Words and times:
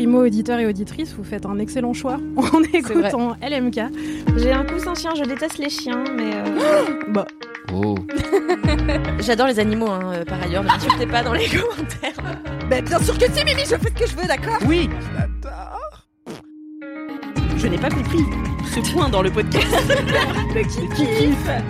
Primo 0.00 0.24
auditeur 0.24 0.58
et 0.58 0.64
auditrice, 0.66 1.12
vous 1.12 1.24
faites 1.24 1.44
un 1.44 1.58
excellent 1.58 1.92
choix 1.92 2.16
en 2.38 2.62
écoutant 2.72 3.36
LMK. 3.42 3.80
J'ai 4.38 4.50
un 4.50 4.64
coussin 4.64 4.94
chien, 4.94 5.10
je 5.14 5.24
déteste 5.24 5.58
les 5.58 5.68
chiens, 5.68 6.02
mais 6.16 6.36
euh, 6.36 6.86
bah, 7.08 7.26
Oh. 7.74 7.94
J'adore 9.20 9.48
les 9.48 9.58
animaux, 9.60 9.90
hein, 9.90 10.00
euh, 10.14 10.24
par 10.24 10.42
ailleurs, 10.42 10.62
ne 10.62 10.68
m'insultez 10.68 11.06
pas 11.06 11.22
dans 11.22 11.34
les 11.34 11.46
commentaires. 11.50 12.16
Ben, 12.70 12.82
bien 12.82 12.98
sûr 12.98 13.18
que 13.18 13.26
si, 13.30 13.44
Mimi, 13.44 13.60
je 13.60 13.76
fais 13.76 13.90
ce 13.94 14.04
que 14.04 14.06
je 14.10 14.16
veux, 14.16 14.26
d'accord? 14.26 14.56
Oui 14.66 14.88
Je 17.58 17.66
n'ai 17.66 17.76
pas 17.76 17.90
compris 17.90 18.24
ce 18.74 18.80
point 18.94 19.10
dans 19.10 19.20
le 19.20 19.30
podcast. 19.30 19.66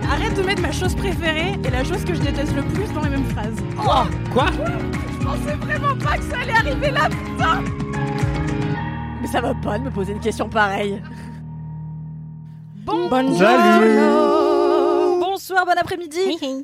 arrête 0.08 0.34
de 0.36 0.42
mettre 0.42 0.62
ma 0.62 0.70
chose 0.70 0.94
préférée 0.94 1.54
et 1.64 1.70
la 1.70 1.82
chose 1.82 2.04
que 2.04 2.14
je 2.14 2.20
déteste 2.20 2.54
le 2.54 2.62
plus 2.62 2.92
dans 2.94 3.02
les 3.02 3.10
mêmes 3.10 3.24
phrases. 3.24 3.56
Quoi? 4.32 4.46
Je 5.18 5.26
pensais 5.26 5.56
vraiment 5.56 5.96
pas 5.96 6.16
que 6.16 6.22
ça 6.22 6.38
allait 6.42 6.52
arriver 6.52 6.92
là, 6.92 7.08
putain 7.08 7.89
Mais 9.20 9.26
ça 9.26 9.40
va 9.40 9.54
pas 9.54 9.78
de 9.78 9.84
me 9.84 9.90
poser 9.90 10.12
une 10.12 10.20
question 10.20 10.48
pareille. 10.48 11.02
Bon, 12.86 13.08
Bonsoir, 15.20 15.66
bon 15.66 15.74
après-midi. 15.76 16.18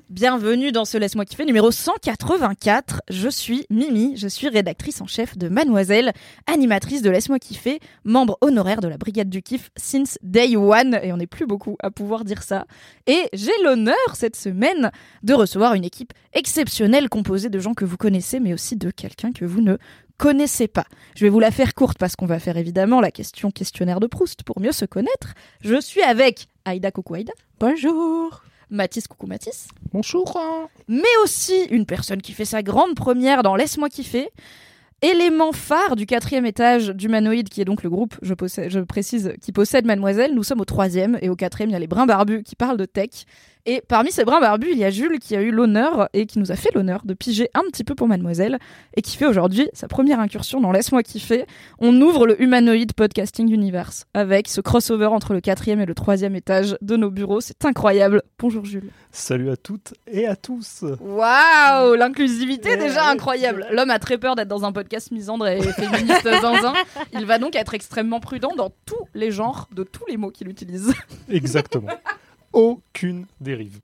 Bienvenue 0.08 0.72
dans 0.72 0.84
ce 0.84 0.96
Laisse-moi 0.96 1.24
kiffer 1.26 1.44
numéro 1.44 1.70
184. 1.70 3.02
Je 3.10 3.28
suis 3.28 3.66
Mimi, 3.68 4.16
je 4.16 4.26
suis 4.26 4.48
rédactrice 4.48 5.00
en 5.00 5.06
chef 5.06 5.36
de 5.36 5.48
Mademoiselle, 5.48 6.12
animatrice 6.46 7.02
de 7.02 7.10
Laisse-moi 7.10 7.38
kiffer, 7.38 7.80
membre 8.04 8.38
honoraire 8.40 8.80
de 8.80 8.88
la 8.88 8.96
Brigade 8.96 9.28
du 9.28 9.42
Kiff 9.42 9.70
since 9.76 10.18
day 10.22 10.56
one, 10.56 10.98
et 11.02 11.12
on 11.12 11.18
n'est 11.18 11.26
plus 11.26 11.46
beaucoup 11.46 11.76
à 11.82 11.90
pouvoir 11.90 12.24
dire 12.24 12.42
ça. 12.42 12.66
Et 13.06 13.28
j'ai 13.32 13.52
l'honneur 13.64 13.94
cette 14.14 14.36
semaine 14.36 14.90
de 15.22 15.34
recevoir 15.34 15.74
une 15.74 15.84
équipe 15.84 16.12
exceptionnelle 16.32 17.08
composée 17.08 17.50
de 17.50 17.58
gens 17.58 17.74
que 17.74 17.84
vous 17.84 17.96
connaissez, 17.96 18.40
mais 18.40 18.54
aussi 18.54 18.76
de 18.76 18.90
quelqu'un 18.90 19.32
que 19.32 19.44
vous 19.44 19.60
ne 19.60 19.76
connaissez 20.18 20.68
pas. 20.68 20.84
Je 21.14 21.24
vais 21.24 21.28
vous 21.30 21.40
la 21.40 21.50
faire 21.50 21.74
courte 21.74 21.98
parce 21.98 22.16
qu'on 22.16 22.26
va 22.26 22.38
faire 22.38 22.56
évidemment 22.56 23.00
la 23.00 23.10
question 23.10 23.50
questionnaire 23.50 24.00
de 24.00 24.06
Proust 24.06 24.42
pour 24.42 24.60
mieux 24.60 24.72
se 24.72 24.84
connaître. 24.84 25.34
Je 25.62 25.80
suis 25.80 26.02
avec 26.02 26.48
Aïda 26.64 26.90
Coucou 26.90 27.14
Aïda. 27.14 27.32
Bonjour 27.60 28.42
Mathis 28.70 29.06
Coucou 29.06 29.26
Mathis. 29.26 29.68
Bonjour 29.92 30.38
Mais 30.88 31.02
aussi 31.22 31.64
une 31.70 31.86
personne 31.86 32.20
qui 32.20 32.32
fait 32.32 32.44
sa 32.44 32.62
grande 32.62 32.94
première 32.94 33.42
dans 33.42 33.54
Laisse-moi 33.56 33.88
kiffer. 33.88 34.28
Élément 35.02 35.52
phare 35.52 35.94
du 35.94 36.06
quatrième 36.06 36.46
étage 36.46 36.88
d'Humanoïde, 36.88 37.50
qui 37.50 37.60
est 37.60 37.66
donc 37.66 37.82
le 37.82 37.90
groupe, 37.90 38.16
je, 38.22 38.32
possède- 38.32 38.70
je 38.70 38.80
précise, 38.80 39.34
qui 39.42 39.52
possède 39.52 39.84
Mademoiselle. 39.84 40.34
Nous 40.34 40.42
sommes 40.42 40.62
au 40.62 40.64
troisième 40.64 41.18
et 41.20 41.28
au 41.28 41.36
quatrième, 41.36 41.68
il 41.68 41.74
y 41.74 41.76
a 41.76 41.78
les 41.78 41.86
brins 41.86 42.06
barbus 42.06 42.42
qui 42.42 42.56
parlent 42.56 42.78
de 42.78 42.86
tech. 42.86 43.10
Et 43.68 43.82
parmi 43.88 44.12
ces 44.12 44.24
brins 44.24 44.40
barbus, 44.40 44.70
il 44.70 44.78
y 44.78 44.84
a 44.84 44.90
Jules 44.90 45.18
qui 45.18 45.34
a 45.34 45.42
eu 45.42 45.50
l'honneur 45.50 46.08
et 46.12 46.26
qui 46.26 46.38
nous 46.38 46.52
a 46.52 46.54
fait 46.54 46.72
l'honneur 46.72 47.02
de 47.04 47.14
piger 47.14 47.50
un 47.52 47.62
petit 47.62 47.82
peu 47.82 47.96
pour 47.96 48.06
Mademoiselle 48.06 48.60
et 48.96 49.02
qui 49.02 49.16
fait 49.16 49.26
aujourd'hui 49.26 49.68
sa 49.72 49.88
première 49.88 50.20
incursion 50.20 50.60
dans 50.60 50.70
Laisse-moi 50.70 51.02
kiffer. 51.02 51.46
On 51.80 52.00
ouvre 52.00 52.28
le 52.28 52.40
Humanoïde 52.40 52.92
Podcasting 52.92 53.50
Universe 53.52 54.04
avec 54.14 54.46
ce 54.46 54.60
crossover 54.60 55.06
entre 55.06 55.34
le 55.34 55.40
quatrième 55.40 55.80
et 55.80 55.86
le 55.86 55.94
troisième 55.94 56.36
étage 56.36 56.76
de 56.80 56.96
nos 56.96 57.10
bureaux. 57.10 57.40
C'est 57.40 57.64
incroyable. 57.64 58.22
Bonjour 58.38 58.64
Jules. 58.64 58.90
Salut 59.10 59.50
à 59.50 59.56
toutes 59.56 59.94
et 60.06 60.28
à 60.28 60.36
tous. 60.36 60.84
Waouh, 61.00 61.94
l'inclusivité 61.96 62.68
Ouais, 62.70 62.76
déjà 62.76 63.08
incroyable. 63.08 63.66
L'homme 63.72 63.90
a 63.90 63.98
très 63.98 64.16
peur 64.16 64.36
d'être 64.36 64.46
dans 64.46 64.64
un 64.64 64.70
podcast 64.70 65.10
misandre 65.10 65.48
et 65.48 65.60
féministe 65.60 66.22
zinzin. 66.40 66.72
Il 67.14 67.26
va 67.26 67.40
donc 67.40 67.56
être 67.56 67.74
extrêmement 67.74 68.20
prudent 68.20 68.54
dans 68.56 68.70
tous 68.86 69.08
les 69.14 69.32
genres 69.32 69.68
de 69.72 69.82
tous 69.82 70.04
les 70.08 70.16
mots 70.16 70.30
qu'il 70.30 70.48
utilise. 70.48 70.94
Exactement. 71.28 71.88
Aucune 72.52 73.26
dérive. 73.40 73.80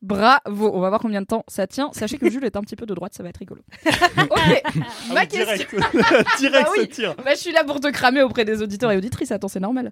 Bravo. 0.00 0.70
On 0.72 0.80
va 0.80 0.88
voir 0.90 1.00
combien 1.00 1.20
de 1.20 1.26
temps 1.26 1.44
ça 1.48 1.66
tient. 1.66 1.90
Sachez 1.92 2.18
que 2.18 2.30
Jules 2.30 2.44
est 2.44 2.56
un 2.56 2.60
petit 2.60 2.76
peu 2.76 2.86
de 2.86 2.94
droite, 2.94 3.14
ça 3.14 3.22
va 3.24 3.30
être 3.30 3.38
rigolo. 3.38 3.62
ok. 3.84 3.92
Ma 4.16 5.20
Ah 5.20 5.22
oui, 5.22 5.28
question. 5.28 5.78
direct, 5.78 6.26
direct 6.38 6.64
Bah 6.66 6.70
oui. 6.72 6.80
ça 6.82 6.86
tire. 6.86 7.14
Bah, 7.16 7.30
je 7.34 7.38
suis 7.38 7.52
là 7.52 7.64
pour 7.64 7.80
te 7.80 7.88
cramer 7.88 8.22
auprès 8.22 8.44
des 8.44 8.62
auditeurs 8.62 8.92
et 8.92 8.96
auditrices. 8.96 9.32
Attends, 9.32 9.48
c'est 9.48 9.58
normal. 9.60 9.90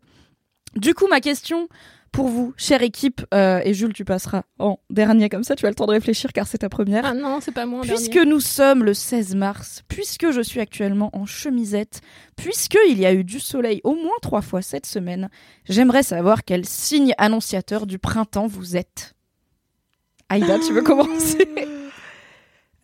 Du 0.77 0.94
coup, 0.94 1.09
ma 1.09 1.21
question 1.21 1.69
pour 2.16 2.28
vous, 2.28 2.54
chère 2.56 2.82
équipe, 2.82 3.21
euh, 3.34 3.60
et 3.62 3.75
Jules, 3.75 3.93
tu 3.93 4.06
passeras 4.06 4.44
en 4.59 4.78
dernier 4.88 5.28
comme 5.28 5.44
ça, 5.44 5.54
tu 5.54 5.66
as 5.66 5.69
le 5.69 5.75
temps 5.75 5.84
de 5.84 5.93
réfléchir 5.93 6.32
car 6.32 6.47
c'est 6.47 6.59
ta 6.59 6.71
première. 6.71 7.04
Ah 7.04 7.12
non, 7.12 7.41
c'est 7.43 7.53
pas 7.53 7.66
moi. 7.66 7.81
en 7.81 7.82
Puisque 7.82 8.12
dernier. 8.15 8.31
nous 8.31 8.41
sommes 8.41 8.84
le 8.84 8.94
16 8.94 9.34
mars, 9.34 9.82
puisque 9.87 10.31
je 10.31 10.41
suis 10.41 10.60
actuellement 10.60 11.10
en 11.12 11.27
chemisette, 11.27 12.00
puisque 12.34 12.78
il 12.88 12.99
y 12.99 13.04
a 13.04 13.12
eu 13.12 13.22
du 13.22 13.38
soleil 13.38 13.82
au 13.84 13.94
moins 13.94 14.16
trois 14.22 14.41
fois 14.41 14.62
cette 14.62 14.87
semaine, 14.87 15.28
j'aimerais 15.69 16.03
savoir 16.03 16.43
quel 16.44 16.65
signe 16.65 17.12
annonciateur 17.19 17.87
du 17.87 17.99
printemps 17.99 18.47
vous 18.47 18.77
êtes. 18.78 19.12
Aïda, 20.31 20.59
tu 20.59 20.72
veux 20.72 20.83
commencer? 20.83 21.47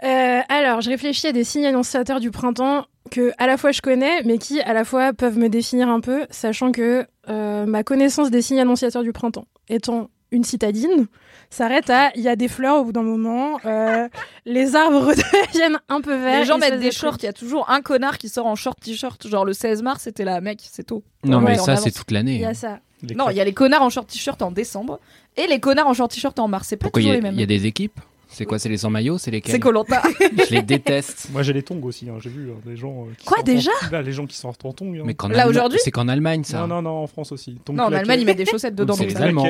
Euh, 0.03 0.41
alors, 0.49 0.81
je 0.81 0.91
réfléchis 0.91 1.27
à 1.29 1.33
des 1.33 1.45
signes 1.45 1.67
annonciateurs 1.67 2.21
du 2.21 2.31
printemps 2.31 2.87
que 3.11 3.33
à 3.39 3.47
la 3.47 3.57
fois 3.57 3.73
je 3.73 3.81
connais, 3.83 4.23
mais 4.25 4.39
qui 4.39 4.61
à 4.61 4.73
la 4.73 4.85
fois 4.85 5.13
peuvent 5.13 5.39
me 5.39 5.49
définir 5.49 5.89
un 5.89 6.01
peu, 6.01 6.27
sachant 6.31 6.73
que 6.73 7.07
euh, 7.29 7.67
ma 7.67 7.85
connaissance 7.85 8.31
des 8.31 8.43
signes 8.43 8.61
annonciateurs 8.61 9.03
du 9.03 9.13
printemps 9.13 9.47
étant 9.69 10.09
une 10.33 10.45
citadine, 10.45 11.07
s'arrête 11.51 11.91
à 11.91 12.11
il 12.17 12.23
y 12.23 12.29
a 12.29 12.37
des 12.37 12.49
fleurs 12.49 12.77
au 12.79 12.85
bout 12.85 12.93
d'un 12.93 13.03
moment, 13.03 13.59
euh, 13.67 14.09
les 14.47 14.75
arbres 14.77 15.13
deviennent 15.53 15.79
un 15.91 16.01
peu 16.01 16.15
verts. 16.17 16.41
Les 16.41 16.47
gens 16.47 16.57
il 16.57 16.61
mettent 16.61 16.81
des 16.81 16.91
shorts, 16.91 17.17
il 17.21 17.25
y 17.27 17.29
a 17.29 17.35
toujours 17.35 17.69
un 17.71 17.83
connard 17.83 18.17
qui 18.17 18.31
sort 18.31 18.47
en 18.47 18.55
short 18.57 18.81
t-shirt, 18.81 19.29
genre 19.29 19.45
le 19.45 19.53
16 19.53 19.83
mars, 19.83 20.05
c'était 20.05 20.25
là, 20.25 20.41
mec, 20.41 20.61
c'est 20.73 20.85
tôt. 20.85 21.05
Non, 21.23 21.39
Ouais, 21.39 21.53
mais 21.53 21.61
en 21.61 21.65
ça, 21.65 21.77
c'est 21.77 21.91
toute 21.91 22.11
Il 22.11 22.15
l'année. 22.15 22.39
y 22.39 22.45
a 22.47 22.55
ça. 22.55 22.79
Les 23.03 23.15
Non, 23.15 23.29
il 23.31 23.37
y 23.37 23.41
a 23.41 23.45
les 23.45 23.53
connards 23.53 23.83
en 23.83 23.91
short 23.91 24.09
t-shirt 24.09 24.41
en 24.41 24.51
décembre 24.53 25.01
et 25.37 25.47
les 25.49 25.61
connards 25.61 25.87
en 25.89 25.93
short 25.93 26.11
t-shirt 26.11 26.39
en 26.39 26.49
mars, 26.49 26.69
c'est 26.69 26.77
pas 26.77 26.85
Pourquoi 26.85 27.03
il 27.03 27.05
toujours 27.05 27.13
a- 27.13 27.17
les 27.17 27.23
mêmes. 27.23 27.35
il 27.35 27.41
y 27.41 27.43
a 27.43 27.47
des 27.47 27.67
équipes? 27.67 28.01
C'est 28.33 28.45
quoi 28.47 28.59
C'est 28.59 28.69
les 28.69 28.79
sans 28.79 28.91
maillots 28.91 29.19
C'est 29.19 29.31
lesquels 29.31 29.53
C'est 29.53 29.61
Colanta. 29.61 30.03
Je 30.21 30.55
les 30.55 30.63
déteste. 30.63 31.29
Moi 31.33 31.43
j'ai 31.43 31.53
les 31.53 31.63
tongs 31.63 31.81
aussi, 31.83 32.09
hein. 32.09 32.15
j'ai 32.21 32.31
vu 32.31 32.51
hein, 32.51 32.55
des 32.65 32.77
gens. 32.77 33.05
euh, 33.07 33.13
qui 33.19 33.27
Quoi, 33.27 33.41
en- 33.41 33.43
déjà? 33.43 33.71
Là, 33.91 34.03
Les 34.03 34.13
gens 34.13 34.27
qui 34.27 34.37
sortent 34.37 34.65
en 34.65 34.73
tongs. 34.73 34.95
hein. 34.95 35.03
Mais 35.05 35.15
Là, 35.35 35.49
aujourd'hui? 35.49 35.79
C'est 35.83 35.91
qu'en 35.91 36.09
Allemagne, 36.09 36.43
ça. 36.45 36.61
Non, 36.61 36.67
non, 36.67 36.83
non, 36.83 37.03
en 37.03 37.07
France 37.07 37.31
aussi. 37.33 37.59
Tongs 37.65 37.75
non, 37.75 37.85
en. 37.85 37.93
Allemagne, 37.93 38.21
ils 38.21 38.27
mettent 38.27 38.37
des 38.39 38.47
chaussettes 38.47 38.75
dedans. 38.75 38.95
C'est 38.95 39.07
les 39.07 39.17
Allemands. 39.17 39.47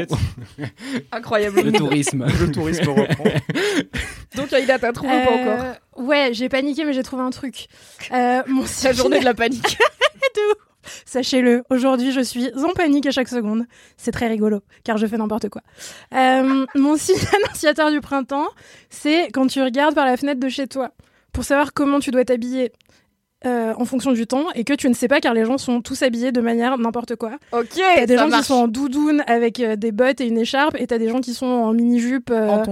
Incroyable. 1.12 1.60
Le 1.62 1.72
tourisme. 1.72 2.26
Le 2.40 2.50
tourisme 2.50 2.88
reprend. 2.90 3.24
Donc 4.36 4.52
Aïda, 4.52 4.78
t'as 4.78 4.92
trouvé 4.92 5.12
ou 5.12 5.24
pas 5.24 5.30
encore? 5.32 5.64
Euh, 5.64 5.72
Ouais, 5.94 6.30
j'ai 6.32 6.48
paniqué, 6.48 6.84
mais 6.86 6.94
j'ai 6.94 7.02
trouvé 7.02 7.22
un 7.22 7.30
truc. 7.30 7.66
Euh, 8.12 8.42
mon 8.48 8.64
C'est 8.64 8.88
la 8.88 8.94
journée 8.94 9.20
de 9.20 9.24
la 9.26 9.34
panique. 9.34 9.76
Sachez-le, 11.04 11.62
aujourd'hui 11.70 12.12
je 12.12 12.20
suis 12.20 12.50
en 12.62 12.70
panique 12.72 13.06
à 13.06 13.10
chaque 13.10 13.28
seconde. 13.28 13.64
C'est 13.96 14.12
très 14.12 14.28
rigolo, 14.28 14.60
car 14.84 14.96
je 14.96 15.06
fais 15.06 15.16
n'importe 15.16 15.48
quoi. 15.48 15.62
Euh, 16.14 16.66
mon 16.74 16.96
signe 16.98 17.16
annonciateur 17.44 17.90
du 17.90 18.00
printemps, 18.00 18.48
c'est 18.90 19.28
quand 19.32 19.46
tu 19.46 19.62
regardes 19.62 19.94
par 19.94 20.06
la 20.06 20.16
fenêtre 20.16 20.40
de 20.40 20.48
chez 20.48 20.66
toi 20.66 20.90
pour 21.32 21.44
savoir 21.44 21.72
comment 21.72 21.98
tu 22.00 22.10
dois 22.10 22.24
t'habiller 22.24 22.72
euh, 23.44 23.74
en 23.76 23.84
fonction 23.84 24.12
du 24.12 24.26
temps 24.28 24.44
et 24.54 24.62
que 24.62 24.72
tu 24.72 24.88
ne 24.88 24.94
sais 24.94 25.08
pas 25.08 25.18
car 25.18 25.34
les 25.34 25.44
gens 25.44 25.58
sont 25.58 25.80
tous 25.80 26.02
habillés 26.02 26.30
de 26.30 26.40
manière 26.40 26.78
n'importe 26.78 27.16
quoi. 27.16 27.32
Ok, 27.50 27.70
T'as 27.74 28.06
des 28.06 28.16
ça 28.16 28.22
gens 28.22 28.28
marche. 28.28 28.42
qui 28.42 28.46
sont 28.48 28.54
en 28.54 28.68
doudoune 28.68 29.24
avec 29.26 29.58
euh, 29.58 29.74
des 29.74 29.90
bottes 29.90 30.20
et 30.20 30.26
une 30.28 30.38
écharpe 30.38 30.76
et 30.78 30.86
t'as 30.86 30.98
des 30.98 31.08
gens 31.08 31.20
qui 31.20 31.34
sont 31.34 31.46
en 31.46 31.72
mini-jupe 31.72 32.30
euh, 32.30 32.48
en. 32.48 32.62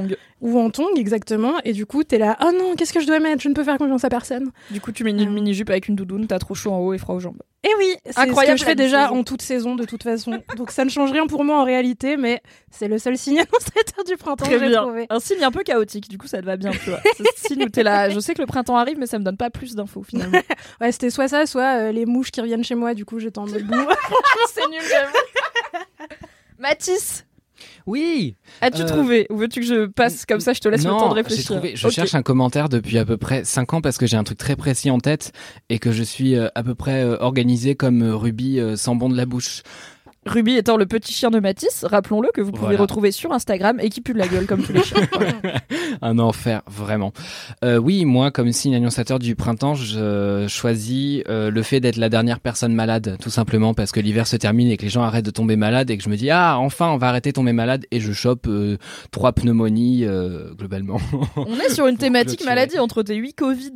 Ou 0.41 0.59
en 0.59 0.71
tongs 0.71 0.97
exactement 0.97 1.55
et 1.65 1.73
du 1.73 1.87
coup 1.87 2.03
t'es 2.05 2.19
là 2.19 2.37
oh 2.43 2.51
non 2.53 2.75
qu'est-ce 2.77 2.93
que 2.93 3.01
je 3.01 3.07
dois 3.07 3.21
mettre? 3.21 3.43
Je 3.43 3.49
ne 3.49 3.55
peux 3.55 3.65
faire 3.65 3.79
confiance 3.79 4.05
à 4.05 4.09
personne. 4.09 4.51
Du 4.71 4.81
coup, 4.81 4.93
tu 4.93 5.05
mets 5.05 5.11
une 5.11 5.31
mini-jupe 5.31 5.71
avec 5.71 5.89
une 5.89 5.97
doudoune, 5.97 6.27
t'as 6.27 6.39
trop 6.39 6.55
chaud 6.55 6.73
en 6.73 6.79
haut 6.79 6.93
et 6.95 6.99
froid 6.99 7.15
aux 7.15 7.21
jambes. 7.21 7.43
Et 7.63 7.69
oui, 7.79 7.95
c'est 8.07 8.13
ce 8.15 8.21
Incroyable 8.21 8.55
que 8.55 8.61
je 8.61 8.65
fais 8.65 8.75
déjà 8.75 9.03
saison. 9.09 9.19
en 9.21 9.23
toute 9.25 9.43
saison 9.43 9.75
de 9.75 9.85
toute 9.85 10.03
façon. 10.03 10.43
Donc 10.57 10.71
ça 10.71 10.85
ne 10.85 10.89
change 10.91 11.13
rien 11.13 11.27
pour 11.27 11.45
moi 11.45 11.61
en 11.61 11.65
réalité, 11.65 12.17
mais 12.17 12.41
c'est 12.71 12.89
le 12.89 12.97
seul 12.99 13.19
signe 13.19 13.39
annonciateur 13.41 14.05
du 14.05 14.17
printemps 14.17 14.47
que 14.47 14.59
j'ai 14.59 14.69
bien. 14.69 14.81
trouvé. 14.83 15.07
Un 15.11 15.21
signe 15.21 15.45
un 15.45 15.51
peu 15.51 15.63
chaotique, 15.63 16.09
du 16.09 16.17
coup, 16.17 16.27
ça 16.27 16.41
te 16.41 16.47
va 16.47 16.57
bien, 16.57 16.71
tu 16.71 16.89
vois. 16.89 17.01
Ce 17.19 17.49
signe 17.49 17.65
où 17.65 17.69
t'es 17.69 17.83
là. 17.83 18.09
Je 18.09 18.19
sais 18.19 18.33
que 18.33 18.41
le 18.41 18.47
printemps 18.47 18.77
arrive, 18.77 18.99
mais 18.99 19.07
ça 19.07 19.19
me 19.19 19.25
donne 19.25 19.37
pas 19.37 19.51
plus 19.51 19.75
d'infos 19.75 20.03
finalement. 20.03 20.39
Ouais, 20.81 20.91
c'était 20.93 21.11
soit 21.11 21.29
ça, 21.29 21.45
soit 21.45 21.79
euh, 21.79 21.93
les 21.93 22.07
mouches 22.07 22.31
qui 22.31 22.41
reviennent 22.41 22.65
chez 22.65 22.75
moi. 22.75 22.95
Du 22.95 23.05
coup, 23.05 23.19
j'étais 23.19 23.39
en 23.39 23.47
mode 23.47 23.63
boum. 23.65 23.87
C'est 24.55 24.67
nul, 24.71 24.81
j'avoue. 24.89 25.13
Mathis, 26.59 27.27
Oui 27.87 28.37
as-tu 28.61 28.83
Euh, 28.83 28.87
trouvé 28.87 29.27
Ou 29.31 29.37
veux-tu 29.37 29.61
que 29.61 29.67
je 29.67 29.87
passe 29.87 30.27
comme 30.27 30.41
ça 30.41 30.53
Je 30.53 30.61
te 30.61 30.69
laisse 30.69 30.85
non, 30.85 30.95
le 30.95 31.01
temps 31.01 31.09
de 31.11 31.15
réfléchir. 31.15 31.45
trouvé- 31.45 31.73
je 31.77 31.89
cherche 31.89 32.15
un 32.15 32.23
commentaire 32.23 32.69
depuis 32.69 32.99
à 32.99 33.05
peu 33.05 33.17
près 33.17 33.45
5 33.45 33.75
ans 33.75 33.81
parce 33.81 33.99
que 33.99 34.07
j'ai 34.07 34.17
un 34.17 34.25
truc 34.25 34.39
très 34.39 34.57
précis 34.57 34.91
en 34.91 34.99
tête 34.99 35.33
et 35.69 35.79
que 35.79 35.93
je 35.93 36.03
suis 36.03 36.35
euh, 36.37 36.49
à 36.55 36.63
peu 36.63 36.75
près 36.75 37.03
euh, 37.03 37.17
organisé 37.21 37.75
comme 37.75 38.03
Ruby 38.03 38.59
sans 38.77 38.95
bon 38.95 39.09
de 39.09 39.17
la 39.17 39.27
bouche. 39.27 39.63
Ruby 40.31 40.57
étant 40.57 40.77
le 40.77 40.87
petit 40.87 41.13
chien 41.13 41.31
de 41.31 41.41
Matisse, 41.41 41.85
rappelons-le 41.89 42.29
que 42.33 42.41
vous 42.41 42.53
pouvez 42.53 42.67
Voilà. 42.69 42.81
retrouver 42.83 43.11
sur 43.13 43.33
Instagram 43.33 43.79
et 43.81 43.89
qui 43.91 44.01
pue 44.01 44.13
de 44.13 44.19
la 44.19 44.29
gueule 44.29 44.47
comme 44.47 44.63
tous 44.63 44.73
les 44.73 44.83
chiens. 44.83 45.01
Un 46.03 46.19
enfer, 46.19 46.63
vraiment. 46.71 47.13
Euh, 47.65 47.79
oui, 47.79 48.05
moi, 48.05 48.31
comme 48.31 48.53
signe 48.53 48.75
annonçateur 48.77 49.19
du 49.19 49.35
printemps, 49.35 49.75
je 49.75 50.47
choisis 50.49 51.23
euh, 51.29 51.51
le 51.51 51.63
fait 51.63 51.81
d'être 51.81 51.97
la 51.97 52.09
dernière 52.09 52.41
personne 52.41 52.73
malade, 52.75 53.17
tout 53.21 53.31
simplement 53.31 53.75
parce 53.75 53.91
que 53.93 54.01
l'hiver 54.01 54.27
se 54.27 54.37
termine 54.37 54.69
et 54.69 54.77
que 54.77 54.83
les 54.83 54.89
gens 54.89 55.03
arrêtent 55.03 55.25
de 55.25 55.31
tomber 55.31 55.57
malades 55.57 55.91
et 55.91 55.99
que 55.99 56.05
je 56.05 56.09
me 56.09 56.17
dis 56.17 56.31
ah 56.31 56.59
enfin 56.59 56.89
on 56.91 56.97
va 56.97 57.09
arrêter 57.09 57.31
de 57.31 57.35
tomber 57.35 57.53
malade 57.53 57.85
et 57.91 57.99
je 58.01 58.13
chope 58.13 58.47
euh, 58.47 58.77
trois 59.11 59.33
pneumonies 59.33 60.07
globalement. 60.57 60.99
On 61.37 61.57
est 61.59 61.71
sur 61.75 61.87
une 61.87 61.97
thématique 61.97 62.45
maladie 62.45 62.79
entre 62.79 63.03
tes 63.03 63.15
8 63.17 63.33
Covid 63.35 63.73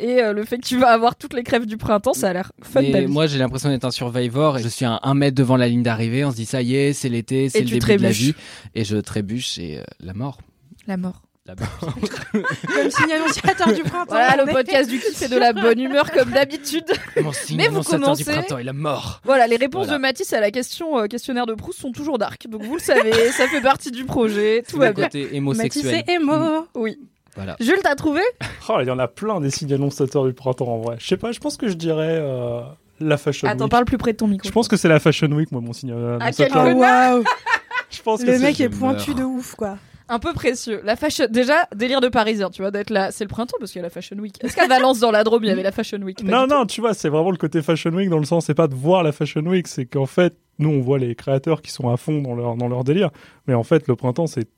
et 0.00 0.20
le 0.32 0.44
fait 0.44 0.58
que 0.58 0.66
tu 0.66 0.78
vas 0.78 0.88
avoir 0.90 1.16
toutes 1.16 1.34
les 1.34 1.42
crèves 1.42 1.66
du 1.66 1.76
printemps, 1.76 2.12
ça 2.14 2.28
a 2.30 2.32
l'air 2.32 2.52
fun 2.62 2.80
vie. 2.82 3.06
moi 3.06 3.26
j'ai 3.26 3.38
l'impression 3.38 3.68
d'être 3.68 3.84
un 3.84 3.90
survivor 3.90 4.58
et 4.58 4.62
je 4.62 4.68
suis 4.68 4.84
à 4.84 5.00
un 5.02 5.14
mètre 5.14 5.36
devant 5.36 5.56
la 5.56 5.68
ligne 5.68 5.82
d'arrivée, 5.88 6.24
on 6.24 6.30
se 6.30 6.36
dit 6.36 6.46
ça 6.46 6.60
y 6.62 6.76
est, 6.76 6.92
c'est 6.92 7.08
l'été, 7.08 7.48
c'est 7.48 7.60
le 7.60 7.64
début 7.66 7.78
de 7.78 7.84
la 7.84 7.96
trébuches. 7.98 8.18
vie 8.18 8.34
et 8.74 8.84
je 8.84 8.96
trébuche 8.98 9.58
et 9.58 9.78
euh, 9.78 9.82
la 10.00 10.12
mort. 10.14 10.38
La 10.86 10.96
mort. 10.96 11.22
La 11.46 11.54
mort. 11.54 11.94
Comme 12.32 12.90
signe 12.90 13.10
annonciateur 13.12 13.72
du 13.72 13.82
printemps. 13.82 14.04
Voilà, 14.10 14.36
le 14.44 14.50
est- 14.50 14.52
podcast 14.52 14.90
du 14.90 14.98
kiff 14.98 15.22
est 15.22 15.28
de 15.30 15.38
la 15.38 15.54
bonne 15.54 15.80
humeur 15.80 16.10
comme 16.12 16.30
d'habitude. 16.30 16.84
Mon 17.22 17.32
signe 17.32 17.56
Mais 17.56 17.68
vous 17.68 17.82
commencez- 17.82 18.22
du 18.24 18.30
printemps 18.30 18.58
et 18.58 18.64
la 18.64 18.74
mort. 18.74 19.22
Voilà, 19.24 19.46
les 19.46 19.56
réponses 19.56 19.86
Voilà. 19.86 19.96
de 19.96 20.02
Mathis 20.02 20.30
à 20.34 20.40
la 20.40 20.50
question 20.50 20.98
euh, 20.98 21.06
questionnaire 21.06 21.46
de 21.46 21.54
Proust 21.54 21.80
sont 21.80 21.90
toujours 21.92 22.18
dark. 22.18 22.46
Donc 22.48 22.62
vous 22.64 22.74
le 22.74 22.82
savez, 22.82 23.32
ça 23.32 23.48
fait 23.48 23.62
partie 23.62 23.90
du 23.90 24.04
projet, 24.04 24.62
tout 24.68 24.72
C'est 24.72 24.78
va 24.78 24.92
bien. 24.92 25.04
côté 25.04 25.22
Mathis 25.24 25.38
homosexuel. 25.38 26.04
et 26.06 26.12
Emo. 26.12 26.66
Oui. 26.74 26.98
Voilà. 27.34 27.56
Jules, 27.60 27.78
t'as 27.82 27.94
trouvé? 27.94 28.20
Oh, 28.68 28.76
il 28.82 28.86
y 28.88 28.90
en 28.90 28.98
a 28.98 29.08
plein 29.08 29.40
des 29.40 29.50
signes 29.50 29.72
annonçateurs 29.72 30.26
du 30.26 30.34
printemps 30.34 30.68
en 30.68 30.78
vrai. 30.80 30.96
Je 30.98 31.06
sais 31.06 31.16
pas, 31.16 31.32
je 31.32 31.38
pense 31.40 31.56
que 31.56 31.68
je 31.68 31.74
dirais 31.74 32.18
euh, 32.20 32.60
la 33.00 33.16
Fashion 33.16 33.48
Attends, 33.48 33.64
Week. 33.64 33.70
parle 33.70 33.84
plus 33.84 33.98
près 33.98 34.12
de 34.12 34.16
ton 34.18 34.28
micro. 34.28 34.46
Je 34.46 34.52
pense 34.52 34.68
que 34.68 34.76
c'est 34.76 34.88
la 34.88 35.00
Fashion 35.00 35.28
Week, 35.28 35.50
moi, 35.52 35.60
mon 35.60 35.72
signe 35.72 35.92
euh, 35.92 36.18
Ah, 36.20 36.32
quel 36.32 36.52
waouh. 36.52 37.24
Je 37.90 38.02
pense 38.02 38.22
que 38.22 38.30
Le 38.30 38.38
mec 38.38 38.60
est 38.60 38.68
pointu 38.68 39.14
de 39.14 39.22
ouf, 39.22 39.54
quoi. 39.54 39.78
Un 40.10 40.18
peu 40.18 40.32
précieux. 40.32 40.80
La 40.84 40.96
fashion, 40.96 41.26
déjà 41.28 41.68
délire 41.74 42.00
de 42.00 42.08
parisien, 42.08 42.48
tu 42.48 42.62
vois, 42.62 42.70
d'être 42.70 42.88
là. 42.88 43.10
C'est 43.10 43.24
le 43.24 43.28
printemps 43.28 43.56
parce 43.58 43.72
qu'il 43.72 43.78
y 43.80 43.82
a 43.82 43.86
la 43.86 43.90
Fashion 43.90 44.16
Week. 44.16 44.42
Est-ce 44.42 44.56
qu'à 44.56 44.66
Valence 44.66 45.00
dans 45.00 45.10
la 45.10 45.22
Drôme 45.22 45.44
il 45.44 45.48
y 45.48 45.50
avait 45.50 45.62
la 45.62 45.72
Fashion 45.72 45.98
Week? 45.98 46.24
Pas 46.24 46.30
Non, 46.30 46.46
non, 46.46 46.64
tu 46.64 46.80
vois, 46.80 46.94
c'est 46.94 47.10
vraiment 47.10 47.30
le 47.30 47.36
côté 47.36 47.60
Fashion 47.60 47.90
Week 47.90 48.08
dans 48.08 48.18
le 48.18 48.24
sens, 48.24 48.46
c'est 48.46 48.54
pas 48.54 48.68
de 48.68 48.74
voir 48.74 49.02
la 49.02 49.12
Fashion 49.12 49.42
Week, 49.42 49.68
c'est 49.68 49.84
qu'en 49.84 50.06
fait, 50.06 50.34
nous, 50.58 50.70
on 50.70 50.80
voit 50.80 50.98
les 50.98 51.14
créateurs 51.14 51.60
qui 51.60 51.70
sont 51.70 51.90
à 51.90 51.98
fond 51.98 52.22
dans 52.22 52.34
leur, 52.34 52.56
dans 52.56 52.68
leur 52.68 52.84
délire. 52.84 53.10
Mais 53.46 53.54
en 53.54 53.64
fait, 53.64 53.86
le 53.86 53.96
printemps, 53.96 54.26
c'est, 54.26 54.48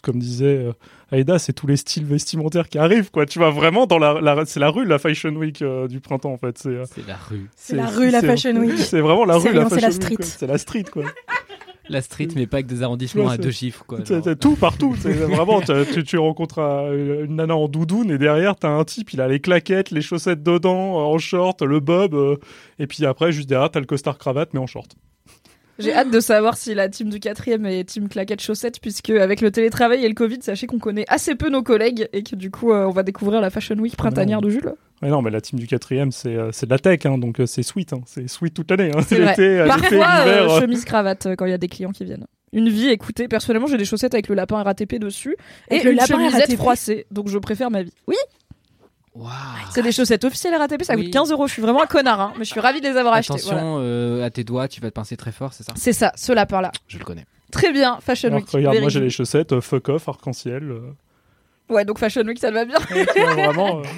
comme 0.00 0.18
disait 0.18 0.46
euh, 0.66 0.72
Aïda, 1.12 1.38
c'est 1.38 1.52
tous 1.52 1.66
les 1.66 1.76
styles 1.76 2.04
vestimentaires 2.04 2.68
qui 2.68 2.78
arrivent, 2.78 3.10
quoi. 3.10 3.26
Tu 3.26 3.38
vas 3.38 3.50
vraiment 3.50 3.86
dans 3.86 3.98
la, 3.98 4.20
la- 4.20 4.44
c'est 4.46 4.60
la 4.60 4.70
rue, 4.70 4.84
la 4.84 4.98
Fashion 4.98 5.30
Week 5.36 5.60
euh, 5.62 5.88
du 5.88 6.00
printemps, 6.00 6.32
en 6.32 6.38
fait. 6.38 6.58
C'est, 6.58 6.68
euh, 6.68 6.84
C'est 6.94 7.06
la 7.06 7.16
rue. 7.16 7.48
C'est 7.56 7.76
la 7.76 7.86
rue, 7.86 8.10
la 8.10 8.20
Fashion 8.22 8.56
Week. 8.56 8.78
C'est 8.78 9.00
vraiment 9.00 9.24
la 9.24 9.36
rue, 9.36 9.52
la 9.52 9.68
Fashion 9.68 9.80
la 9.80 9.88
Week, 9.88 10.02
street. 10.02 10.16
quoi. 10.16 10.24
C'est 10.26 10.46
la 10.46 10.58
street, 10.58 10.84
quoi. 10.92 11.04
La 11.88 12.02
street, 12.02 12.28
mais 12.36 12.46
pas 12.46 12.58
avec 12.58 12.66
des 12.68 12.84
arrondissements 12.84 13.24
Ouais, 13.24 13.32
à 13.32 13.36
deux 13.36 13.50
chiffres, 13.50 13.82
quoi. 13.84 13.98
Tout 14.40 14.54
partout. 14.54 14.94
C'est 15.00 15.12
vraiment, 15.12 15.60
tu, 15.60 16.04
tu, 16.04 16.18
rencontres 16.18 16.60
une 16.60 17.34
nana 17.34 17.56
en 17.56 17.66
doudoune 17.66 18.12
et 18.12 18.18
derrière 18.18 18.54
t'as 18.54 18.68
un 18.68 18.84
type, 18.84 19.12
il 19.12 19.20
a 19.20 19.26
les 19.26 19.40
claquettes, 19.40 19.90
les 19.90 20.00
chaussettes 20.00 20.44
dedans, 20.44 20.94
en 20.98 21.18
short, 21.18 21.62
le 21.62 21.80
bob, 21.80 22.14
euh, 22.14 22.36
et 22.78 22.86
puis 22.86 23.04
après 23.06 23.32
juste 23.32 23.48
derrière 23.48 23.72
t'as 23.72 23.80
le 23.80 23.86
costard 23.86 24.18
cravate 24.18 24.50
mais 24.54 24.60
en 24.60 24.68
short. 24.68 24.94
J'ai 25.78 25.94
hâte 25.94 26.10
de 26.10 26.20
savoir 26.20 26.56
si 26.56 26.74
la 26.74 26.88
team 26.88 27.08
du 27.08 27.20
quatrième 27.20 27.64
est 27.66 27.84
team 27.84 28.08
claquette 28.08 28.40
chaussettes, 28.42 28.80
puisque 28.80 29.10
avec 29.10 29.40
le 29.40 29.50
télétravail 29.50 30.04
et 30.04 30.08
le 30.08 30.14
Covid, 30.14 30.38
sachez 30.42 30.66
qu'on 30.66 30.78
connaît 30.78 31.06
assez 31.08 31.34
peu 31.34 31.48
nos 31.48 31.62
collègues 31.62 32.08
et 32.12 32.22
que 32.22 32.36
du 32.36 32.50
coup, 32.50 32.72
euh, 32.72 32.84
on 32.86 32.90
va 32.90 33.02
découvrir 33.02 33.40
la 33.40 33.48
Fashion 33.50 33.76
Week 33.76 33.96
printanière 33.96 34.42
de 34.42 34.50
Jules. 34.50 34.74
Ouais, 35.02 35.08
non, 35.08 35.22
mais 35.22 35.30
la 35.30 35.40
team 35.40 35.58
du 35.58 35.66
quatrième 35.66 36.12
c'est 36.12 36.36
euh, 36.36 36.50
c'est 36.52 36.66
de 36.66 36.70
la 36.70 36.78
tech, 36.78 37.06
hein, 37.06 37.16
donc 37.16 37.40
euh, 37.40 37.46
c'est 37.46 37.62
sweet, 37.62 37.94
hein, 37.94 38.02
c'est 38.04 38.28
sweet 38.28 38.52
toute 38.52 38.70
l'année. 38.70 38.90
Hein. 38.94 39.00
L'été, 39.10 39.64
Parfois, 39.66 40.60
chemise 40.60 40.84
cravate 40.84 41.28
quand 41.38 41.46
il 41.46 41.50
y 41.50 41.54
a 41.54 41.58
des 41.58 41.68
clients 41.68 41.92
qui 41.92 42.04
viennent. 42.04 42.26
Une 42.52 42.68
vie, 42.68 42.88
écoutez, 42.88 43.28
personnellement, 43.28 43.68
j'ai 43.68 43.78
des 43.78 43.84
chaussettes 43.84 44.12
avec 44.12 44.28
le 44.28 44.34
lapin 44.34 44.62
RATP 44.62 44.96
dessus 44.98 45.36
et 45.70 45.74
Avec 45.74 45.84
le 45.84 45.90
une 45.92 45.96
lapin 45.98 46.18
chemisette 46.18 46.48
RATP? 46.48 46.56
froissée, 46.58 47.06
donc 47.10 47.28
je 47.28 47.38
préfère 47.38 47.70
ma 47.70 47.82
vie. 47.82 47.92
Oui, 48.08 48.16
C'est 49.72 49.82
des 49.82 49.92
chaussettes 49.92 50.24
officielles 50.24 50.54
RATP, 50.54 50.82
ça 50.84 50.94
Oui. 50.94 51.04
coûte 51.04 51.12
15 51.12 51.32
euros. 51.32 51.46
Je 51.46 51.52
suis 51.52 51.62
vraiment 51.62 51.82
un 51.82 51.86
connard, 51.86 52.20
hein, 52.20 52.32
mais 52.38 52.44
je 52.44 52.50
suis 52.50 52.60
ravie 52.60 52.80
de 52.80 52.88
les 52.88 52.96
avoir 52.96 53.14
achetées. 53.14 53.34
Attention 53.34 53.56
voilà. 53.74 53.84
euh, 53.84 54.24
à 54.26 54.30
tes 54.30 54.44
doigts, 54.44 54.68
tu 54.68 54.80
vas 54.80 54.88
te 54.90 54.94
pincer 54.94 55.16
très 55.16 55.32
fort, 55.32 55.52
c'est 55.52 55.64
ça? 55.64 55.72
C'est 55.76 55.92
ça, 55.92 56.12
ce 56.16 56.32
lapin-là. 56.32 56.70
Je 56.88 56.98
le 56.98 57.04
connais. 57.04 57.26
Très 57.50 57.72
bien, 57.72 57.98
Fashion 58.00 58.28
alors 58.28 58.40
Week. 58.40 58.46
que 58.48 58.56
regarde, 58.56 58.78
moi 58.78 58.88
j'ai 58.88 59.00
les 59.00 59.10
chaussettes 59.10 59.52
euh, 59.52 59.60
fuck 59.60 59.88
off, 59.88 60.08
arc-en-ciel. 60.08 60.70
euh. 60.70 60.80
Ouais, 61.68 61.84
donc 61.84 61.98
Fashion 61.98 62.22
Week, 62.22 62.38
ça 62.38 62.48
te 62.50 62.54
va 62.54 62.64
bien. 62.64 62.78
Ouais, 62.90 63.04
vraiment. 63.04 63.82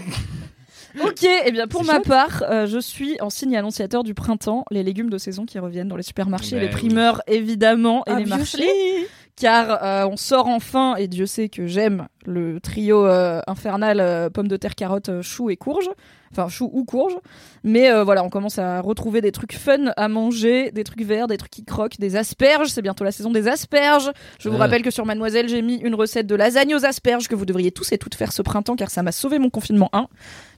Ok, 1.04 1.24
et 1.24 1.52
bien 1.52 1.66
pour 1.66 1.84
ma 1.84 1.94
chouette. 1.94 2.06
part, 2.08 2.42
euh, 2.50 2.66
je 2.66 2.78
suis 2.78 3.20
en 3.20 3.30
signe 3.30 3.56
annonciateur 3.56 4.02
du 4.04 4.14
printemps, 4.14 4.64
les 4.70 4.82
légumes 4.82 5.10
de 5.10 5.18
saison 5.18 5.44
qui 5.46 5.58
reviennent 5.58 5.88
dans 5.88 5.96
les 5.96 6.02
supermarchés, 6.02 6.56
Ouais, 6.56 6.62
les 6.62 6.66
oui. 6.68 6.72
primeurs 6.72 7.22
évidemment 7.26 8.04
et 8.06 8.14
les 8.14 8.22
Obviously. 8.30 8.64
marchés, 8.66 9.08
car 9.36 9.82
euh, 9.82 10.06
on 10.10 10.16
sort 10.16 10.46
enfin 10.48 10.96
et 10.96 11.08
Dieu 11.08 11.26
sait 11.26 11.48
que 11.48 11.66
j'aime 11.66 12.06
le 12.26 12.60
trio 12.60 13.06
euh, 13.06 13.40
infernal 13.46 14.00
euh, 14.00 14.28
pommes 14.30 14.48
de 14.48 14.56
terre, 14.56 14.74
carottes, 14.74 15.08
euh, 15.08 15.22
choux 15.22 15.48
et 15.50 15.56
courges, 15.56 15.88
enfin 16.30 16.48
choux 16.48 16.68
ou 16.72 16.84
courges, 16.84 17.16
mais 17.64 17.90
euh, 17.90 18.04
voilà, 18.04 18.22
on 18.24 18.28
commence 18.28 18.58
à 18.58 18.80
retrouver 18.80 19.20
des 19.22 19.32
trucs 19.32 19.54
fun 19.54 19.86
à 19.96 20.08
manger, 20.08 20.70
des 20.70 20.84
trucs 20.84 21.02
verts, 21.02 21.26
des 21.26 21.36
trucs 21.38 21.50
qui 21.50 21.64
croquent, 21.64 21.96
des 21.98 22.16
asperges, 22.16 22.68
c'est 22.68 22.82
bientôt 22.82 23.04
la 23.04 23.10
saison 23.12 23.30
des 23.30 23.48
asperges. 23.48 24.10
Je 24.38 24.48
vous 24.50 24.56
rappelle 24.58 24.82
que 24.82 24.90
sur 24.90 25.04
Mademoiselle, 25.06 25.48
j'ai 25.48 25.62
mis 25.62 25.76
une 25.76 25.94
recette 25.94 26.26
de 26.26 26.34
lasagne 26.34 26.74
aux 26.74 26.84
asperges 26.84 27.26
que 27.28 27.34
vous 27.34 27.46
devriez 27.46 27.72
tous 27.72 27.90
et 27.92 27.98
toutes 27.98 28.14
faire 28.14 28.32
ce 28.32 28.42
printemps 28.42 28.76
car 28.76 28.90
ça 28.90 29.02
m'a 29.02 29.12
sauvé 29.12 29.38
mon 29.38 29.50
confinement 29.50 29.88
1. 29.94 30.06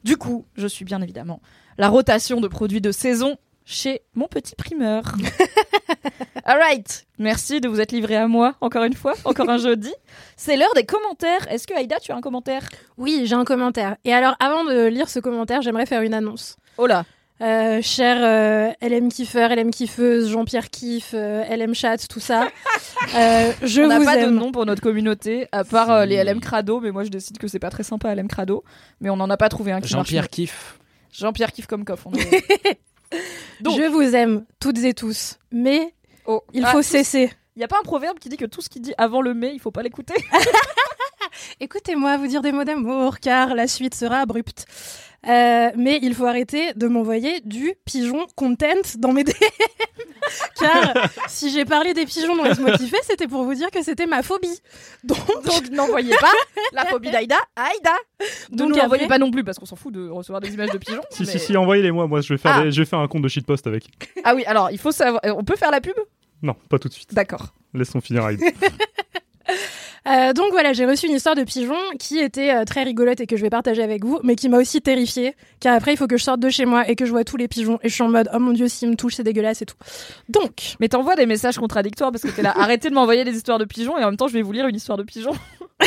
Du 0.05 0.17
coup, 0.17 0.45
je 0.55 0.67
suis 0.67 0.85
bien 0.85 1.01
évidemment 1.01 1.41
la 1.79 1.89
rotation 1.89 2.41
de 2.41 2.49
produits 2.49 2.81
de 2.81 2.93
saison 2.93 3.37
chez 3.65 4.03
mon 4.15 4.29
petit 4.29 4.55
primeur. 4.55 5.03
Alright, 6.45 7.07
merci 7.19 7.61
de 7.61 7.69
vous 7.69 7.81
être 7.81 7.93
livré 7.93 8.17
à 8.17 8.29
moi 8.29 8.55
encore 8.61 8.85
une 8.85 8.93
fois, 8.93 9.15
encore 9.25 9.49
un 9.49 9.57
jeudi. 9.57 9.93
C'est 10.37 10.57
l'heure 10.57 10.75
des 10.75 10.85
commentaires. 10.85 11.51
Est-ce 11.51 11.67
que 11.67 11.75
Aïda, 11.75 11.99
tu 12.01 12.13
as 12.13 12.17
un 12.17 12.21
commentaire? 12.21 12.69
Oui, 12.99 13.23
j'ai 13.25 13.35
un 13.35 13.45
commentaire. 13.45 13.97
Et 14.05 14.13
alors, 14.13 14.37
avant 14.41 14.65
de 14.65 14.87
lire 14.87 15.09
ce 15.09 15.21
commentaire, 15.21 15.63
j'aimerais 15.63 15.87
faire 15.87 16.03
une 16.03 16.15
annonce. 16.15 16.57
Oh 16.77 16.87
là, 16.87 17.05
Euh, 17.41 17.83
cher 17.83 18.19
euh, 18.23 18.71
LM 18.81 19.09
Kiffeur, 19.11 19.51
LM 19.51 19.71
Kiffeuse, 19.73 20.29
Jean-Pierre 20.31 20.71
Kiff, 20.71 21.11
euh, 21.15 21.43
LM 21.45 21.75
Chat, 21.75 22.07
tout 22.09 22.21
ça. 22.21 22.49
euh, 23.17 23.53
je 23.63 23.83
on 23.83 23.89
n'a 23.89 23.99
vous 23.99 24.05
pas 24.05 24.17
de 24.17 24.23
aime. 24.23 24.35
nom 24.37 24.53
pour 24.53 24.65
notre 24.67 24.81
communauté 24.81 25.49
à 25.51 25.65
part 25.65 25.91
euh, 25.91 26.05
les 26.07 26.23
LM 26.23 26.41
Crado, 26.41 26.79
mais 26.81 26.93
moi 26.93 27.03
je 27.03 27.09
décide 27.09 27.39
que 27.39 27.49
c'est 27.49 27.59
pas 27.59 27.71
très 27.71 27.83
sympa 27.83 28.15
LM 28.15 28.29
Crado, 28.29 28.63
mais 29.01 29.11
on 29.11 29.17
n'en 29.17 29.29
a 29.31 29.37
pas 29.37 29.49
trouvé 29.49 29.73
un 29.73 29.81
qui 29.81 29.89
Jean-Pierre 29.89 30.29
kiffe. 30.29 30.79
Jean-Pierre 31.13 31.51
Kiff 31.53 31.67
comme 31.67 31.85
coff. 31.85 32.07
on 32.07 32.13
est- 32.15 32.79
Donc- 33.61 33.79
Je 33.81 33.87
vous 33.89 34.15
aime 34.15 34.45
toutes 34.61 34.79
et 34.85 34.95
tous, 34.95 35.39
mais 35.51 35.93
Oh. 36.27 36.43
il 36.53 36.65
Ah, 36.65 36.71
faut 36.71 36.83
cesser. 36.83 37.33
Il 37.57 37.61
y 37.61 37.65
a 37.65 37.69
pas 37.69 37.79
un 37.81 37.85
proverbe 37.85 38.19
qui 38.21 38.29
dit 38.29 38.37
que 38.37 38.47
tout 38.47 38.61
ce 38.63 38.69
qui 38.69 38.79
dit 38.81 38.95
avant 38.97 39.21
le 39.21 39.35
mai, 39.35 39.51
il 39.55 39.61
faut 39.61 39.71
pas 39.73 39.83
l'écouter 39.83 40.15
Écoutez-moi 41.61 42.17
vous 42.17 42.27
dire 42.29 42.43
des 42.43 42.53
mots 42.53 42.65
d'amour, 42.65 43.19
car 43.19 43.55
la 43.55 43.67
suite 43.67 43.95
sera 43.95 44.19
abrupte. 44.21 44.67
Euh, 45.27 45.71
mais 45.77 45.99
il 46.03 46.15
faut 46.15 46.27
arrêter 46.27 46.73
de 46.75 46.87
m'envoyer 46.87 47.41
du 47.41 47.75
pigeon 47.85 48.27
content 48.37 48.67
dans 48.99 49.13
mes 49.13 49.25
DM. 49.25 49.33
car 50.61 50.95
si 51.29 51.51
j'ai 51.51 51.65
parlé 51.65 51.95
des 51.95 52.05
pigeons 52.07 52.37
dans 52.37 52.45
Laisse-moi 52.45 52.73
kiffer, 52.73 52.99
c'était 53.03 53.27
pour 53.29 53.45
vous 53.45 53.55
dire 53.55 53.71
que 53.71 53.83
c'était 53.83 54.07
ma 54.07 54.23
phobie. 54.23 54.61
Donc, 55.03 55.19
Donc 55.45 55.71
n'envoyez 55.71 56.15
pas 56.17 56.33
la 56.73 56.85
phobie 56.87 57.11
d'Aïda 57.11 57.37
à 57.57 57.65
Aïda. 57.71 57.93
Donc 58.51 58.71
l'envoyez 58.77 59.05
après- 59.05 59.09
pas 59.09 59.19
non 59.19 59.31
plus 59.31 59.45
parce 59.45 59.59
qu'on 59.59 59.67
s'en 59.67 59.77
fout 59.77 59.93
de 59.95 60.09
recevoir 60.09 60.41
des 60.41 60.53
images 60.53 60.71
de 60.71 60.79
pigeons. 60.79 61.03
Si, 61.11 61.23
mais- 61.23 61.33
si, 61.33 61.39
si, 61.39 61.57
envoyez-les 61.57 61.91
moi. 61.91 62.07
Moi, 62.07 62.21
je 62.21 62.33
vais, 62.35 62.39
faire 62.39 62.57
Ah. 62.59 62.63
des- 62.65 62.73
je 62.73 62.81
vais 62.83 62.87
faire 62.87 62.99
un 62.99 63.09
compte 63.09 63.23
de 63.23 63.29
shitpost 63.29 63.67
avec. 63.67 63.85
Ah 64.25 64.35
oui, 64.35 64.45
alors 64.47 64.71
il 64.71 64.79
faut 64.79 64.93
savoir. 64.93 65.21
euh, 65.25 65.35
On 65.37 65.45
peut 65.45 65.57
faire 65.57 65.71
la 65.71 65.81
pub? 65.81 65.95
Non, 66.43 66.55
pas 66.69 66.79
tout 66.79 66.89
de 66.89 66.93
suite. 66.95 67.15
D'accord. 67.15 67.55
Laissons 67.73 68.01
finir 68.01 68.25
Aïd. 68.25 68.41
Euh, 70.07 70.33
donc 70.35 70.53
voilà, 70.53 70.73
j'ai 70.73 70.85
reçu 70.85 71.07
une 71.07 71.15
histoire 71.15 71.35
de 71.35 71.45
pigeon 71.45 71.77
qui 71.99 72.19
était 72.19 72.51
euh, 72.51 72.65
très 72.65 72.83
rigolote 72.83 73.21
et 73.21 73.27
que 73.27 73.37
je 73.37 73.43
vais 73.43 73.51
partager 73.51 73.83
avec 73.83 74.05
vous, 74.05 74.21
mais 74.23 74.37
qui 74.37 74.49
m'a 74.49 74.59
aussi 74.59 74.83
terrifiée. 74.83 75.35
Car 75.61 75.75
après, 75.75 75.95
il 75.95 75.97
faut 75.97 76.07
que 76.07 76.17
je 76.17 76.25
sorte 76.25 76.41
de 76.41 76.51
chez 76.51 76.67
moi 76.67 76.89
et 76.89 76.95
que 76.95 77.07
je 77.07 77.11
vois 77.11 77.25
tous 77.25 77.37
les 77.37 77.49
pigeons 77.49 77.79
et 77.83 77.89
je 77.89 77.95
suis 77.95 78.03
en 78.03 78.09
mode 78.09 78.29
oh 78.35 78.39
mon 78.39 78.53
dieu, 78.53 78.69
s'ils 78.69 78.91
me 78.91 78.97
touchent, 78.97 79.17
c'est 79.17 79.23
dégueulasse 79.23 79.63
et 79.63 79.67
tout. 79.67 79.77
Donc, 80.29 80.77
Mais 80.81 80.89
t'envoies 80.89 81.17
des 81.17 81.27
messages 81.27 81.57
contradictoires 81.57 82.13
parce 82.13 82.23
que 82.23 82.29
t'es 82.29 82.43
là. 82.43 82.53
Arrêtez 82.59 82.91
de 82.91 82.95
m'envoyer 82.95 83.25
des 83.25 83.35
histoires 83.35 83.59
de 83.59 83.65
pigeons 83.65 83.97
et 83.97 84.05
en 84.05 84.09
même 84.09 84.17
temps 84.17 84.29
je 84.29 84.35
vais 84.35 84.43
vous 84.43 84.53
lire 84.53 84.67
une 84.67 84.77
histoire 84.77 84.99
de 84.99 85.05
pigeons. 85.05 85.35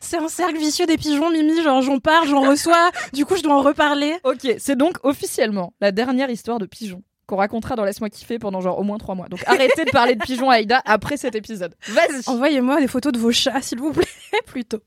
c'est 0.00 0.18
un 0.18 0.28
cercle 0.28 0.58
vicieux 0.58 0.86
des 0.86 0.96
pigeons, 0.96 1.30
Mimi. 1.30 1.62
Genre, 1.62 1.82
j'en 1.82 1.98
parle, 1.98 2.28
j'en 2.28 2.42
reçois, 2.42 2.90
du 3.12 3.24
coup, 3.24 3.36
je 3.36 3.42
dois 3.42 3.54
en 3.54 3.62
reparler. 3.62 4.14
Ok, 4.24 4.54
c'est 4.58 4.76
donc 4.76 4.98
officiellement 5.02 5.72
la 5.80 5.92
dernière 5.92 6.30
histoire 6.30 6.58
de 6.58 6.66
pigeons 6.66 7.02
qu'on 7.26 7.36
racontera 7.36 7.76
dans 7.76 7.84
Laisse-moi 7.84 8.10
kiffer 8.10 8.38
pendant 8.38 8.60
genre 8.60 8.78
au 8.78 8.82
moins 8.82 8.98
trois 8.98 9.14
mois. 9.14 9.28
Donc 9.28 9.42
arrêtez 9.46 9.84
de 9.84 9.90
parler 9.90 10.14
de 10.14 10.22
pigeons 10.22 10.50
à 10.50 10.54
Aïda 10.54 10.82
après 10.84 11.16
cet 11.16 11.34
épisode. 11.34 11.74
Vas-y. 11.88 12.22
Envoyez-moi 12.26 12.80
des 12.80 12.88
photos 12.88 13.12
de 13.12 13.18
vos 13.18 13.32
chats, 13.32 13.60
s'il 13.62 13.78
vous 13.78 13.92
plaît, 13.92 14.06
plutôt. 14.46 14.80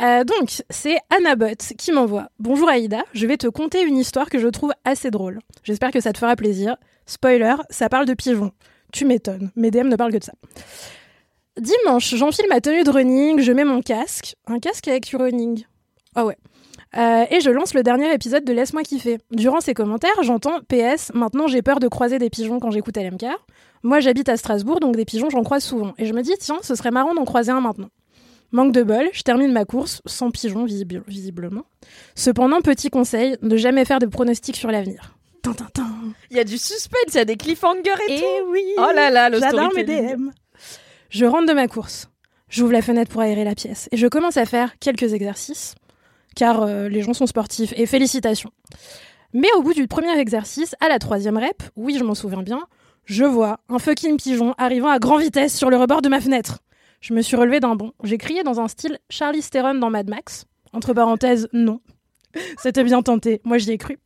Euh, 0.00 0.22
donc, 0.22 0.62
c'est 0.70 0.98
Annabot 1.10 1.56
qui 1.76 1.90
m'envoie. 1.90 2.28
Bonjour 2.38 2.68
Aïda, 2.68 3.02
je 3.14 3.26
vais 3.26 3.36
te 3.36 3.48
conter 3.48 3.82
une 3.82 3.98
histoire 3.98 4.30
que 4.30 4.38
je 4.38 4.46
trouve 4.46 4.72
assez 4.84 5.10
drôle. 5.10 5.40
J'espère 5.64 5.90
que 5.90 6.00
ça 6.00 6.12
te 6.12 6.18
fera 6.18 6.36
plaisir. 6.36 6.76
Spoiler, 7.06 7.56
ça 7.70 7.88
parle 7.88 8.06
de 8.06 8.14
pigeons. 8.14 8.52
Tu 8.92 9.04
m'étonnes, 9.04 9.50
mes 9.56 9.70
DM 9.70 9.88
ne 9.88 9.96
parlent 9.96 10.12
que 10.12 10.18
de 10.18 10.24
ça. 10.24 10.32
Dimanche, 11.58 12.14
j'enfile 12.14 12.46
ma 12.48 12.60
tenue 12.60 12.84
de 12.84 12.90
running, 12.90 13.40
je 13.40 13.50
mets 13.50 13.64
mon 13.64 13.82
casque. 13.82 14.36
Un 14.46 14.60
casque 14.60 14.86
avec 14.86 15.06
du 15.06 15.16
running. 15.16 15.64
Ah 16.14 16.24
ouais. 16.24 16.36
Euh, 16.96 17.24
et 17.30 17.40
je 17.40 17.50
lance 17.50 17.74
le 17.74 17.82
dernier 17.82 18.12
épisode 18.14 18.44
de 18.44 18.52
Laisse-moi 18.52 18.82
kiffer. 18.82 19.18
Durant 19.30 19.60
ces 19.60 19.74
commentaires, 19.74 20.22
j'entends 20.22 20.60
PS, 20.68 21.12
maintenant 21.14 21.46
j'ai 21.46 21.60
peur 21.62 21.80
de 21.80 21.88
croiser 21.88 22.18
des 22.18 22.30
pigeons 22.30 22.60
quand 22.60 22.70
j'écoute 22.70 22.96
LMK. 22.96 23.26
Moi, 23.82 24.00
j'habite 24.00 24.28
à 24.28 24.36
Strasbourg, 24.36 24.80
donc 24.80 24.96
des 24.96 25.04
pigeons, 25.04 25.30
j'en 25.30 25.44
croise 25.44 25.62
souvent. 25.62 25.94
Et 25.98 26.06
je 26.06 26.12
me 26.12 26.22
dis, 26.22 26.32
tiens, 26.40 26.58
ce 26.62 26.74
serait 26.74 26.90
marrant 26.90 27.14
d'en 27.14 27.24
croiser 27.24 27.52
un 27.52 27.60
maintenant. 27.60 27.90
Manque 28.50 28.72
de 28.72 28.82
bol, 28.82 29.08
je 29.12 29.22
termine 29.22 29.52
ma 29.52 29.64
course, 29.66 30.00
sans 30.06 30.30
pigeon 30.30 30.64
visible- 30.64 31.04
visiblement. 31.06 31.62
Cependant, 32.16 32.60
petit 32.62 32.88
conseil, 32.90 33.36
ne 33.42 33.56
jamais 33.56 33.84
faire 33.84 33.98
de 33.98 34.06
pronostics 34.06 34.56
sur 34.56 34.70
l'avenir. 34.70 35.14
Il 36.30 36.36
y 36.36 36.40
a 36.40 36.44
du 36.44 36.58
suspense, 36.58 37.14
il 37.14 37.16
y 37.16 37.20
a 37.20 37.24
des 37.24 37.36
cliffhangers 37.36 37.80
et, 38.08 38.14
Et 38.14 38.18
tout. 38.20 38.50
oui 38.50 38.64
Oh 38.78 38.90
là 38.94 39.10
là, 39.10 39.28
le 39.30 39.38
J'adore 39.38 39.72
mes. 39.74 39.84
DM. 39.84 40.30
Je 41.10 41.24
rentre 41.24 41.46
de 41.46 41.52
ma 41.52 41.68
course. 41.68 42.08
J'ouvre 42.48 42.72
la 42.72 42.82
fenêtre 42.82 43.10
pour 43.12 43.20
aérer 43.20 43.44
la 43.44 43.54
pièce. 43.54 43.88
Et 43.92 43.96
je 43.96 44.06
commence 44.08 44.36
à 44.38 44.44
faire 44.46 44.78
quelques 44.78 45.12
exercices, 45.12 45.74
car 46.38 46.62
euh, 46.62 46.88
les 46.88 47.02
gens 47.02 47.14
sont 47.14 47.26
sportifs. 47.26 47.74
Et 47.76 47.84
félicitations. 47.84 48.52
Mais 49.34 49.48
au 49.56 49.62
bout 49.62 49.74
du 49.74 49.88
premier 49.88 50.16
exercice, 50.18 50.76
à 50.80 50.88
la 50.88 51.00
troisième 51.00 51.36
rep, 51.36 51.62
oui, 51.74 51.96
je 51.98 52.04
m'en 52.04 52.14
souviens 52.14 52.42
bien, 52.42 52.60
je 53.04 53.24
vois 53.24 53.58
un 53.68 53.80
fucking 53.80 54.16
pigeon 54.16 54.54
arrivant 54.56 54.88
à 54.88 55.00
grande 55.00 55.20
vitesse 55.20 55.56
sur 55.56 55.68
le 55.68 55.76
rebord 55.76 56.00
de 56.00 56.08
ma 56.08 56.20
fenêtre. 56.20 56.60
Je 57.00 57.12
me 57.12 57.22
suis 57.22 57.36
relevée 57.36 57.58
d'un 57.58 57.74
bond. 57.74 57.92
J'ai 58.04 58.18
crié 58.18 58.44
dans 58.44 58.60
un 58.60 58.68
style 58.68 58.98
Charlie 59.10 59.42
Theron 59.42 59.74
dans 59.74 59.90
Mad 59.90 60.08
Max. 60.08 60.44
Entre 60.72 60.94
parenthèses, 60.94 61.48
non. 61.52 61.80
C'était 62.58 62.84
bien 62.84 63.02
tenté. 63.02 63.40
Moi, 63.44 63.58
j'y 63.58 63.72
ai 63.72 63.78
cru. 63.78 63.98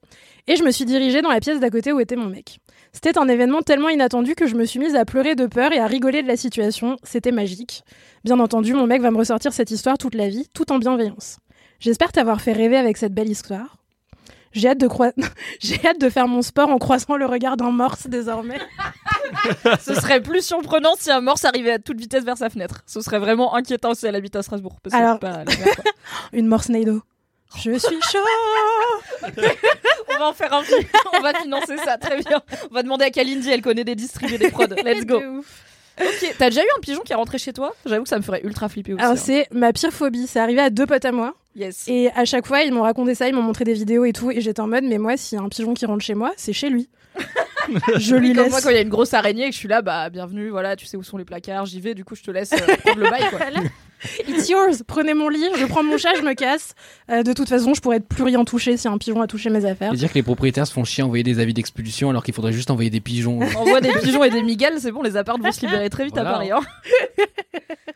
Et 0.46 0.56
je 0.56 0.64
me 0.64 0.70
suis 0.70 0.86
dirigée 0.86 1.20
dans 1.20 1.30
la 1.30 1.40
pièce 1.40 1.60
d'à 1.60 1.70
côté 1.70 1.92
où 1.92 2.00
était 2.00 2.16
mon 2.16 2.28
mec. 2.28 2.60
C'était 2.92 3.18
un 3.18 3.28
événement 3.28 3.60
tellement 3.60 3.90
inattendu 3.90 4.34
que 4.34 4.46
je 4.46 4.54
me 4.54 4.64
suis 4.64 4.78
mise 4.78 4.94
à 4.94 5.04
pleurer 5.04 5.34
de 5.34 5.46
peur 5.46 5.72
et 5.72 5.78
à 5.78 5.86
rigoler 5.86 6.22
de 6.22 6.28
la 6.28 6.36
situation. 6.36 6.96
C'était 7.02 7.30
magique. 7.30 7.82
Bien 8.24 8.40
entendu, 8.40 8.72
mon 8.72 8.86
mec 8.86 9.02
va 9.02 9.10
me 9.10 9.18
ressortir 9.18 9.52
cette 9.52 9.70
histoire 9.70 9.98
toute 9.98 10.14
la 10.14 10.28
vie, 10.28 10.48
tout 10.54 10.72
en 10.72 10.78
bienveillance. 10.78 11.38
J'espère 11.82 12.12
t'avoir 12.12 12.40
fait 12.40 12.52
rêver 12.52 12.76
avec 12.76 12.96
cette 12.96 13.12
belle 13.12 13.28
histoire. 13.28 13.76
J'ai 14.52 14.68
hâte 14.68 14.78
de 14.78 14.86
croi- 14.86 15.12
j'ai 15.60 15.84
hâte 15.84 16.00
de 16.00 16.08
faire 16.08 16.28
mon 16.28 16.42
sport 16.42 16.68
en 16.68 16.78
croisant 16.78 17.16
le 17.16 17.26
regard 17.26 17.56
d'un 17.56 17.72
morse 17.72 18.06
désormais. 18.06 18.60
Ce 19.80 19.94
serait 19.94 20.22
plus 20.22 20.46
surprenant 20.46 20.94
si 20.96 21.10
un 21.10 21.20
morse 21.20 21.44
arrivait 21.44 21.72
à 21.72 21.78
toute 21.80 21.98
vitesse 21.98 22.22
vers 22.22 22.36
sa 22.36 22.50
fenêtre. 22.50 22.84
Ce 22.86 23.00
serait 23.00 23.18
vraiment 23.18 23.56
inquiétant 23.56 23.94
si 23.94 24.06
elle 24.06 24.14
habite 24.14 24.36
à 24.36 24.44
Strasbourg. 24.44 24.76
Parce 24.80 24.94
Alors- 24.94 25.18
pas. 25.18 25.42
Une 26.32 26.46
morse 26.46 26.68
Neido. 26.68 27.02
Je 27.56 27.72
suis 27.76 28.00
chaud. 28.00 28.18
on 30.08 30.18
va 30.18 30.28
en 30.28 30.32
faire 30.32 30.54
un 30.54 30.62
film. 30.62 30.84
On 31.18 31.20
va 31.20 31.34
financer 31.34 31.76
ça, 31.78 31.98
très 31.98 32.18
bien. 32.18 32.40
On 32.70 32.74
va 32.74 32.84
demander 32.84 33.06
à 33.06 33.10
Kalindi, 33.10 33.50
elle 33.50 33.60
connaît 33.60 33.84
des 33.84 33.96
distributeurs 33.96 34.38
des 34.38 34.50
prods. 34.50 34.82
Let's 34.84 35.04
go. 35.04 35.20
Ok, 36.00 36.34
t'as 36.38 36.48
déjà 36.48 36.62
eu 36.62 36.68
un 36.78 36.80
pigeon 36.80 37.02
qui 37.02 37.12
est 37.12 37.16
rentré 37.16 37.38
chez 37.38 37.52
toi? 37.52 37.74
J'avoue 37.84 38.04
que 38.04 38.08
ça 38.08 38.16
me 38.18 38.22
ferait 38.22 38.40
ultra 38.44 38.68
flipper 38.68 38.94
aussi. 38.94 39.02
Alors 39.02 39.16
hein. 39.16 39.22
c'est 39.22 39.48
ma 39.50 39.72
pire 39.72 39.90
phobie. 39.92 40.26
C'est 40.28 40.40
arrivé 40.40 40.60
à 40.60 40.70
deux 40.70 40.86
potes 40.86 41.04
à 41.04 41.12
moi. 41.12 41.34
Yes. 41.54 41.86
Et 41.88 42.10
à 42.14 42.24
chaque 42.24 42.46
fois, 42.46 42.62
ils 42.62 42.72
m'ont 42.72 42.82
raconté 42.82 43.14
ça, 43.14 43.28
ils 43.28 43.34
m'ont 43.34 43.42
montré 43.42 43.64
des 43.64 43.74
vidéos 43.74 44.04
et 44.04 44.12
tout. 44.12 44.30
Et 44.30 44.40
j'étais 44.40 44.60
en 44.60 44.68
mode, 44.68 44.84
mais 44.84 44.98
moi, 44.98 45.16
s'il 45.16 45.38
y 45.38 45.40
a 45.40 45.44
un 45.44 45.48
pigeon 45.48 45.74
qui 45.74 45.86
rentre 45.86 46.04
chez 46.04 46.14
moi, 46.14 46.32
c'est 46.36 46.52
chez 46.52 46.70
lui. 46.70 46.88
je 47.96 48.16
lui 48.16 48.32
comme 48.32 48.44
laisse. 48.44 48.52
moi, 48.52 48.60
quand 48.62 48.70
il 48.70 48.76
y 48.76 48.78
a 48.78 48.82
une 48.82 48.88
grosse 48.88 49.14
araignée 49.14 49.44
et 49.44 49.48
que 49.48 49.54
je 49.54 49.58
suis 49.58 49.68
là, 49.68 49.82
bah 49.82 50.08
bienvenue, 50.10 50.48
voilà, 50.48 50.76
tu 50.76 50.86
sais 50.86 50.96
où 50.96 51.02
sont 51.02 51.18
les 51.18 51.24
placards, 51.24 51.66
j'y 51.66 51.80
vais, 51.80 51.94
du 51.94 52.04
coup 52.04 52.14
je 52.14 52.22
te 52.22 52.30
laisse 52.30 52.52
euh, 52.52 52.76
prendre 52.76 53.00
le 53.00 53.10
bail 53.10 53.28
quoi. 53.30 53.38
It's 54.28 54.48
yours. 54.48 54.82
Prenez 54.86 55.14
mon 55.14 55.28
lit, 55.28 55.44
je 55.58 55.64
prends 55.66 55.82
mon 55.82 55.96
chat, 55.98 56.10
je 56.16 56.22
me 56.22 56.34
casse. 56.34 56.74
Euh, 57.10 57.22
de 57.22 57.32
toute 57.32 57.48
façon, 57.48 57.74
je 57.74 57.80
pourrais 57.80 57.96
être 57.98 58.08
plus 58.08 58.24
rien 58.24 58.44
toucher 58.44 58.76
si 58.76 58.88
un 58.88 58.98
pigeon 58.98 59.20
a 59.22 59.26
touché 59.26 59.50
mes 59.50 59.64
affaires. 59.64 59.92
Et 59.92 59.96
dire 59.96 60.08
que 60.10 60.14
les 60.14 60.22
propriétaires 60.22 60.66
se 60.66 60.72
font 60.72 60.84
chier 60.84 61.02
à 61.02 61.06
envoyer 61.06 61.22
des 61.24 61.38
avis 61.40 61.54
d'expulsion 61.54 62.10
alors 62.10 62.24
qu'il 62.24 62.34
faudrait 62.34 62.52
juste 62.52 62.70
envoyer 62.70 62.90
des 62.90 63.00
pigeons. 63.00 63.38
On 63.40 63.58
envoie 63.60 63.80
des 63.80 63.92
pigeons 64.02 64.24
et 64.24 64.30
des 64.30 64.42
migales, 64.42 64.74
c'est 64.78 64.92
bon, 64.92 65.02
les 65.02 65.16
apparts 65.16 65.38
vont 65.38 65.52
se 65.52 65.60
libérer 65.64 65.88
très 65.90 66.04
vite 66.04 66.14
Voilà. 66.14 66.30
à 66.30 66.32
Paris. 66.32 66.50
hein. 66.52 66.60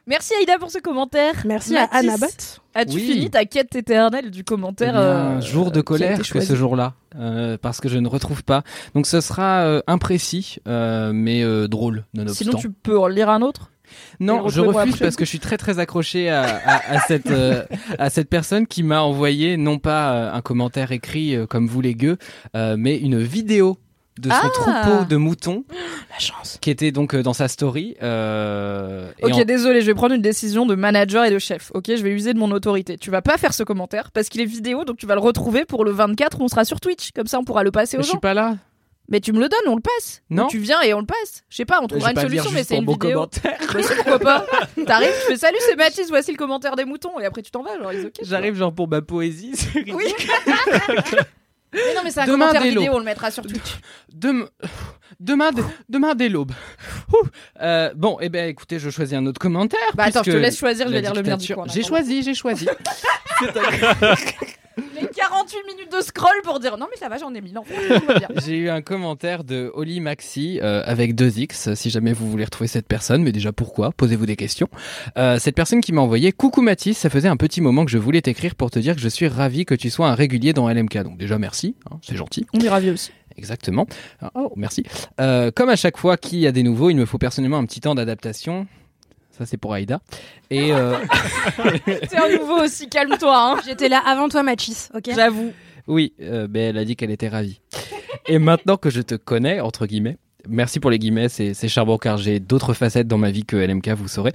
Merci 0.07 0.35
Aïda 0.39 0.59
pour 0.59 0.71
ce 0.71 0.79
commentaire. 0.79 1.35
Merci 1.45 1.77
à 1.77 1.81
Mathis, 1.81 1.97
Anna 1.99 2.17
Bott. 2.17 2.61
As-tu 2.75 2.95
Oui. 2.97 3.03
fini 3.13 3.31
ta 3.31 3.45
quête 3.45 3.75
éternelle 3.75 4.31
du 4.31 4.41
Eh 4.41 4.45
commentaire 4.45 4.93
bien, 4.93 5.01
euh, 5.03 5.41
jour 5.41 5.73
de 5.73 5.81
colère 5.81 6.21
été 6.21 6.29
que 6.31 6.41
ce 6.41 6.55
jour-là, 6.55 6.93
euh, 7.19 7.57
parce 7.61 7.81
que 7.81 7.89
je 7.89 7.99
ne 7.99 8.07
retrouve 8.07 8.45
pas. 8.45 8.63
Donc 8.95 9.07
ce 9.07 9.21
sera 9.21 9.63
euh, 9.65 9.81
imprécis, 9.89 10.59
euh, 10.69 11.11
mais 11.13 11.43
euh, 11.43 11.67
drôle. 11.67 12.05
Sinon 12.29 12.57
tu 12.59 12.71
peux 12.71 12.99
en 12.99 13.09
lire 13.09 13.31
un 13.31 13.43
autre? 13.43 13.71
Non, 14.21 14.49
je 14.49 14.61
refuse 14.61 14.97
parce 14.99 15.17
que 15.17 15.25
je 15.25 15.31
suis 15.31 15.39
très 15.41 15.57
très 15.57 15.79
accroché 15.79 16.31
à, 16.31 16.43
à, 16.43 16.95
à 16.97 17.01
cette 17.01 17.31
euh, 17.31 17.65
à 17.99 18.11
cette 18.11 18.29
personne 18.29 18.67
qui 18.67 18.83
m'a 18.83 19.03
envoyé 19.03 19.57
non 19.57 19.79
pas 19.79 20.13
euh, 20.13 20.33
un 20.33 20.41
commentaire 20.41 20.93
écrit 20.93 21.35
euh, 21.37 21.47
comme 21.47 21.67
vous 21.67 21.81
les 21.81 21.95
gueux, 21.95 22.17
euh, 22.55 22.77
mais 22.79 22.97
une 22.97 23.19
vidéo 23.21 23.79
de 24.21 24.31
son 24.31 24.37
Ah. 24.43 24.49
troupeau 24.83 25.05
de 25.05 25.17
moutons 25.17 25.65
La 26.11 26.19
chance. 26.19 26.57
qui 26.63 26.71
était 26.71 26.91
donc 26.91 27.15
dans 27.15 27.35
sa 27.35 27.49
story. 27.49 27.97
euh, 28.03 29.11
Ok, 29.23 29.35
en- 29.35 29.45
désolé, 29.45 29.83
je 29.83 29.87
vais 29.87 29.95
prendre 29.95 30.15
une 30.15 30.23
décision 30.23 30.65
de 30.65 30.75
manager 30.75 31.25
et 31.27 31.31
de 31.31 31.39
chef. 31.39 31.71
Ok, 31.75 31.85
je 31.89 32.03
vais 32.03 32.11
user 32.13 32.33
de 32.33 32.39
mon 32.39 32.51
autorité. 32.51 32.97
Tu 32.97 33.11
vas 33.11 33.21
pas 33.21 33.37
faire 33.37 33.53
ce 33.53 33.63
commentaire 33.63 34.11
parce 34.13 34.31
qu'il 34.31 34.41
est 34.41 34.47
vidéo, 34.47 34.85
donc 34.87 34.97
tu 34.97 35.05
vas 35.07 35.15
le 35.15 35.21
retrouver 35.21 35.67
pour 35.67 35.85
le 35.85 35.91
24 35.91 36.41
où 36.41 36.45
on 36.45 36.49
sera 36.49 36.65
sur 36.65 36.81
Twitch. 36.81 37.11
Comme 37.15 37.27
ça, 37.27 37.39
on 37.39 37.45
pourra 37.45 37.63
le 37.63 37.71
passer 37.71 37.99
aux 37.99 38.01
je 38.01 38.07
gens. 38.07 38.11
suis 38.13 38.19
pas 38.21 38.33
là. 38.35 38.57
Mais 39.09 39.21
tu 39.21 39.33
me 39.33 39.39
le 39.41 39.49
donnes, 39.49 39.61
on 39.69 39.77
le 39.77 39.81
passe. 39.83 40.23
Non. 40.31 40.47
Ou 40.47 40.49
tu 40.49 40.59
viens 40.59 40.81
et 40.83 40.93
on 40.95 41.01
le 41.01 41.07
passe. 41.07 41.45
Je 41.49 41.57
sais 41.57 41.65
pas, 41.65 41.81
on 41.83 41.87
trouvera 41.87 42.11
une 42.11 42.21
solution, 42.21 42.51
mais 42.53 42.65
c'est 42.65 42.77
une 42.77 42.87
vidéo. 42.87 43.13
commentaire. 43.13 43.59
Bah 43.73 43.83
si, 43.83 43.95
pourquoi 43.95 44.19
pas 44.19 44.47
T'arrives, 44.87 45.13
tu 45.23 45.27
fais 45.33 45.37
salut, 45.37 45.59
c'est 45.61 45.77
Mathis, 45.77 46.09
voici 46.09 46.33
le 46.33 46.37
commentaire 46.37 46.75
des 46.77 46.85
moutons, 46.85 47.19
et 47.21 47.25
après 47.25 47.43
tu 47.43 47.51
t'en 47.51 47.63
vas, 47.63 47.79
genre, 47.79 47.93
ils 47.93 48.07
ok. 48.07 48.15
J'arrive 48.23 48.57
genre 48.57 48.75
pour 48.75 48.89
ma 48.89 49.03
poésie. 49.03 49.53
Oui. 49.75 50.13
Mais 51.73 51.95
non, 51.95 52.01
mais 52.05 52.11
c'est 52.11 52.21
un 52.21 52.27
Demain, 52.27 52.47
commentaire 52.47 52.63
vidéo, 52.63 52.93
on 52.95 52.99
le 52.99 53.05
mettra 53.05 53.31
sur 53.31 53.45
Twitch. 53.45 53.77
Dem- 54.15 54.49
Demain, 55.21 55.51
dès- 55.53 55.63
demain 55.89 56.15
dès 56.15 56.29
l'aube. 56.29 56.53
Euh, 57.61 57.91
bon, 57.95 58.19
eh 58.21 58.29
ben, 58.29 58.49
écoutez, 58.49 58.79
je 58.79 58.89
choisis 58.91 59.15
un 59.17 59.27
autre 59.27 59.39
commentaire. 59.41 59.79
Bah 59.95 60.05
attends, 60.05 60.23
je 60.25 60.31
te 60.33 60.37
laisse 60.37 60.59
choisir, 60.59 60.89
je 60.89 60.93
vais 60.93 61.01
lire 61.01 61.15
le 61.15 61.23
mien 61.23 61.37
du 61.37 61.55
J'ai 61.73 61.83
choisi, 61.83 62.23
j'ai 62.23 62.35
choisi. 62.35 62.67
Les 65.57 65.63
48 65.63 65.77
minutes 65.77 65.93
de 65.93 66.01
scroll 66.03 66.43
pour 66.45 66.61
dire 66.61 66.77
non, 66.77 66.87
mais 66.91 66.97
ça 66.99 67.09
va, 67.09 67.19
j'en 67.19 67.33
ai 67.35 67.41
mis. 67.41 67.53
J'ai 68.45 68.57
eu 68.59 68.69
un 68.69 68.83
commentaire 68.83 69.45
de 69.45 69.71
Oli 69.75 70.01
Maxi 70.01 70.59
euh, 70.63 70.83
avec 70.85 71.15
deux 71.15 71.39
X, 71.39 71.75
si 71.75 71.91
jamais 71.91 72.13
vous 72.13 72.31
voulez 72.31 72.45
retrouver 72.45 72.69
cette 72.69 72.87
personne. 72.87 73.23
Mais 73.23 73.33
déjà, 73.33 73.53
pourquoi? 73.53 73.93
Posez-vous 73.93 74.27
des 74.27 74.37
questions. 74.37 74.69
Euh, 75.17 75.39
cette 75.39 75.55
personne 75.55 75.81
qui 75.81 75.93
m'a 75.93 76.01
envoyé 76.01 76.33
Coucou 76.33 76.63
Mathis, 76.63 76.99
ça 76.99 77.11
faisait 77.11 77.29
un 77.29 77.37
petit 77.37 77.61
moment 77.61 77.85
que 77.85 77.91
je 77.91 77.99
voulais 77.99 78.21
t'écrire 78.21 78.55
pour 78.55 78.71
te 78.71 78.79
dire 78.79 78.95
que 78.95 79.01
je 79.01 79.09
suis 79.09 79.29
ravi 79.29 79.65
que 79.65 79.75
tu 79.75 79.91
sois 79.91 80.09
un 80.09 80.15
régulier 80.15 80.53
dans 80.53 80.69
LMK. 80.69 80.99
Donc 81.03 81.19
déjà, 81.19 81.39
merci, 81.39 81.77
hein, 81.91 81.99
c'est 82.03 82.17
gentil. 82.17 82.47
On 82.55 82.61
est 82.61 82.69
ravis 82.69 82.91
aussi. 82.91 83.13
Exactement. 83.37 83.87
Ah, 84.21 84.31
Oh, 84.35 84.53
merci. 84.57 84.83
Euh, 85.21 85.51
comme 85.55 85.69
à 85.69 85.77
chaque 85.77 85.99
fois 85.99 86.17
qu'il 86.17 86.39
y 86.39 86.47
a 86.47 86.53
des 86.53 86.63
nouveaux, 86.63 86.91
il 86.91 86.97
me 86.97 87.05
faut 87.07 87.19
personnellement 87.19 87.59
un 87.59 87.65
petit 87.67 87.81
temps 87.81 87.95
d'adaptation. 87.95 88.67
Ça, 89.37 89.45
c'est 89.47 89.57
pour 89.57 89.73
Aïda. 89.75 90.01
Et 90.51 90.73
euh, 90.73 90.97
C'est 92.09 92.17
un 92.17 92.39
nouveau 92.39 92.63
aussi, 92.65 92.89
calme-toi, 92.89 93.37
hein. 93.37 93.61
J'étais 93.67 93.89
là 93.89 94.03
avant 94.07 94.29
toi, 94.29 94.43
Machis, 94.43 94.89
ok 94.95 95.11
J'avoue. 95.15 95.53
oui, 95.87 96.15
euh, 96.23 96.47
ben, 96.49 96.71
elle 96.71 96.79
a 96.79 96.85
dit 96.85 96.97
qu'elle 96.97 97.11
était 97.11 97.29
ravie. 97.29 97.61
Et 98.27 98.39
maintenant 98.39 98.77
que 98.77 98.89
je 98.91 99.03
te 99.03 99.15
connais, 99.15 99.61
entre 99.61 99.87
guillemets, 99.87 100.17
merci 100.49 100.81
pour 100.81 100.91
les 100.91 100.99
guillemets, 100.99 101.29
c'est 101.29 101.69
charmant 101.69 101.99
car 101.99 102.17
j'ai 102.17 102.41
d'autres 102.41 102.75
facettes 102.75 103.09
dans 103.09 103.19
ma 103.19 103.31
vie 103.31 103.45
que 103.45 103.57
LMK, 103.57 103.91
vous 103.91 104.09
saurez. 104.09 104.33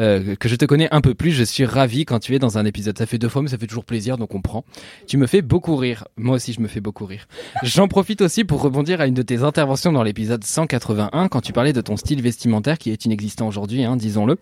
Euh, 0.00 0.34
que 0.36 0.48
je 0.48 0.56
te 0.56 0.64
connais 0.64 0.88
un 0.92 1.00
peu 1.00 1.14
plus, 1.14 1.32
je 1.32 1.44
suis 1.44 1.64
ravi 1.64 2.04
quand 2.04 2.18
tu 2.18 2.34
es 2.34 2.38
dans 2.38 2.58
un 2.58 2.64
épisode. 2.64 2.98
Ça 2.98 3.06
fait 3.06 3.18
deux 3.18 3.28
fois, 3.28 3.42
mais 3.42 3.48
ça 3.48 3.58
fait 3.58 3.66
toujours 3.66 3.84
plaisir, 3.84 4.18
donc 4.18 4.34
on 4.34 4.40
prend. 4.40 4.64
Tu 5.06 5.16
me 5.16 5.26
fais 5.26 5.42
beaucoup 5.42 5.76
rire. 5.76 6.04
Moi 6.16 6.36
aussi, 6.36 6.52
je 6.52 6.60
me 6.60 6.68
fais 6.68 6.80
beaucoup 6.80 7.06
rire. 7.06 7.26
J'en 7.62 7.88
profite 7.88 8.20
aussi 8.20 8.44
pour 8.44 8.62
rebondir 8.62 9.00
à 9.00 9.06
une 9.06 9.14
de 9.14 9.22
tes 9.22 9.42
interventions 9.42 9.92
dans 9.92 10.02
l'épisode 10.02 10.44
181 10.44 11.28
quand 11.28 11.40
tu 11.40 11.52
parlais 11.52 11.72
de 11.72 11.80
ton 11.80 11.96
style 11.96 12.22
vestimentaire 12.22 12.78
qui 12.78 12.90
est 12.90 13.04
inexistant 13.04 13.48
aujourd'hui, 13.48 13.84
hein, 13.84 13.96
disons-le, 13.96 14.36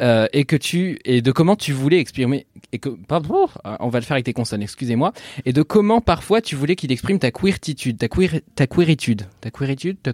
euh, 0.00 0.26
et 0.32 0.44
que 0.44 0.56
tu 0.56 0.98
et 1.04 1.22
de 1.22 1.32
comment 1.32 1.56
tu 1.56 1.72
voulais 1.72 1.98
exprimer 1.98 2.46
et 2.72 2.78
que 2.78 2.88
pardon, 2.88 3.46
on 3.80 3.88
va 3.88 4.00
le 4.00 4.04
faire 4.04 4.14
avec 4.14 4.24
tes 4.24 4.32
consonnes, 4.32 4.62
excusez-moi, 4.62 5.12
et 5.44 5.52
de 5.52 5.62
comment 5.62 6.00
parfois 6.00 6.40
tu 6.40 6.56
voulais 6.56 6.76
qu'il 6.76 6.92
exprime 6.92 7.18
ta 7.18 7.30
queertitude, 7.30 7.98
ta 7.98 8.08
queer 8.08 8.40
ta 8.54 8.66
queeritude, 8.66 9.26
ta 9.40 9.50
queeritude, 9.50 9.98
ta 10.02 10.12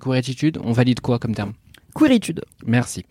queeritude. 0.51 0.61
On 0.65 0.73
valide 0.73 1.01
quoi 1.01 1.19
comme 1.19 1.35
terme? 1.35 1.53
Queeritude. 1.93 2.43
Merci. 2.65 3.05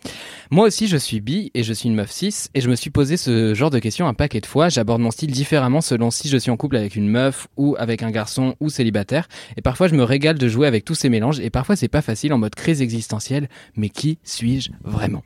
Moi 0.52 0.66
aussi, 0.66 0.88
je 0.88 0.96
suis 0.96 1.20
bi 1.20 1.52
et 1.54 1.64
je 1.64 1.74
suis 1.74 1.90
une 1.90 1.96
meuf 1.96 2.12
cis 2.12 2.48
et 2.54 2.62
je 2.62 2.70
me 2.70 2.76
suis 2.76 2.90
posé 2.90 3.18
ce 3.18 3.54
genre 3.54 3.70
de 3.70 3.80
questions 3.80 4.08
un 4.08 4.14
paquet 4.14 4.40
de 4.40 4.46
fois. 4.46 4.70
J'aborde 4.70 5.02
mon 5.02 5.12
style 5.12 5.32
différemment 5.32 5.82
selon 5.82 6.12
si 6.12 6.30
je 6.30 6.38
suis 6.38 6.50
en 6.50 6.56
couple 6.56 6.78
avec 6.78 6.96
une 6.96 7.10
meuf 7.10 7.48
ou 7.58 7.76
avec 7.78 8.04
un 8.04 8.12
garçon 8.12 8.56
ou 8.62 8.70
célibataire. 8.70 9.28
Et 9.58 9.62
parfois, 9.62 9.90
je 9.90 9.96
me 9.96 10.04
régale 10.04 10.38
de 10.38 10.48
jouer 10.48 10.66
avec 10.66 10.86
tous 10.86 10.96
ces 10.96 11.10
mélanges 11.10 11.42
et 11.42 11.50
parfois, 11.50 11.76
c'est 11.76 11.90
pas 11.90 12.02
facile 12.02 12.32
en 12.32 12.38
mode 12.38 12.56
crise 12.56 12.82
existentielle. 12.82 13.50
Mais 13.76 13.90
qui 13.90 14.18
suis-je 14.24 14.70
vraiment? 14.82 15.24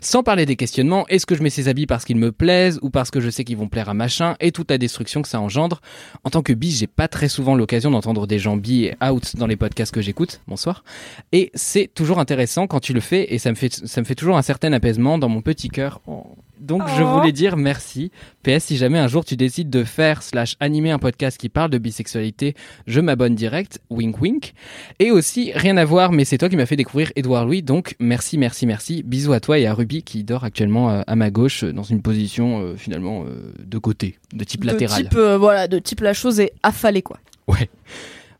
Sans 0.00 0.22
parler 0.22 0.46
des 0.46 0.56
questionnements, 0.56 1.06
est-ce 1.08 1.26
que 1.26 1.34
je 1.34 1.42
mets 1.42 1.50
ces 1.50 1.68
habits 1.68 1.86
parce 1.86 2.04
qu'ils 2.04 2.16
me 2.16 2.32
plaisent 2.32 2.78
ou 2.82 2.90
parce 2.90 3.10
que 3.10 3.20
je 3.20 3.30
sais 3.30 3.44
qu'ils 3.44 3.56
vont 3.56 3.68
plaire 3.68 3.88
à 3.88 3.94
machin 3.94 4.36
et 4.40 4.52
toute 4.52 4.70
la 4.70 4.78
destruction 4.78 5.22
que 5.22 5.28
ça 5.28 5.40
engendre? 5.40 5.80
En 6.24 6.30
tant 6.30 6.42
que 6.42 6.52
bi, 6.52 6.70
j'ai 6.70 6.86
pas 6.86 7.08
très 7.08 7.28
souvent 7.28 7.54
l'occasion 7.54 7.90
d'entendre 7.90 8.26
des 8.26 8.38
gens 8.38 8.56
bi 8.56 8.84
et 8.84 8.94
out 9.04 9.36
dans 9.36 9.46
les 9.46 9.56
podcasts 9.56 9.94
que 9.94 10.02
j'écoute. 10.02 10.40
Bonsoir. 10.46 10.84
Et 11.32 11.50
c'est 11.54 11.90
toujours 11.92 12.18
intéressant 12.18 12.66
quand 12.66 12.80
tu 12.80 12.92
le 12.92 13.00
fais 13.00 13.32
et 13.34 13.38
ça 13.38 13.50
me 13.50 13.56
fait, 13.56 13.72
ça 13.72 14.00
me 14.00 14.06
fait 14.06 14.14
toujours 14.14 14.36
un 14.36 14.42
certain 14.42 14.72
apaisement 14.72 15.18
dans 15.18 15.28
mon 15.28 15.42
petit 15.42 15.68
cœur. 15.68 16.00
Oh. 16.06 16.36
Donc 16.64 16.82
je 16.96 17.02
Oh. 17.02 17.06
voulais 17.18 17.32
dire 17.32 17.56
merci. 17.56 18.10
PS, 18.42 18.64
si 18.64 18.76
jamais 18.76 18.98
un 18.98 19.06
jour 19.08 19.24
tu 19.24 19.36
décides 19.36 19.70
de 19.70 19.84
faire 19.84 20.22
slash 20.22 20.56
animer 20.60 20.90
un 20.90 20.98
podcast 20.98 21.38
qui 21.38 21.48
parle 21.48 21.70
de 21.70 21.78
bisexualité, 21.78 22.54
je 22.86 23.00
m'abonne 23.00 23.34
direct, 23.34 23.80
wink 23.90 24.20
wink. 24.20 24.52
Et 24.98 25.10
aussi, 25.10 25.52
rien 25.54 25.76
à 25.76 25.84
voir, 25.84 26.12
mais 26.12 26.24
c'est 26.24 26.38
toi 26.38 26.48
qui 26.48 26.56
m'as 26.56 26.66
fait 26.66 26.76
découvrir 26.76 27.12
Edouard 27.16 27.44
Louis, 27.46 27.62
donc 27.62 27.94
merci, 28.00 28.38
merci, 28.38 28.66
merci. 28.66 29.02
Bisous 29.02 29.32
à 29.32 29.40
toi 29.40 29.58
et 29.58 29.66
à 29.66 29.74
Ruby 29.74 30.02
qui 30.02 30.24
dort 30.24 30.44
actuellement 30.44 30.90
euh, 30.90 31.02
à 31.06 31.16
ma 31.16 31.30
gauche 31.30 31.64
euh, 31.64 31.72
dans 31.72 31.82
une 31.82 32.02
position 32.02 32.60
euh, 32.62 32.76
finalement 32.76 33.24
euh, 33.26 33.52
de 33.64 33.78
côté, 33.78 34.18
de 34.32 34.44
type 34.44 34.62
De 34.62 34.66
latéral. 34.68 35.02
type, 35.04 35.14
euh, 35.16 35.36
voilà, 35.38 35.68
de 35.68 35.78
type 35.78 36.00
la 36.00 36.14
chose 36.14 36.40
est 36.40 36.52
affalée, 36.62 37.02
quoi. 37.02 37.18
Ouais. 37.46 37.68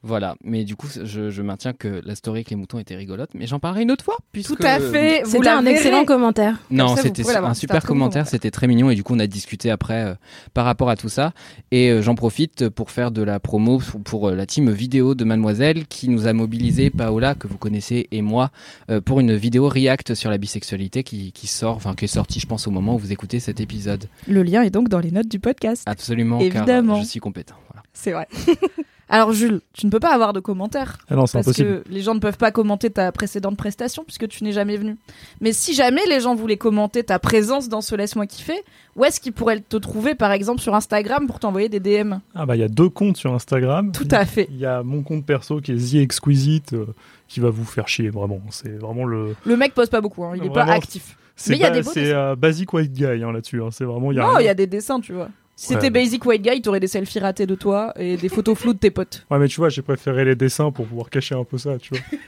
Voilà, 0.04 0.36
mais 0.44 0.64
du 0.64 0.76
coup, 0.76 0.86
je, 1.02 1.30
je 1.30 1.42
maintiens 1.42 1.72
que 1.72 2.00
la 2.04 2.14
story 2.14 2.38
avec 2.38 2.50
les 2.50 2.56
moutons 2.56 2.78
était 2.78 2.94
rigolote, 2.94 3.30
mais 3.34 3.46
j'en 3.46 3.58
parlerai 3.58 3.82
une 3.82 3.90
autre 3.90 4.04
fois. 4.04 4.18
Puisque... 4.32 4.56
Tout 4.56 4.62
à 4.62 4.78
fait. 4.78 5.22
C'était 5.24 5.48
un 5.48 5.64
excellent 5.66 6.04
commentaire. 6.04 6.58
Non, 6.70 6.94
c'était 6.96 7.22
un 7.22 7.54
super 7.54 7.82
commentaire, 7.82 7.84
commentaire. 7.84 8.28
c'était 8.28 8.50
très 8.50 8.66
mignon 8.66 8.90
et 8.90 8.94
du 8.94 9.02
coup 9.02 9.14
on 9.14 9.18
a 9.18 9.26
discuté 9.26 9.70
après 9.70 10.04
euh, 10.04 10.14
par 10.52 10.64
rapport 10.64 10.90
à 10.90 10.96
tout 10.96 11.08
ça 11.08 11.32
et 11.70 11.90
euh, 11.90 12.02
j'en 12.02 12.14
profite 12.14 12.68
pour 12.68 12.90
faire 12.90 13.10
de 13.10 13.22
la 13.22 13.40
promo 13.40 13.78
pour, 13.78 14.00
pour, 14.00 14.28
euh, 14.28 14.34
la 14.34 14.46
team 14.46 14.70
vidéo 14.70 15.14
de 15.14 15.24
Mademoiselle 15.24 15.86
qui 15.86 16.08
nous 16.08 16.26
a 16.26 16.32
mobilisé 16.32 16.90
Paola 16.90 17.34
que 17.34 17.46
vous 17.46 17.58
connaissez 17.58 18.08
et 18.10 18.22
moi 18.22 18.50
euh, 18.90 19.00
pour 19.00 19.20
une 19.20 19.34
vidéo 19.34 19.68
react 19.68 20.14
sur 20.14 20.30
la 20.30 20.38
bisexualité 20.38 21.02
qui, 21.02 21.32
qui 21.32 21.46
sort, 21.46 21.76
enfin 21.76 21.94
qui 21.94 22.04
est 22.04 22.08
sortie 22.08 22.40
je 22.40 22.46
pense 22.46 22.66
au 22.66 22.70
moment 22.70 22.94
où 22.94 22.98
vous 22.98 23.12
écoutez 23.12 23.40
cet 23.40 23.60
épisode. 23.60 24.06
Le 24.28 24.42
lien 24.42 24.62
est 24.62 24.70
donc 24.70 24.88
dans 24.88 24.98
les 25.00 25.10
notes 25.10 25.28
du 25.28 25.38
podcast. 25.38 25.82
Absolument, 25.86 26.40
Évidemment. 26.40 26.94
car 26.94 26.96
euh, 26.96 27.02
je 27.02 27.06
suis 27.08 27.20
compétent. 27.20 27.56
Voilà. 27.70 27.82
C'est 27.92 28.12
vrai. 28.12 28.28
Alors 29.08 29.32
Jules, 29.32 29.60
tu 29.74 29.84
ne 29.86 29.90
peux 29.90 30.00
pas 30.00 30.14
avoir 30.14 30.32
de 30.32 30.40
commentaires. 30.40 30.98
Ah 31.10 31.14
non, 31.16 31.26
c'est 31.26 31.38
Parce 31.38 31.48
impossible. 31.48 31.82
que 31.84 31.88
les 31.92 32.00
gens 32.00 32.14
ne 32.14 32.20
peuvent 32.20 32.38
pas 32.38 32.50
commenter 32.50 32.88
ta 32.90 33.12
précédente 33.12 33.56
prestation 33.56 34.02
puisque 34.04 34.26
tu 34.28 34.42
n'es 34.44 34.52
jamais 34.52 34.76
venu. 34.76 34.96
Mais 35.40 35.52
si 35.52 35.74
jamais 35.74 36.00
les 36.08 36.20
gens 36.20 36.34
voulaient 36.34 36.56
commenter 36.56 37.04
ta 37.04 37.18
présence 37.18 37.68
dans 37.68 37.80
ce 37.82 37.94
Laisse-moi 37.94 38.26
kiffer, 38.26 38.62
où 38.96 39.04
est-ce 39.04 39.20
qu'ils 39.20 39.32
pourraient 39.34 39.60
te 39.60 39.76
trouver 39.76 40.14
par 40.14 40.32
exemple 40.32 40.60
sur 40.60 40.74
Instagram 40.74 41.26
pour 41.26 41.38
t'envoyer 41.38 41.68
des 41.68 41.80
DM 41.80 42.14
Ah 42.34 42.46
bah 42.46 42.56
il 42.56 42.60
y 42.60 42.64
a 42.64 42.68
deux 42.68 42.88
comptes 42.88 43.16
sur 43.18 43.34
Instagram. 43.34 43.92
Tout 43.92 44.08
à 44.10 44.24
fait. 44.24 44.46
Il 44.50 44.58
y 44.58 44.66
a 44.66 44.82
mon 44.82 45.02
compte 45.02 45.26
perso 45.26 45.60
qui 45.60 45.72
est 45.72 45.92
The 45.92 45.96
Exquisite 45.96 46.72
euh, 46.72 46.86
qui 47.28 47.40
va 47.40 47.50
vous 47.50 47.64
faire 47.64 47.88
chier 47.88 48.08
vraiment. 48.10 48.40
C'est 48.50 48.76
vraiment 48.78 49.04
le. 49.04 49.34
Le 49.44 49.56
mec 49.56 49.74
poste 49.74 49.92
pas 49.92 50.00
beaucoup, 50.00 50.24
hein, 50.24 50.32
il 50.36 50.44
est 50.44 50.50
pas 50.50 50.64
actif. 50.64 51.16
C'est 51.36 51.50
Mais 51.50 51.56
il 51.56 51.62
y 51.62 51.64
a 51.64 51.70
ba- 51.70 51.80
des 51.80 52.10
euh, 52.12 52.36
Basic 52.36 52.72
White 52.72 52.92
Guy 52.92 53.04
hein, 53.06 53.32
là-dessus. 53.32 53.60
hein. 53.60 53.68
C'est 53.72 53.84
vraiment 53.84 54.12
y 54.12 54.18
a. 54.20 54.22
Non, 54.22 54.38
il 54.38 54.44
y 54.44 54.48
a 54.48 54.54
des 54.54 54.68
dessins, 54.68 55.00
tu 55.00 55.12
vois. 55.12 55.28
Si 55.56 55.68
c'était 55.68 55.90
Basic 55.90 56.24
White 56.26 56.42
Guy, 56.42 56.62
t'aurais 56.62 56.80
des 56.80 56.88
selfies 56.88 57.20
ratés 57.20 57.46
de 57.46 57.54
toi 57.54 57.92
et 57.96 58.16
des 58.16 58.28
photos 58.28 58.58
floues 58.58 58.74
de 58.74 58.78
tes 58.78 58.90
potes. 58.90 59.24
Ouais 59.30 59.38
mais 59.38 59.46
tu 59.48 59.56
vois 59.56 59.68
j'ai 59.68 59.82
préféré 59.82 60.24
les 60.24 60.34
dessins 60.34 60.70
pour 60.72 60.86
pouvoir 60.86 61.10
cacher 61.10 61.34
un 61.34 61.44
peu 61.44 61.58
ça 61.58 61.78
tu 61.78 61.94
vois. 61.94 62.02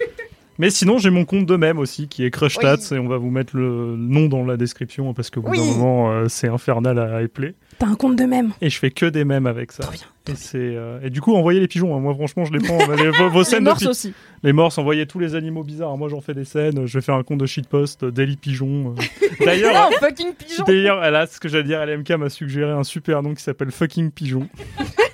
Mais 0.58 0.70
sinon, 0.70 0.96
j'ai 0.96 1.10
mon 1.10 1.26
compte 1.26 1.44
de 1.44 1.56
même 1.56 1.78
aussi, 1.78 2.08
qui 2.08 2.24
est 2.24 2.30
Crushtats, 2.30 2.78
et 2.92 2.98
on 2.98 3.08
va 3.08 3.18
vous 3.18 3.28
mettre 3.28 3.54
le 3.54 3.94
nom 3.94 4.26
dans 4.26 4.42
la 4.42 4.56
description, 4.56 5.12
parce 5.12 5.28
qu'au 5.28 5.42
bout 5.42 5.50
Oui. 5.50 5.58
d'un 5.58 5.64
moment, 5.64 6.10
euh, 6.10 6.28
c'est 6.28 6.48
infernal 6.48 6.98
à 6.98 7.20
épeler. 7.20 7.54
T'as 7.78 7.86
un 7.88 7.94
compte 7.94 8.16
de 8.16 8.24
même. 8.24 8.52
Et 8.62 8.70
je 8.70 8.78
fais 8.78 8.90
que 8.90 9.06
des 9.06 9.24
mèmes 9.24 9.46
avec 9.46 9.70
ça. 9.72 9.82
Trop 9.82 9.92
bien. 9.92 10.02
Et, 10.28 10.34
c'est, 10.34 10.56
euh, 10.58 10.98
et 11.02 11.10
du 11.10 11.20
coup, 11.20 11.34
envoyez 11.36 11.60
les 11.60 11.68
pigeons. 11.68 11.94
hein. 11.94 12.00
Moi, 12.00 12.14
franchement, 12.14 12.44
je 12.44 12.52
les 12.52 12.58
prends. 12.58 12.78
Mais 12.88 12.96
les- 12.96 13.10
vos, 13.10 13.28
vos 13.28 13.38
Les 13.40 13.44
scènes 13.44 13.60
de 13.60 13.64
morses 13.68 13.82
pi- 13.82 13.88
aussi. 13.88 14.14
Les 14.42 14.52
morses, 14.52 14.78
envoyez 14.78 15.06
tous 15.06 15.18
les 15.18 15.34
animaux 15.34 15.62
bizarres. 15.62 15.96
Moi, 15.96 16.08
j'en 16.08 16.20
fais 16.20 16.34
des 16.34 16.44
scènes. 16.44 16.86
Je 16.86 16.98
vais 16.98 17.02
faire 17.02 17.14
un 17.16 17.22
compte 17.22 17.38
de 17.38 17.46
shitpost, 17.46 18.02
euh, 18.04 18.10
Daily 18.10 18.36
Pigeon. 18.36 18.94
euh. 18.98 19.02
D'ailleurs, 19.44 19.74
Non, 19.90 19.96
fucking 19.98 20.32
pigeon 20.34 20.64
d'ailleurs, 20.64 21.02
a 21.02 21.26
ce 21.26 21.38
que 21.38 21.48
j'allais 21.48 21.64
dire. 21.64 21.84
LMK 21.84 22.10
m'a 22.12 22.30
suggéré 22.30 22.72
un 22.72 22.82
super 22.84 23.22
nom 23.22 23.34
qui 23.34 23.42
s'appelle 23.42 23.70
Fucking 23.70 24.10
Pigeon. 24.10 24.48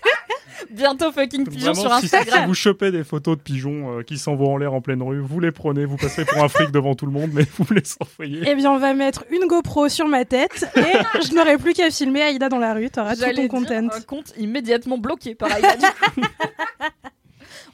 Bientôt 0.72 1.12
fucking 1.12 1.46
pigeon 1.46 1.72
Vraiment, 1.72 1.90
sur 1.90 1.94
si, 2.00 2.08
si 2.08 2.16
Instagram. 2.16 2.46
vous 2.46 2.54
chopez 2.54 2.90
des 2.90 3.04
photos 3.04 3.36
de 3.36 3.42
pigeons 3.42 3.98
euh, 3.98 4.02
qui 4.02 4.18
s'envoient 4.18 4.48
en 4.48 4.56
l'air 4.56 4.72
en 4.74 4.80
pleine 4.80 5.02
rue, 5.02 5.20
vous 5.20 5.40
les 5.40 5.52
prenez, 5.52 5.84
vous 5.84 5.96
passerez 5.96 6.24
pour 6.24 6.42
un 6.42 6.48
fric 6.48 6.70
devant 6.72 6.94
tout 6.94 7.06
le 7.06 7.12
monde, 7.12 7.30
mais 7.32 7.44
vous 7.58 7.72
les 7.72 7.82
envoyez. 8.00 8.42
Eh 8.46 8.54
bien, 8.54 8.70
on 8.72 8.78
va 8.78 8.94
mettre 8.94 9.24
une 9.30 9.46
GoPro 9.46 9.88
sur 9.88 10.08
ma 10.08 10.24
tête 10.24 10.66
et 10.76 11.22
je 11.24 11.34
n'aurai 11.34 11.58
plus 11.58 11.72
qu'à 11.74 11.90
filmer 11.90 12.22
Aïda 12.22 12.48
dans 12.48 12.58
la 12.58 12.74
rue. 12.74 12.90
T'auras 12.90 13.14
tout 13.16 13.22
ton 13.22 13.32
dire 13.32 13.48
content. 13.48 13.88
un 13.92 14.00
compte 14.00 14.32
immédiatement 14.38 14.98
bloqué 14.98 15.34
par 15.34 15.52
Aïda. 15.52 15.76
du 15.76 15.82
coup. 15.82 16.20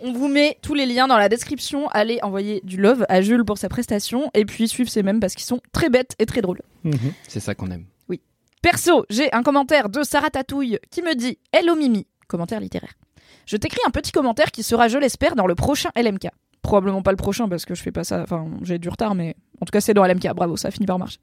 On 0.01 0.13
vous 0.13 0.29
met 0.29 0.57
tous 0.63 0.75
les 0.75 0.87
liens 0.87 1.09
dans 1.09 1.17
la 1.17 1.29
description. 1.29 1.89
Allez 1.89 2.21
envoyer 2.23 2.61
du 2.63 2.77
love 2.77 3.05
à 3.09 3.21
Jules 3.21 3.45
pour 3.45 3.59
sa 3.59 3.69
prestation 3.69 4.31
et 4.33 4.45
puis 4.45 4.69
suivre 4.69 4.89
ces 4.89 5.03
mêmes 5.03 5.19
parce 5.19 5.35
qu'ils 5.35 5.45
sont 5.47 5.61
très 5.73 5.91
bêtes 5.91 6.15
et 6.21 6.27
très 6.27 6.41
drôles. 6.41 6.63
Mhm. 6.85 7.13
C'est 7.27 7.41
ça 7.41 7.55
qu'on 7.55 7.71
aime. 7.71 7.85
Perso, 8.61 9.07
j'ai 9.09 9.33
un 9.33 9.45
commentaire 9.45 9.89
de 9.89 10.03
Sarah 10.03 10.31
Tatouille 10.31 10.79
qui 10.91 11.01
me 11.03 11.15
dit 11.15 11.39
Hello 11.53 11.77
Mimi, 11.77 12.09
commentaire 12.29 12.61
littéraire. 12.61 12.93
Je 13.47 13.57
t'écris 13.57 13.81
un 13.87 13.91
petit 13.91 14.13
commentaire 14.13 14.51
qui 14.51 14.63
sera, 14.63 14.89
je 14.89 14.99
l'espère, 14.99 15.35
dans 15.35 15.47
le 15.47 15.55
prochain 15.55 15.91
LMK. 15.97 16.29
Probablement 16.63 17.03
pas 17.03 17.13
le 17.13 17.17
prochain 17.17 17.49
parce 17.49 17.65
que 17.65 17.75
je 17.75 17.83
fais 17.83 17.93
pas 17.93 18.05
ça, 18.05 18.23
enfin 18.23 18.47
j'ai 18.63 18.79
du 18.79 18.89
retard, 18.89 19.15
mais 19.15 19.37
en 19.61 19.65
tout 19.65 19.71
cas 19.71 19.81
c'est 19.81 19.95
dans 19.95 20.05
LMK, 20.05 20.35
bravo, 20.35 20.57
ça 20.57 20.71
finit 20.71 20.87
par 20.87 20.99
marcher. 20.99 21.19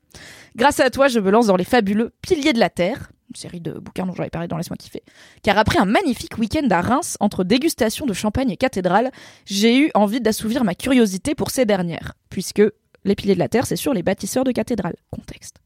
Grâce 0.56 0.80
à 0.80 0.90
toi, 0.90 1.08
je 1.08 1.20
me 1.20 1.30
lance 1.30 1.48
dans 1.48 1.56
les 1.56 1.64
fabuleux 1.64 2.14
Piliers 2.22 2.54
de 2.54 2.60
la 2.60 2.70
Terre, 2.70 3.12
une 3.30 3.36
série 3.36 3.60
de 3.60 3.74
bouquins 3.74 4.06
dont 4.06 4.14
j'avais 4.14 4.30
parlé 4.30 4.48
dans 4.48 4.58
Laisse-moi 4.58 4.78
kiffer. 4.78 5.04
Car 5.44 5.58
après 5.58 5.78
un 5.78 5.86
magnifique 5.86 6.38
week-end 6.38 6.68
à 6.72 6.82
Reims, 6.82 7.18
entre 7.20 7.44
dégustation 7.44 8.06
de 8.06 8.14
champagne 8.14 8.50
et 8.50 8.58
cathédrale, 8.58 9.12
j'ai 9.46 9.78
eu 9.78 9.92
envie 9.94 10.22
d'assouvir 10.22 10.64
ma 10.64 10.74
curiosité 10.74 11.36
pour 11.36 11.52
ces 11.52 11.66
dernières, 11.66 12.14
puisque 12.30 12.62
les 13.04 13.16
Piliers 13.16 13.36
de 13.36 13.40
la 13.40 13.50
Terre, 13.50 13.68
c'est 13.68 13.76
sur 13.76 13.94
les 13.94 14.04
bâtisseurs 14.04 14.46
de 14.46 14.52
cathédrales. 14.52 14.96
Contexte. 15.12 15.58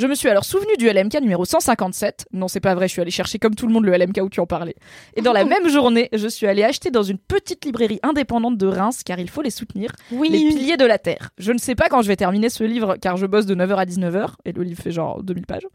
Je 0.00 0.06
me 0.06 0.14
suis 0.14 0.30
alors 0.30 0.46
souvenu 0.46 0.74
du 0.78 0.88
LMK 0.90 1.20
numéro 1.20 1.44
157. 1.44 2.28
Non, 2.32 2.48
c'est 2.48 2.58
pas 2.60 2.74
vrai, 2.74 2.88
je 2.88 2.92
suis 2.92 3.02
allée 3.02 3.10
chercher 3.10 3.38
comme 3.38 3.54
tout 3.54 3.66
le 3.66 3.72
monde 3.74 3.84
le 3.84 3.92
LMK 3.94 4.20
où 4.22 4.30
tu 4.30 4.40
en 4.40 4.46
parlais. 4.46 4.74
Et 5.14 5.20
dans 5.20 5.34
la 5.34 5.44
même 5.44 5.68
journée, 5.68 6.08
je 6.14 6.26
suis 6.26 6.46
allée 6.46 6.62
acheter 6.64 6.90
dans 6.90 7.02
une 7.02 7.18
petite 7.18 7.66
librairie 7.66 8.00
indépendante 8.02 8.56
de 8.56 8.66
Reims, 8.66 9.02
car 9.04 9.18
il 9.18 9.28
faut 9.28 9.42
les 9.42 9.50
soutenir, 9.50 9.90
Oui. 10.10 10.30
Les 10.30 10.38
Piliers 10.38 10.78
de 10.78 10.86
la 10.86 10.96
Terre. 10.98 11.32
Je 11.36 11.52
ne 11.52 11.58
sais 11.58 11.74
pas 11.74 11.90
quand 11.90 12.00
je 12.00 12.08
vais 12.08 12.16
terminer 12.16 12.48
ce 12.48 12.64
livre, 12.64 12.96
car 12.96 13.18
je 13.18 13.26
bosse 13.26 13.44
de 13.44 13.54
9h 13.54 13.74
à 13.76 13.84
19h, 13.84 14.36
et 14.46 14.52
le 14.52 14.62
livre 14.62 14.82
fait 14.82 14.90
genre 14.90 15.22
2000 15.22 15.44
pages. 15.44 15.66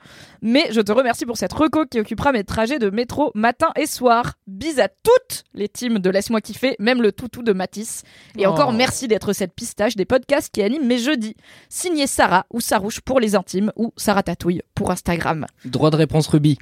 Mais 0.42 0.66
je 0.72 0.82
te 0.82 0.92
remercie 0.92 1.28
pour 1.28 1.38
cette 1.38 1.54
reco 1.54 1.86
qui 1.86 2.00
occupera 2.00 2.32
mes 2.32 2.44
trajets 2.44 2.80
de 2.80 2.90
métro 2.90 3.30
matin 3.36 3.68
et 3.76 3.86
soir. 3.86 4.34
Bis 4.48 4.80
à 4.80 4.88
toutes 4.88 5.44
les 5.54 5.70
teams 5.70 6.00
de 6.00 6.10
Laisse-moi 6.10 6.42
kiffer, 6.42 6.76
même 6.80 7.04
le 7.04 7.12
toutou 7.12 7.44
de 7.44 7.54
Matisse. 7.54 8.02
Et 8.40 8.48
Oh. 8.48 8.50
encore 8.50 8.74
merci 8.74 9.08
d'être 9.08 9.34
cette 9.34 9.54
pistache 9.54 9.96
des 9.96 10.06
podcasts 10.06 10.52
qui 10.52 10.64
animent 10.64 10.88
mes 10.88 10.98
jeudis. 10.98 11.36
Signé 11.70 12.08
Sarah 12.08 12.48
ou 12.52 12.60
Sarouche 12.60 13.02
pour 13.02 13.20
les 13.20 13.36
intimes 13.36 13.72
ou 13.76 13.94
Sarah 13.98 14.15
Tatouille 14.24 14.62
pour 14.74 14.92
Instagram. 14.92 15.46
Droit 15.66 15.90
de 15.92 15.96
réponse 15.98 16.28
Ruby. 16.28 16.58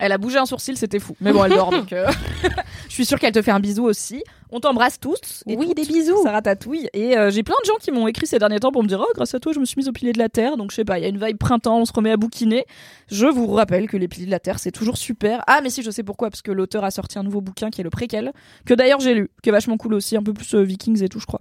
Elle 0.00 0.10
a 0.10 0.18
bougé 0.18 0.38
un 0.38 0.44
sourcil, 0.46 0.76
c'était 0.76 0.98
fou. 0.98 1.14
Mais 1.20 1.32
bon, 1.32 1.44
elle 1.44 1.52
dort 1.52 1.70
donc. 1.70 1.92
euh, 1.92 2.10
Je 2.88 2.92
suis 2.92 3.04
sûre 3.06 3.18
qu'elle 3.20 3.32
te 3.32 3.40
fait 3.42 3.52
un 3.52 3.60
bisou 3.60 3.84
aussi. 3.84 4.24
On 4.50 4.58
t'embrasse 4.58 4.98
tous. 4.98 5.44
et 5.46 5.56
Oui, 5.56 5.68
toutes, 5.68 5.76
des 5.76 5.84
bisous. 5.84 6.20
Sarah 6.24 6.42
Tatouille. 6.42 6.88
Et 6.92 7.16
euh, 7.16 7.30
j'ai 7.30 7.44
plein 7.44 7.54
de 7.62 7.66
gens 7.66 7.76
qui 7.80 7.92
m'ont 7.92 8.08
écrit 8.08 8.26
ces 8.26 8.40
derniers 8.40 8.58
temps 8.58 8.72
pour 8.72 8.82
me 8.82 8.88
dire 8.88 9.00
Oh, 9.00 9.06
grâce 9.14 9.34
à 9.34 9.40
toi, 9.40 9.52
je 9.52 9.60
me 9.60 9.64
suis 9.64 9.76
mise 9.78 9.88
au 9.88 9.92
pilier 9.92 10.12
de 10.12 10.18
la 10.18 10.28
terre. 10.28 10.56
Donc 10.56 10.72
je 10.72 10.76
sais 10.76 10.84
pas, 10.84 10.98
il 10.98 11.02
y 11.02 11.04
a 11.04 11.08
une 11.08 11.24
vibe 11.24 11.38
printemps, 11.38 11.78
on 11.78 11.84
se 11.84 11.92
remet 11.92 12.10
à 12.10 12.16
bouquiner. 12.16 12.64
Je 13.08 13.26
vous 13.26 13.46
rappelle 13.46 13.88
que 13.88 13.96
les 13.96 14.08
piliers 14.08 14.26
de 14.26 14.30
la 14.32 14.40
terre, 14.40 14.58
c'est 14.58 14.72
toujours 14.72 14.96
super. 14.96 15.44
Ah, 15.46 15.60
mais 15.62 15.70
si, 15.70 15.82
je 15.84 15.90
sais 15.92 16.02
pourquoi, 16.02 16.28
parce 16.28 16.42
que 16.42 16.50
l'auteur 16.50 16.82
a 16.82 16.90
sorti 16.90 17.20
un 17.20 17.22
nouveau 17.22 17.40
bouquin 17.40 17.70
qui 17.70 17.80
est 17.80 17.84
le 17.84 17.90
préquel, 17.90 18.32
que 18.66 18.74
d'ailleurs 18.74 18.98
j'ai 19.00 19.14
lu, 19.14 19.30
qui 19.44 19.50
est 19.50 19.52
vachement 19.52 19.76
cool 19.76 19.94
aussi, 19.94 20.16
un 20.16 20.22
peu 20.24 20.32
plus 20.32 20.54
euh, 20.54 20.62
Vikings 20.62 21.04
et 21.04 21.08
tout, 21.08 21.20
je 21.20 21.26
crois. 21.26 21.40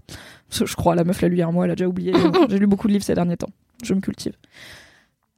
Je 0.52 0.76
crois, 0.76 0.94
la 0.94 1.04
meuf 1.04 1.22
l'a 1.22 1.28
lu 1.28 1.38
il 1.38 1.40
y 1.40 1.42
a 1.42 1.48
un 1.48 1.52
mois, 1.52 1.66
elle 1.66 1.72
a 1.72 1.76
déjà 1.76 1.88
oublié. 1.88 2.14
j'ai 2.50 2.60
lu 2.60 2.68
beaucoup 2.68 2.88
de 2.88 2.94
livres 2.94 3.04
ces 3.04 3.16
derniers 3.16 3.38
temps. 3.38 3.50
Je 3.84 3.94
me 3.94 4.02
cultive. 4.02 4.34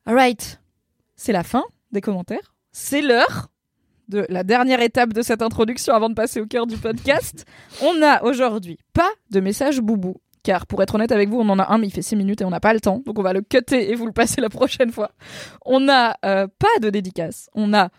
Alright. 0.06 0.62
C'est 1.16 1.32
la 1.32 1.44
fin 1.44 1.64
des 1.92 2.02
commentaires. 2.02 2.56
C'est 2.72 3.02
l'heure 3.02 3.50
de 4.08 4.26
la 4.30 4.44
dernière 4.44 4.82
étape 4.82 5.14
de 5.14 5.22
cette 5.22 5.42
introduction 5.42 5.94
avant 5.94 6.10
de 6.10 6.14
passer 6.14 6.40
au 6.40 6.46
cœur 6.46 6.68
du 6.68 6.78
podcast. 6.78 7.46
On 7.82 8.02
a 8.04 8.24
aujourd'hui 8.24 8.78
pas 8.94 9.10
de 9.32 9.40
message 9.40 9.80
boubou. 9.82 10.16
Car 10.44 10.68
pour 10.68 10.84
être 10.84 10.94
honnête 10.94 11.12
avec 11.12 11.30
vous, 11.30 11.40
on 11.40 11.50
en 11.50 11.58
a 11.58 11.74
un, 11.74 11.80
mais 11.80 11.88
il 11.88 11.92
fait 11.92 12.04
6 12.04 12.16
minutes 12.16 12.42
et 12.42 12.46
on 12.46 12.52
n'a 12.52 12.60
pas 12.60 12.76
le 12.76 12.80
temps. 12.80 13.02
Donc 13.04 13.18
on 13.18 13.24
va 13.24 13.34
le 13.34 13.42
cutter 13.42 13.90
et 13.90 13.96
vous 13.96 14.06
le 14.06 14.12
passer 14.12 14.42
la 14.42 14.50
prochaine 14.50 14.92
fois. 14.92 15.10
On 15.66 15.90
a 15.90 16.18
euh, 16.24 16.46
pas 16.60 16.80
de 16.84 16.92
dédicace. 16.92 17.50
On 17.56 17.74
a, 17.74 17.90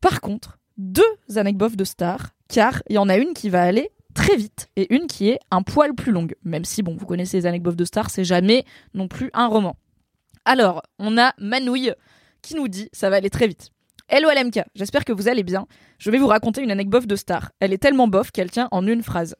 par 0.00 0.20
contre, 0.20 0.58
deux 0.76 1.04
anecdotes 1.36 1.76
de 1.76 1.84
stars. 1.84 2.30
Car 2.48 2.82
il 2.88 2.96
y 2.96 2.98
en 2.98 3.08
a 3.08 3.16
une 3.16 3.32
qui 3.32 3.48
va 3.48 3.62
aller 3.62 3.92
très 4.18 4.36
vite 4.36 4.68
et 4.74 4.92
une 4.92 5.06
qui 5.06 5.28
est 5.28 5.38
un 5.52 5.62
poil 5.62 5.94
plus 5.94 6.10
longue. 6.10 6.34
Même 6.42 6.64
si, 6.64 6.82
bon, 6.82 6.96
vous 6.96 7.06
connaissez 7.06 7.36
les 7.36 7.46
anecdotes 7.46 7.76
de 7.76 7.84
stars, 7.84 8.10
c'est 8.10 8.24
jamais 8.24 8.64
non 8.92 9.06
plus 9.06 9.30
un 9.32 9.46
roman. 9.46 9.76
Alors, 10.44 10.82
on 10.98 11.16
a 11.18 11.34
Manouille 11.38 11.92
qui 12.42 12.56
nous 12.56 12.66
dit 12.66 12.88
ça 12.92 13.10
va 13.10 13.16
aller 13.16 13.30
très 13.30 13.46
vite. 13.46 13.70
Hello 14.08 14.28
LMK, 14.28 14.64
j'espère 14.74 15.04
que 15.04 15.12
vous 15.12 15.28
allez 15.28 15.44
bien. 15.44 15.66
Je 15.98 16.10
vais 16.10 16.18
vous 16.18 16.26
raconter 16.26 16.62
une 16.62 16.72
anecdote 16.72 17.06
de 17.06 17.14
star. 17.14 17.52
Elle 17.60 17.72
est 17.72 17.78
tellement 17.78 18.08
bof 18.08 18.32
qu'elle 18.32 18.50
tient 18.50 18.66
en 18.72 18.84
une 18.86 19.02
phrase. 19.02 19.36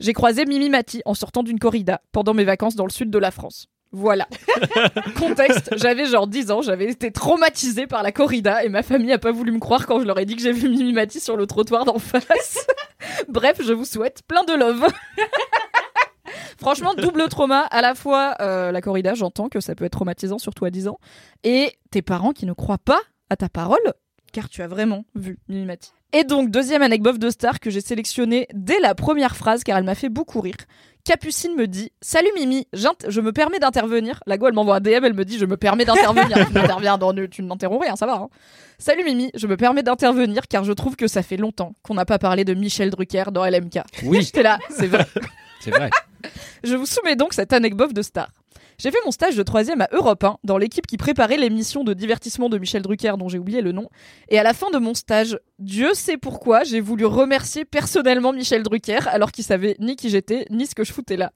J'ai 0.00 0.14
croisé 0.14 0.46
Mimi 0.46 0.70
Mati 0.70 1.02
en 1.04 1.14
sortant 1.14 1.42
d'une 1.42 1.58
corrida 1.58 2.00
pendant 2.10 2.32
mes 2.32 2.44
vacances 2.44 2.76
dans 2.76 2.86
le 2.86 2.92
sud 2.92 3.10
de 3.10 3.18
la 3.18 3.30
France. 3.30 3.68
Voilà. 3.96 4.26
Contexte, 5.16 5.70
j'avais 5.76 6.06
genre 6.06 6.26
10 6.26 6.50
ans, 6.50 6.62
j'avais 6.62 6.86
été 6.86 7.12
traumatisée 7.12 7.86
par 7.86 8.02
la 8.02 8.10
corrida 8.10 8.64
et 8.64 8.68
ma 8.68 8.82
famille 8.82 9.12
a 9.12 9.18
pas 9.18 9.30
voulu 9.30 9.52
me 9.52 9.60
croire 9.60 9.86
quand 9.86 10.00
je 10.00 10.04
leur 10.04 10.18
ai 10.18 10.24
dit 10.24 10.34
que 10.34 10.42
j'ai 10.42 10.50
vu 10.50 10.68
Mimi 10.68 10.92
Mati 10.92 11.20
sur 11.20 11.36
le 11.36 11.46
trottoir 11.46 11.84
d'en 11.84 12.00
face. 12.00 12.66
Bref, 13.28 13.60
je 13.64 13.72
vous 13.72 13.84
souhaite 13.84 14.22
plein 14.26 14.42
de 14.42 14.52
love. 14.52 14.84
Franchement, 16.58 16.94
double 16.94 17.28
trauma. 17.28 17.60
À 17.60 17.82
la 17.82 17.94
fois, 17.94 18.34
euh, 18.40 18.72
la 18.72 18.80
corrida, 18.80 19.14
j'entends 19.14 19.48
que 19.48 19.60
ça 19.60 19.76
peut 19.76 19.84
être 19.84 19.92
traumatisant, 19.92 20.38
surtout 20.38 20.64
à 20.64 20.70
10 20.70 20.88
ans. 20.88 20.98
Et 21.44 21.70
tes 21.92 22.02
parents 22.02 22.32
qui 22.32 22.46
ne 22.46 22.52
croient 22.52 22.78
pas 22.78 23.00
à 23.30 23.36
ta 23.36 23.48
parole, 23.48 23.92
car 24.34 24.48
tu 24.50 24.60
as 24.62 24.66
vraiment 24.68 25.04
vu 25.14 25.38
Mimi 25.48 25.64
Mati. 25.64 25.92
Et 26.12 26.24
donc, 26.24 26.50
deuxième 26.50 26.82
anecdote 26.82 27.18
de 27.18 27.30
star 27.30 27.58
que 27.60 27.70
j'ai 27.70 27.80
sélectionnée 27.80 28.46
dès 28.52 28.78
la 28.80 28.94
première 28.94 29.34
phrase, 29.36 29.64
car 29.64 29.78
elle 29.78 29.84
m'a 29.84 29.94
fait 29.94 30.08
beaucoup 30.10 30.40
rire. 30.40 30.56
Capucine 31.04 31.54
me 31.54 31.66
dit 31.66 31.92
Salut 32.00 32.30
Mimi, 32.36 32.66
je 32.72 33.20
me 33.20 33.32
permets 33.32 33.58
d'intervenir. 33.58 34.20
La 34.26 34.38
go, 34.38 34.46
elle 34.48 34.54
m'envoie 34.54 34.76
un 34.76 34.80
DM, 34.80 35.04
elle 35.04 35.12
me 35.14 35.24
dit 35.24 35.38
Je 35.38 35.44
me 35.46 35.56
permets 35.56 35.84
d'intervenir. 35.84 36.46
tu 36.46 36.52
n'interviens 36.54 36.98
dans 36.98 37.12
tu 37.28 37.42
n'interromps 37.42 37.82
rien, 37.84 37.94
ça 37.96 38.06
va. 38.06 38.14
hein. 38.14 38.28
Salut 38.78 39.04
Mimi, 39.04 39.30
je 39.34 39.46
me 39.46 39.56
permets 39.56 39.82
d'intervenir 39.82 40.42
car 40.48 40.64
je 40.64 40.72
trouve 40.72 40.96
que 40.96 41.06
ça 41.06 41.22
fait 41.22 41.36
longtemps 41.36 41.74
qu'on 41.82 41.94
n'a 41.94 42.04
pas 42.06 42.18
parlé 42.18 42.44
de 42.44 42.54
Michel 42.54 42.90
Drucker 42.90 43.24
dans 43.32 43.44
LMK. 43.44 43.80
Oui, 44.04 44.22
J'étais 44.24 44.42
là, 44.42 44.58
c'est 44.70 44.86
vrai. 44.86 45.06
c'est 45.60 45.70
vrai. 45.70 45.90
Je 46.64 46.74
vous 46.74 46.86
soumets 46.86 47.16
donc 47.16 47.34
cette 47.34 47.52
anecdote 47.52 47.92
de 47.92 48.00
star. 48.00 48.28
J'ai 48.78 48.90
fait 48.90 48.98
mon 49.04 49.10
stage 49.10 49.36
de 49.36 49.42
troisième 49.42 49.80
à 49.80 49.88
Europe 49.92 50.24
1, 50.24 50.38
dans 50.44 50.58
l'équipe 50.58 50.86
qui 50.86 50.96
préparait 50.96 51.36
l'émission 51.36 51.84
de 51.84 51.94
divertissement 51.94 52.48
de 52.48 52.58
Michel 52.58 52.82
Drucker, 52.82 53.14
dont 53.18 53.28
j'ai 53.28 53.38
oublié 53.38 53.60
le 53.60 53.72
nom. 53.72 53.88
Et 54.28 54.38
à 54.38 54.42
la 54.42 54.52
fin 54.52 54.70
de 54.70 54.78
mon 54.78 54.94
stage, 54.94 55.38
Dieu 55.60 55.94
sait 55.94 56.16
pourquoi, 56.16 56.64
j'ai 56.64 56.80
voulu 56.80 57.04
remercier 57.04 57.64
personnellement 57.64 58.32
Michel 58.32 58.64
Drucker, 58.64 59.06
alors 59.06 59.30
qu'il 59.30 59.44
savait 59.44 59.76
ni 59.78 59.94
qui 59.94 60.10
j'étais, 60.10 60.46
ni 60.50 60.66
ce 60.66 60.74
que 60.74 60.82
je 60.82 60.92
foutais 60.92 61.16
là. 61.16 61.32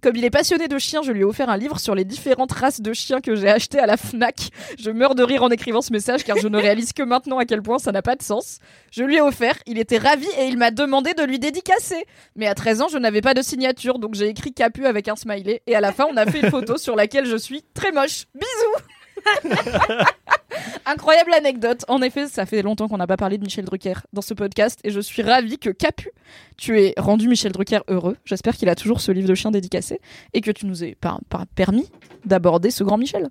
Comme 0.00 0.14
il 0.14 0.24
est 0.24 0.30
passionné 0.30 0.68
de 0.68 0.78
chiens, 0.78 1.02
je 1.02 1.10
lui 1.10 1.22
ai 1.22 1.24
offert 1.24 1.50
un 1.50 1.56
livre 1.56 1.80
sur 1.80 1.96
les 1.96 2.04
différentes 2.04 2.52
races 2.52 2.80
de 2.80 2.92
chiens 2.92 3.20
que 3.20 3.34
j'ai 3.34 3.48
acheté 3.48 3.80
à 3.80 3.86
la 3.86 3.96
FNAC. 3.96 4.50
Je 4.78 4.90
meurs 4.92 5.16
de 5.16 5.24
rire 5.24 5.42
en 5.42 5.50
écrivant 5.50 5.82
ce 5.82 5.92
message 5.92 6.22
car 6.22 6.36
je 6.36 6.46
ne 6.46 6.56
réalise 6.56 6.92
que 6.92 7.02
maintenant 7.02 7.38
à 7.38 7.44
quel 7.44 7.60
point 7.60 7.80
ça 7.80 7.90
n'a 7.90 8.02
pas 8.02 8.14
de 8.14 8.22
sens. 8.22 8.60
Je 8.92 9.02
lui 9.02 9.16
ai 9.16 9.20
offert, 9.20 9.56
il 9.66 9.80
était 9.80 9.98
ravi 9.98 10.28
et 10.38 10.46
il 10.46 10.58
m'a 10.58 10.70
demandé 10.70 11.14
de 11.14 11.24
lui 11.24 11.40
dédicacer. 11.40 12.04
Mais 12.36 12.46
à 12.46 12.54
13 12.54 12.82
ans, 12.82 12.88
je 12.88 12.98
n'avais 12.98 13.20
pas 13.20 13.34
de 13.34 13.42
signature, 13.42 13.98
donc 13.98 14.14
j'ai 14.14 14.28
écrit 14.28 14.52
Capu 14.52 14.86
avec 14.86 15.08
un 15.08 15.16
smiley 15.16 15.62
et 15.66 15.74
à 15.74 15.80
la 15.80 15.92
fin, 15.92 16.06
on 16.08 16.16
a 16.16 16.24
fait 16.24 16.38
une 16.38 16.50
photo 16.50 16.76
sur 16.76 16.94
laquelle 16.94 17.26
je 17.26 17.36
suis 17.36 17.64
très 17.74 17.90
moche. 17.90 18.26
Bisous 18.32 19.50
Incroyable 20.86 21.32
anecdote. 21.34 21.84
En 21.88 22.00
effet, 22.02 22.28
ça 22.28 22.46
fait 22.46 22.62
longtemps 22.62 22.88
qu'on 22.88 22.96
n'a 22.98 23.06
pas 23.06 23.16
parlé 23.16 23.38
de 23.38 23.44
Michel 23.44 23.64
Drucker 23.64 23.94
dans 24.12 24.22
ce 24.22 24.34
podcast 24.34 24.78
et 24.84 24.90
je 24.90 25.00
suis 25.00 25.22
ravie 25.22 25.58
que 25.58 25.70
Capu, 25.70 26.10
tu 26.56 26.80
aies 26.80 26.94
rendu 26.96 27.28
Michel 27.28 27.52
Drucker 27.52 27.80
heureux. 27.88 28.16
J'espère 28.24 28.56
qu'il 28.56 28.68
a 28.68 28.74
toujours 28.74 29.00
ce 29.00 29.10
livre 29.12 29.28
de 29.28 29.34
chien 29.34 29.50
dédicacé 29.50 30.00
et 30.34 30.40
que 30.40 30.50
tu 30.50 30.66
nous 30.66 30.84
aies 30.84 30.96
par, 31.00 31.20
par- 31.28 31.46
permis 31.48 31.88
d'aborder 32.24 32.70
ce 32.70 32.84
grand 32.84 32.98
Michel. 32.98 33.28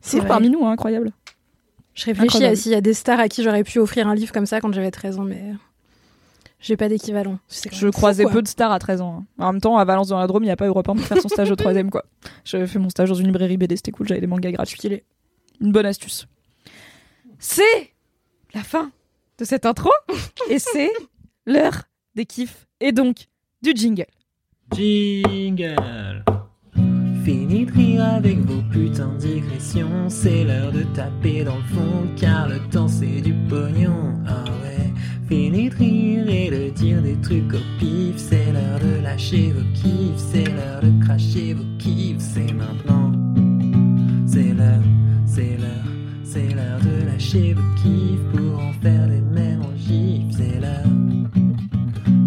C'est 0.00 0.20
parmi 0.24 0.48
nous, 0.50 0.64
hein, 0.64 0.72
incroyable. 0.72 1.10
Je 1.94 2.04
réfléchis 2.04 2.26
Incroyable. 2.36 2.52
à 2.52 2.56
s'il 2.56 2.72
y 2.72 2.76
a 2.76 2.80
des 2.80 2.94
stars 2.94 3.18
à 3.18 3.28
qui 3.28 3.42
j'aurais 3.42 3.64
pu 3.64 3.78
offrir 3.78 4.06
un 4.06 4.14
livre 4.14 4.30
comme 4.32 4.46
ça 4.46 4.60
quand 4.60 4.72
j'avais 4.72 4.90
13 4.90 5.18
ans, 5.18 5.24
mais 5.24 5.42
j'ai 6.60 6.76
pas 6.76 6.88
d'équivalent. 6.88 7.38
Je 7.72 7.88
croisais 7.88 8.24
quoi. 8.24 8.32
peu 8.34 8.42
de 8.42 8.48
stars 8.48 8.70
à 8.70 8.78
13 8.78 9.00
ans. 9.00 9.24
hein. 9.38 9.42
En 9.44 9.52
même 9.52 9.60
temps, 9.60 9.78
à 9.78 9.84
Valence 9.84 10.08
dans 10.08 10.18
la 10.18 10.26
Drôme, 10.26 10.42
il 10.44 10.46
n'y 10.46 10.52
a 10.52 10.56
pas 10.56 10.66
Europe 10.66 10.88
1 10.88 10.94
pour 10.94 11.04
faire 11.06 11.20
son 11.22 11.28
stage 11.28 11.48
de 11.50 11.54
troisième, 11.54 11.90
quoi. 11.90 12.04
J'avais 12.44 12.66
fait 12.66 12.78
mon 12.78 12.90
stage 12.90 13.08
dans 13.08 13.14
une 13.14 13.26
librairie 13.26 13.56
BD, 13.56 13.76
c'était 13.76 13.92
cool, 13.92 14.06
j'avais 14.06 14.20
des 14.20 14.26
mangas 14.26 14.52
gratuits. 14.52 15.02
Une 15.60 15.72
bonne 15.72 15.86
astuce. 15.86 16.26
C'est 17.38 17.92
la 18.54 18.62
fin 18.62 18.90
de 19.38 19.44
cette 19.44 19.66
intro 19.66 19.90
et 20.50 20.58
c'est 20.58 20.90
l'heure 21.46 21.82
des 22.14 22.24
kiffs 22.24 22.66
et 22.80 22.92
donc 22.92 23.26
du 23.62 23.72
jingle. 23.74 24.06
Jingle. 24.74 26.24
Fini 27.24 27.66
de 27.66 27.72
rire 27.72 28.04
avec 28.04 28.38
vos 28.38 28.62
putains 28.70 29.12
de 29.14 29.18
digressions. 29.18 30.08
C'est 30.08 30.44
l'heure 30.44 30.72
de 30.72 30.82
taper 30.94 31.44
dans 31.44 31.56
le 31.56 31.64
fond 31.64 32.06
Car 32.16 32.48
le 32.48 32.58
temps 32.70 32.88
c'est 32.88 33.20
du 33.20 33.34
pognon. 33.48 34.14
Ah 34.26 34.44
ouais. 34.62 34.92
Fini 35.28 35.68
de 35.68 35.74
rire 35.74 36.28
et 36.28 36.50
de 36.50 36.70
dire 36.70 37.02
des 37.02 37.20
trucs 37.20 37.52
au 37.52 37.78
pif. 37.78 38.16
C'est 38.16 38.52
l'heure 38.52 38.80
de 38.80 39.02
lâcher 39.02 39.52
vos 39.52 39.64
kiffs. 39.74 40.24
C'est 40.32 40.44
l'heure 40.44 40.80
de 40.80 41.04
cracher 41.04 41.54
vos 41.54 41.78
kiffs. 41.78 42.20
C'est 42.20 42.52
maintenant. 42.52 43.12
C'est 44.26 44.54
l'heure, 44.54 44.82
c'est 45.26 45.56
l'heure 45.58 45.75
lâcher 47.36 47.54
vos 47.54 47.74
kiffs 47.76 48.32
Pour 48.32 48.58
en 48.60 48.72
faire 48.82 49.06
des 49.08 49.20
mêmes 49.20 49.62
en 49.62 49.76
gif 49.76 50.24
C'est 50.36 50.60
l'heure 50.60 50.72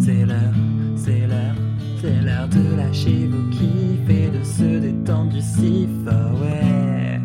c'est 0.01 0.25
l'heure, 0.25 0.53
c'est 0.97 1.27
l'heure, 1.27 1.55
c'est 2.01 2.21
l'heure 2.21 2.47
de 2.47 2.75
lâcher 2.75 3.27
vos 3.27 3.49
kiffs 3.51 4.09
et 4.09 4.29
de 4.29 4.43
se 4.43 4.79
détendre 4.79 5.31
du 5.31 5.41
sif. 5.41 5.89
Ah 6.07 6.33
ouais. 6.41 7.19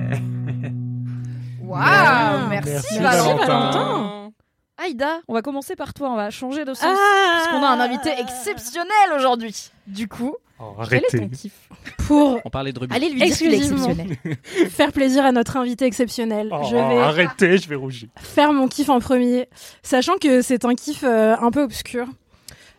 Waouh 1.63 2.49
Merci, 2.51 2.71
Merci, 2.71 2.99
Valentin. 2.99 3.47
Valentin. 3.47 4.31
Aïda, 4.77 5.21
on 5.29 5.35
va 5.35 5.41
commencer 5.43 5.77
par 5.77 5.95
toi, 5.95 6.11
on 6.11 6.17
va 6.17 6.31
changer 6.31 6.65
de 6.67 6.75
sens. 6.75 6.85
Ah 6.99 7.37
Puisqu'on 7.41 7.65
a 7.65 7.69
un 7.69 7.81
invité 7.81 8.11
exceptionnel 8.19 9.13
aujourd'hui. 9.17 9.71
Du 9.87 10.09
coup, 10.09 10.35
Oh, 10.61 10.75
quel 10.89 10.99
est 10.99 11.11
ton 11.11 11.19
arrêtez. 11.19 11.31
kiff? 11.37 11.69
Pour 12.07 12.41
On 12.45 12.51
parlait 12.51 12.73
de. 12.73 12.81
Allez 12.91 13.09
lui 13.11 13.21
dire 13.23 13.37
qu'il 13.37 13.53
est 13.53 13.57
Exclusivement. 13.57 13.91
exceptionnel. 13.91 14.37
faire 14.71 14.93
plaisir 14.93 15.25
à 15.25 15.33
notre 15.33 15.57
invité 15.57 15.85
exceptionnel, 15.87 16.49
Oh, 16.53 16.63
je 16.69 16.75
vais 16.75 16.81
Arrêtez, 16.81 17.59
je 17.59 17.69
vais 17.69 17.75
rougir. 17.77 18.09
faire 18.17 18.53
mon 18.53 18.69
kiff 18.69 18.89
en 18.89 19.01
premier, 19.01 19.49
sachant 19.83 20.17
que 20.19 20.43
c'est 20.43 20.65
un 20.65 20.75
kiff 20.75 21.03
euh, 21.05 21.37
un 21.41 21.51
peu 21.51 21.63
obscur. 21.63 22.07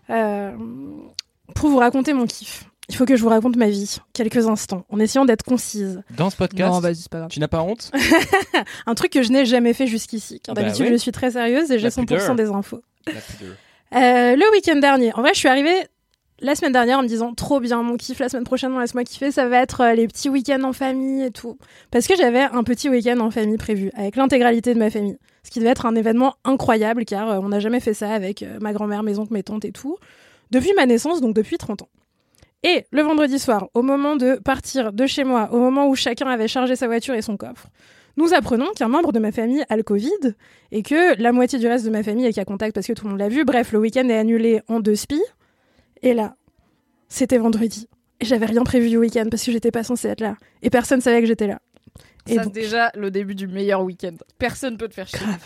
Euh, 0.10 0.52
pour 1.56 1.70
vous 1.70 1.78
raconter 1.78 2.14
mon 2.14 2.26
kiff, 2.28 2.66
il 2.90 2.96
faut 2.96 3.06
que 3.06 3.16
je 3.16 3.22
vous 3.24 3.30
raconte 3.30 3.56
ma 3.56 3.68
vie, 3.70 3.98
quelques 4.14 4.48
instants, 4.48 4.86
en 4.92 5.00
essayant 5.00 5.26
d'être 5.26 5.44
concise. 5.44 6.02
Dans 6.12 6.30
ce 6.30 6.36
podcast, 6.36 6.72
Non, 6.72 6.80
vas-y, 6.80 6.96
c'est 6.98 7.10
pas 7.12 7.20
grave. 7.20 7.30
tu 7.32 7.40
n'as 7.40 7.48
pas 7.48 7.62
honte 7.62 7.92
Un 8.86 8.94
truc 8.94 9.12
que 9.12 9.24
je 9.24 9.32
n'ai 9.32 9.46
jamais 9.46 9.74
fait 9.74 9.88
jusqu'ici, 9.88 10.40
car 10.44 10.54
Bah 10.54 10.62
d'habitude 10.62 10.88
je 10.92 10.96
suis 10.98 11.12
très 11.12 11.32
sérieuse 11.32 11.72
et 11.72 11.80
j'ai 11.80 11.86
La 11.86 11.90
100% 11.90 12.06
pudeur. 12.06 12.36
des 12.36 12.50
infos. 12.50 12.82
Euh, 13.08 14.36
le 14.36 14.52
week-end 14.52 14.76
dernier, 14.80 15.14
en 15.16 15.22
vrai, 15.22 15.32
je 15.34 15.40
suis 15.40 15.48
arrivée 15.48 15.88
la 16.41 16.56
semaine 16.56 16.74
dernière 16.74 17.00
en 17.00 17.04
me 17.04 17.08
disant 17.08 17.34
trop 17.34 17.60
bien 17.60 17.82
mon 17.82 17.95
kiff 17.95 18.19
la 18.19 18.30
semaine 18.30 18.43
prochaine, 18.43 18.78
laisse-moi 18.78 19.04
kiffer, 19.04 19.32
ça 19.32 19.48
va 19.48 19.62
être 19.62 19.82
euh, 19.82 19.93
les 19.93 20.08
petits 20.08 20.30
week-ends 20.30 20.63
en 20.63 20.74
famille 20.74 21.24
et 21.24 21.32
tout. 21.32 21.58
Parce 21.91 22.08
que 22.08 22.15
j'avais 22.15 22.41
un 22.41 22.63
petit 22.63 22.89
week-end 22.89 23.19
en 23.19 23.32
famille 23.32 23.58
prévu 23.58 23.89
avec 23.95 24.17
l'intégralité 24.17 24.74
de 24.74 24.80
ma 24.80 24.89
famille. 24.89 25.17
Ce 25.43 25.52
qui 25.52 25.60
devait 25.60 25.71
être 25.71 25.86
un 25.86 25.95
événement 25.95 26.36
incroyable 26.43 27.06
car 27.06 27.30
euh, 27.30 27.39
on 27.41 27.50
n'a 27.50 27.60
jamais 27.60 27.80
fait 27.80 27.93
ça 27.93 28.12
avec 28.12 28.43
euh, 28.43 28.58
ma 28.60 28.74
grand-mère, 28.74 29.04
mes 29.04 29.17
oncles, 29.17 29.34
mes 29.34 29.43
tantes 29.43 29.65
et 29.65 29.71
tout. 29.71 29.98
Depuis 30.52 30.74
ma 30.76 30.86
naissance, 30.86 31.21
donc 31.21 31.34
depuis 31.34 31.58
30 31.58 31.84
ans. 31.84 31.89
Et 32.63 32.86
le 32.91 33.02
vendredi 33.02 33.39
soir, 33.39 33.69
au 33.74 33.82
moment 33.82 34.15
de 34.15 34.36
partir 34.36 34.91
de 34.91 35.06
chez 35.06 35.24
moi, 35.24 35.50
au 35.52 35.60
moment 35.60 35.88
où 35.88 35.95
chacun 35.95 36.28
avait 36.28 36.48
chargé 36.48 36.76
sa 36.76 36.88
voiture 36.88 37.13
et 37.13 37.21
son 37.21 37.38
coffre, 37.38 37.67
nous 38.17 38.34
apprenons 38.34 38.71
qu'un 38.76 38.88
membre 38.88 39.12
de 39.12 39.19
ma 39.19 39.32
famille 39.32 39.63
a 39.69 39.78
le 39.78 39.84
Covid 39.84 40.10
et 40.71 40.82
que 40.82 41.21
la 41.21 41.32
moitié 41.32 41.60
du 41.60 41.67
reste 41.67 41.86
de 41.86 41.89
ma 41.89 42.02
famille 42.02 42.26
est 42.26 42.34
qu'à 42.34 42.45
contact 42.45 42.74
parce 42.74 42.88
que 42.88 42.93
tout 42.93 43.06
le 43.06 43.12
monde 43.12 43.19
l'a 43.19 43.30
vu. 43.30 43.45
Bref, 43.45 43.71
le 43.71 43.80
week-end 43.80 44.08
est 44.10 44.17
annulé 44.17 44.62
en 44.67 44.80
deux 44.80 44.95
spies. 44.95 45.21
Et 46.01 46.13
là, 46.13 46.36
c'était 47.08 47.38
vendredi. 47.38 47.88
Et 48.19 48.25
j'avais 48.25 48.45
rien 48.45 48.63
prévu 48.63 48.89
du 48.89 48.97
week-end 48.97 49.25
parce 49.29 49.43
que 49.43 49.51
j'étais 49.51 49.71
pas 49.71 49.84
censée 49.84 50.08
être 50.08 50.21
là. 50.21 50.38
Et 50.62 50.69
personne 50.69 51.01
savait 51.01 51.21
que 51.21 51.27
j'étais 51.27 51.47
là. 51.47 51.60
Et 52.27 52.36
Ça, 52.36 52.43
donc, 52.43 52.53
c'est 52.55 52.62
déjà 52.62 52.91
le 52.95 53.12
début 53.12 53.36
du 53.36 53.47
meilleur 53.47 53.84
week-end. 53.84 54.15
Personne 54.38 54.77
peut 54.77 54.88
te 54.88 54.93
faire 54.93 55.08
chier. 55.08 55.19
grave. 55.19 55.43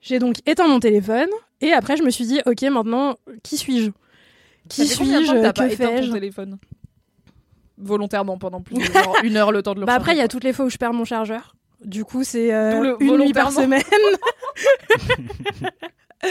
J'ai 0.00 0.18
donc 0.18 0.36
éteint 0.46 0.68
mon 0.68 0.80
téléphone 0.80 1.30
et 1.62 1.72
après 1.72 1.96
je 1.96 2.02
me 2.02 2.10
suis 2.10 2.26
dit, 2.26 2.40
ok, 2.44 2.62
maintenant, 2.64 3.16
qui 3.42 3.56
suis-je? 3.56 3.90
Qui 4.68 4.82
que 4.82 4.94
suis-je? 4.94 5.52
Que 5.52 5.68
fais-je? 5.74 6.12
téléphone? 6.12 6.58
Volontairement 7.78 8.38
pendant 8.38 8.60
plus 8.60 8.76
de 8.76 8.82
genre 8.82 9.16
une 9.24 9.36
heure 9.36 9.50
le 9.50 9.62
temps 9.62 9.74
de 9.74 9.80
le 9.80 9.86
Bah 9.86 9.94
après, 9.94 10.12
il 10.12 10.18
y 10.18 10.22
a 10.22 10.28
toutes 10.28 10.44
les 10.44 10.52
fois 10.52 10.66
où 10.66 10.70
je 10.70 10.76
perds 10.76 10.92
mon 10.92 11.04
chargeur. 11.04 11.56
Du 11.84 12.04
coup, 12.04 12.22
c'est 12.22 12.54
euh, 12.54 12.96
une 13.00 13.18
nuit 13.18 13.32
par 13.32 13.50
semaine. 13.50 13.82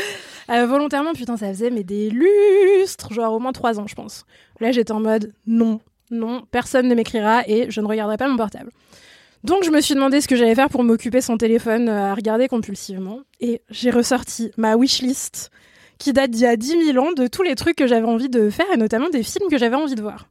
Euh, 0.49 0.65
volontairement, 0.65 1.13
putain, 1.13 1.37
ça 1.37 1.47
faisait 1.47 1.69
mais 1.69 1.85
des 1.85 2.09
lustres, 2.09 3.13
genre 3.13 3.33
au 3.33 3.39
moins 3.39 3.53
trois 3.53 3.79
ans, 3.79 3.87
je 3.87 3.95
pense. 3.95 4.25
Là, 4.59 4.73
j'étais 4.73 4.91
en 4.91 4.99
mode 4.99 5.31
non, 5.47 5.79
non, 6.11 6.43
personne 6.51 6.89
ne 6.89 6.95
m'écrira 6.95 7.43
et 7.47 7.71
je 7.71 7.79
ne 7.79 7.87
regarderai 7.87 8.17
pas 8.17 8.27
mon 8.27 8.35
portable. 8.35 8.69
Donc, 9.45 9.63
je 9.63 9.71
me 9.71 9.81
suis 9.81 9.95
demandé 9.95 10.19
ce 10.21 10.27
que 10.27 10.35
j'allais 10.35 10.55
faire 10.55 10.69
pour 10.69 10.83
m'occuper 10.83 11.21
son 11.21 11.37
téléphone 11.37 11.87
euh, 11.87 12.11
à 12.11 12.13
regarder 12.13 12.49
compulsivement. 12.49 13.21
Et 13.39 13.61
j'ai 13.69 13.89
ressorti 13.89 14.51
ma 14.57 14.75
wishlist 14.75 15.49
qui 15.97 16.13
date 16.13 16.31
d'il 16.31 16.41
y 16.41 16.45
a 16.45 16.55
10 16.55 16.91
000 16.91 17.05
ans 17.05 17.11
de 17.13 17.27
tous 17.27 17.43
les 17.43 17.55
trucs 17.55 17.77
que 17.77 17.87
j'avais 17.87 18.07
envie 18.07 18.29
de 18.29 18.49
faire 18.49 18.69
et 18.73 18.77
notamment 18.77 19.09
des 19.09 19.23
films 19.23 19.49
que 19.49 19.57
j'avais 19.57 19.75
envie 19.75 19.95
de 19.95 20.01
voir. 20.01 20.27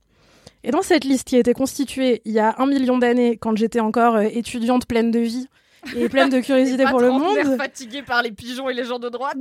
Et 0.65 0.71
dans 0.71 0.83
cette 0.83 1.05
liste 1.05 1.29
qui 1.29 1.37
a 1.37 1.41
été 1.41 1.55
constituée 1.55 2.23
il 2.25 2.33
y 2.33 2.38
a 2.38 2.55
un 2.59 2.67
million 2.67 2.99
d'années, 2.99 3.37
quand 3.37 3.57
j'étais 3.57 3.81
encore 3.81 4.17
euh, 4.17 4.29
étudiante 4.31 4.87
pleine 4.87 5.11
de 5.11 5.19
vie 5.19 5.49
et 5.97 6.09
pleine 6.09 6.29
de 6.31 6.40
curiosité 6.40 6.85
pour 6.87 7.01
le 7.01 7.11
monde, 7.11 7.57
fatigué 7.57 8.03
par 8.03 8.23
les 8.23 8.33
pigeons 8.33 8.68
et 8.68 8.75
les 8.75 8.85
gens 8.85 8.99
de 8.99 9.09
droite. 9.09 9.37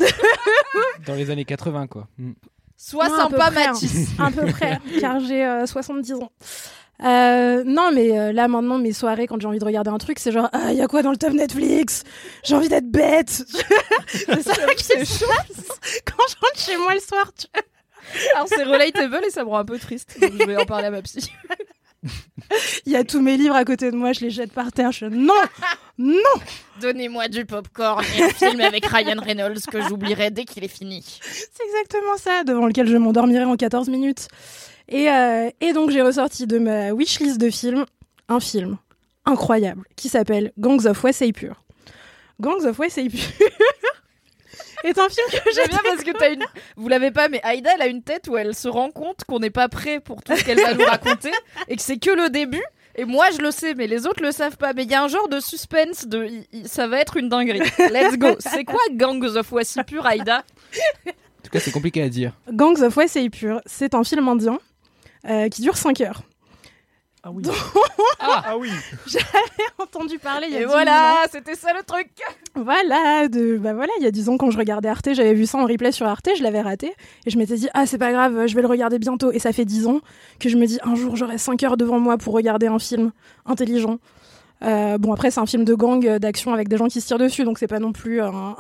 Dans 1.08 1.15
les 1.15 1.30
années 1.30 1.45
80, 1.45 1.88
quoi. 1.88 2.08
Mm. 2.17 2.32
Sois 2.77 3.10
Non, 3.10 3.15
sympa, 3.15 3.47
hein. 3.47 3.51
Mathis. 3.51 4.10
à 4.19 4.32
peu 4.32 4.45
près, 4.47 4.80
car 4.99 5.19
j'ai 5.19 5.45
euh, 5.45 5.65
70 5.67 6.13
ans. 6.13 6.32
Euh, 7.04 7.63
non, 7.65 7.91
mais 7.93 8.17
euh, 8.17 8.32
là 8.32 8.47
maintenant, 8.47 8.77
mes 8.77 8.93
soirées, 8.93 9.25
quand 9.27 9.39
j'ai 9.39 9.47
envie 9.47 9.60
de 9.60 9.65
regarder 9.65 9.89
un 9.89 9.97
truc, 9.97 10.19
c'est 10.19 10.32
genre, 10.32 10.49
ah, 10.51 10.71
il 10.71 10.77
y 10.77 10.82
a 10.82 10.88
quoi 10.88 11.01
dans 11.01 11.12
le 11.12 11.17
top 11.17 11.34
Netflix? 11.34 12.04
J'ai 12.43 12.56
envie 12.56 12.69
d'être 12.69 12.89
bête. 12.89 13.30
c'est 14.08 14.41
ça 14.43 14.54
qui 14.75 14.84
se 14.84 15.25
passe 15.25 15.80
quand 16.06 16.23
je 16.27 16.36
rentre 16.41 16.58
chez 16.60 16.77
moi 16.77 16.93
le 16.93 16.99
soir. 16.99 17.32
tu- 17.38 17.47
Alors 18.36 18.47
c'est 18.47 18.63
relatable 18.63 19.19
et 19.25 19.32
ça 19.32 19.43
me 19.43 19.49
rend 19.49 19.60
un 19.60 19.65
peu 19.65 19.80
triste. 19.80 20.17
Donc 20.19 20.32
je 20.39 20.45
vais 20.45 20.58
en 20.58 20.65
parler 20.65 20.88
à 20.88 20.91
ma 20.91 21.01
psy. 21.01 21.32
Il 22.85 22.91
y 22.91 22.95
a 22.95 23.03
tous 23.03 23.21
mes 23.21 23.37
livres 23.37 23.55
à 23.55 23.63
côté 23.65 23.91
de 23.91 23.95
moi, 23.95 24.13
je 24.13 24.21
les 24.21 24.29
jette 24.29 24.51
par 24.51 24.71
terre. 24.71 24.91
Je 24.91 25.05
non, 25.05 25.33
non. 25.97 26.15
Donnez-moi 26.81 27.27
du 27.27 27.45
popcorn 27.45 28.03
et 28.17 28.23
un 28.23 28.29
film 28.29 28.61
avec 28.61 28.85
Ryan 28.85 29.21
Reynolds 29.21 29.61
que 29.71 29.81
j'oublierai 29.81 30.31
dès 30.31 30.45
qu'il 30.45 30.63
est 30.63 30.67
fini. 30.67 31.03
C'est 31.21 31.63
exactement 31.63 32.17
ça, 32.17 32.43
devant 32.43 32.65
lequel 32.65 32.87
je 32.87 32.97
m'endormirai 32.97 33.43
en 33.43 33.55
14 33.55 33.89
minutes. 33.89 34.27
Et, 34.89 35.09
euh, 35.09 35.49
et 35.61 35.73
donc 35.73 35.91
j'ai 35.91 36.01
ressorti 36.01 36.47
de 36.47 36.57
ma 36.57 36.91
wishlist 36.91 37.39
de 37.39 37.49
films 37.49 37.85
un 38.27 38.39
film 38.39 38.77
incroyable 39.25 39.83
qui 39.95 40.09
s'appelle 40.09 40.51
Gangs 40.57 40.85
of 40.87 41.03
Wesley 41.03 41.31
Pure. 41.31 41.63
Gangs 42.39 42.65
of 42.65 42.79
Wesley 42.79 43.09
Pure 43.09 43.19
est 44.83 44.97
un 44.97 45.09
film 45.09 45.27
que 45.31 45.51
J'aime 45.53 45.65
j'ai 45.65 45.69
bien 45.69 45.79
parce 45.83 46.03
que 46.03 46.11
t'as 46.17 46.31
une. 46.33 46.43
Vous 46.75 46.87
l'avez 46.87 47.11
pas, 47.11 47.27
mais 47.29 47.39
Aïda, 47.43 47.71
elle 47.75 47.81
a 47.81 47.87
une 47.87 48.03
tête 48.03 48.27
où 48.27 48.37
elle 48.37 48.55
se 48.55 48.67
rend 48.67 48.91
compte 48.91 49.23
qu'on 49.27 49.39
n'est 49.39 49.49
pas 49.49 49.69
prêt 49.69 49.99
pour 49.99 50.23
tout 50.23 50.35
ce 50.35 50.43
qu'elle 50.43 50.61
va 50.61 50.73
nous 50.73 50.85
raconter 50.85 51.31
et 51.67 51.75
que 51.75 51.81
c'est 51.81 51.97
que 51.97 52.11
le 52.11 52.29
début. 52.29 52.63
Et 52.95 53.05
moi, 53.05 53.27
je 53.35 53.41
le 53.41 53.51
sais, 53.51 53.73
mais 53.73 53.87
les 53.87 54.05
autres 54.05 54.21
le 54.21 54.31
savent 54.31 54.57
pas. 54.57 54.73
Mais 54.73 54.83
il 54.83 54.91
y 54.91 54.95
a 54.95 55.03
un 55.03 55.07
genre 55.07 55.29
de 55.29 55.39
suspense 55.39 56.07
de. 56.07 56.29
Ça 56.65 56.87
va 56.87 56.99
être 56.99 57.17
une 57.17 57.29
dinguerie. 57.29 57.61
Let's 57.79 58.17
go. 58.17 58.35
C'est 58.39 58.65
quoi 58.65 58.81
Gangs 58.91 59.23
of 59.37 59.51
Wasseypur, 59.51 60.05
Aïda? 60.05 60.43
En 61.07 61.43
tout 61.43 61.49
cas, 61.51 61.59
c'est 61.59 61.71
compliqué 61.71 62.03
à 62.03 62.09
dire. 62.09 62.33
Gangs 62.51 62.81
of 62.83 62.95
Wesley 62.95 63.29
Pure, 63.29 63.61
c'est 63.65 63.95
un 63.95 64.03
film 64.03 64.27
indien 64.27 64.59
euh, 65.27 65.49
qui 65.49 65.63
dure 65.63 65.75
5 65.75 65.99
heures. 66.01 66.21
Ah 67.23 67.31
oui. 67.31 67.43
dont 67.43 67.51
Ah 68.19 68.57
oui. 68.57 68.71
entendu 69.77 70.17
parler 70.17 70.47
il 70.49 70.53
y 70.53 70.57
a 70.57 70.62
Et 70.62 70.65
10 70.65 70.71
voilà, 70.71 71.25
c'était 71.31 71.55
ça 71.55 71.71
le 71.73 71.84
truc. 71.84 72.10
Voilà, 72.55 73.27
de, 73.27 73.57
bah 73.57 73.73
voilà, 73.73 73.91
il 73.99 74.03
y 74.03 74.07
a 74.07 74.12
10 74.12 74.29
ans 74.29 74.38
quand 74.38 74.49
je 74.49 74.57
regardais 74.57 74.89
Arte, 74.89 75.13
j'avais 75.13 75.34
vu 75.34 75.45
ça 75.45 75.60
en 75.60 75.65
replay 75.65 75.91
sur 75.91 76.07
Arte, 76.07 76.29
je 76.36 76.41
l'avais 76.41 76.62
raté. 76.62 76.93
Et 77.25 77.29
je 77.29 77.38
m'étais 77.38 77.55
dit, 77.55 77.69
ah, 77.73 77.86
c'est 77.86 77.99
pas 77.99 78.12
grave, 78.12 78.47
je 78.47 78.55
vais 78.55 78.62
le 78.62 78.67
regarder 78.67 78.97
bientôt. 78.97 79.31
Et 79.31 79.39
ça 79.39 79.53
fait 79.53 79.65
10 79.65 79.88
ans 79.88 80.01
que 80.39 80.49
je 80.49 80.57
me 80.57 80.65
dis, 80.65 80.79
un 80.84 80.95
jour, 80.95 81.15
j'aurai 81.15 81.38
5 81.38 81.62
heures 81.63 81.77
devant 81.77 81.99
moi 81.99 82.17
pour 82.17 82.34
regarder 82.34 82.67
un 82.67 82.79
film 82.79 83.12
intelligent. 83.45 83.99
Euh, 84.63 84.97
bon, 84.97 85.13
après, 85.13 85.31
c'est 85.31 85.39
un 85.39 85.45
film 85.47 85.63
de 85.63 85.73
gang, 85.73 86.05
euh, 86.05 86.19
d'action 86.19 86.53
avec 86.53 86.69
des 86.69 86.77
gens 86.77 86.88
qui 86.88 87.01
se 87.01 87.07
tirent 87.07 87.17
dessus, 87.17 87.43
donc 87.43 87.57
c'est 87.57 87.67
pas 87.67 87.79
non 87.79 87.93
plus 87.93 88.21
un, 88.21 88.27
un 88.31 88.55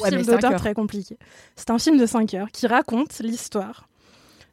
Ouais, 0.00 0.10
mais 0.10 0.10
film 0.10 0.22
d'auteur 0.24 0.56
très 0.56 0.74
compliqué. 0.74 1.18
C'est 1.56 1.70
un 1.70 1.78
film 1.78 1.96
de 1.98 2.04
5 2.06 2.34
heures 2.34 2.50
qui 2.52 2.66
raconte 2.66 3.18
l'histoire 3.20 3.88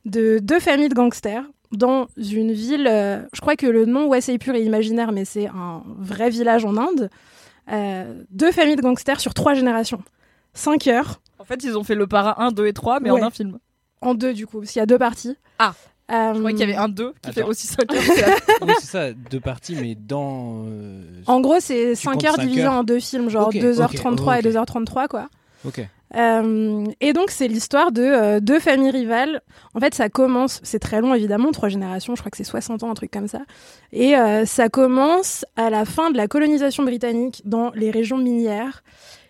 de 0.06 0.40
deux 0.42 0.60
familles 0.60 0.90
de 0.90 0.94
gangsters 0.94 1.44
dans 1.78 2.08
une 2.18 2.52
ville. 2.54 2.88
euh, 2.90 3.22
je 3.34 3.42
crois 3.42 3.56
que 3.56 3.66
le 3.68 3.86
nom 3.86 4.06
Wasseypur 4.08 4.56
est 4.56 4.64
imaginaire, 4.64 5.12
mais 5.12 5.26
c'est 5.26 5.48
un 5.48 5.84
vrai 6.00 6.30
village 6.30 6.66
en 6.66 6.76
Inde. 6.78 7.10
Euh, 7.72 8.24
deux 8.32 8.52
familles 8.52 8.76
de 8.76 8.82
gangsters 8.82 9.20
sur 9.20 9.34
trois 9.34 9.54
générations. 9.54 10.02
5 10.54 10.88
heures, 10.88 11.20
En 11.40 11.44
fait, 11.44 11.64
ils 11.64 11.78
ont 11.78 11.84
fait 11.84 11.96
le 11.96 12.08
parrain 12.08 12.36
1, 12.38 12.52
2 12.52 12.68
et 12.68 12.74
3, 12.74 13.00
mais 13.00 13.12
Ouais. 13.12 13.22
en 13.22 13.26
un 13.28 13.30
film. 13.32 13.58
en 14.02 14.14
deux 14.14 14.34
du 14.34 14.46
coup, 14.48 14.60
parce 14.60 14.72
qu'il 14.72 14.80
y 14.80 14.84
a 14.84 14.86
deux 14.86 14.98
parties. 15.00 15.36
Ah. 15.60 15.74
Euh, 16.12 16.34
Je 16.36 16.40
crois 16.40 16.52
qu'il 16.52 16.60
y 16.60 16.64
avait 16.64 16.76
un 16.76 16.88
2 16.88 17.14
qui 17.24 17.32
fait 17.32 17.42
Attends. 17.42 17.50
aussi 17.50 17.66
5 17.68 17.92
heures. 17.92 18.02
oui, 18.62 18.74
c'est 18.80 18.86
ça, 18.86 19.12
deux 19.14 19.40
parties, 19.40 19.76
mais 19.76 19.96
dans. 19.96 20.66
euh, 20.68 21.02
En 21.26 21.42
gros, 21.42 21.60
c'est 21.60 21.96
5 21.96 22.12
comptes 22.14 22.26
heures 22.26 22.36
cinq 22.36 22.44
divisé 22.44 22.64
heures 22.66 22.74
en 22.74 22.84
deux 22.84 23.00
films, 23.00 23.30
genre 23.30 23.48
Ok, 23.48 23.56
2h33 23.56 24.40
ok, 24.40 24.46
et 24.46 24.50
2h33, 24.50 25.08
quoi. 25.08 25.30
Ok. 25.66 25.88
Euh, 26.16 26.86
et 27.02 27.14
donc, 27.14 27.32
c'est 27.32 27.48
l'histoire 27.48 27.92
de 27.92 28.02
euh, 28.04 28.40
deux 28.40 28.60
familles 28.60 28.92
rivales. 28.92 29.42
En 29.74 29.80
fait, 29.80 29.94
ça 29.96 30.10
commence, 30.10 30.60
c'est 30.64 30.80
très 30.80 31.02
long 31.02 31.14
évidemment, 31.14 31.52
trois 31.52 31.70
générations, 31.70 32.16
je 32.16 32.22
crois 32.22 32.30
que 32.32 32.38
c'est 32.38 32.44
60 32.44 32.84
ans, 32.84 32.92
un 32.92 32.94
truc 32.94 33.12
comme 33.12 33.28
ça. 33.28 33.42
Et 33.92 34.16
euh, 34.16 34.46
ça 34.46 34.70
commence 34.70 35.46
à 35.56 35.70
la 35.70 35.84
fin 35.86 36.12
de 36.12 36.18
la 36.18 36.28
colonisation 36.28 36.84
britannique 36.84 37.42
dans 37.46 37.72
les 37.72 37.92
régions 37.92 38.18
minières. 38.18 38.84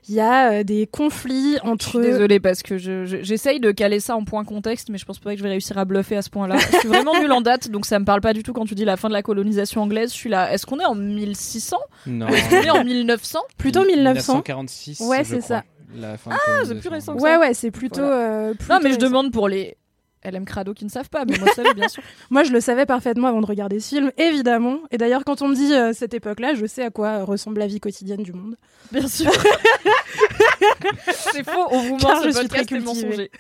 Il 0.08 0.14
y 0.14 0.20
a 0.20 0.52
euh, 0.52 0.64
des 0.64 0.86
conflits 0.86 1.56
Je 1.64 1.68
entre. 1.68 1.90
suis 1.90 1.98
désolée 2.00 2.40
parce 2.40 2.62
que 2.62 2.78
je- 2.78 3.06
je- 3.06 3.24
j'essaye 3.24 3.60
de 3.60 3.72
caler 3.72 4.00
ça 4.00 4.16
en 4.16 4.24
point 4.24 4.44
contexte, 4.44 4.90
mais 4.90 5.00
je 5.00 5.06
pense 5.06 5.18
pas 5.18 5.32
que 5.32 5.38
je 5.38 5.44
vais 5.44 5.50
réussir 5.50 5.80
à 5.80 5.86
bluffer 5.86 6.16
à 6.18 6.22
ce 6.22 6.30
point-là. 6.30 6.58
Je 6.60 6.78
suis 6.78 6.88
vraiment 6.88 7.20
nulle 7.20 7.32
en 7.32 7.42
date, 7.42 7.72
donc 7.72 7.88
ça 7.88 7.98
me 7.98 8.06
parle 8.06 8.22
pas 8.22 8.34
du 8.34 8.44
tout 8.44 8.54
quand 8.54 8.66
tu 8.66 8.76
dis 8.76 8.86
la 8.86 8.98
fin 8.98 9.08
de 9.08 9.14
la 9.14 9.24
colonisation 9.24 9.82
anglaise. 9.82 10.12
Je 10.12 10.16
suis 10.16 10.30
là. 10.30 10.54
Est-ce 10.54 10.68
qu'on 10.68 10.80
est 10.80 10.86
en 10.86 10.94
1600 10.94 11.78
Non. 12.06 12.28
Est-ce 12.28 12.50
qu'on 12.52 12.62
est 12.62 12.70
en 12.70 12.84
1900 12.84 13.40
Plutôt 13.58 13.84
1900. 13.84 14.34
1946. 14.34 15.00
Ouais, 15.08 15.24
je 15.24 15.30
c'est 15.30 15.42
ça. 15.42 15.64
La 15.94 16.18
fin 16.18 16.32
de 16.32 16.66
c'est 16.66 16.76
plus 16.80 16.90
récent 16.90 17.16
que 17.16 17.22
Ouais, 17.22 17.38
ouais, 17.38 17.54
c'est 17.54 17.72
plutôt, 17.72 18.02
Voilà. 18.02 18.16
euh, 18.50 18.54
Non, 18.70 18.80
mais 18.82 18.90
je 18.90 18.96
récent. 18.96 19.08
demande 19.08 19.32
pour 19.32 19.48
les 19.48 19.78
LM 20.24 20.46
Crado 20.46 20.74
qui 20.74 20.86
ne 20.86 20.90
savent 20.90 21.10
pas, 21.10 21.24
mais 21.26 21.38
moi 21.38 21.48
je 21.50 21.54
savais 21.54 21.74
bien 21.76 21.88
sûr. 21.88 22.02
Moi, 22.32 22.44
je 22.44 22.52
le 22.52 22.60
savais 22.60 22.88
parfaitement 22.88 23.28
avant 23.28 23.42
de 23.42 23.46
regarder 23.46 23.80
ce 23.80 23.90
film, 23.90 24.12
évidemment. 24.18 24.80
Et 24.90 24.98
d'ailleurs, 24.98 25.24
quand 25.24 25.44
on 25.44 25.48
me 25.48 25.56
dit 25.56 25.72
euh, 25.74 25.94
cette 25.94 26.16
époque-là, 26.16 26.56
je 26.56 26.66
sais 26.66 26.84
à 26.84 26.90
quoi 26.90 27.24
ressemble 27.24 27.60
la 27.60 27.68
vie 27.68 27.80
quotidienne 27.80 28.24
du 28.24 28.34
monde. 28.34 28.56
Bien 28.92 29.08
sûr. 29.08 29.32
c'est 31.32 31.44
faux, 31.44 31.68
on 31.70 31.80
vous 31.82 31.98
ment, 31.98 32.22
je 32.24 32.32
suis 32.32 32.48
très 32.48 32.66
cultivée. 32.66 32.82
mensonger. 33.06 33.32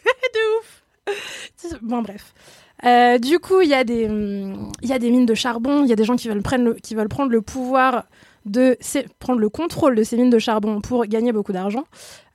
Bon, 1.81 2.01
bref. 2.01 2.33
Euh, 2.85 3.17
du 3.17 3.39
coup, 3.39 3.61
il 3.61 3.69
y, 3.69 3.73
a 3.73 3.83
des, 3.83 4.07
hum, 4.07 4.71
il 4.81 4.89
y 4.89 4.93
a 4.93 4.99
des 4.99 5.09
mines 5.09 5.25
de 5.25 5.33
charbon, 5.33 5.83
il 5.83 5.89
y 5.89 5.93
a 5.93 5.95
des 5.95 6.03
gens 6.03 6.15
qui 6.15 6.27
veulent, 6.27 6.41
prendre 6.43 6.65
le, 6.65 6.73
qui 6.75 6.93
veulent 6.93 7.07
prendre 7.09 7.31
le 7.31 7.41
pouvoir 7.41 8.05
de 8.45 8.77
prendre 9.19 9.39
le 9.39 9.49
contrôle 9.49 9.95
de 9.95 10.03
ces 10.03 10.17
mines 10.17 10.29
de 10.29 10.39
charbon 10.39 10.81
pour 10.81 11.05
gagner 11.05 11.31
beaucoup 11.31 11.51
d'argent. 11.51 11.83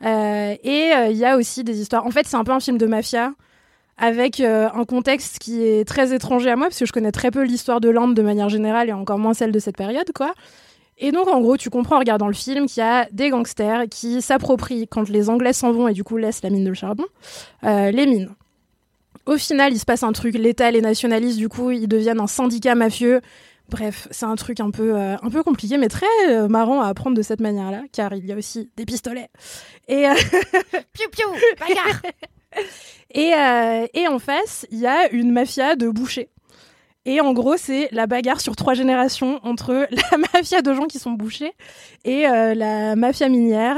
Euh, 0.05 0.55
et 0.63 0.93
euh, 0.93 1.09
il 1.09 1.17
y 1.17 1.25
a 1.25 1.37
aussi 1.37 1.65
des 1.65 1.81
histoires. 1.81 2.07
En 2.07 2.11
fait, 2.11 2.27
c'est 2.27 2.37
un 2.37 2.45
peu 2.45 2.53
un 2.53 2.61
film 2.61 2.79
de 2.79 2.87
mafia 2.87 3.33
avec 3.97 4.41
euh, 4.41 4.69
un 4.75 4.85
contexte 4.85 5.39
qui 5.39 5.63
est 5.63 5.87
très 5.87 6.15
étranger 6.15 6.51
à 6.51 6.57
moi 6.57 6.67
parce 6.67 6.79
que 6.79 6.87
je 6.87 6.93
connais 6.93 7.13
très 7.13 7.31
peu 7.31 7.43
l'histoire 7.43 7.81
de 7.81 7.91
l'Inde 7.91 8.15
de 8.15 8.23
manière 8.23 8.49
générale 8.49 8.89
et 8.89 8.93
encore 8.93 9.19
moins 9.19 9.35
celle 9.35 9.53
de 9.53 9.59
cette 9.59 9.77
période, 9.77 10.11
quoi. 10.15 10.35
Et 11.03 11.13
donc, 11.13 11.29
en 11.29 11.41
gros, 11.41 11.57
tu 11.57 11.71
comprends 11.71 11.97
en 11.97 12.01
regardant 12.01 12.27
le 12.27 12.35
film 12.35 12.67
qu'il 12.67 12.83
y 12.83 12.87
a 12.87 13.09
des 13.11 13.31
gangsters 13.31 13.89
qui 13.91 14.21
s'approprient 14.21 14.87
quand 14.87 15.09
les 15.09 15.31
Anglais 15.31 15.55
s'en 15.55 15.73
vont 15.73 15.89
et 15.89 15.95
du 15.95 16.05
coup 16.05 16.19
laissent 16.19 16.43
la 16.43 16.51
mine 16.51 16.65
de 16.65 16.75
charbon, 16.75 17.07
euh, 17.65 17.91
les 17.91 18.07
mines. 18.07 18.31
Au 19.27 19.37
final, 19.37 19.73
il 19.73 19.79
se 19.79 19.85
passe 19.85 20.03
un 20.03 20.13
truc, 20.13 20.35
l'État 20.35 20.71
les 20.71 20.83
nationalise, 20.83 21.37
du 21.37 21.49
coup, 21.49 21.71
ils 21.71 21.89
deviennent 21.89 22.21
un 22.21 22.27
syndicat 22.27 22.75
mafieux. 22.75 23.21
Bref, 23.71 24.09
c'est 24.11 24.27
un 24.27 24.37
truc 24.37 24.61
un 24.61 24.71
peu, 24.71 24.97
euh, 24.97 25.17
un 25.23 25.31
peu 25.31 25.43
compliqué, 25.43 25.79
mais 25.79 25.89
très 25.89 26.07
euh, 26.29 26.49
marrant 26.49 26.81
à 26.81 26.89
apprendre 26.89 27.17
de 27.17 27.23
cette 27.23 27.41
manière-là, 27.41 27.83
car 27.93 28.13
il 28.15 28.27
y 28.27 28.33
a 28.33 28.37
aussi 28.37 28.71
des 28.77 28.85
pistolets. 28.85 29.29
Et, 29.89 30.09
euh, 30.09 30.15
Piou 30.93 31.09
piou, 31.11 31.29
bagarre. 31.59 32.03
et, 33.15 33.33
euh, 33.35 33.87
et 33.95 34.09
en 34.09 34.19
face, 34.19 34.67
il 34.71 34.79
y 34.79 34.87
a 34.87 35.11
une 35.13 35.31
mafia 35.33 35.77
de 35.77 35.89
bouchers. 35.89 36.29
Et 37.07 37.21
en 37.21 37.33
gros, 37.33 37.57
c'est 37.57 37.89
la 37.93 38.07
bagarre 38.07 38.41
sur 38.41 38.57
trois 38.57 38.75
générations 38.75 39.41
entre 39.43 39.87
la 40.13 40.19
mafia 40.35 40.63
de 40.63 40.73
gens 40.75 40.87
qui 40.87 40.99
sont 40.99 41.13
bouchés 41.13 41.53
et 42.05 42.27
euh, 42.29 42.55
la 42.55 42.97
mafia 42.97 43.29
minière. 43.29 43.77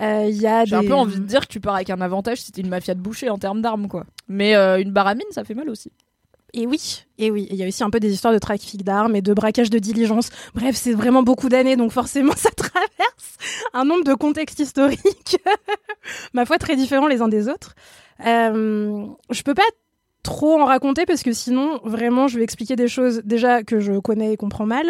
Euh, 0.00 0.26
Il 0.28 0.40
y 0.40 0.46
a 0.46 0.64
J'ai 0.64 0.76
un 0.76 0.82
peu 0.82 0.94
envie 0.94 1.18
de 1.18 1.24
dire 1.24 1.40
que 1.46 1.52
tu 1.52 1.60
pars 1.60 1.74
avec 1.74 1.90
un 1.90 2.00
avantage 2.00 2.40
si 2.40 2.52
t'es 2.52 2.60
une 2.60 2.68
mafia 2.68 2.94
de 2.94 3.00
boucher 3.00 3.28
en 3.28 3.38
termes 3.38 3.60
d'armes, 3.60 3.88
quoi. 3.88 4.04
Mais 4.28 4.54
euh, 4.54 4.80
une 4.80 4.92
baramine, 4.92 5.26
ça 5.30 5.44
fait 5.44 5.54
mal 5.54 5.68
aussi. 5.68 5.92
Et 6.54 6.66
oui, 6.66 7.04
et 7.18 7.30
oui, 7.30 7.46
il 7.50 7.56
y 7.56 7.64
a 7.64 7.66
aussi 7.68 7.84
un 7.84 7.90
peu 7.90 8.00
des 8.00 8.12
histoires 8.12 8.32
de 8.34 8.38
trafic 8.38 8.82
d'armes 8.84 9.14
et 9.16 9.22
de 9.22 9.32
braquage 9.34 9.70
de 9.70 9.78
diligence. 9.78 10.30
Bref, 10.54 10.74
c'est 10.76 10.92
vraiment 10.92 11.22
beaucoup 11.22 11.48
d'années, 11.48 11.76
donc 11.76 11.92
forcément, 11.92 12.32
ça 12.36 12.50
traverse 12.50 13.36
un 13.72 13.84
nombre 13.84 14.04
de 14.04 14.14
contextes 14.14 14.58
historiques, 14.58 15.38
ma 16.34 16.44
foi, 16.46 16.58
très 16.58 16.76
différents 16.76 17.06
les 17.06 17.22
uns 17.22 17.28
des 17.28 17.48
autres. 17.48 17.74
Euh, 18.26 19.06
je 19.30 19.42
peux 19.42 19.54
pas 19.54 19.62
trop 20.22 20.60
en 20.60 20.66
raconter 20.66 21.06
parce 21.06 21.22
que 21.22 21.32
sinon, 21.32 21.80
vraiment, 21.84 22.28
je 22.28 22.36
vais 22.38 22.44
expliquer 22.44 22.76
des 22.76 22.88
choses 22.88 23.22
déjà 23.24 23.62
que 23.62 23.80
je 23.80 23.92
connais 23.98 24.32
et 24.32 24.36
comprends 24.36 24.66
mal, 24.66 24.86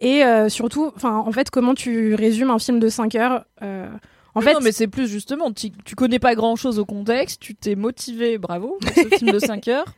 et 0.00 0.24
euh, 0.24 0.48
surtout, 0.48 0.92
enfin, 0.96 1.16
en 1.16 1.32
fait, 1.32 1.50
comment 1.50 1.74
tu 1.74 2.14
résumes 2.14 2.50
un 2.50 2.58
film 2.58 2.78
de 2.80 2.88
5 2.88 3.14
heures. 3.14 3.44
euh, 3.62 3.88
en 4.34 4.40
En 4.40 4.42
fait, 4.42 4.52
non, 4.52 4.60
mais 4.62 4.72
c'est 4.72 4.86
plus 4.88 5.08
justement, 5.08 5.50
tu, 5.52 5.70
tu 5.84 5.94
connais 5.94 6.18
pas 6.18 6.34
grand 6.34 6.56
chose 6.56 6.78
au 6.78 6.84
contexte, 6.84 7.40
tu 7.40 7.54
t'es 7.54 7.74
motivé, 7.74 8.36
bravo, 8.36 8.76
pour 8.82 8.90
ce 8.94 9.16
film 9.16 9.30
de 9.30 9.38
5 9.38 9.66
heures. 9.68 9.94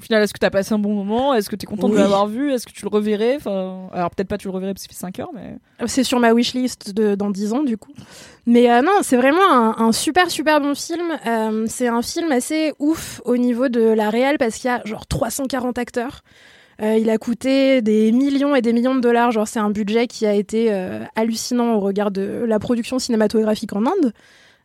Au 0.00 0.02
final, 0.02 0.22
est-ce 0.22 0.32
que 0.32 0.38
t'as 0.38 0.48
passé 0.48 0.72
un 0.72 0.78
bon 0.78 0.94
moment? 0.94 1.34
Est-ce 1.34 1.50
que 1.50 1.56
t'es 1.56 1.66
content 1.66 1.86
de 1.90 1.92
Oui. 1.94 2.00
l'avoir 2.00 2.26
vu? 2.26 2.50
Est-ce 2.52 2.66
que 2.66 2.72
tu 2.72 2.82
le 2.86 2.88
reverrais? 2.88 3.36
Enfin, 3.36 3.88
Alors 3.92 4.08
peut-être 4.10 4.28
pas 4.28 4.38
tu 4.38 4.48
le 4.48 4.54
reverrais 4.54 4.72
parce 4.72 4.86
qu'il 4.86 4.94
fait 4.96 4.98
5 5.00 5.18
heures, 5.20 5.30
mais... 5.34 5.58
C'est 5.86 6.04
sur 6.04 6.18
ma 6.20 6.32
wishlist 6.32 6.94
de, 6.94 7.14
dans 7.14 7.28
10 7.28 7.52
ans, 7.52 7.62
du 7.62 7.76
coup. 7.76 7.92
Mais 8.46 8.70
euh, 8.70 8.80
non, 8.80 8.92
c'est 9.02 9.18
vraiment 9.18 9.44
un, 9.52 9.76
un 9.78 9.92
super, 9.92 10.30
super 10.30 10.58
bon 10.62 10.74
film. 10.74 11.04
Euh, 11.26 11.66
c'est 11.68 11.88
un 11.88 12.00
film 12.00 12.32
assez 12.32 12.72
ouf 12.78 13.20
au 13.26 13.36
niveau 13.36 13.68
de 13.68 13.82
la 13.82 14.08
réelle 14.08 14.38
parce 14.38 14.56
qu'il 14.56 14.70
y 14.70 14.72
a 14.72 14.80
genre 14.86 15.06
340 15.06 15.76
acteurs. 15.76 16.22
Euh, 16.82 16.96
il 16.96 17.10
a 17.10 17.18
coûté 17.18 17.82
des 17.82 18.10
millions 18.10 18.56
et 18.56 18.62
des 18.62 18.72
millions 18.72 18.94
de 18.94 19.00
dollars. 19.00 19.32
Genre, 19.32 19.46
c'est 19.46 19.58
un 19.58 19.68
budget 19.68 20.06
qui 20.06 20.24
a 20.24 20.32
été 20.32 20.68
euh, 20.72 21.00
hallucinant 21.14 21.74
au 21.74 21.80
regard 21.80 22.10
de 22.10 22.44
la 22.48 22.58
production 22.58 22.98
cinématographique 22.98 23.74
en 23.74 23.84
Inde. 23.84 24.14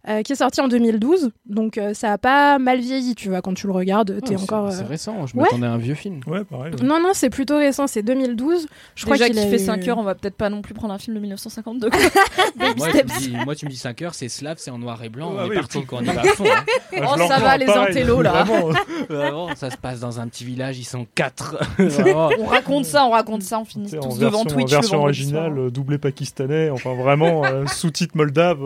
Euh, 0.08 0.22
qui 0.22 0.34
est 0.34 0.36
sorti 0.36 0.62
en 0.62 0.68
2012, 0.68 1.32
donc 1.48 1.78
euh, 1.78 1.94
ça 1.94 2.12
a 2.14 2.18
pas 2.18 2.58
mal 2.60 2.80
vieilli, 2.80 3.16
tu 3.16 3.30
vois, 3.30 3.42
quand 3.42 3.54
tu 3.54 3.68
le 3.68 3.74
regardes, 3.74 4.20
t'es 4.22 4.36
Ah, 4.36 4.38
c'est- 4.38 4.44
encore... 4.44 4.72
C'est 4.72 4.84
euh, 4.84 4.88
récent, 4.88 5.26
je 5.26 5.36
Ouais. 5.36 5.44
m'attendais 5.44 5.66
à 5.68 5.72
un 5.72 5.78
vieux 5.78 5.96
film. 5.96 6.20
Ouais, 6.28 6.44
pareil. 6.44 6.74
ouais. 6.74 6.84
Non, 6.84 7.00
non, 7.02 7.10
c'est 7.14 7.30
plutôt 7.30 7.58
récent, 7.58 7.88
c'est 7.88 8.04
2012. 8.04 8.68
Je 8.96 9.04
crois 9.06 9.16
Déjà 9.18 9.26
qu'il 9.28 9.36
qu'il 9.36 9.46
a 9.48 9.50
fait 9.50 9.56
eu- 9.62 9.66
5 9.66 9.88
heures, 9.88 9.98
on 9.98 10.04
va 10.04 10.16
peut-être 10.16 10.36
pas 10.36 10.50
non 10.50 10.62
plus 10.62 10.74
prendre 10.74 10.94
un 10.94 10.98
film 10.98 11.16
de 11.16 11.22
1952. 11.22 11.90
quoi. 11.90 12.00
moi, 12.78 12.88
tu 12.92 12.98
me 12.98 13.20
dis, 13.20 13.38
moi, 13.46 13.56
tu 13.56 13.66
me 13.66 13.72
dis 13.72 13.78
5 13.78 14.02
heures, 14.04 14.14
c'est 14.14 14.30
slave, 14.30 14.58
c'est 14.60 14.72
en 14.72 14.78
noir 14.78 15.04
et 15.04 15.10
blanc, 15.10 15.32
Ouais, 15.34 15.44
on 15.48 15.52
est 15.52 15.56
parti, 15.56 15.84
quoi, 15.86 16.00
on 16.02 16.04
y 16.04 16.06
va 16.06 16.22
à 16.22 16.24
fond. 16.26 16.46
hein. 16.46 16.64
Oh, 17.08 17.18
ça 17.28 17.40
va, 17.40 17.58
les 17.58 17.68
intellos, 17.70 18.22
là. 18.22 18.44
Vraiment. 18.44 18.70
Vraiment, 19.10 19.56
ça 19.56 19.70
se 19.70 19.78
passe 19.78 20.00
dans 20.00 20.20
un 20.20 20.28
petit 20.28 20.46
village, 20.46 20.78
ils 20.80 20.84
sont 20.86 21.06
4. 21.16 21.58
Vraiment. 21.78 22.30
on 22.40 22.46
raconte 22.46 22.86
ça, 22.86 23.06
on 23.06 23.10
raconte 23.12 23.42
ça, 23.44 23.60
on 23.60 23.66
finit 23.66 23.90
tous 23.92 24.18
devant 24.20 24.44
Twitch. 24.46 24.72
en 24.74 24.76
version 24.82 25.00
originale, 25.02 25.72
doublé 25.72 25.98
pakistanais, 25.98 26.70
enfin 26.70 26.94
vraiment, 26.96 27.44
euh, 27.46 27.66
sous-titre 27.68 28.16
moldave. 28.18 28.60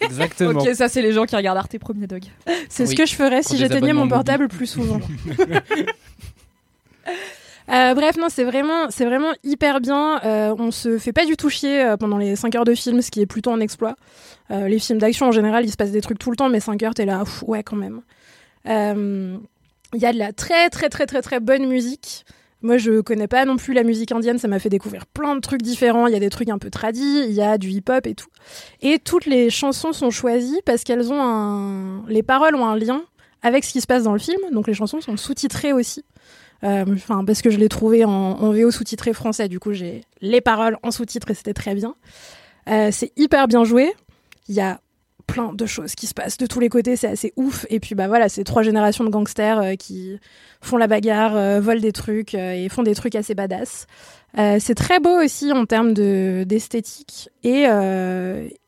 Exactement. 0.00 0.60
Ça 0.80 0.88
c'est 0.88 1.02
les 1.02 1.12
gens 1.12 1.26
qui 1.26 1.36
regardent 1.36 1.58
Arte 1.58 1.78
Premier 1.78 2.06
Dog. 2.06 2.24
C'est 2.70 2.86
ce 2.86 2.94
que 2.94 3.04
je 3.04 3.14
ferais 3.14 3.42
si 3.42 3.58
j'éteignais 3.58 3.92
mon 3.92 4.08
portable 4.08 4.48
plus 4.48 4.66
souvent. 4.66 5.00
Euh, 7.68 7.94
bref, 7.94 8.16
non, 8.16 8.26
c'est 8.28 8.42
vraiment, 8.42 8.90
c'est 8.90 9.04
vraiment 9.04 9.30
hyper 9.44 9.80
bien. 9.80 10.20
Euh, 10.24 10.56
on 10.58 10.72
se 10.72 10.98
fait 10.98 11.12
pas 11.12 11.24
du 11.24 11.36
tout 11.36 11.48
chier 11.48 11.84
euh, 11.84 11.96
pendant 11.96 12.18
les 12.18 12.34
5 12.34 12.52
heures 12.56 12.64
de 12.64 12.74
film, 12.74 13.00
ce 13.00 13.12
qui 13.12 13.20
est 13.20 13.26
plutôt 13.26 13.52
un 13.52 13.60
exploit. 13.60 13.94
Euh, 14.50 14.66
les 14.66 14.80
films 14.80 14.98
d'action 14.98 15.26
en 15.26 15.30
général, 15.30 15.64
il 15.64 15.70
se 15.70 15.76
passe 15.76 15.92
des 15.92 16.00
trucs 16.00 16.18
tout 16.18 16.30
le 16.32 16.36
temps, 16.36 16.48
mais 16.48 16.58
5 16.58 16.82
heures, 16.82 16.94
t'es 16.94 17.04
là, 17.04 17.22
ouais, 17.46 17.62
quand 17.62 17.76
même. 17.76 18.00
Euh, 18.66 19.36
Il 19.94 20.00
y 20.00 20.06
a 20.06 20.12
de 20.12 20.18
la 20.18 20.32
très, 20.32 20.68
très, 20.68 20.88
très, 20.88 21.06
très, 21.06 21.22
très 21.22 21.38
bonne 21.38 21.68
musique. 21.68 22.24
Moi, 22.62 22.76
je 22.76 23.00
connais 23.00 23.28
pas 23.28 23.44
non 23.44 23.56
plus 23.56 23.72
la 23.72 23.82
musique 23.82 24.12
indienne, 24.12 24.38
ça 24.38 24.48
m'a 24.48 24.58
fait 24.58 24.68
découvrir 24.68 25.06
plein 25.06 25.34
de 25.34 25.40
trucs 25.40 25.62
différents. 25.62 26.06
Il 26.06 26.12
y 26.12 26.16
a 26.16 26.20
des 26.20 26.28
trucs 26.30 26.48
un 26.50 26.58
peu 26.58 26.70
tradis, 26.70 27.24
il 27.26 27.32
y 27.32 27.40
a 27.40 27.58
du 27.58 27.70
hip-hop 27.70 28.06
et 28.06 28.14
tout. 28.14 28.28
Et 28.82 28.98
toutes 28.98 29.26
les 29.26 29.50
chansons 29.50 29.92
sont 29.92 30.10
choisies 30.10 30.60
parce 30.66 30.84
qu'elles 30.84 31.12
ont 31.12 31.22
un. 31.22 32.04
Les 32.08 32.22
paroles 32.22 32.54
ont 32.54 32.66
un 32.66 32.76
lien 32.76 33.02
avec 33.42 33.64
ce 33.64 33.72
qui 33.72 33.80
se 33.80 33.86
passe 33.86 34.02
dans 34.02 34.12
le 34.12 34.18
film. 34.18 34.40
Donc 34.52 34.66
les 34.66 34.74
chansons 34.74 35.00
sont 35.00 35.16
sous-titrées 35.16 35.72
aussi. 35.72 36.04
Euh, 36.62 36.84
Enfin, 36.92 37.24
parce 37.24 37.40
que 37.40 37.48
je 37.50 37.56
l'ai 37.56 37.70
trouvé 37.70 38.04
en, 38.04 38.10
en 38.10 38.52
VO 38.52 38.70
sous-titré 38.70 39.14
français. 39.14 39.48
Du 39.48 39.58
coup, 39.58 39.72
j'ai 39.72 40.02
les 40.20 40.42
paroles 40.42 40.76
en 40.82 40.90
sous-titres 40.90 41.30
et 41.30 41.34
c'était 41.34 41.54
très 41.54 41.74
bien. 41.74 41.94
Euh, 42.68 42.90
c'est 42.92 43.12
hyper 43.16 43.48
bien 43.48 43.64
joué. 43.64 43.92
Il 44.48 44.54
y 44.54 44.60
a 44.60 44.80
plein 45.30 45.52
de 45.52 45.66
choses 45.66 45.94
qui 45.94 46.06
se 46.06 46.14
passent 46.14 46.38
de 46.38 46.46
tous 46.46 46.60
les 46.60 46.68
côtés, 46.68 46.96
c'est 46.96 47.08
assez 47.08 47.32
ouf. 47.36 47.66
Et 47.70 47.80
puis 47.80 47.94
bah 47.94 48.08
voilà, 48.08 48.28
c'est 48.28 48.44
trois 48.44 48.62
générations 48.62 49.04
de 49.04 49.10
gangsters 49.10 49.60
euh, 49.60 49.74
qui 49.74 50.18
font 50.60 50.76
la 50.76 50.88
bagarre, 50.88 51.36
euh, 51.36 51.60
volent 51.60 51.80
des 51.80 51.92
trucs 51.92 52.34
euh, 52.34 52.52
et 52.52 52.68
font 52.68 52.82
des 52.82 52.94
trucs 52.94 53.14
assez 53.14 53.34
badass. 53.34 53.86
C'est 54.36 54.76
très 54.76 55.00
beau 55.00 55.20
aussi 55.20 55.50
en 55.50 55.66
termes 55.66 55.92
de 55.92 56.44
d'esthétique 56.46 57.30
et 57.42 57.64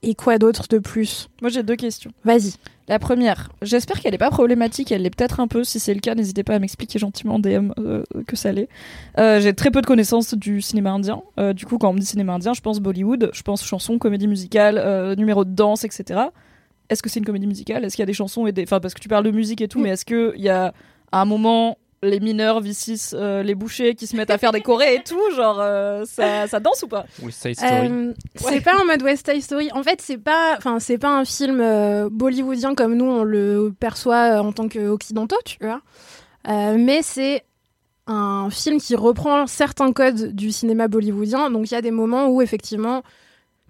et 0.03 0.15
quoi 0.17 0.39
d'autre 0.39 0.67
de 0.69 0.79
plus? 0.79 1.29
Moi, 1.41 1.51
j'ai 1.51 1.63
deux 1.63 1.77
questions. 1.77 2.11
Vas-y. 2.25 2.55
La 2.89 2.99
première, 2.99 3.49
j'espère 3.63 4.01
qu'elle 4.01 4.13
n'est 4.13 4.19
pas 4.19 4.31
problématique, 4.31 4.91
elle 4.91 5.03
l'est 5.03 5.15
peut-être 5.17 5.39
un 5.39 5.47
peu. 5.47 5.63
Si 5.63 5.79
c'est 5.79 5.95
le 5.95 6.01
cas, 6.01 6.15
n'hésitez 6.15 6.43
pas 6.43 6.57
à 6.57 6.59
m'expliquer 6.59 6.99
gentiment 6.99 7.37
en 7.37 7.39
DM 7.39 7.71
euh, 7.79 8.03
que 8.27 8.35
ça 8.35 8.51
l'est. 8.51 8.69
Euh, 9.19 9.41
j'ai 9.41 9.55
très 9.55 9.71
peu 9.71 9.81
de 9.81 9.87
connaissances 9.87 10.35
du 10.35 10.61
cinéma 10.61 10.91
indien. 10.91 11.23
Euh, 11.39 11.53
du 11.53 11.65
coup, 11.65 11.79
quand 11.79 11.91
on 11.91 11.93
me 11.93 12.01
dit 12.01 12.07
cinéma 12.07 12.35
indien, 12.35 12.55
je 12.55 12.61
pense 12.61 12.81
Bollywood, 12.81 13.31
je 13.33 13.43
pense 13.43 13.65
chanson, 13.65 13.99
comédie 13.99 14.27
musicale, 14.27 15.15
numéro 15.17 15.45
de 15.45 15.55
danse, 15.55 15.85
etc. 15.85 16.21
Est-ce 16.89 17.03
que 17.03 17.09
c'est 17.09 17.21
une 17.21 17.25
comédie 17.27 17.47
musicale? 17.47 17.85
Est-ce 17.85 17.97
qu'il 17.97 18.03
y 18.03 18.05
a 18.05 18.07
des 18.07 18.13
chansons 18.13 18.47
et 18.47 18.53
des. 18.53 18.63
Enfin, 18.65 18.81
parce 18.81 18.95
que 18.95 19.01
tu 19.01 19.09
parles 19.09 19.25
de 19.25 19.31
musique 19.31 19.61
et 19.61 19.69
tout, 19.69 19.79
mais 19.79 19.91
est-ce 19.91 20.05
qu'il 20.05 20.41
y 20.41 20.49
a 20.49 20.73
à 21.11 21.21
un 21.21 21.25
moment 21.25 21.79
les 22.05 22.19
mineurs 22.19 22.61
vicissent 22.61 23.15
euh, 23.17 23.45
les 23.45 23.55
bouchers 23.55 23.95
qui 23.95 24.09
se 24.09 24.17
mettent 24.17 24.31
à 24.31 24.37
faire 24.39 24.51
des 24.51 24.61
chorés 24.61 24.97
et 24.97 25.03
tout 25.05 25.21
Genre, 25.37 25.59
euh, 25.61 26.05
ça, 26.05 26.49
ça 26.49 26.59
danse 26.59 26.83
ou 26.83 26.89
pas? 26.89 27.07
West 27.23 27.43
Side 27.43 27.55
Story. 27.55 27.89
Euh, 27.89 28.13
c'est 28.35 28.61
pas 28.61 28.77
en 28.81 28.85
mode 28.85 29.03
West 29.03 29.31
Side 29.31 29.41
Story. 29.41 29.71
En 29.73 29.85
fait, 29.85 30.01
c'est 30.03 30.19
pas, 30.19 30.57
enfin, 30.59 30.81
c'est 30.81 30.99
pas 30.99 31.17
un 31.17 31.25
film 31.25 31.61
euh, 31.61 32.09
bollywoodien 32.11 32.75
comme 32.75 32.97
nous 32.97 33.05
on 33.05 33.23
le 33.23 33.73
perçoit 33.79 34.39
euh, 34.39 34.43
en 34.43 34.51
tant 34.53 34.69
qu'occidentaux, 34.69 35.39
tu 35.45 35.59
vois. 35.61 35.81
Euh, 36.49 36.77
mais 36.77 37.03
c'est 37.03 37.45
un 38.09 38.49
film 38.51 38.81
qui 38.81 38.97
reprend 38.97 39.47
certains 39.47 39.93
codes 39.93 40.35
du 40.35 40.51
cinéma 40.51 40.89
bollywoodien. 40.89 41.51
Donc 41.51 41.71
il 41.71 41.75
y 41.75 41.77
a 41.77 41.83
des 41.83 41.93
moments 41.93 42.27
où 42.27 42.43
effectivement 42.43 43.05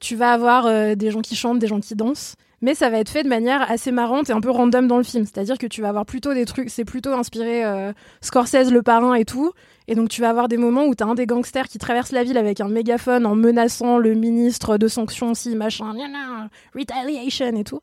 tu 0.01 0.17
vas 0.17 0.33
avoir 0.33 0.65
euh, 0.67 0.95
des 0.95 1.11
gens 1.11 1.21
qui 1.21 1.37
chantent, 1.37 1.59
des 1.59 1.67
gens 1.69 1.81
qui 1.81 1.95
dansent. 1.95 2.35
Mais 2.63 2.75
ça 2.75 2.89
va 2.89 2.99
être 2.99 3.11
fait 3.11 3.25
de 3.25 3.29
manière 3.29 3.69
assez 3.71 3.91
marrante 3.91 4.31
et 4.31 4.33
un 4.33 4.41
peu 4.41 4.51
random 4.51 4.87
dans 4.87 4.97
le 4.97 5.03
film. 5.03 5.25
C'est-à-dire 5.25 5.59
que 5.59 5.67
tu 5.67 5.83
vas 5.83 5.89
avoir 5.89 6.07
plutôt 6.07 6.33
des 6.33 6.47
trucs, 6.47 6.71
c'est 6.71 6.85
plutôt 6.85 7.13
inspiré 7.13 7.65
euh, 7.65 7.93
Scorsese, 8.21 8.71
le 8.71 8.83
parrain 8.83 9.15
et 9.15 9.25
tout. 9.25 9.53
Et 9.89 9.97
donc 9.97 10.09
tu 10.09 10.21
vas 10.21 10.31
avoir 10.31 10.47
des 10.47 10.57
moments 10.57 10.85
où 10.85 10.95
tu 10.95 11.03
as 11.03 11.07
un 11.07 11.15
des 11.15 11.27
gangsters 11.27 11.67
qui 11.67 11.79
traverse 11.79 12.13
la 12.13 12.23
ville 12.23 12.39
avec 12.39 12.61
un 12.61 12.69
mégaphone 12.69 13.27
en 13.27 13.35
menaçant 13.35 13.99
le 13.99 14.15
ministre 14.15 14.79
de 14.79 14.87
sanctions 14.87 15.35
si 15.35 15.57
machin, 15.57 15.93
gna 15.93 16.09
gna, 16.09 16.49
retaliation 16.75 17.57
et 17.57 17.65
tout. 17.65 17.81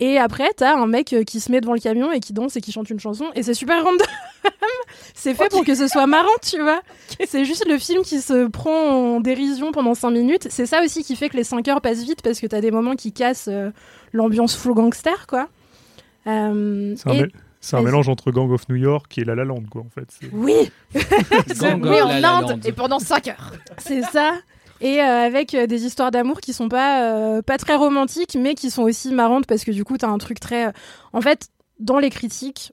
Et 0.00 0.16
après, 0.16 0.48
t'as 0.56 0.76
un 0.76 0.86
mec 0.86 1.12
euh, 1.12 1.24
qui 1.24 1.40
se 1.40 1.52
met 1.52 1.60
devant 1.60 1.74
le 1.74 1.78
camion 1.78 2.10
et 2.10 2.20
qui 2.20 2.32
danse 2.32 2.56
et 2.56 2.62
qui 2.62 2.72
chante 2.72 2.88
une 2.88 2.98
chanson. 2.98 3.26
Et 3.34 3.42
c'est 3.42 3.52
super 3.52 3.84
random. 3.84 4.06
c'est 5.14 5.34
fait 5.34 5.50
pour 5.50 5.62
que 5.62 5.74
ce 5.74 5.88
soit 5.88 6.06
marrant, 6.06 6.28
tu 6.42 6.60
vois. 6.60 6.80
C'est 7.26 7.44
juste 7.44 7.68
le 7.68 7.76
film 7.76 8.02
qui 8.02 8.22
se 8.22 8.46
prend 8.48 9.16
en 9.16 9.20
dérision 9.20 9.72
pendant 9.72 9.94
5 9.94 10.10
minutes. 10.10 10.48
C'est 10.48 10.64
ça 10.64 10.82
aussi 10.82 11.04
qui 11.04 11.16
fait 11.16 11.28
que 11.28 11.36
les 11.36 11.44
5 11.44 11.68
heures 11.68 11.82
passent 11.82 12.02
vite 12.02 12.22
parce 12.22 12.40
que 12.40 12.46
t'as 12.46 12.62
des 12.62 12.70
moments 12.70 12.96
qui 12.96 13.12
cassent 13.12 13.50
euh, 13.50 13.70
l'ambiance 14.12 14.56
full 14.56 14.74
gangster, 14.74 15.26
quoi. 15.26 15.48
Euh, 16.26 16.94
C'est 16.96 17.08
un, 17.08 17.12
et- 17.14 17.22
mél- 17.22 17.32
c'est 17.60 17.76
un 17.76 17.82
mélange 17.82 18.08
entre 18.08 18.30
Gang 18.30 18.50
of 18.50 18.68
New 18.68 18.76
York 18.76 19.16
et 19.18 19.24
La 19.24 19.34
La 19.34 19.44
Land, 19.44 19.62
quoi, 19.70 19.82
en 19.82 19.88
fait. 19.90 20.06
C'est- 20.08 20.30
Oui, 20.32 20.70
Gang 21.60 21.84
of 21.84 22.02
en 22.02 22.08
Inde 22.50 22.66
et 22.66 22.72
pendant 22.72 22.98
5 22.98 23.28
heures. 23.28 23.52
c'est 23.78 24.02
ça. 24.02 24.34
Et 24.82 25.00
euh, 25.02 25.04
avec 25.26 25.54
euh, 25.54 25.66
des 25.66 25.84
histoires 25.84 26.10
d'amour 26.10 26.40
qui 26.40 26.54
sont 26.54 26.68
pas 26.70 27.02
euh, 27.04 27.42
pas 27.42 27.58
très 27.58 27.76
romantiques, 27.76 28.34
mais 28.40 28.54
qui 28.54 28.70
sont 28.70 28.82
aussi 28.82 29.12
marrantes 29.12 29.46
parce 29.46 29.62
que 29.64 29.70
du 29.72 29.84
coup 29.84 29.98
t'as 29.98 30.08
un 30.08 30.16
truc 30.16 30.40
très. 30.40 30.68
euh, 30.68 30.72
En 31.12 31.20
fait, 31.20 31.48
dans 31.80 31.98
les 31.98 32.08
critiques, 32.08 32.72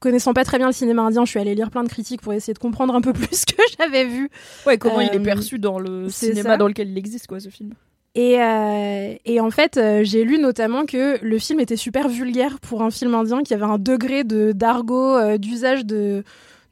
connaissant 0.00 0.32
pas 0.32 0.44
très 0.44 0.56
bien 0.56 0.68
le 0.68 0.72
cinéma 0.72 1.02
indien, 1.02 1.26
je 1.26 1.30
suis 1.30 1.40
allée 1.40 1.54
lire 1.54 1.70
plein 1.70 1.82
de 1.84 1.88
critiques 1.90 2.22
pour 2.22 2.32
essayer 2.32 2.54
de 2.54 2.58
comprendre 2.58 2.94
un 2.94 3.02
peu 3.02 3.12
plus 3.12 3.28
ce 3.40 3.44
que 3.46 3.60
j'avais 3.78 4.06
vu. 4.06 4.30
Ouais, 4.66 4.78
comment 4.78 5.02
il 5.02 5.08
est 5.08 5.16
Euh, 5.18 5.22
perçu 5.22 5.58
dans 5.58 5.78
le 5.78 6.08
cinéma 6.08 6.50
ça. 6.50 6.56
dans 6.56 6.66
lequel 6.68 6.88
il 6.88 6.96
existe, 6.96 7.26
quoi, 7.26 7.40
ce 7.40 7.50
film. 7.50 7.74
Et, 8.16 8.40
euh, 8.40 9.14
et 9.24 9.40
en 9.40 9.50
fait, 9.50 9.76
euh, 9.76 10.02
j'ai 10.04 10.22
lu 10.22 10.38
notamment 10.38 10.86
que 10.86 11.18
le 11.20 11.38
film 11.40 11.58
était 11.58 11.76
super 11.76 12.08
vulgaire 12.08 12.60
pour 12.60 12.82
un 12.82 12.90
film 12.92 13.12
indien, 13.14 13.42
qu'il 13.42 13.50
y 13.58 13.60
avait 13.60 13.70
un 13.70 13.78
degré 13.78 14.22
de 14.22 14.52
d'argot, 14.52 15.16
euh, 15.16 15.36
d'usage 15.38 15.84
de 15.84 16.22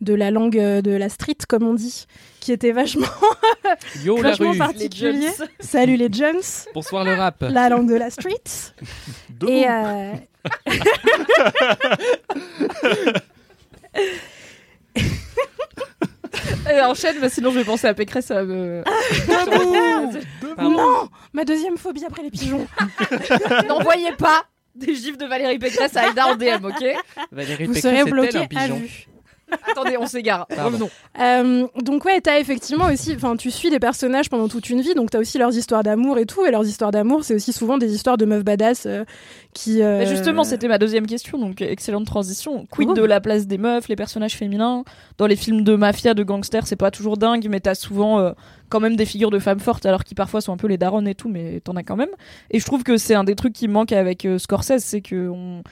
de 0.00 0.14
la 0.14 0.31
langue 0.33 0.59
euh, 0.59 0.83
de 0.83 0.90
la 0.90 1.09
street, 1.09 1.38
comme 1.48 1.62
on 1.64 1.74
dit, 1.74 2.07
qui 2.40 2.52
était 2.52 2.72
vachement 2.72 3.07
Yo 4.05 4.16
la 4.20 4.31
vachement 4.31 4.55
particulier. 4.57 5.28
Salut 5.61 5.96
les 5.96 6.12
Jones, 6.12 6.42
Bonsoir 6.74 7.05
le 7.05 7.14
rap. 7.14 7.37
la 7.48 7.68
langue 7.68 7.88
de 7.88 7.94
la 7.96 8.11
street. 8.11 8.42
Et 9.48 9.64
euh, 9.68 10.12
Et 16.70 16.81
enchaîne, 16.81 17.16
bah, 17.20 17.28
sinon 17.28 17.50
je 17.50 17.59
vais 17.59 17.64
penser 17.64 17.87
à 17.88 17.94
Pécresse, 17.94 18.26
ça 18.26 18.44
va 18.44 18.83
non, 20.59 21.09
ma 21.33 21.45
deuxième 21.45 21.77
phobie 21.77 22.05
après 22.05 22.23
les 22.23 22.31
pigeons. 22.31 22.67
N'envoyez 23.69 24.12
pas 24.12 24.45
des 24.75 24.95
gifs 24.95 25.19
de 25.19 25.27
Valérie 25.27 25.59
Pécresse 25.59 25.97
à 25.97 26.03
Aïda 26.09 26.29
en 26.29 26.37
DM, 26.37 26.65
ok? 26.65 26.85
Valérie 27.31 27.67
Vous 27.67 27.75
Pécresse 27.75 27.83
serez 27.83 27.97
est-elle 28.03 28.11
bloqué 28.11 28.38
un 28.38 28.43
à 28.43 28.47
pigeon? 28.47 28.77
vue. 28.77 29.07
Attendez, 29.71 29.97
on 29.99 30.07
s'égare. 30.07 30.47
Revenons. 30.51 30.91
Euh, 31.21 31.67
donc 31.83 32.05
ouais, 32.05 32.21
t'as 32.21 32.38
effectivement 32.38 32.87
aussi, 32.87 33.15
enfin, 33.15 33.37
tu 33.37 33.51
suis 33.51 33.71
des 33.71 33.79
personnages 33.79 34.29
pendant 34.31 34.49
toute 34.49 34.71
une 34.71 34.81
vie, 34.81 34.95
donc 34.95 35.11
t'as 35.11 35.19
aussi 35.19 35.38
leurs 35.38 35.57
histoires 35.57 35.83
d'amour 35.83 36.19
et 36.19 36.27
tout, 36.27 36.45
et 36.45 36.51
leurs 36.51 36.67
histoires 36.67 36.91
d'amour, 36.91 37.25
c'est 37.25 37.35
aussi 37.35 37.53
souvent 37.53 37.79
des 37.79 37.95
histoires 37.95 38.17
de 38.17 38.25
meufs 38.25 38.45
badass 38.45 38.87
euh, 38.87 39.05
qui. 39.55 39.83
euh, 39.83 39.99
Mais 39.99 40.07
justement, 40.07 40.45
c'était 40.45 40.69
ma 40.69 40.79
deuxième 40.79 41.07
question, 41.07 41.38
donc 41.38 41.61
excellente 41.61 42.07
transition. 42.07 42.67
Quid 42.71 42.88
Oh. 42.91 42.95
de 42.95 43.03
la 43.05 43.21
place 43.21 43.47
des 43.47 43.59
meufs, 43.59 43.88
les 43.88 43.97
personnages 43.97 44.35
féminins 44.37 44.85
Dans 45.19 45.27
les 45.27 45.37
films 45.37 45.62
de 45.62 45.77
mafia, 45.77 46.15
de 46.15 46.23
gangsters, 46.23 46.67
c'est 46.67 46.77
pas 46.77 46.91
toujours 46.91 47.17
dingue, 47.17 47.47
mais 47.49 47.61
t'as 47.61 47.75
souvent 47.75 48.19
euh, 48.19 48.33
quand 48.69 48.81
même 48.81 48.97
des 48.97 49.07
figures 49.07 49.31
de 49.31 49.38
femmes 49.38 49.61
fortes, 49.61 49.87
alors 49.87 50.05
qui 50.05 50.15
parfois 50.15 50.41
sont 50.41 50.53
un 50.53 50.57
peu 50.57 50.67
les 50.67 50.79
daronnes 50.79 51.09
et 51.09 51.15
tout, 51.15 51.29
mais 51.29 51.61
t'en 51.61 51.77
as 51.77 51.83
quand 51.83 51.97
même. 51.97 52.09
Et 52.51 52.59
je 52.61 52.65
trouve 52.67 52.83
que 52.83 52.97
c'est 52.97 53.15
un 53.15 53.25
des 53.25 53.35
trucs 53.35 53.53
qui 53.53 53.69
manque 53.69 53.93
avec 53.93 54.25
euh, 54.25 54.38
Scorsese, 54.38 54.79
c'est 54.79 55.01
que 55.01 55.29
on... 55.29 55.62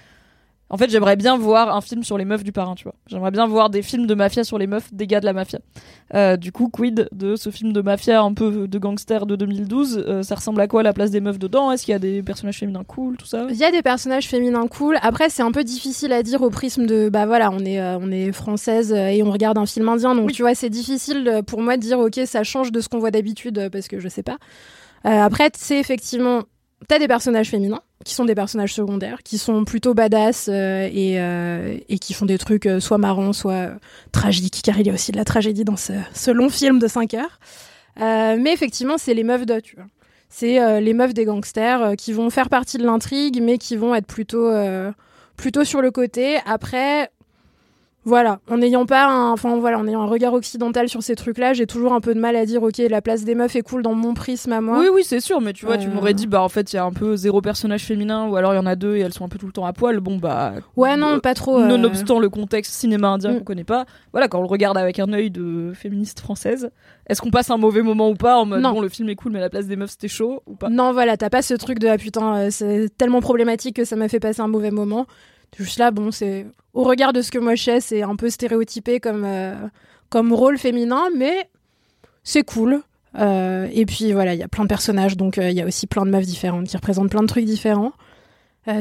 En 0.72 0.76
fait, 0.76 0.88
j'aimerais 0.88 1.16
bien 1.16 1.36
voir 1.36 1.74
un 1.74 1.80
film 1.80 2.04
sur 2.04 2.16
les 2.16 2.24
meufs 2.24 2.44
du 2.44 2.52
parrain, 2.52 2.76
tu 2.76 2.84
vois. 2.84 2.94
J'aimerais 3.08 3.32
bien 3.32 3.46
voir 3.48 3.70
des 3.70 3.82
films 3.82 4.06
de 4.06 4.14
mafia 4.14 4.44
sur 4.44 4.56
les 4.56 4.68
meufs 4.68 4.94
des 4.94 5.08
gars 5.08 5.18
de 5.18 5.24
la 5.24 5.32
mafia. 5.32 5.58
Euh, 6.14 6.36
du 6.36 6.52
coup, 6.52 6.68
quid 6.68 7.08
de 7.10 7.34
ce 7.34 7.50
film 7.50 7.72
de 7.72 7.80
mafia 7.80 8.22
un 8.22 8.32
peu 8.34 8.68
de 8.68 8.78
gangster 8.78 9.26
de 9.26 9.34
2012 9.34 10.04
Euh, 10.06 10.22
Ça 10.22 10.36
ressemble 10.36 10.60
à 10.60 10.68
quoi 10.68 10.84
la 10.84 10.92
place 10.92 11.10
des 11.10 11.20
meufs 11.20 11.40
dedans? 11.40 11.72
Est-ce 11.72 11.84
qu'il 11.84 11.90
y 11.92 11.94
a 11.96 11.98
des 11.98 12.22
personnages 12.22 12.58
féminins 12.58 12.84
cool, 12.84 13.16
tout 13.16 13.26
ça? 13.26 13.46
Il 13.50 13.56
y 13.56 13.64
a 13.64 13.72
des 13.72 13.82
personnages 13.82 14.28
féminins 14.28 14.68
cool. 14.68 14.96
Après, 15.02 15.28
c'est 15.28 15.42
un 15.42 15.50
peu 15.50 15.64
difficile 15.64 16.12
à 16.12 16.22
dire 16.22 16.40
au 16.42 16.50
prisme 16.50 16.86
de 16.86 17.08
bah 17.08 17.26
voilà, 17.26 17.50
on 17.50 17.58
est 17.64 17.80
euh, 17.80 17.98
on 18.00 18.12
est 18.12 18.30
française 18.30 18.92
et 18.92 19.22
on 19.24 19.30
regarde 19.32 19.58
un 19.58 19.66
film 19.66 19.88
indien, 19.88 20.14
donc 20.14 20.26
Oui. 20.28 20.32
tu 20.32 20.42
vois, 20.42 20.54
c'est 20.54 20.70
difficile 20.70 21.42
pour 21.48 21.62
moi 21.62 21.76
de 21.78 21.82
dire 21.82 21.98
ok, 21.98 22.20
ça 22.26 22.44
change 22.44 22.70
de 22.70 22.80
ce 22.80 22.88
qu'on 22.88 23.00
voit 23.00 23.10
d'habitude 23.10 23.68
parce 23.72 23.88
que 23.88 23.98
je 23.98 24.08
sais 24.08 24.22
pas. 24.22 24.38
Après, 25.02 25.50
c'est 25.56 25.78
effectivement 25.80 26.42
t'as 26.88 26.98
des 26.98 27.08
personnages 27.08 27.50
féminins 27.50 27.82
qui 28.04 28.14
sont 28.14 28.24
des 28.24 28.34
personnages 28.34 28.74
secondaires, 28.74 29.22
qui 29.22 29.38
sont 29.38 29.64
plutôt 29.64 29.94
badass 29.94 30.48
euh, 30.48 30.88
et 30.90 31.20
euh, 31.20 31.76
et 31.88 31.98
qui 31.98 32.14
font 32.14 32.26
des 32.26 32.38
trucs 32.38 32.66
euh, 32.66 32.80
soit 32.80 32.98
marrants, 32.98 33.32
soit 33.32 33.70
tragiques, 34.12 34.62
car 34.64 34.78
il 34.80 34.86
y 34.86 34.90
a 34.90 34.94
aussi 34.94 35.12
de 35.12 35.16
la 35.16 35.24
tragédie 35.24 35.64
dans 35.64 35.76
ce, 35.76 36.30
long 36.30 36.48
film 36.48 36.78
de 36.78 36.88
5 36.88 37.14
heures. 37.14 37.38
Mais 37.98 38.52
effectivement, 38.52 38.96
c'est 38.96 39.12
les 39.12 39.24
meufs 39.24 39.44
de, 39.44 39.60
tu 39.60 39.76
vois. 39.76 39.86
C'est 40.30 40.80
les 40.80 40.94
meufs 40.94 41.12
des 41.12 41.24
gangsters 41.24 41.96
qui 41.98 42.12
vont 42.12 42.30
faire 42.30 42.48
partie 42.48 42.78
de 42.78 42.84
l'intrigue, 42.84 43.42
mais 43.42 43.58
qui 43.58 43.76
vont 43.76 43.94
être 43.94 44.06
plutôt, 44.06 44.50
plutôt 45.36 45.64
sur 45.64 45.82
le 45.82 45.90
côté. 45.90 46.38
Après, 46.46 47.10
voilà, 48.10 48.40
en 48.50 48.56
n'ayant 48.58 48.86
pas 48.86 49.06
un, 49.06 49.30
enfin 49.30 49.56
voilà, 49.56 49.78
en 49.78 49.86
ayant 49.86 50.02
un 50.02 50.06
regard 50.06 50.34
occidental 50.34 50.88
sur 50.88 51.00
ces 51.04 51.14
trucs-là, 51.14 51.52
j'ai 51.52 51.66
toujours 51.66 51.92
un 51.92 52.00
peu 52.00 52.12
de 52.12 52.18
mal 52.18 52.34
à 52.34 52.44
dire, 52.44 52.60
ok, 52.60 52.78
la 52.78 53.00
place 53.00 53.22
des 53.24 53.36
meufs 53.36 53.54
est 53.54 53.62
cool 53.62 53.82
dans 53.82 53.94
mon 53.94 54.14
prisme 54.14 54.50
à 54.52 54.60
moi. 54.60 54.80
Oui, 54.80 54.88
oui, 54.92 55.02
c'est 55.04 55.20
sûr, 55.20 55.40
mais 55.40 55.52
tu 55.52 55.64
vois, 55.64 55.78
tu 55.78 55.86
Euh. 55.86 55.92
m'aurais 55.92 56.12
dit, 56.12 56.26
bah 56.26 56.42
en 56.42 56.48
fait, 56.48 56.72
il 56.72 56.76
y 56.76 56.78
a 56.80 56.84
un 56.84 56.90
peu 56.90 57.14
zéro 57.14 57.40
personnage 57.40 57.84
féminin, 57.84 58.26
ou 58.28 58.34
alors 58.34 58.52
il 58.52 58.56
y 58.56 58.58
en 58.58 58.66
a 58.66 58.74
deux 58.74 58.96
et 58.96 59.00
elles 59.00 59.12
sont 59.14 59.24
un 59.24 59.28
peu 59.28 59.38
tout 59.38 59.46
le 59.46 59.52
temps 59.52 59.64
à 59.64 59.72
poil. 59.72 60.00
Bon, 60.00 60.16
bah. 60.16 60.54
Ouais, 60.76 60.96
non, 60.96 61.14
euh, 61.14 61.18
pas 61.20 61.34
trop. 61.34 61.60
euh, 61.60 61.66
Nonobstant 61.68 62.18
le 62.18 62.28
contexte 62.28 62.72
cinéma 62.74 63.10
indien 63.10 63.30
Mm. 63.30 63.38
qu'on 63.38 63.44
connaît 63.44 63.62
pas, 63.64 63.84
voilà, 64.12 64.26
quand 64.26 64.40
on 64.40 64.42
le 64.42 64.48
regarde 64.48 64.76
avec 64.76 64.98
un 64.98 65.12
œil 65.12 65.30
de 65.30 65.70
féministe 65.72 66.18
française, 66.18 66.70
est-ce 67.06 67.20
qu'on 67.22 67.30
passe 67.30 67.50
un 67.50 67.58
mauvais 67.58 67.82
moment 67.82 68.10
ou 68.10 68.14
pas 68.14 68.36
en 68.38 68.44
mode 68.46 68.60
Non. 68.60 68.72
bon, 68.72 68.80
le 68.80 68.88
film 68.88 69.08
est 69.08 69.14
cool, 69.14 69.30
mais 69.30 69.38
la 69.40 69.50
place 69.50 69.66
des 69.68 69.76
meufs 69.76 69.90
c'était 69.90 70.08
chaud 70.08 70.42
ou 70.46 70.56
pas? 70.56 70.68
Non, 70.68 70.92
voilà, 70.92 71.16
t'as 71.16 71.30
pas 71.30 71.42
ce 71.42 71.54
truc 71.54 71.78
de 71.78 71.86
ah 71.86 71.96
putain, 71.96 72.50
c'est 72.50 72.88
tellement 72.98 73.20
problématique 73.20 73.76
que 73.76 73.84
ça 73.84 73.94
m'a 73.94 74.08
fait 74.08 74.18
passer 74.20 74.40
un 74.40 74.48
mauvais 74.48 74.70
moment. 74.72 75.06
Juste 75.56 75.78
là, 75.78 75.90
bon, 75.90 76.10
c'est 76.10 76.46
au 76.74 76.84
regard 76.84 77.12
de 77.12 77.22
ce 77.22 77.30
que 77.30 77.38
moi 77.38 77.54
je 77.54 77.64
sais, 77.64 77.80
c'est 77.80 78.02
un 78.02 78.16
peu 78.16 78.30
stéréotypé 78.30 79.00
comme 79.00 79.24
euh, 79.24 79.54
comme 80.08 80.32
rôle 80.32 80.58
féminin, 80.58 81.08
mais 81.16 81.48
c'est 82.22 82.42
cool. 82.42 82.82
Euh, 83.18 83.68
et 83.72 83.86
puis 83.86 84.12
voilà, 84.12 84.34
il 84.34 84.40
y 84.40 84.42
a 84.42 84.48
plein 84.48 84.62
de 84.62 84.68
personnages, 84.68 85.16
donc 85.16 85.38
euh, 85.38 85.50
il 85.50 85.56
y 85.56 85.60
a 85.60 85.66
aussi 85.66 85.86
plein 85.86 86.06
de 86.06 86.10
meufs 86.10 86.26
différentes 86.26 86.68
qui 86.68 86.76
représentent 86.76 87.10
plein 87.10 87.22
de 87.22 87.28
trucs 87.28 87.44
différents. 87.44 87.92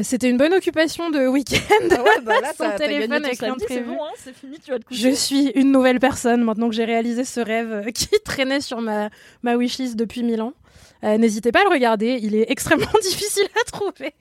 C'était 0.04 0.30
une 0.30 0.36
bonne 0.36 0.54
occupation 0.54 1.10
de 1.10 1.26
week-end. 1.26 1.88
Ah 1.90 2.02
ouais, 2.02 2.20
bah 2.22 2.40
là, 2.40 2.52
Son 2.56 2.76
téléphone 2.76 3.24
avec 3.24 3.40
l'imprévu. 3.40 3.86
bon, 3.86 3.98
hein, 4.04 4.32
fini, 4.32 4.56
tu 4.64 4.70
vas 4.70 4.78
te 4.78 4.84
coucher. 4.84 5.10
Je 5.10 5.14
suis 5.16 5.48
une 5.56 5.72
nouvelle 5.72 5.98
personne 5.98 6.44
maintenant 6.44 6.68
que 6.68 6.76
j'ai 6.76 6.84
réalisé 6.84 7.24
ce 7.24 7.40
rêve 7.40 7.86
qui 7.92 8.08
traînait 8.24 8.60
sur 8.60 8.80
ma, 8.80 9.10
ma 9.42 9.56
wishlist 9.56 9.96
depuis 9.96 10.22
mille 10.22 10.42
ans. 10.42 10.52
N'hésitez 11.02 11.50
pas 11.50 11.62
à 11.62 11.64
le 11.64 11.70
regarder, 11.70 12.20
il 12.22 12.36
est 12.36 12.48
extrêmement 12.52 12.86
difficile 13.02 13.48
à 13.60 13.64
trouver. 13.72 14.14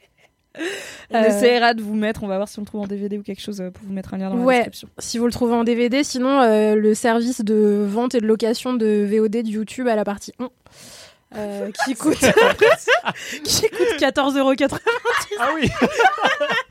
On 1.11 1.15
Euh, 1.15 1.23
essaiera 1.27 1.73
de 1.73 1.81
vous 1.81 1.93
mettre, 1.95 2.23
on 2.23 2.27
va 2.27 2.37
voir 2.37 2.47
si 2.47 2.57
on 2.59 2.63
le 2.63 2.65
trouve 2.67 2.81
en 2.81 2.87
DVD 2.87 3.17
ou 3.17 3.23
quelque 3.23 3.41
chose 3.41 3.61
euh, 3.61 3.69
pour 3.71 3.83
vous 3.85 3.93
mettre 3.93 4.13
un 4.13 4.17
lien 4.17 4.29
dans 4.29 4.35
Ouais. 4.37 4.55
la 4.55 4.59
description. 4.65 4.89
Si 4.97 5.17
vous 5.17 5.25
le 5.25 5.31
trouvez 5.31 5.53
en 5.53 5.63
DVD, 5.63 6.03
sinon 6.03 6.41
euh, 6.41 6.75
le 6.75 6.93
service 6.95 7.41
de 7.41 7.85
vente 7.87 8.15
et 8.15 8.19
de 8.19 8.25
location 8.25 8.73
de 8.73 9.07
VOD 9.09 9.43
de 9.43 9.47
YouTube 9.49 9.87
à 9.87 9.95
la 9.95 10.03
partie 10.03 10.33
1. 10.39 10.49
euh, 11.35 11.69
qui 11.85 11.93
coûte 11.95 12.17
qui 13.43 13.61
coûte 13.69 13.99
14,80€. 13.99 14.79
Ah 15.39 15.49
oui 15.53 15.69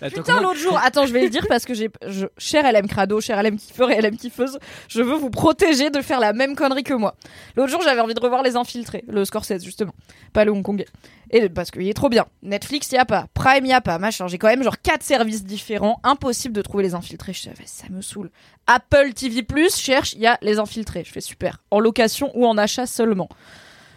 Putain, 0.00 0.40
l'autre 0.40 0.58
jour, 0.58 0.78
attends, 0.82 1.06
je 1.06 1.12
vais 1.12 1.22
le 1.22 1.30
dire 1.30 1.46
parce 1.48 1.64
que 1.64 1.74
j'ai, 1.74 1.90
je, 2.06 2.26
cher 2.38 2.70
LM 2.70 2.86
Crado, 2.86 3.20
cher 3.20 3.42
LM 3.42 3.56
kiffeur 3.56 3.90
et 3.90 4.00
LM 4.00 4.16
kiffeuse, 4.16 4.58
je 4.88 5.02
veux 5.02 5.14
vous 5.14 5.30
protéger 5.30 5.90
de 5.90 6.00
faire 6.00 6.20
la 6.20 6.32
même 6.32 6.56
connerie 6.56 6.82
que 6.82 6.94
moi. 6.94 7.14
L'autre 7.56 7.70
jour, 7.70 7.82
j'avais 7.82 8.00
envie 8.00 8.14
de 8.14 8.20
revoir 8.20 8.42
Les 8.42 8.56
Infiltrés, 8.56 9.04
le 9.08 9.24
Scorsese 9.24 9.62
justement, 9.62 9.94
pas 10.32 10.44
le 10.44 10.52
Hongkongais. 10.52 10.86
Et 11.32 11.48
parce 11.48 11.70
qu'il 11.70 11.88
est 11.88 11.94
trop 11.94 12.10
bien. 12.10 12.26
Netflix, 12.42 12.92
y 12.92 12.98
a 12.98 13.06
pas. 13.06 13.26
Prime, 13.32 13.64
y 13.64 13.72
a 13.72 13.80
pas. 13.80 13.98
Machin. 13.98 14.28
J'ai 14.28 14.36
quand 14.36 14.48
même 14.48 14.62
genre 14.62 14.78
quatre 14.82 15.02
services 15.02 15.44
différents. 15.44 15.98
Impossible 16.04 16.54
de 16.54 16.60
trouver 16.60 16.82
Les 16.82 16.94
Infiltrés. 16.94 17.32
Je 17.32 17.40
savais, 17.40 17.64
ça 17.64 17.86
me 17.88 18.02
saoule. 18.02 18.30
Apple 18.66 19.14
TV 19.14 19.42
Plus 19.42 19.74
cherche, 19.74 20.12
y 20.14 20.26
a 20.26 20.38
Les 20.42 20.58
Infiltrés. 20.58 21.04
Je 21.06 21.10
fais 21.10 21.22
super. 21.22 21.62
En 21.70 21.80
location 21.80 22.30
ou 22.34 22.46
en 22.46 22.58
achat 22.58 22.86
seulement. 22.86 23.30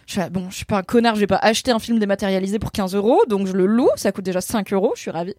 Je 0.08 0.14
fais, 0.14 0.30
bon, 0.30 0.50
je 0.52 0.56
suis 0.56 0.66
pas 0.66 0.78
un 0.78 0.84
connard, 0.84 1.16
je 1.16 1.22
vais 1.22 1.28
pas 1.28 1.38
acheter 1.42 1.72
un 1.72 1.80
film 1.80 1.98
dématérialisé 2.00 2.60
pour 2.60 2.72
15 2.72 2.94
euros, 2.96 3.22
donc 3.28 3.48
je 3.48 3.54
le 3.54 3.66
loue, 3.66 3.90
ça 3.96 4.12
coûte 4.12 4.24
déjà 4.26 4.40
5 4.42 4.72
euros, 4.74 4.94
je 4.96 5.02
suis 5.02 5.12
ravie. 5.12 5.34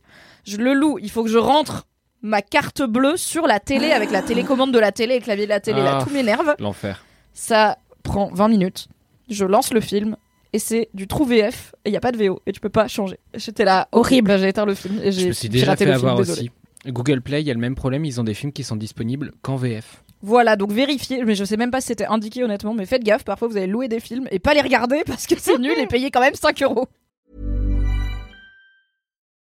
Je 0.45 0.57
le 0.57 0.75
loue, 0.75 0.99
il 1.01 1.11
faut 1.11 1.23
que 1.23 1.31
je 1.31 1.39
rentre 1.39 1.87
ma 2.23 2.43
carte 2.43 2.83
bleue 2.83 3.17
sur 3.17 3.47
la 3.47 3.61
télé 3.61 3.93
avec 3.93 4.11
la 4.11 4.23
télécommande 4.23 4.73
de 4.73 4.79
la 4.79 4.91
télé 4.91 5.15
et 5.15 5.19
le 5.19 5.25
clavier 5.25 5.45
de 5.45 5.51
la 5.51 5.61
télé, 5.61 5.81
là 5.83 5.99
Ah. 6.01 6.05
tout 6.05 6.11
m'énerve. 6.13 6.55
L'enfer. 6.59 7.05
Ça 7.33 7.79
prend 8.03 8.31
20 8.33 8.49
minutes, 8.49 8.89
je 9.31 9.45
lance 9.45 9.73
le 9.73 9.81
film 9.81 10.17
et 10.53 10.59
c'est 10.59 10.89
du 10.95 11.07
trou 11.07 11.25
VF 11.25 11.75
et 11.85 11.91
il 11.91 11.93
y 11.93 11.97
a 11.97 12.01
pas 12.01 12.11
de 12.13 12.17
VO 12.17 12.41
et 12.47 12.53
tu 12.53 12.59
peux 12.61 12.69
pas 12.69 12.89
changer. 12.89 13.19
J'étais 13.35 13.65
là, 13.65 13.87
Horrible. 13.93 14.29
Bah, 14.29 14.39
j'ai 14.39 14.49
éteint 14.49 14.65
le 14.65 14.75
film 14.75 14.99
et 15.03 15.13
j'ai 15.13 15.33
suis 15.33 15.49
raté 15.65 15.85
fait 15.85 15.93
le 15.93 15.97
film, 15.99 16.09
avoir 16.09 16.17
désolé. 16.17 16.41
aussi. 16.41 16.51
Google 16.87 17.21
Play, 17.21 17.43
il 17.43 17.47
y 17.47 17.51
a 17.51 17.55
le 17.55 17.61
même 17.61 17.75
problème, 17.75 18.05
ils 18.05 18.21
ont 18.21 18.25
des 18.25 18.35
films 18.35 18.53
qui 18.53 18.65
sont 18.65 18.77
disponibles 18.77 19.33
qu'en 19.43 19.57
VF. 19.57 20.03
Voilà, 20.23 20.57
donc 20.57 20.73
vérifiez, 20.73 21.25
mais 21.25 21.35
je 21.35 21.45
sais 21.45 21.57
même 21.57 21.71
pas 21.71 21.81
si 21.81 21.89
c'était 21.89 22.07
indiqué 22.07 22.43
honnêtement, 22.43 22.75
mais 22.75 22.87
faites 22.87 23.05
gaffe, 23.05 23.25
parfois 23.25 23.49
vous 23.49 23.57
allez 23.57 23.67
louer 23.67 23.89
des 23.89 24.01
films 24.01 24.29
et 24.31 24.39
pas 24.39 24.55
les 24.55 24.61
regarder 24.61 25.03
parce 25.07 25.27
que 25.27 25.35
c'est 25.39 25.59
nul 25.59 25.79
et 25.79 25.87
payer 25.87 26.11
quand 26.11 26.21
même 26.21 26.35
5 26.35 26.63
euros. 26.63 26.89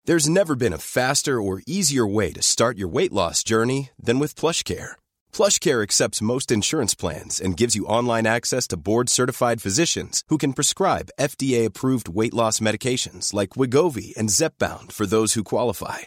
There's 0.05 0.29
never 0.29 0.55
been 0.55 0.73
a 0.73 0.79
faster 0.79 1.41
or 1.43 1.61
easier 1.67 2.07
way 2.07 2.33
to 2.33 2.41
start 2.41 2.79
your 2.79 2.89
weight 2.89 3.13
loss 3.13 3.43
journey 3.43 3.91
than 4.01 4.21
with 4.21 4.37
PlushCare. 4.37 4.93
PlushCare 5.33 5.83
accepts 5.83 6.23
most 6.23 6.53
insurance 6.53 6.95
plans 6.95 7.41
and 7.41 7.57
gives 7.57 7.75
you 7.75 7.87
online 7.87 8.25
access 8.25 8.69
to 8.69 8.77
board-certified 8.77 9.61
physicians 9.61 10.23
who 10.29 10.39
can 10.39 10.53
prescribe 10.53 11.11
FDA-approved 11.19 12.09
weight 12.09 12.35
loss 12.35 12.61
medications 12.61 13.35
like 13.35 13.57
Wigovi 13.57 14.17
and 14.17 14.31
Zepbound 14.31 14.93
for 14.93 15.07
those 15.07 15.35
who 15.35 15.43
qualify. 15.43 16.07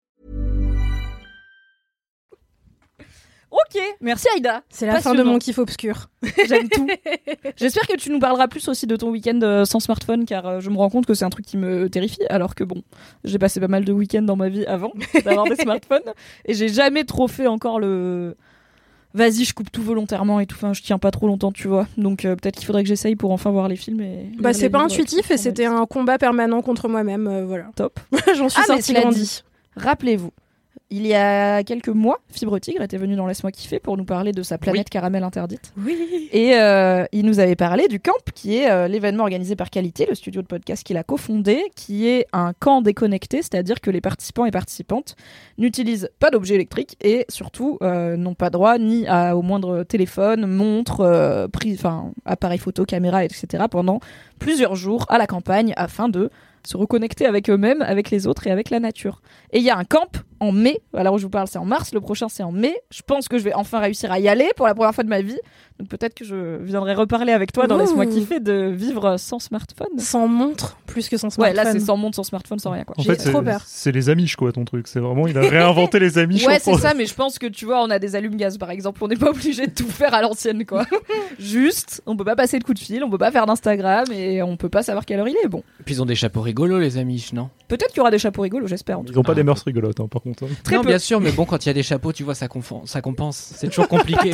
Ok, 3.69 3.81
merci 4.01 4.27
Aïda. 4.35 4.61
C'est 4.69 4.85
la 4.85 4.99
fin 5.01 5.13
de 5.13 5.23
mon 5.23 5.37
kiff 5.39 5.57
obscur. 5.57 6.09
J'aime 6.47 6.69
tout. 6.69 6.87
J'espère 7.57 7.87
que 7.87 7.95
tu 7.95 8.09
nous 8.11 8.19
parleras 8.19 8.47
plus 8.47 8.67
aussi 8.67 8.87
de 8.87 8.95
ton 8.95 9.09
week-end 9.09 9.39
euh, 9.43 9.65
sans 9.65 9.79
smartphone, 9.79 10.25
car 10.25 10.45
euh, 10.47 10.59
je 10.59 10.69
me 10.69 10.77
rends 10.77 10.89
compte 10.89 11.05
que 11.05 11.13
c'est 11.13 11.25
un 11.25 11.29
truc 11.29 11.45
qui 11.45 11.57
me 11.57 11.89
terrifie, 11.89 12.25
alors 12.29 12.55
que 12.55 12.63
bon, 12.63 12.81
j'ai 13.23 13.37
passé 13.39 13.59
pas 13.59 13.67
mal 13.67 13.85
de 13.85 13.91
week-ends 13.93 14.21
dans 14.21 14.35
ma 14.35 14.49
vie 14.49 14.65
avant 14.65 14.91
d'avoir 15.25 15.45
des 15.47 15.55
smartphones, 15.55 16.13
et 16.45 16.53
j'ai 16.53 16.69
jamais 16.69 17.03
trop 17.03 17.27
fait 17.27 17.47
encore 17.47 17.79
le. 17.79 18.35
Vas-y, 19.13 19.43
je 19.43 19.53
coupe 19.53 19.69
tout 19.69 19.83
volontairement 19.83 20.39
et 20.39 20.45
tout. 20.45 20.55
Enfin, 20.55 20.71
je 20.71 20.81
tiens 20.81 20.97
pas 20.97 21.11
trop 21.11 21.27
longtemps, 21.27 21.51
tu 21.51 21.67
vois. 21.67 21.85
Donc 21.97 22.23
euh, 22.23 22.37
peut-être 22.37 22.55
qu'il 22.55 22.65
faudrait 22.65 22.83
que 22.83 22.87
j'essaye 22.87 23.17
pour 23.17 23.31
enfin 23.31 23.51
voir 23.51 23.67
les 23.67 23.75
films. 23.75 23.99
Et 23.99 24.31
Bah, 24.39 24.53
c'est 24.53 24.69
pas 24.69 24.77
livres, 24.77 24.85
intuitif 24.93 25.29
et 25.31 25.37
c'était 25.37 25.65
un 25.65 25.85
combat 25.85 26.17
permanent 26.17 26.61
contre 26.61 26.87
moi-même. 26.87 27.27
euh, 27.27 27.45
voilà. 27.45 27.65
top. 27.75 27.99
J'en 28.37 28.47
suis 28.47 28.61
Ah, 28.63 28.67
sortie 28.67 28.93
grandie. 28.93 29.43
Rappelez-vous, 29.75 30.31
il 30.91 31.07
y 31.07 31.13
a 31.15 31.63
quelques 31.63 31.87
mois, 31.89 32.19
Fibre 32.29 32.59
Tigre 32.59 32.81
était 32.83 32.97
venu 32.97 33.15
dans 33.15 33.25
Laisse-moi 33.25 33.51
kiffer 33.51 33.79
pour 33.79 33.95
nous 33.97 34.03
parler 34.03 34.33
de 34.33 34.43
sa 34.43 34.57
planète 34.57 34.89
caramel 34.89 35.23
interdite. 35.23 35.73
Oui. 35.77 36.29
Et 36.33 36.55
euh, 36.55 37.05
il 37.13 37.25
nous 37.25 37.39
avait 37.39 37.55
parlé 37.55 37.87
du 37.87 37.99
camp, 37.99 38.11
qui 38.35 38.57
est 38.57 38.69
euh, 38.69 38.87
l'événement 38.87 39.23
organisé 39.23 39.55
par 39.55 39.69
Qualité, 39.69 40.05
le 40.07 40.15
studio 40.15 40.41
de 40.41 40.47
podcast 40.47 40.83
qu'il 40.85 40.97
a 40.97 41.03
cofondé, 41.03 41.63
qui 41.75 42.07
est 42.07 42.27
un 42.33 42.53
camp 42.53 42.81
déconnecté, 42.81 43.37
c'est-à-dire 43.37 43.79
que 43.81 43.89
les 43.89 44.01
participants 44.01 44.45
et 44.45 44.51
participantes 44.51 45.15
n'utilisent 45.57 46.09
pas 46.19 46.29
d'objets 46.29 46.55
électriques 46.55 46.97
et 47.01 47.25
surtout 47.29 47.77
euh, 47.81 48.17
n'ont 48.17 48.35
pas 48.35 48.49
droit 48.49 48.77
ni 48.77 49.07
à, 49.07 49.35
au 49.37 49.41
moindre 49.41 49.83
téléphone, 49.83 50.45
montre, 50.45 51.47
prise- 51.53 51.77
enfin 51.79 52.11
appareil 52.25 52.59
photo, 52.59 52.83
caméra, 52.85 53.23
etc. 53.23 53.63
pendant 53.71 53.99
plusieurs 54.39 54.75
jours 54.75 55.05
à 55.09 55.17
la 55.17 55.25
campagne 55.27 55.73
afin 55.77 56.09
de 56.09 56.29
se 56.67 56.77
reconnecter 56.77 57.25
avec 57.25 57.49
eux-mêmes, 57.49 57.81
avec 57.81 58.11
les 58.11 58.27
autres 58.27 58.45
et 58.45 58.51
avec 58.51 58.69
la 58.69 58.79
nature. 58.79 59.21
Et 59.51 59.57
il 59.59 59.63
y 59.63 59.69
a 59.69 59.77
un 59.77 59.83
camp 59.85 60.11
en 60.41 60.51
mai. 60.51 60.81
Alors 60.93 61.13
où 61.13 61.17
je 61.17 61.23
vous 61.23 61.29
parle, 61.29 61.47
c'est 61.47 61.57
en 61.59 61.65
mars. 61.65 61.93
Le 61.93 62.01
prochain, 62.01 62.27
c'est 62.27 62.43
en 62.43 62.51
mai. 62.51 62.75
Je 62.91 63.01
pense 63.05 63.29
que 63.29 63.37
je 63.37 63.43
vais 63.43 63.53
enfin 63.53 63.79
réussir 63.79 64.11
à 64.11 64.19
y 64.19 64.27
aller 64.27 64.49
pour 64.57 64.65
la 64.67 64.73
première 64.75 64.93
fois 64.93 65.03
de 65.05 65.09
ma 65.09 65.21
vie. 65.21 65.37
Donc 65.79 65.87
peut-être 65.87 66.13
que 66.13 66.25
je 66.25 66.57
viendrai 66.61 66.93
reparler 66.93 67.31
avec 67.31 67.51
toi 67.53 67.65
dans. 67.67 67.77
Laisse-moi 67.77 68.05
kiffer 68.07 68.39
de 68.39 68.69
vivre 68.69 69.17
sans 69.17 69.39
smartphone. 69.39 69.97
Sans 69.97 70.27
montre, 70.27 70.77
plus 70.85 71.07
que 71.09 71.17
sans 71.17 71.27
Ouais, 71.27 71.31
smartphone. 71.53 71.55
là 71.65 71.71
c'est 71.71 71.79
sans 71.79 71.95
montre, 71.97 72.15
sans 72.17 72.23
smartphone, 72.23 72.59
sans 72.59 72.71
rien 72.71 72.83
quoi. 72.83 72.95
En 72.99 73.01
J'ai 73.03 73.11
fait, 73.11 73.21
c'est- 73.21 73.31
trop 73.31 73.41
peur. 73.41 73.61
c'est 73.65 73.91
les 73.91 74.09
Amish, 74.09 74.35
quoi, 74.35 74.51
ton 74.51 74.65
truc. 74.65 74.87
C'est 74.87 74.99
vraiment, 74.99 75.25
il 75.27 75.37
a 75.37 75.41
réinventé 75.41 75.99
les 75.99 76.17
Amish. 76.17 76.45
Ouais, 76.45 76.59
c'est 76.59 76.75
ça, 76.75 76.93
mais 76.93 77.05
je 77.05 77.13
pense 77.15 77.39
que 77.39 77.47
tu 77.47 77.65
vois, 77.65 77.81
on 77.83 77.89
a 77.89 77.97
des 77.99 78.15
allumes-gaz 78.15 78.57
par 78.57 78.69
exemple, 78.71 79.03
on 79.03 79.07
n'est 79.07 79.15
pas 79.15 79.29
obligé 79.29 79.67
de 79.67 79.71
tout 79.71 79.87
faire 79.89 80.13
à 80.13 80.21
l'ancienne 80.21 80.65
quoi. 80.65 80.85
Juste, 81.39 82.01
on 82.05 82.15
peut 82.15 82.25
pas 82.25 82.35
passer 82.35 82.59
de 82.59 82.63
coup 82.63 82.73
de 82.73 82.79
fil, 82.79 83.03
on 83.03 83.09
peut 83.09 83.17
pas 83.17 83.31
faire 83.31 83.45
d'Instagram 83.45 84.05
et 84.11 84.41
on 84.43 84.57
peut 84.57 84.69
pas 84.69 84.83
savoir 84.83 85.05
quelle 85.05 85.19
heure 85.19 85.27
il 85.27 85.35
est. 85.43 85.47
Bon, 85.47 85.63
Puis 85.85 85.95
ils 85.95 86.01
ont 86.01 86.05
des 86.05 86.15
chapeaux 86.15 86.41
rigolos, 86.41 86.79
les 86.79 86.97
amis, 86.97 87.29
non? 87.33 87.49
Peut-être 87.67 87.89
qu'il 87.89 87.97
y 87.97 88.01
aura 88.01 88.11
des 88.11 88.19
chapeaux 88.19 88.41
rigolos, 88.41 88.67
j'espère. 88.67 88.99
Ils 89.07 89.17
ont 89.17 89.23
pas 89.23 89.31
Ah. 89.31 89.35
des 89.35 89.43
mœurs 89.43 89.61
rigolotes, 89.65 89.99
hein, 89.99 90.07
par 90.09 90.21
contre. 90.21 90.30
Très 90.35 90.75
Non, 90.75 90.81
peu. 90.81 90.87
bien 90.89 90.99
sûr, 90.99 91.19
mais 91.21 91.31
bon, 91.31 91.45
quand 91.45 91.65
il 91.65 91.69
y 91.69 91.71
a 91.71 91.73
des 91.73 91.83
chapeaux, 91.83 92.11
tu 92.13 92.23
vois, 92.23 92.35
ça, 92.35 92.47
ça 92.85 93.01
compense. 93.01 93.53
C'est 93.55 93.67
toujours 93.67 93.87
compliqué. 93.89 94.31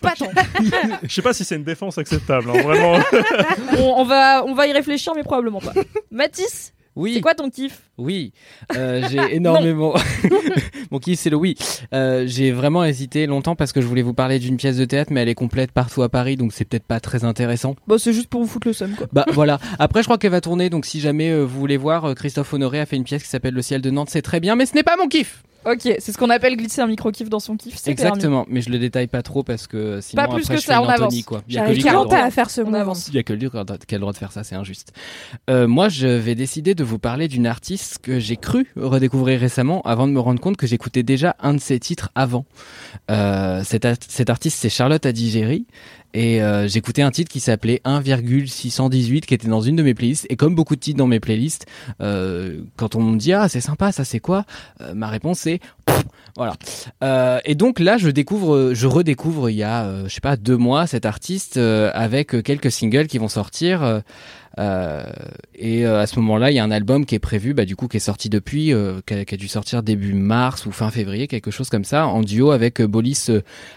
Pas 0.00 0.12
tant. 0.18 0.28
Je 1.02 1.12
sais 1.14 1.22
pas 1.22 1.32
si 1.32 1.44
c'est 1.44 1.56
une 1.56 1.64
défense 1.64 1.98
acceptable, 1.98 2.50
hein, 2.50 2.62
vraiment. 2.62 2.98
on, 3.78 4.00
on 4.00 4.04
va, 4.04 4.44
on 4.46 4.54
va 4.54 4.66
y 4.66 4.72
réfléchir, 4.72 5.12
mais 5.14 5.22
probablement 5.22 5.60
pas. 5.60 5.72
Mathis, 6.10 6.72
Oui. 6.96 7.14
c'est 7.14 7.20
quoi 7.20 7.34
ton 7.34 7.50
kiff? 7.50 7.82
Oui, 7.98 8.32
euh, 8.76 9.06
j'ai 9.08 9.18
énormément. 9.36 9.94
Mon 10.90 10.98
kiff, 10.98 11.18
c'est 11.18 11.30
le 11.30 11.36
oui. 11.36 11.56
Euh, 11.94 12.24
j'ai 12.26 12.50
vraiment 12.52 12.84
hésité 12.84 13.26
longtemps 13.26 13.54
parce 13.54 13.72
que 13.72 13.80
je 13.80 13.86
voulais 13.86 14.02
vous 14.02 14.14
parler 14.14 14.38
d'une 14.38 14.56
pièce 14.56 14.76
de 14.76 14.84
théâtre, 14.84 15.12
mais 15.12 15.22
elle 15.22 15.28
est 15.28 15.34
complète 15.34 15.72
partout 15.72 16.02
à 16.02 16.08
Paris, 16.08 16.36
donc 16.36 16.52
c'est 16.52 16.64
peut-être 16.64 16.84
pas 16.86 17.00
très 17.00 17.24
intéressant. 17.24 17.76
Bon, 17.86 17.98
c'est 17.98 18.12
juste 18.12 18.28
pour 18.28 18.40
vous 18.42 18.48
foutre 18.48 18.66
le 18.68 18.72
seum 18.72 18.94
quoi. 18.96 19.06
Bah 19.12 19.24
voilà. 19.32 19.58
Après, 19.78 20.02
je 20.02 20.06
crois 20.06 20.18
qu'elle 20.18 20.32
va 20.32 20.40
tourner, 20.40 20.70
donc 20.70 20.86
si 20.86 21.00
jamais 21.00 21.30
euh, 21.30 21.42
vous 21.44 21.58
voulez 21.58 21.76
voir, 21.76 22.14
Christophe 22.14 22.52
Honoré 22.52 22.80
a 22.80 22.86
fait 22.86 22.96
une 22.96 23.04
pièce 23.04 23.22
qui 23.22 23.28
s'appelle 23.28 23.54
Le 23.54 23.62
ciel 23.62 23.80
de 23.80 23.90
Nantes, 23.90 24.10
c'est 24.10 24.22
très 24.22 24.40
bien, 24.40 24.56
mais 24.56 24.66
ce 24.66 24.74
n'est 24.74 24.82
pas 24.82 24.96
mon 24.96 25.08
kiff. 25.08 25.42
Ok, 25.66 25.80
c'est 25.82 26.12
ce 26.12 26.16
qu'on 26.16 26.30
appelle 26.30 26.56
glisser 26.56 26.80
un 26.80 26.86
micro-kiff 26.86 27.28
dans 27.28 27.38
son 27.38 27.56
kiff. 27.56 27.74
c'est 27.76 27.94
permis. 27.94 28.10
Exactement, 28.12 28.46
mais 28.48 28.62
je 28.62 28.70
le 28.70 28.78
détaille 28.78 29.08
pas 29.08 29.22
trop 29.22 29.42
parce 29.42 29.66
que 29.66 30.00
sinon 30.00 30.22
Pas 30.22 30.28
plus 30.28 30.42
après 30.44 30.54
que 30.54 30.60
je 30.60 30.66
ça, 30.66 30.74
fais 30.74 30.78
on 30.78 30.84
une 30.84 30.90
Anthony, 30.90 31.02
avance. 31.04 31.22
quoi. 31.24 31.42
Il 31.48 31.54
y 31.54 31.58
a 31.58 31.60
que 31.60 31.66
J'arrive 31.66 31.76
lui 31.76 31.82
qui 31.82 31.88
a 31.88 31.92
le 31.92 31.96
40 31.96 32.08
droit. 32.08 32.18
ans 32.18 32.24
à 32.26 32.30
faire 32.30 32.50
ce 32.50 32.60
On 32.62 32.72
avance. 32.74 33.08
Il 33.08 33.14
y 33.14 33.18
a 33.18 33.22
que 33.22 33.32
lui 33.34 33.50
qui 33.50 33.56
a 33.56 33.64
qui 33.64 33.94
a 33.94 33.98
le 33.98 34.00
droit 34.00 34.12
de 34.12 34.18
faire 34.18 34.32
ça, 34.32 34.42
c'est 34.42 34.54
injuste. 34.54 34.92
Euh, 35.50 35.68
moi, 35.68 35.88
je 35.90 36.06
vais 36.06 36.34
décider 36.34 36.74
de 36.74 36.82
vous 36.82 36.98
parler 36.98 37.28
d'une 37.28 37.46
artiste 37.46 37.98
que 38.02 38.18
j'ai 38.18 38.36
cru 38.36 38.66
redécouvrir 38.76 39.38
récemment 39.38 39.82
avant 39.82 40.06
de 40.06 40.12
me 40.12 40.20
rendre 40.20 40.40
compte 40.40 40.56
que 40.56 40.66
j'écoutais 40.66 41.02
déjà 41.02 41.36
un 41.40 41.52
de 41.54 41.60
ses 41.60 41.78
titres 41.78 42.10
avant. 42.14 42.46
Euh, 43.10 43.62
cette, 43.64 43.84
artiste, 44.30 44.58
c'est 44.60 44.70
Charlotte 44.70 45.04
Adigéry. 45.04 45.66
Et 46.12 46.42
euh, 46.42 46.66
j'écoutais 46.66 47.02
un 47.02 47.12
titre 47.12 47.30
qui 47.30 47.38
s'appelait 47.38 47.80
1,618 47.84 49.26
qui 49.26 49.34
était 49.34 49.46
dans 49.46 49.60
une 49.60 49.76
de 49.76 49.82
mes 49.84 49.94
playlists. 49.94 50.26
Et 50.28 50.36
comme 50.36 50.56
beaucoup 50.56 50.74
de 50.74 50.80
titres 50.80 50.98
dans 50.98 51.06
mes 51.06 51.20
playlists, 51.20 51.66
euh, 52.00 52.62
quand 52.76 52.96
on 52.96 53.02
me 53.02 53.16
dit 53.16 53.32
ah 53.32 53.48
c'est 53.48 53.60
sympa, 53.60 53.92
ça 53.92 54.04
c'est 54.04 54.18
quoi? 54.18 54.44
Euh, 54.80 54.92
Ma 54.94 55.06
réponse 55.08 55.46
voilà. 56.36 56.54
Euh, 57.02 57.40
et 57.44 57.54
donc 57.54 57.80
là, 57.80 57.98
je 57.98 58.08
découvre, 58.08 58.72
je 58.72 58.86
redécouvre 58.86 59.50
il 59.50 59.56
y 59.56 59.62
a, 59.62 59.84
euh, 59.84 60.08
je 60.08 60.14
sais 60.14 60.20
pas, 60.20 60.36
deux 60.36 60.56
mois 60.56 60.86
cette 60.86 61.06
artiste 61.06 61.56
euh, 61.56 61.90
avec 61.94 62.42
quelques 62.42 62.70
singles 62.70 63.06
qui 63.06 63.18
vont 63.18 63.28
sortir. 63.28 64.02
Euh, 64.58 65.04
et 65.54 65.86
euh, 65.86 66.00
à 66.00 66.06
ce 66.06 66.18
moment-là, 66.20 66.50
il 66.50 66.54
y 66.54 66.58
a 66.58 66.64
un 66.64 66.70
album 66.70 67.06
qui 67.06 67.14
est 67.14 67.18
prévu, 67.20 67.54
bah, 67.54 67.64
du 67.64 67.76
coup, 67.76 67.88
qui 67.88 67.96
est 67.98 68.00
sorti 68.00 68.28
depuis, 68.28 68.72
euh, 68.72 69.00
qui, 69.06 69.14
a, 69.14 69.24
qui 69.24 69.34
a 69.34 69.38
dû 69.38 69.48
sortir 69.48 69.82
début 69.82 70.12
mars 70.12 70.66
ou 70.66 70.72
fin 70.72 70.90
février, 70.90 71.28
quelque 71.28 71.50
chose 71.50 71.70
comme 71.70 71.84
ça, 71.84 72.06
en 72.06 72.20
duo 72.22 72.50
avec 72.50 72.82
Bolis. 72.82 73.28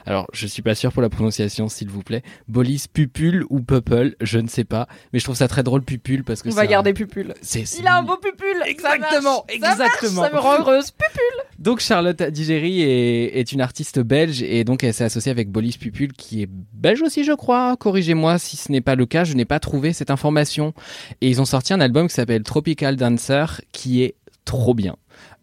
alors, 0.05 0.27
je 0.33 0.47
suis 0.47 0.61
pas 0.61 0.75
sûr 0.75 0.91
pour 0.91 1.01
la 1.01 1.09
prononciation, 1.09 1.69
s'il 1.69 1.89
vous 1.89 2.01
plaît. 2.01 2.23
Bolis 2.47 2.85
Pupule 2.91 3.45
ou 3.49 3.61
Pupple, 3.61 4.15
je 4.21 4.39
ne 4.39 4.47
sais 4.47 4.63
pas, 4.63 4.87
mais 5.11 5.19
je 5.19 5.23
trouve 5.23 5.35
ça 5.35 5.47
très 5.47 5.63
drôle 5.63 5.83
Pupule 5.83 6.23
parce 6.23 6.41
que 6.41 6.49
On 6.49 6.53
va 6.53 6.65
garder 6.67 6.93
c'est- 7.41 7.65
c'est- 7.65 7.79
Il 7.79 7.87
a 7.87 7.97
un 7.97 8.03
beau 8.03 8.17
pupule. 8.17 8.61
Exactement, 8.65 9.45
ça 9.47 9.53
exactement. 9.53 10.23
Ça 10.23 10.31
me 10.31 10.39
rend 10.39 10.59
heureuse. 10.59 10.91
Donc 11.59 11.79
Charlotte 11.79 12.21
Digéry 12.23 12.81
est, 12.81 13.37
est 13.39 13.51
une 13.51 13.61
artiste 13.61 13.99
belge 13.99 14.41
et 14.43 14.63
donc 14.63 14.83
elle 14.83 14.93
s'est 14.93 15.03
associée 15.05 15.31
avec 15.31 15.49
Bolis 15.49 15.77
Pupul 15.79 16.11
qui 16.13 16.43
est 16.43 16.49
belge 16.73 17.01
aussi 17.01 17.23
je 17.23 17.31
crois. 17.31 17.77
Corrigez-moi 17.77 18.37
si 18.37 18.57
ce 18.57 18.71
n'est 18.71 18.81
pas 18.81 18.95
le 18.95 19.05
cas, 19.05 19.23
je 19.23 19.33
n'ai 19.33 19.45
pas 19.45 19.59
trouvé 19.59 19.93
cette 19.93 20.11
information. 20.11 20.62
Et 21.21 21.29
ils 21.29 21.41
ont 21.41 21.45
sorti 21.45 21.73
un 21.73 21.81
album 21.81 22.07
qui 22.07 22.13
s'appelle 22.13 22.43
Tropical 22.43 22.95
Dancer 22.95 23.61
qui 23.71 24.03
est 24.03 24.15
trop 24.45 24.73
bien. 24.73 24.95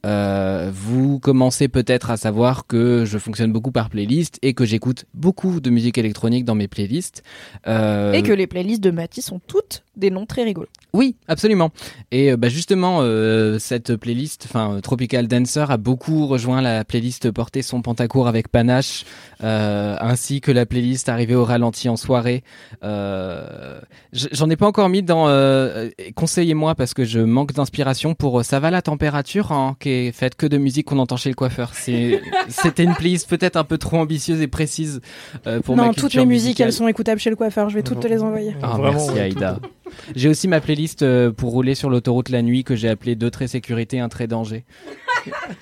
Euh, 0.07 0.71
vous 0.73 1.19
commencez 1.19 1.69
peut-être 1.69 2.11
à 2.11 2.17
savoir 2.17 2.67
que 2.67 3.05
je 3.05 3.19
fonctionne 3.19 3.53
beaucoup 3.53 3.71
par 3.71 3.91
playlist 3.91 4.39
et 4.41 4.55
que 4.55 4.65
j'écoute 4.65 5.05
beaucoup 5.13 5.61
de 5.61 5.69
musique 5.69 5.99
électronique 5.99 6.45
dans 6.45 6.55
mes 6.55 6.69
playlists. 6.69 7.23
Euh, 7.67 8.13
Et 8.13 8.23
que 8.23 8.33
les 8.33 8.47
playlists 8.47 8.83
de 8.83 8.91
Mathis 8.91 9.27
sont 9.27 9.41
toutes 9.47 9.85
des 9.97 10.11
noms 10.11 10.27
très 10.27 10.45
rigolos. 10.45 10.69
Oui, 10.93 11.15
absolument. 11.29 11.71
Et 12.11 12.33
euh, 12.33 12.37
bah, 12.37 12.49
justement, 12.49 12.99
euh, 13.03 13.59
cette 13.59 13.95
playlist, 13.97 14.47
enfin 14.49 14.75
euh, 14.77 14.81
Tropical 14.81 15.29
Dancer, 15.29 15.71
a 15.71 15.77
beaucoup 15.77 16.27
rejoint 16.27 16.61
la 16.63 16.85
playlist 16.85 17.31
Porter 17.31 17.63
son 17.63 17.83
pantacourt 17.83 18.27
avec 18.29 18.49
panache, 18.49 19.05
euh, 19.45 19.97
ainsi 20.01 20.41
que 20.41 20.51
la 20.53 20.67
playlist 20.67 21.09
Arriver 21.09 21.35
au 21.35 21.45
ralenti 21.45 21.89
en 21.89 21.97
soirée. 21.97 22.43
Euh, 22.83 23.81
J'en 24.13 24.49
ai 24.51 24.57
pas 24.57 24.67
encore 24.67 24.89
mis 24.89 25.03
dans. 25.03 25.29
Euh, 25.29 25.91
Conseillez-moi 26.15 26.75
parce 26.75 26.95
que 26.95 27.05
je 27.05 27.21
manque 27.21 27.53
d'inspiration 27.53 28.15
pour 28.15 28.45
Ça 28.45 28.59
va 28.61 28.71
la 28.71 28.83
température, 28.83 29.53
hein, 29.53 29.77
qui 29.81 29.91
est 29.91 30.13
faite 30.13 30.35
que 30.35 30.47
de 30.47 30.57
musique 30.59 30.87
qu'on 30.87 30.99
entend 30.99 31.17
chez 31.17 31.29
le 31.31 31.35
coiffeur. 31.37 31.71
C'est- 31.75 32.21
C'était 32.49 32.85
une 32.85 32.95
playlist 32.95 33.29
peut-être 33.29 33.57
un 33.57 33.65
peu 33.65 33.79
trop 33.79 33.99
ambitieuse 33.99 34.41
et 34.41 34.49
précise 34.49 35.01
euh, 35.47 35.61
pour 35.61 35.77
ma 35.77 35.83
non, 35.85 35.89
culture 35.91 36.09
toutes 36.09 36.15
les 36.15 36.27
musiques, 36.27 36.61
elles 36.61 36.73
sont 36.73 36.89
écoutables 36.89 37.21
chez 37.21 37.31
le 37.31 37.37
coiffeur. 37.37 37.69
Je 37.71 37.77
vais 37.77 37.83
toutes 37.83 38.01
te 38.01 38.09
les 38.09 38.23
envoyer. 38.23 38.55
Ah, 38.63 38.77
Vraiment, 38.77 38.93
merci 38.93 39.11
ouais, 39.13 39.21
Aïda. 39.21 39.59
J'ai 40.15 40.29
aussi 40.29 40.49
ma 40.49 40.61
playlist 40.61 41.03
euh, 41.03 41.31
pour 41.33 41.51
rouler 41.51 41.75
sur 41.75 41.91
l'autoroute 41.91 42.29
la 42.29 42.43
nuit 42.43 42.65
que 42.65 42.75
j'ai 42.77 42.89
appelée 42.89 43.15
deux 43.15 43.31
traits 43.31 43.51
sécurité, 43.51 44.01
un 44.01 44.09
trait 44.09 44.27
danger. 44.27 44.65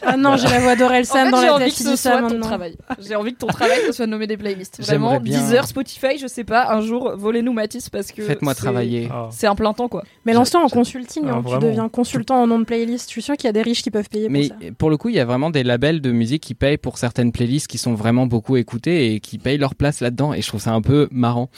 Ah 0.03 0.17
non, 0.17 0.37
j'ai 0.37 0.49
la 0.49 0.61
voix 0.61 0.77
d'Orelsan 0.77 1.19
En 1.19 1.25
fait, 1.25 1.31
dans 1.31 1.41
j'ai 1.41 1.47
la 1.47 1.55
envie 1.55 1.65
tête 1.65 1.73
que 1.73 1.79
qui 1.79 1.85
dit 1.85 1.97
ça 1.97 2.21
maintenant. 2.21 2.59
J'ai 3.01 3.15
envie 3.17 3.33
que 3.33 3.39
ton 3.39 3.47
travail 3.49 3.79
soit 3.93 4.07
de 4.07 4.11
nommer 4.11 4.27
des 4.27 4.37
playlists. 4.37 4.81
Vraiment, 4.83 5.19
bien. 5.21 5.41
Deezer, 5.41 5.67
Spotify, 5.67 6.19
je 6.19 6.27
sais 6.27 6.45
pas, 6.45 6.73
un 6.73 6.81
jour, 6.81 7.13
volez-nous 7.17 7.53
Matisse 7.53 7.89
parce 7.91 8.13
que. 8.13 8.23
Faites-moi 8.23 8.55
travailler. 8.55 9.09
Ah. 9.11 9.29
C'est 9.33 9.47
un 9.47 9.55
plein 9.55 9.73
temps 9.73 9.89
quoi. 9.89 10.05
Mais 10.25 10.33
lance-toi 10.33 10.63
en 10.63 10.69
consulting, 10.69 11.25
Ah, 11.29 11.37
hein, 11.37 11.45
tu 11.47 11.59
deviens 11.59 11.89
consultant 11.89 12.43
en 12.43 12.47
nom 12.47 12.59
de 12.59 12.65
playlist. 12.65 13.07
Je 13.09 13.13
suis 13.13 13.23
sûr 13.23 13.37
qu'il 13.37 13.47
y 13.47 13.51
a 13.51 13.53
des 13.53 13.63
riches 13.63 13.83
qui 13.83 13.91
peuvent 13.91 14.09
payer 14.09 14.29
Mais 14.29 14.49
pour 14.49 14.59
ça. 14.61 14.67
pour 14.79 14.91
le 14.91 14.97
coup, 14.97 15.09
il 15.09 15.17
y 15.17 15.21
a 15.21 15.25
vraiment 15.25 15.51
des 15.51 15.65
labels 15.65 16.01
de 16.01 16.13
musique 16.13 16.43
qui 16.43 16.55
payent 16.55 16.79
pour 16.79 16.99
certaines 16.99 17.33
playlists 17.33 17.67
qui 17.67 17.79
sont 17.79 17.95
vraiment 17.95 18.27
beaucoup 18.27 18.57
écoutées 18.57 19.13
et 19.15 19.21
qui 19.21 19.39
payent 19.39 19.59
leur 19.59 19.75
place 19.75 20.01
là-dedans. 20.01 20.35
Et 20.35 20.43
je 20.43 20.49
trouve 20.49 20.61
ça 20.61 20.73
un 20.73 20.83
peu 20.83 21.09
marrant. 21.11 21.51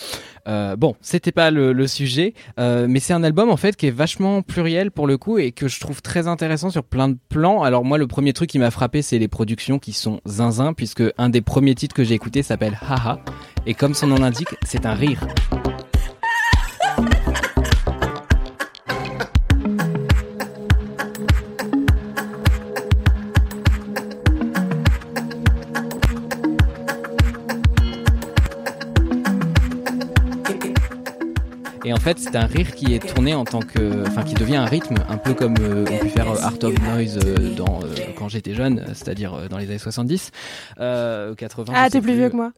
Euh, 0.49 0.77
bon, 0.77 0.95
c'était 1.01 1.33
pas 1.33 1.51
le, 1.51 1.87
sujet, 1.87 2.35
euh, 2.59 2.87
mais 2.89 3.01
c'est 3.01 3.13
un 3.13 3.25
album 3.25 3.51
en 3.51 3.57
fait 3.57 3.77
qui 3.77 3.87
est 3.87 3.91
vachement 3.91 4.43
pluriel 4.43 4.91
pour 4.91 5.07
le 5.07 5.19
coup 5.19 5.39
et 5.39 5.53
que 5.53 5.69
je 5.69 5.81
trouve 5.81 6.03
très 6.03 6.29
intéressant 6.29 6.71
sur 6.71 6.85
plein 6.85 7.09
de 7.09 7.17
plans. 7.29 7.63
Alors 7.63 7.85
moi, 7.85 7.99
le 7.99 8.07
premier 8.07 8.33
truc 8.33 8.51
qui 8.51 8.59
m'a 8.59 8.71
frappé, 8.71 9.03
c'est 9.03 9.19
les 9.19 9.29
productions 9.29 9.79
qui 9.79 9.93
sont 9.93 10.21
zinzin, 10.27 10.73
puisque 10.73 11.03
un 11.19 11.29
des 11.29 11.41
premiers 11.41 11.75
titres 11.75 11.95
que 11.95 12.05
j'ai 12.05 12.15
écouté 12.15 12.43
s'appelle 12.43 12.79
Haha, 12.89 13.21
et 13.67 13.75
comme 13.75 13.95
son 13.95 14.07
nom 14.07 14.17
l'indique, 14.17 14.55
c'est 14.65 14.87
un 14.87 14.95
rire. 14.95 15.27
Fait, 32.01 32.19
c'est 32.19 32.35
un 32.37 32.47
rire 32.47 32.75
qui 32.75 32.95
est 32.95 32.99
tourné 33.15 33.35
en 33.35 33.45
tant 33.45 33.61
que, 33.61 34.07
enfin, 34.07 34.23
qui 34.23 34.35
devient 34.35 34.57
un 34.57 34.65
rythme, 34.65 34.97
un 35.09 35.17
peu 35.19 35.35
comme 35.35 35.55
euh, 35.61 35.85
on 35.91 35.99
peut 35.99 36.09
faire 36.09 36.31
euh, 36.31 36.37
Art 36.43 36.55
of 36.63 36.75
Noise 36.83 37.19
euh, 37.25 37.55
dans 37.55 37.81
euh, 37.83 37.95
quand 38.17 38.29
j'étais 38.29 38.55
jeune, 38.55 38.85
c'est-à-dire 38.89 39.49
dans 39.49 39.59
les 39.59 39.67
années 39.69 39.79
70, 39.79 40.31
euh, 40.81 41.35
80. 41.35 41.73
Ah, 41.77 41.89
t'es 41.91 42.01
plus 42.01 42.15
vieux 42.15 42.29
que 42.31 42.37
moi. 42.37 42.53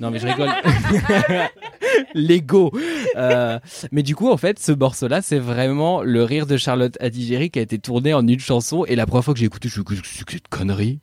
Non, 0.00 0.10
mais 0.12 0.18
je 0.20 0.26
rigole. 0.28 0.48
Lego. 2.14 2.72
Euh, 3.16 3.58
mais 3.92 4.02
du 4.02 4.14
coup, 4.14 4.30
en 4.30 4.36
fait, 4.36 4.58
ce 4.58 4.72
morceau-là, 4.72 5.22
c'est 5.22 5.38
vraiment 5.38 6.02
le 6.02 6.22
rire 6.22 6.46
de 6.46 6.56
Charlotte 6.56 6.96
Adigéry 7.00 7.50
qui 7.50 7.58
a 7.58 7.62
été 7.62 7.78
tourné 7.78 8.14
en 8.14 8.26
une 8.26 8.38
chanson. 8.38 8.84
Et 8.84 8.94
la 8.96 9.06
première 9.06 9.24
fois 9.24 9.34
que 9.34 9.40
j'ai 9.40 9.46
écouté, 9.46 9.68
je 9.68 9.80
me 9.80 9.84
suis 9.84 9.96
dit, 9.96 10.00
c'est 10.04 10.24
que 10.24 10.32
cette 10.32 10.48
connerie. 10.48 11.00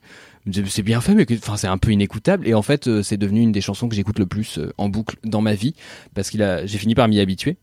C'est 0.69 0.83
bien 0.83 1.01
fait, 1.01 1.15
mais 1.15 1.25
que- 1.25 1.33
enfin, 1.33 1.57
c'est 1.57 1.67
un 1.67 1.77
peu 1.79 1.91
inécoutable. 1.91 2.47
Et 2.47 2.53
en 2.53 2.61
fait, 2.61 3.01
c'est 3.01 3.17
devenu 3.17 3.41
une 3.41 3.51
des 3.51 3.61
chansons 3.61 3.89
que 3.89 3.95
j'écoute 3.95 4.19
le 4.19 4.27
plus 4.27 4.59
en 4.77 4.89
boucle 4.89 5.17
dans 5.23 5.41
ma 5.41 5.55
vie 5.55 5.73
parce 6.13 6.29
qu'il 6.29 6.43
a, 6.43 6.65
j'ai 6.65 6.77
fini 6.77 6.93
par 6.95 7.07
m'y 7.07 7.19
habituer. 7.19 7.57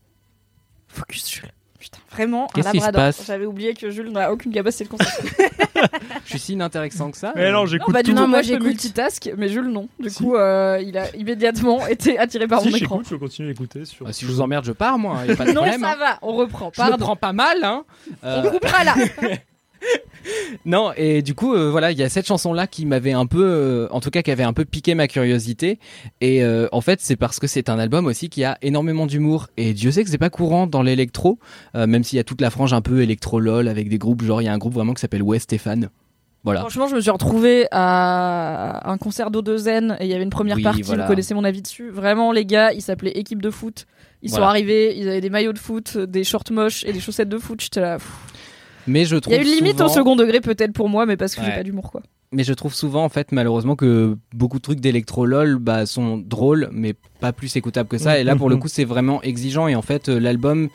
Focus 0.93 1.29
Jules. 1.29 1.49
Putain, 1.79 1.99
vraiment 2.11 2.45
un 2.45 2.47
Qu'est-ce 2.55 2.71
qui 2.71 2.79
se 2.79 2.85
labrador. 2.85 3.07
passe 3.13 3.25
J'avais 3.27 3.45
oublié 3.45 3.73
que 3.73 3.89
Jules 3.89 4.09
n'a 4.09 4.31
aucune 4.31 4.53
capacité 4.53 4.85
de 4.85 4.89
concentration. 4.89 5.27
Je 6.23 6.29
suis 6.29 6.39
si 6.39 6.53
inintéressant 6.53 7.11
que 7.11 7.17
ça. 7.17 7.33
Mais 7.35 7.51
non, 7.51 7.65
j'écoute 7.65 7.93
pas 7.93 8.01
du 8.03 8.11
tout. 8.11 8.15
Non, 8.15 8.25
moi, 8.29 8.41
j'écoute. 8.41 8.67
multitask, 8.67 9.29
mais 9.37 9.49
Jules 9.49 9.67
non. 9.67 9.89
Du 9.99 10.09
Si. 10.09 10.23
coup, 10.23 10.35
euh, 10.37 10.81
il 10.81 10.97
a 10.97 11.13
immédiatement 11.17 11.85
été 11.87 12.17
attiré 12.17 12.47
par 12.47 12.61
Si 12.61 12.69
mon 12.69 12.75
écran. 12.77 12.95
j'écoute, 12.99 13.07
je 13.11 13.15
continue 13.17 13.47
d'écouter 13.49 13.83
sur. 13.83 14.07
Ah, 14.07 14.13
si 14.13 14.25
je 14.25 14.31
vous 14.31 14.39
emmerde, 14.39 14.63
je 14.63 14.71
pars, 14.71 14.97
moi. 14.97 15.17
hein, 15.17 15.25
y 15.25 15.31
a 15.31 15.35
pas 15.35 15.43
de 15.43 15.49
Non, 15.51 15.55
problème. 15.61 15.81
ça 15.81 15.91
hein. 15.91 15.95
va, 15.99 16.19
on 16.21 16.33
reprend. 16.35 16.69
Je 16.71 16.77
Pardon. 16.77 16.97
prends 16.97 17.15
pas 17.17 17.33
mal, 17.33 17.57
hein. 17.63 17.83
Euh, 18.23 18.43
On 18.45 18.49
coupera 18.51 18.85
là. 18.85 18.95
Non, 20.65 20.91
et 20.95 21.21
du 21.21 21.33
coup, 21.35 21.53
euh, 21.53 21.69
voilà, 21.69 21.91
il 21.91 21.97
y 21.97 22.03
a 22.03 22.07
cette 22.09 22.25
chanson-là 22.25 22.65
qui 22.67 22.85
m'avait 22.85 23.11
un 23.11 23.25
peu, 23.25 23.43
euh, 23.43 23.87
en 23.91 23.99
tout 23.99 24.09
cas, 24.09 24.21
qui 24.21 24.31
avait 24.31 24.43
un 24.43 24.53
peu 24.53 24.63
piqué 24.63 24.95
ma 24.95 25.09
curiosité. 25.09 25.79
Et 26.21 26.41
euh, 26.43 26.67
en 26.71 26.79
fait, 26.79 27.01
c'est 27.01 27.17
parce 27.17 27.39
que 27.39 27.47
c'est 27.47 27.67
un 27.69 27.77
album 27.77 28.05
aussi 28.05 28.29
qui 28.29 28.45
a 28.45 28.57
énormément 28.61 29.05
d'humour. 29.05 29.47
Et 29.57 29.73
Dieu 29.73 29.91
sait 29.91 30.03
que 30.03 30.09
c'est 30.09 30.17
pas 30.17 30.29
courant 30.29 30.65
dans 30.65 30.81
l'électro, 30.81 31.39
même 31.73 32.03
s'il 32.05 32.17
y 32.17 32.19
a 32.19 32.23
toute 32.23 32.39
la 32.39 32.49
frange 32.49 32.71
un 32.71 32.81
peu 32.81 33.01
électro-lol 33.01 33.67
avec 33.67 33.89
des 33.89 33.97
groupes, 33.97 34.23
genre 34.23 34.41
il 34.41 34.45
y 34.45 34.47
a 34.47 34.53
un 34.53 34.57
groupe 34.57 34.73
vraiment 34.73 34.93
qui 34.93 35.01
s'appelle 35.01 35.23
West 35.23 35.43
Stéphane. 35.45 35.89
Voilà. 36.45 36.61
Franchement, 36.61 36.87
je 36.87 36.95
me 36.95 37.01
suis 37.01 37.11
retrouvée 37.11 37.67
à 37.71 38.89
un 38.89 38.97
concert 38.97 39.31
d'O2N 39.31 39.97
et 39.99 40.05
il 40.05 40.09
y 40.09 40.13
avait 40.13 40.23
une 40.23 40.29
première 40.29 40.57
Oui, 40.57 40.63
partie. 40.63 40.81
voilà. 40.83 41.03
Vous 41.03 41.09
connaissez 41.09 41.33
mon 41.33 41.43
avis 41.43 41.61
dessus. 41.61 41.89
Vraiment, 41.89 42.31
les 42.31 42.45
gars, 42.45 42.71
ils 42.73 42.81
s'appelaient 42.81 43.11
équipe 43.11 43.41
de 43.41 43.49
foot. 43.49 43.85
Ils 44.21 44.29
sont 44.29 44.41
arrivés, 44.41 44.97
ils 44.97 45.09
avaient 45.09 45.19
des 45.21 45.29
maillots 45.29 45.51
de 45.53 45.59
foot, 45.59 45.97
des 45.97 46.23
shorts 46.23 46.51
moches 46.51 46.85
et 46.85 46.93
des 46.93 47.01
chaussettes 47.01 47.27
de 47.29 47.37
foot. 47.37 47.59
J'étais 47.61 47.81
là. 47.81 47.97
pff. 47.97 48.09
Mais 48.87 49.05
je 49.05 49.15
Il 49.15 49.21
trouve 49.21 49.33
y 49.33 49.37
a 49.37 49.41
une 49.41 49.47
limite 49.47 49.73
souvent- 49.77 49.85
au 49.85 49.89
second 49.89 50.15
degré 50.15 50.41
peut-être 50.41 50.73
pour 50.73 50.89
moi, 50.89 51.05
mais 51.05 51.17
parce 51.17 51.35
que 51.35 51.43
j'ai 51.43 51.51
pas 51.51 51.63
d'humour 51.63 51.91
quoi. 51.91 52.01
Mais 52.35 52.43
je 52.43 52.53
trouve 52.53 52.73
souvent, 52.73 53.03
en 53.03 53.09
fait, 53.09 53.31
malheureusement, 53.31 53.75
que 53.75 54.17
beaucoup 54.33 54.57
de 54.57 54.63
trucs 54.63 54.79
d'électro-lol 54.79 55.59
bah, 55.59 55.85
sont 55.85 56.17
drôles, 56.17 56.67
mais 56.71 56.95
pas 57.19 57.31
plus 57.31 57.55
écoutables 57.55 57.87
que 57.87 57.99
ça. 57.99 58.17
Et 58.19 58.23
là, 58.23 58.35
pour 58.35 58.49
le 58.49 58.57
coup, 58.57 58.67
c'est 58.67 58.85
vraiment 58.85 59.21
exigeant. 59.21 59.67
Et 59.67 59.75
en 59.75 59.83
fait, 59.83 60.09
euh, 60.09 60.19
l'album 60.19 60.69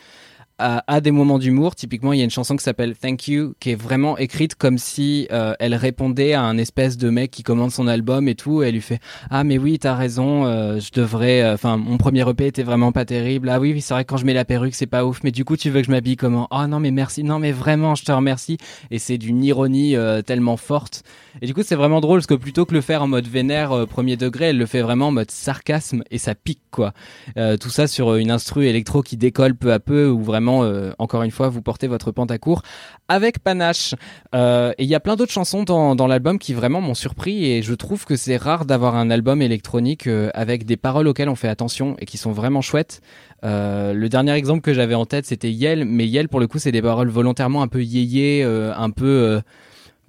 a, 0.58 0.82
a 0.86 1.00
des 1.00 1.10
moments 1.10 1.38
d'humour. 1.38 1.74
Typiquement, 1.74 2.12
il 2.12 2.18
y 2.18 2.20
a 2.20 2.24
une 2.24 2.30
chanson 2.30 2.56
qui 2.56 2.64
s'appelle 2.64 2.96
Thank 2.96 3.28
You, 3.28 3.54
qui 3.60 3.70
est 3.70 3.74
vraiment 3.74 4.18
écrite 4.18 4.54
comme 4.54 4.78
si 4.78 5.28
euh, 5.32 5.54
elle 5.58 5.74
répondait 5.74 6.32
à 6.32 6.42
un 6.42 6.58
espèce 6.58 6.96
de 6.96 7.10
mec 7.10 7.30
qui 7.30 7.42
commande 7.42 7.70
son 7.70 7.86
album 7.86 8.28
et 8.28 8.34
tout. 8.34 8.62
Elle 8.62 8.74
lui 8.74 8.80
fait 8.80 9.00
Ah, 9.30 9.44
mais 9.44 9.58
oui, 9.58 9.78
t'as 9.78 9.94
raison, 9.94 10.44
euh, 10.46 10.80
je 10.80 10.90
devrais. 10.92 11.42
euh, 11.42 11.54
Enfin, 11.54 11.76
mon 11.76 11.96
premier 11.98 12.28
EP 12.28 12.46
était 12.46 12.62
vraiment 12.62 12.92
pas 12.92 13.04
terrible. 13.04 13.48
Ah 13.48 13.60
oui, 13.60 13.72
oui, 13.72 13.80
c'est 13.80 13.94
vrai 13.94 14.04
que 14.04 14.10
quand 14.10 14.16
je 14.16 14.26
mets 14.26 14.34
la 14.34 14.44
perruque, 14.44 14.74
c'est 14.74 14.86
pas 14.86 15.04
ouf. 15.04 15.20
Mais 15.24 15.30
du 15.30 15.44
coup, 15.44 15.56
tu 15.56 15.70
veux 15.70 15.80
que 15.80 15.86
je 15.86 15.90
m'habille 15.92 16.16
comment? 16.16 16.48
Oh 16.50 16.66
non, 16.66 16.80
mais 16.80 16.90
merci. 16.90 17.22
Non, 17.24 17.38
mais 17.38 17.52
vraiment, 17.52 17.94
je 17.94 18.04
te 18.04 18.12
remercie. 18.12 18.58
Et 18.90 18.98
c'est 18.98 19.18
d'une 19.18 19.44
ironie 19.44 19.96
euh, 19.96 20.22
tellement 20.22 20.56
forte. 20.56 21.02
Et 21.40 21.46
du 21.46 21.54
coup, 21.54 21.62
c'est 21.64 21.76
vraiment 21.76 22.00
drôle 22.00 22.18
parce 22.18 22.26
que 22.26 22.34
plutôt 22.34 22.64
que 22.64 22.74
le 22.74 22.80
faire 22.80 23.02
en 23.02 23.08
mode 23.08 23.26
vénère 23.28 23.70
euh, 23.72 23.86
premier 23.86 24.16
degré, 24.16 24.46
elle 24.46 24.58
le 24.58 24.66
fait 24.66 24.82
vraiment 24.82 25.08
en 25.08 25.12
mode 25.12 25.30
sarcasme 25.30 26.02
et 26.10 26.18
ça 26.18 26.34
pique 26.34 26.62
quoi. 26.72 26.92
Euh, 27.36 27.56
tout 27.56 27.70
ça 27.70 27.86
sur 27.86 28.16
une 28.16 28.30
instru 28.32 28.66
électro 28.66 29.02
qui 29.02 29.16
décolle 29.16 29.54
peu 29.54 29.72
à 29.72 29.78
peu 29.78 30.08
où 30.08 30.20
vraiment, 30.22 30.47
euh, 30.48 30.92
encore 30.98 31.22
une 31.22 31.30
fois, 31.30 31.48
vous 31.48 31.62
portez 31.62 31.86
votre 31.86 32.10
pantacourt 32.10 32.62
avec 33.08 33.38
panache. 33.38 33.94
Euh, 34.34 34.72
et 34.78 34.84
il 34.84 34.88
y 34.88 34.94
a 34.94 35.00
plein 35.00 35.16
d'autres 35.16 35.32
chansons 35.32 35.62
dans, 35.62 35.94
dans 35.94 36.06
l'album 36.06 36.38
qui 36.38 36.54
vraiment 36.54 36.80
m'ont 36.80 36.94
surpris 36.94 37.44
et 37.46 37.62
je 37.62 37.74
trouve 37.74 38.04
que 38.04 38.16
c'est 38.16 38.36
rare 38.36 38.64
d'avoir 38.64 38.96
un 38.96 39.10
album 39.10 39.42
électronique 39.42 40.06
euh, 40.06 40.30
avec 40.34 40.64
des 40.64 40.76
paroles 40.76 41.08
auxquelles 41.08 41.28
on 41.28 41.34
fait 41.36 41.48
attention 41.48 41.96
et 41.98 42.06
qui 42.06 42.18
sont 42.18 42.32
vraiment 42.32 42.60
chouettes. 42.60 43.00
Le 43.42 44.06
dernier 44.08 44.32
exemple 44.32 44.62
que 44.62 44.74
j'avais 44.74 44.96
en 44.96 45.06
tête 45.06 45.24
c'était 45.26 45.50
Yel, 45.52 45.84
mais 45.84 46.06
Yel 46.06 46.28
pour 46.28 46.40
le 46.40 46.48
coup 46.48 46.58
c'est 46.58 46.72
des 46.72 46.82
paroles 46.82 47.08
volontairement 47.08 47.62
un 47.62 47.68
peu 47.68 47.82
yéyé, 47.82 48.42
un 48.42 48.90
peu 48.90 49.40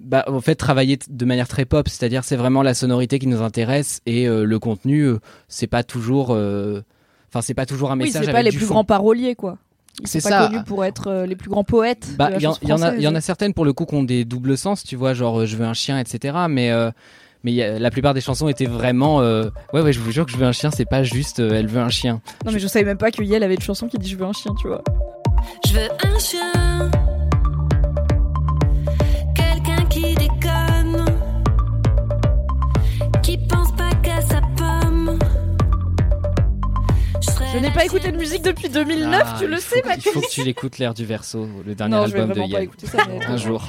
bah, 0.00 0.24
en 0.28 0.40
fait 0.40 0.54
travailler 0.54 0.98
de 1.08 1.24
manière 1.24 1.46
très 1.46 1.64
pop, 1.66 1.88
c'est-à-dire 1.88 2.24
c'est 2.24 2.36
vraiment 2.36 2.62
la 2.62 2.74
sonorité 2.74 3.18
qui 3.18 3.26
nous 3.26 3.42
intéresse 3.42 4.00
et 4.06 4.26
euh, 4.26 4.44
le 4.44 4.58
contenu 4.58 5.02
euh, 5.02 5.18
c'est 5.48 5.66
pas 5.66 5.82
toujours, 5.82 6.30
euh, 6.30 6.80
enfin 7.28 7.42
c'est 7.42 7.54
pas 7.54 7.66
toujours 7.66 7.90
un 7.90 7.98
Oui, 7.98 8.04
message 8.04 8.24
c'est 8.24 8.30
avec 8.30 8.34
pas 8.34 8.42
les 8.42 8.50
plus 8.50 8.64
fond. 8.64 8.74
grands 8.74 8.84
paroliers 8.84 9.34
quoi. 9.34 9.58
Ils 10.02 10.06
C'est 10.08 10.20
sont 10.20 10.28
pas 10.30 10.40
ça. 10.42 10.46
connus 10.48 10.64
pour 10.64 10.84
être 10.84 11.08
euh, 11.08 11.26
les 11.26 11.36
plus 11.36 11.50
grands 11.50 11.64
poètes. 11.64 12.08
Bah, 12.16 12.30
il 12.36 12.42
y, 12.42 12.46
en- 12.46 12.50
chanson 12.54 12.60
il 12.62 12.68
y 12.68 12.72
en 12.72 12.82
a, 12.82 12.94
y 12.96 13.06
en 13.08 13.14
a 13.14 13.20
certaines 13.20 13.52
pour 13.54 13.64
le 13.64 13.72
coup 13.72 13.84
qui 13.86 13.94
ont 13.94 14.02
des 14.02 14.24
doubles 14.24 14.56
sens, 14.56 14.82
tu 14.84 14.96
vois, 14.96 15.12
genre 15.14 15.40
euh, 15.40 15.46
je 15.46 15.56
veux 15.56 15.64
un 15.66 15.74
chien, 15.74 15.98
etc. 15.98 16.36
Mais 16.48 16.70
euh, 16.70 16.90
mais 17.44 17.52
y 17.52 17.62
a- 17.62 17.78
la 17.78 17.90
plupart 17.90 18.14
des 18.14 18.20
chansons 18.20 18.48
étaient 18.48 18.66
vraiment, 18.66 19.20
euh, 19.20 19.50
ouais 19.74 19.82
ouais, 19.82 19.92
je 19.92 20.00
vous 20.00 20.10
jure 20.12 20.24
que 20.26 20.32
je 20.32 20.36
veux 20.38 20.46
un 20.46 20.52
chien, 20.52 20.70
c'est 20.70 20.84
pas 20.88 21.02
juste 21.02 21.40
euh, 21.40 21.52
elle 21.52 21.66
veut 21.66 21.80
un 21.80 21.88
chien. 21.90 22.20
Non 22.46 22.52
mais 22.52 22.58
je 22.58 22.66
savais 22.66 22.84
même 22.84 22.98
pas 22.98 23.10
que 23.10 23.22
Yel 23.22 23.42
avait 23.42 23.54
une 23.56 23.60
chanson 23.60 23.88
qui 23.88 23.98
dit 23.98 24.08
je 24.08 24.16
veux 24.16 24.24
un 24.26 24.32
chien, 24.32 24.52
tu 24.60 24.68
vois. 24.68 24.82
Je 25.66 25.72
veux 25.74 25.88
un 26.14 26.18
chien. 26.18 26.69
Je 37.52 37.58
n'ai 37.58 37.70
pas 37.72 37.84
écouté 37.84 38.12
de 38.12 38.16
musique 38.16 38.42
depuis 38.42 38.68
2009, 38.68 39.22
Ah, 39.24 39.36
tu 39.40 39.46
le 39.48 39.56
sais 39.58 39.82
Mathis. 39.84 40.06
Il 40.06 40.12
faut 40.12 40.20
que 40.20 40.30
tu 40.30 40.44
l'écoutes 40.44 40.78
l'air 40.78 40.94
du 40.94 41.04
verso, 41.04 41.48
le 41.66 41.74
dernier 41.74 41.96
Non, 41.96 42.06
je 42.06 42.12
vais 42.12 42.20
album 42.20 42.34
de 42.34 42.40
vraiment 42.40 42.52
pas 42.52 42.58
Yel. 42.60 42.64
écouter 42.64 42.86
ça. 42.86 42.98
mais- 43.08 43.24
Un 43.26 43.36
jour. 43.36 43.68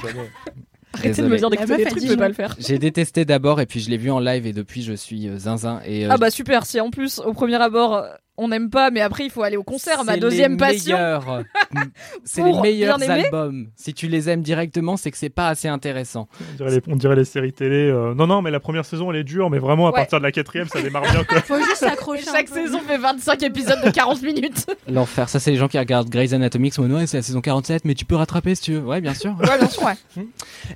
Arrêtez 0.94 1.22
de 1.22 1.26
me 1.26 1.36
dire 1.38 1.50
d'écouter 1.50 1.76
des 1.76 1.84
trucs, 1.86 2.02
je 2.02 2.08
vais 2.08 2.16
pas 2.16 2.28
le 2.28 2.34
faire. 2.34 2.54
J'ai 2.58 2.78
détesté 2.78 3.24
d'abord 3.24 3.60
et 3.60 3.66
puis 3.66 3.80
je 3.80 3.90
l'ai 3.90 3.96
vu 3.96 4.10
en 4.10 4.20
live 4.20 4.46
et 4.46 4.52
depuis 4.52 4.82
je 4.82 4.92
suis 4.92 5.26
euh, 5.28 5.38
zinzin 5.38 5.80
et 5.86 6.04
euh, 6.06 6.10
Ah 6.12 6.16
bah 6.18 6.30
super, 6.30 6.64
si 6.66 6.80
en 6.80 6.90
plus 6.90 7.18
au 7.18 7.32
premier 7.32 7.56
abord 7.60 7.94
euh, 7.96 8.08
on 8.38 8.48
n'aime 8.48 8.70
pas, 8.70 8.90
mais 8.90 9.00
après 9.00 9.24
il 9.24 9.30
faut 9.30 9.42
aller 9.42 9.56
au 9.56 9.62
concert, 9.62 10.04
ma 10.04 10.14
c'est 10.14 10.20
deuxième 10.20 10.52
les 10.52 10.58
passion. 10.58 10.96
meilleurs. 10.96 11.42
c'est 12.24 12.42
les 12.42 12.60
meilleurs 12.60 12.98
bien 12.98 13.06
aimer 13.08 13.24
albums. 13.26 13.66
Si 13.76 13.92
tu 13.94 14.08
les 14.08 14.28
aimes 14.30 14.42
directement, 14.42 14.96
c'est 14.96 15.10
que 15.10 15.18
c'est 15.18 15.28
pas 15.30 15.48
assez 15.48 15.68
intéressant. 15.68 16.28
On 16.52 16.56
dirait, 16.56 16.70
les, 16.70 16.82
on 16.88 16.96
dirait 16.96 17.16
les 17.16 17.24
séries 17.24 17.52
télé. 17.52 17.88
euh, 17.90 18.14
Non, 18.14 18.26
non, 18.26 18.42
mais 18.42 18.50
la 18.50 18.60
première 18.60 18.84
saison, 18.84 19.10
elle 19.10 19.18
est 19.18 19.24
dure, 19.24 19.50
mais 19.50 19.58
vraiment, 19.58 19.86
à 19.86 19.90
Ouais. 19.90 19.96
partir 19.96 20.18
de 20.18 20.22
la 20.24 20.32
quatrième, 20.32 20.68
ça 20.68 20.80
démarre 20.80 21.02
bien, 21.02 21.24
quoi. 21.24 21.40
Faut 21.42 21.58
juste 21.58 21.76
s'accrocher. 21.76 22.24
Chaque 22.24 22.48
peu. 22.48 22.54
saison 22.54 22.78
fait 22.80 22.98
25 22.98 23.42
épisodes 23.42 23.80
de 23.84 23.90
40 23.90 24.22
minutes. 24.22 24.66
L'enfer, 24.88 25.28
ça 25.28 25.38
c'est 25.38 25.50
les 25.50 25.56
gens 25.58 25.68
qui 25.68 25.78
regardent 25.78 26.08
Grey's 26.08 26.32
Anatomy 26.32 26.70
qui 26.70 26.80
ouais, 26.80 27.06
c'est 27.06 27.18
la 27.18 27.22
saison 27.22 27.40
47, 27.40 27.84
mais 27.84 27.94
tu 27.94 28.04
peux 28.04 28.16
rattraper 28.16 28.54
si 28.54 28.62
tu 28.62 28.72
veux. 28.74 28.80
Ouais, 28.80 29.00
bien 29.00 29.14
sûr. 29.14 29.36
Ouais, 29.40 29.58
bien 29.58 29.68
sûr, 29.68 29.82
ouais. 29.84 30.24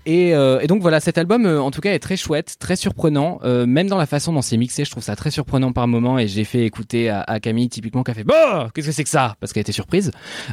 Et, 0.05 0.35
euh, 0.35 0.61
et 0.61 0.67
donc 0.67 0.83
voilà, 0.83 1.01
cet 1.01 1.19
album 1.19 1.47
euh, 1.47 1.61
en 1.61 1.71
tout 1.71 1.81
cas 1.81 1.93
est 1.95 1.99
très 1.99 2.17
chouette, 2.17 2.57
très 2.59 2.77
surprenant, 2.77 3.39
euh, 3.45 3.67
même 3.67 3.89
dans 3.89 3.97
la 3.99 4.07
façon 4.07 4.33
dont 4.33 4.43
c'est 4.43 4.57
mixé, 4.57 4.85
je 4.85 4.91
trouve 4.91 5.03
ça 5.03 5.17
très 5.17 5.31
surprenant 5.31 5.73
par 5.73 5.89
moment. 5.89 6.19
Et 6.19 6.29
j'ai 6.29 6.45
fait 6.45 6.65
écouter 6.65 7.09
à, 7.09 7.21
à 7.23 7.41
Camille 7.47 7.69
typiquement 7.69 8.03
qui 8.03 8.11
a 8.11 8.15
fait 8.15 8.25
bah 8.25 8.71
qu'est-ce 8.75 8.89
que 8.89 8.93
c'est 8.93 9.05
que 9.05 9.09
ça? 9.11 9.37
Parce 9.39 9.53
qu'elle 9.53 9.61
était 9.61 9.71
surprise. 9.71 10.11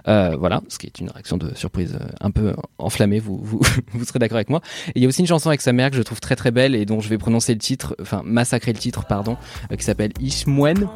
Euh, 0.07 0.35
voilà, 0.37 0.61
ce 0.67 0.77
qui 0.77 0.85
est 0.85 0.99
une 0.99 1.09
réaction 1.09 1.37
de 1.37 1.55
surprise 1.55 1.97
euh, 1.99 2.05
un 2.21 2.29
peu 2.29 2.53
enflammée. 2.77 3.19
Vous 3.19 3.39
vous, 3.41 3.59
vous 3.93 4.05
serez 4.05 4.19
d'accord 4.19 4.35
avec 4.35 4.51
moi. 4.51 4.61
Et 4.89 4.91
il 4.97 5.01
y 5.01 5.05
a 5.05 5.07
aussi 5.07 5.21
une 5.21 5.27
chanson 5.27 5.49
avec 5.49 5.61
sa 5.61 5.73
mère 5.73 5.89
que 5.89 5.97
je 5.97 6.03
trouve 6.03 6.19
très 6.19 6.35
très 6.35 6.51
belle 6.51 6.75
et 6.75 6.85
dont 6.85 6.99
je 6.99 7.09
vais 7.09 7.17
prononcer 7.17 7.53
le 7.53 7.59
titre, 7.59 7.95
enfin 7.99 8.21
massacrer 8.23 8.73
le 8.73 8.77
titre 8.77 9.05
pardon, 9.07 9.37
euh, 9.71 9.75
qui 9.75 9.83
s'appelle 9.83 10.11
Ishmwen. 10.19 10.87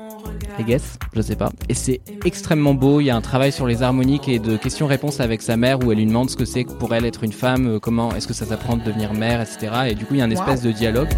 I 0.60 0.64
guess, 0.64 1.00
je 1.16 1.22
sais 1.22 1.36
pas. 1.36 1.52
Et 1.68 1.74
c'est 1.74 2.02
extrêmement 2.26 2.76
beau. 2.76 3.00
Il 3.02 3.06
y 3.06 3.10
a 3.10 3.16
un 3.16 3.22
travail 3.22 3.52
sur 3.52 3.66
les 3.66 3.82
harmoniques 3.82 4.28
et 4.28 4.38
de 4.38 4.56
questions-réponses 4.56 5.20
avec 5.20 5.42
sa 5.42 5.58
mère 5.58 5.84
où 5.84 5.92
elle 5.92 5.98
lui 5.98 6.06
demande 6.06 6.30
ce 6.30 6.36
que 6.36 6.46
c'est 6.46 6.64
pour 6.66 6.94
elle 6.94 7.06
être 7.06 7.24
une 7.24 7.34
femme, 7.34 7.80
comment 7.80 8.14
est-ce 8.14 8.28
que 8.28 8.34
ça 8.36 8.46
s'apprend 8.46 8.78
de 8.78 8.84
devenir 8.84 9.14
mère, 9.14 9.42
etc. 9.42 9.72
Et 9.88 9.96
du 9.96 10.06
coup, 10.06 10.14
il 10.14 10.20
y 10.20 10.22
a 10.22 10.26
une 10.26 10.34
Wow. 10.34 10.42
espèce 10.42 10.62
de 10.62 10.72
dialogue. 10.72 11.10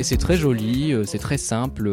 Et 0.00 0.02
c'est 0.02 0.16
très 0.16 0.38
joli, 0.38 0.94
euh, 0.94 1.04
c'est 1.04 1.18
très 1.18 1.36
simple. 1.36 1.92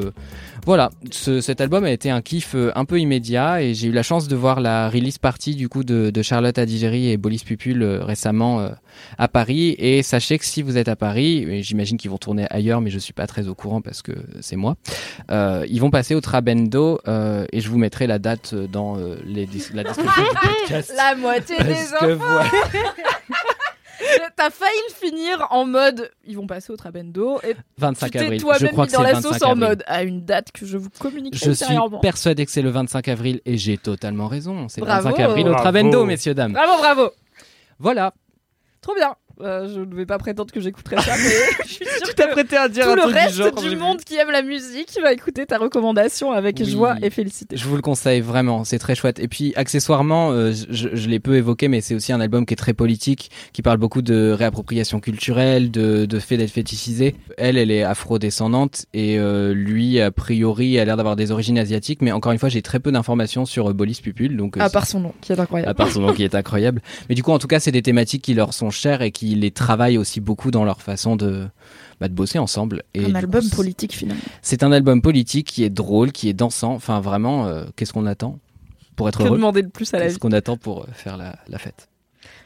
Voilà, 0.65 0.91
ce- 1.11 1.41
cet 1.41 1.59
album 1.59 1.83
a 1.83 1.91
été 1.91 2.09
un 2.09 2.21
kiff 2.21 2.55
euh, 2.55 2.71
un 2.73 2.85
peu 2.85 3.01
immédiat 3.01 3.61
et 3.61 3.73
j'ai 3.73 3.87
eu 3.89 3.91
la 3.91 4.01
chance 4.01 4.29
de 4.29 4.35
voir 4.37 4.61
la 4.61 4.89
release 4.89 5.17
party 5.17 5.55
du 5.55 5.67
coup 5.67 5.83
de, 5.83 6.09
de 6.09 6.21
Charlotte 6.21 6.57
Adigéry 6.57 7.09
et 7.09 7.17
Bolis 7.17 7.43
Pupul 7.45 7.83
euh, 7.83 8.05
récemment 8.05 8.69
à 9.17 9.27
Paris. 9.27 9.75
Et 9.77 10.03
sachez 10.03 10.37
que 10.37 10.45
si 10.45 10.61
vous 10.61 10.77
êtes 10.77 10.87
à 10.87 10.95
Paris, 10.95 11.43
et 11.49 11.63
j'imagine 11.63 11.97
qu'ils 11.97 12.09
vont 12.09 12.17
tourner 12.17 12.45
ailleurs, 12.49 12.79
mais 12.79 12.89
je 12.91 12.99
suis 12.99 13.11
pas 13.13 13.27
très 13.27 13.49
au 13.49 13.55
courant 13.55 13.81
parce 13.81 14.01
que 14.01 14.13
c'est 14.39 14.55
moi. 14.55 14.77
euh, 15.29 15.65
ils 15.69 15.81
vont 15.81 15.89
passer 15.91 16.15
au 16.15 16.21
Trabendo 16.21 16.99
euh, 17.09 17.45
et 17.51 17.59
je 17.59 17.67
vous 17.69 17.77
mettrai 17.77 18.07
la 18.07 18.19
date 18.19 18.55
dans 18.55 18.97
euh, 18.97 19.17
les 19.25 19.49
la 19.73 19.83
description 19.83 20.23
du 20.23 20.49
podcast. 20.61 20.93
La 20.95 21.13
moitié 21.15 21.57
des 21.57 21.63
Parce 21.65 21.91
que 21.91 22.15
enfants. 22.15 22.25
voilà. 22.25 22.49
T'as 24.35 24.49
failli 24.49 24.79
le 24.89 24.93
finir 24.93 25.47
en 25.51 25.65
mode 25.65 26.11
ils 26.25 26.35
vont 26.35 26.47
passer 26.47 26.71
au 26.71 26.77
Trabendo 26.77 27.39
et 27.43 27.55
25 27.77 28.05
tu 28.05 28.11
t'es 28.11 28.19
avril. 28.19 28.39
Je 28.39 28.45
toi-même 28.45 28.71
crois 28.71 28.85
mis 28.85 28.91
que 28.91 28.95
dans 28.95 29.03
la 29.03 29.13
25 29.13 29.21
sauce 29.33 29.41
en 29.43 29.51
avril. 29.51 29.67
mode 29.67 29.83
à 29.87 30.03
une 30.03 30.25
date 30.25 30.51
que 30.51 30.65
je 30.65 30.77
vous 30.77 30.89
communiquerai 30.99 31.39
Je 31.45 31.51
suis 31.51 31.75
persuadé 32.01 32.45
que 32.45 32.51
c'est 32.51 32.61
le 32.61 32.69
25 32.69 33.07
avril 33.07 33.41
et 33.45 33.57
j'ai 33.57 33.77
totalement 33.77 34.27
raison. 34.27 34.67
C'est 34.69 34.81
le 34.81 34.87
Bravo. 34.87 35.09
25 35.09 35.23
avril 35.23 35.47
au 35.47 35.49
Bravo. 35.51 35.63
Trabendo, 35.63 36.05
messieurs, 36.05 36.33
dames. 36.33 36.53
Bravo, 36.53 36.77
bravo. 36.77 37.11
Voilà. 37.79 38.13
Trop 38.81 38.95
bien. 38.95 39.15
Euh, 39.41 39.67
je 39.73 39.81
ne 39.81 39.93
vais 39.95 40.05
pas 40.07 40.17
prétendre 40.17 40.51
que 40.51 40.59
j'écouterai 40.59 40.97
ça, 41.01 41.13
mais 41.15 41.63
je 41.67 41.73
suis 41.73 41.85
sûre 41.85 42.15
que 42.15 42.31
prêté 42.31 42.57
à 42.57 42.67
dire 42.69 42.85
tout 42.85 42.89
un 42.91 42.95
le 42.95 43.01
truc 43.03 43.13
reste 43.15 43.35
du, 43.35 43.43
genre, 43.43 43.51
du 43.61 43.69
j'ai 43.69 43.75
monde 43.75 43.99
vu. 43.99 44.03
qui 44.05 44.15
aime 44.15 44.31
la 44.31 44.41
musique 44.41 44.97
va 45.01 45.13
écouter 45.13 45.45
ta 45.45 45.57
recommandation 45.59 46.31
avec 46.31 46.57
Oui. 46.59 46.65
joie 46.69 46.95
et 47.03 47.09
félicité. 47.11 47.55
Je 47.55 47.65
vous 47.65 47.75
le 47.75 47.81
conseille 47.83 48.21
vraiment, 48.21 48.63
c'est 48.63 48.79
très 48.79 48.95
chouette. 48.95 49.19
Et 49.19 49.27
puis 49.27 49.53
accessoirement, 49.55 50.31
euh, 50.31 50.51
je, 50.69 50.89
je 50.93 51.07
l'ai 51.09 51.19
peu 51.19 51.35
évoqué, 51.35 51.67
mais 51.67 51.81
c'est 51.81 51.93
aussi 51.93 52.11
un 52.13 52.19
album 52.19 52.45
qui 52.47 52.53
est 52.53 52.57
très 52.57 52.73
politique, 52.73 53.29
qui 53.53 53.61
parle 53.61 53.77
beaucoup 53.77 54.01
de 54.01 54.31
réappropriation 54.31 54.99
culturelle, 54.99 55.69
de, 55.69 56.05
de 56.05 56.19
fait 56.19 56.37
d'être 56.37 56.49
fétichisé. 56.51 57.15
Elle, 57.37 57.57
elle 57.57 57.69
est 57.69 57.83
afro-descendante 57.83 58.85
et 58.93 59.19
euh, 59.19 59.53
lui, 59.53 60.01
a 60.01 60.09
priori, 60.11 60.79
a 60.79 60.85
l'air 60.85 60.97
d'avoir 60.97 61.15
des 61.15 61.31
origines 61.31 61.59
asiatiques. 61.59 62.01
Mais 62.01 62.11
encore 62.11 62.31
une 62.31 62.39
fois, 62.39 62.49
j'ai 62.49 62.61
très 62.63 62.79
peu 62.79 62.91
d'informations 62.91 63.45
sur 63.45 63.73
Bolis 63.73 63.99
Pupul, 64.01 64.35
donc 64.35 64.57
À 64.57 64.69
part 64.69 64.87
son 64.87 64.99
nom, 64.99 65.13
qui 65.21 65.31
est 65.31 65.39
incroyable. 65.39 65.69
à 65.69 65.73
part 65.73 65.91
son 65.91 66.01
nom 66.01 66.13
qui 66.13 66.23
est 66.23 66.33
incroyable. 66.35 66.81
Mais 67.09 67.15
du 67.15 67.21
coup, 67.23 67.31
en 67.31 67.39
tout 67.39 67.47
cas, 67.47 67.59
c'est 67.59 67.71
des 67.71 67.81
thématiques 67.83 68.23
qui 68.23 68.33
leur 68.33 68.53
sont 68.53 68.69
chères 68.71 69.01
et 69.01 69.11
qui 69.11 69.26
les 69.35 69.51
travaillent 69.51 69.97
aussi 69.97 70.19
beaucoup 70.19 70.51
dans 70.51 70.65
leur 70.65 70.81
façon 70.81 71.15
de, 71.15 71.47
bah, 71.99 72.07
de 72.07 72.13
bosser 72.13 72.39
ensemble. 72.39 72.83
Et 72.93 73.05
un 73.05 73.15
album 73.15 73.43
coup, 73.43 73.55
politique 73.55 73.93
finalement. 73.93 74.21
C'est 74.41 74.63
un 74.63 74.71
album 74.71 75.01
politique 75.01 75.47
qui 75.47 75.63
est 75.63 75.69
drôle, 75.69 76.11
qui 76.11 76.29
est 76.29 76.33
dansant. 76.33 76.73
Enfin, 76.73 76.99
vraiment, 76.99 77.47
euh, 77.47 77.65
qu'est-ce 77.75 77.93
qu'on 77.93 78.05
attend 78.05 78.39
pour 78.95 79.09
être 79.09 79.19
Que 79.19 79.23
heureux 79.25 79.37
demander 79.37 79.61
de 79.61 79.69
plus 79.69 79.93
à 79.93 79.99
la 79.99 80.05
Qu'est-ce 80.05 80.19
qu'on 80.19 80.31
attend 80.31 80.57
pour 80.57 80.83
euh, 80.83 80.87
faire 80.93 81.17
la, 81.17 81.35
la 81.47 81.57
fête 81.57 81.87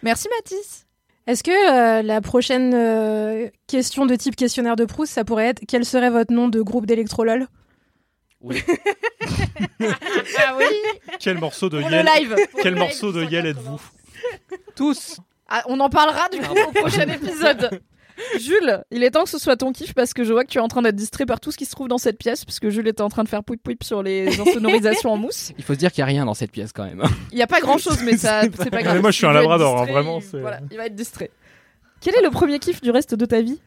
Merci 0.03 0.27
Mathis. 0.38 0.86
Est-ce 1.27 1.43
que 1.43 1.51
euh, 1.51 2.01
la 2.01 2.19
prochaine 2.19 2.73
euh, 2.73 3.47
question 3.67 4.05
de 4.05 4.15
type 4.15 4.36
questionnaire 4.36 4.75
de 4.75 4.86
Proust, 4.86 5.13
ça 5.13 5.23
pourrait 5.23 5.47
être 5.47 5.61
quel 5.67 5.86
serait 5.86 6.09
votre 6.09 6.34
nom 6.34 6.47
de 6.47 6.61
groupe 6.61 6.86
d'électrolol 6.86 7.47
Oui. 8.41 8.61
Ah 9.79 10.55
oui, 10.57 10.65
Quel 11.19 11.39
morceau 11.39 11.69
de 11.69 11.82
Yel 11.82 12.07
Quel 12.61 12.75
morceau 12.75 13.11
de 13.11 13.23
Yel 13.23 13.45
êtes-vous 13.45 13.82
Tous 14.75 15.17
Ah, 15.54 15.64
on 15.68 15.80
en 15.82 15.89
parlera 15.89 16.30
du 16.30 16.39
coup 16.39 16.56
au 16.56 16.72
prochain 16.72 17.08
épisode. 17.10 17.82
Jules, 18.39 18.84
il 18.91 19.04
est 19.04 19.12
temps 19.12 19.24
que 19.24 19.30
ce 19.30 19.38
soit 19.38 19.58
ton 19.58 19.72
kiff 19.74 19.93
parce 19.93 20.14
que 20.14 20.24
je 20.24 20.32
vois 20.32 20.43
que 20.43 20.49
tu 20.49 20.60
es 20.60 20.62
en 20.62 20.68
train 20.68 20.82
d'être 20.82 20.95
distrait 20.95 21.26
par 21.26 21.39
tout 21.39 21.52
ce 21.52 21.58
qui 21.58 21.66
se 21.66 21.72
trouve 21.72 21.88
dans 21.88 21.97
cette 21.97 22.18
pièce 22.18 22.45
puisque 22.45 22.70
Jules 22.70 22.88
était 22.88 23.02
en 23.02 23.10
train 23.10 23.24
de 23.24 23.30
faire 23.30 23.43
pouip 23.43 23.62
pouip 23.62 23.84
sur 23.84 24.02
les 24.02 24.28
insonorisations 24.39 25.12
en 25.12 25.18
mousse. 25.18 25.52
Il 25.58 25.64
faut 25.64 25.74
se 25.74 25.80
dire 25.80 25.91
qu'il 25.91 26.02
n'y 26.04 26.10
a 26.10 26.14
rien 26.14 26.26
dans 26.26 26.34
cette 26.34 26.52
pièce 26.52 26.72
quand 26.72 26.86
même. 26.86 27.04
Il 27.32 27.36
n'y 27.36 27.41
a 27.41 27.47
pas 27.47 27.60
grand 27.60 27.78
chose 27.78 28.02
mais 28.04 28.16
ça 28.16 28.43
c'est 28.43 28.70
pas 28.70 28.82
grave. 28.84 28.95
Mais 28.95 29.02
moi, 29.02 29.12
je 29.12 29.18
suis 29.18 29.26
un 29.26 29.32
Il 29.32 29.36
labrador, 29.36 29.82
hein, 29.82 29.86
vraiment, 29.86 30.20
Voilà, 30.34 30.60
il 30.72 30.78
va 30.78 30.86
être 30.86 30.95
distrait. 30.95 31.32
Quel 31.99 32.16
est 32.16 32.22
le 32.22 32.30
premier 32.30 32.60
kiff 32.60 32.82
du 32.82 32.91
reste 32.91 33.16
de 33.16 33.26
ta 33.26 33.41
vie? 33.41 33.60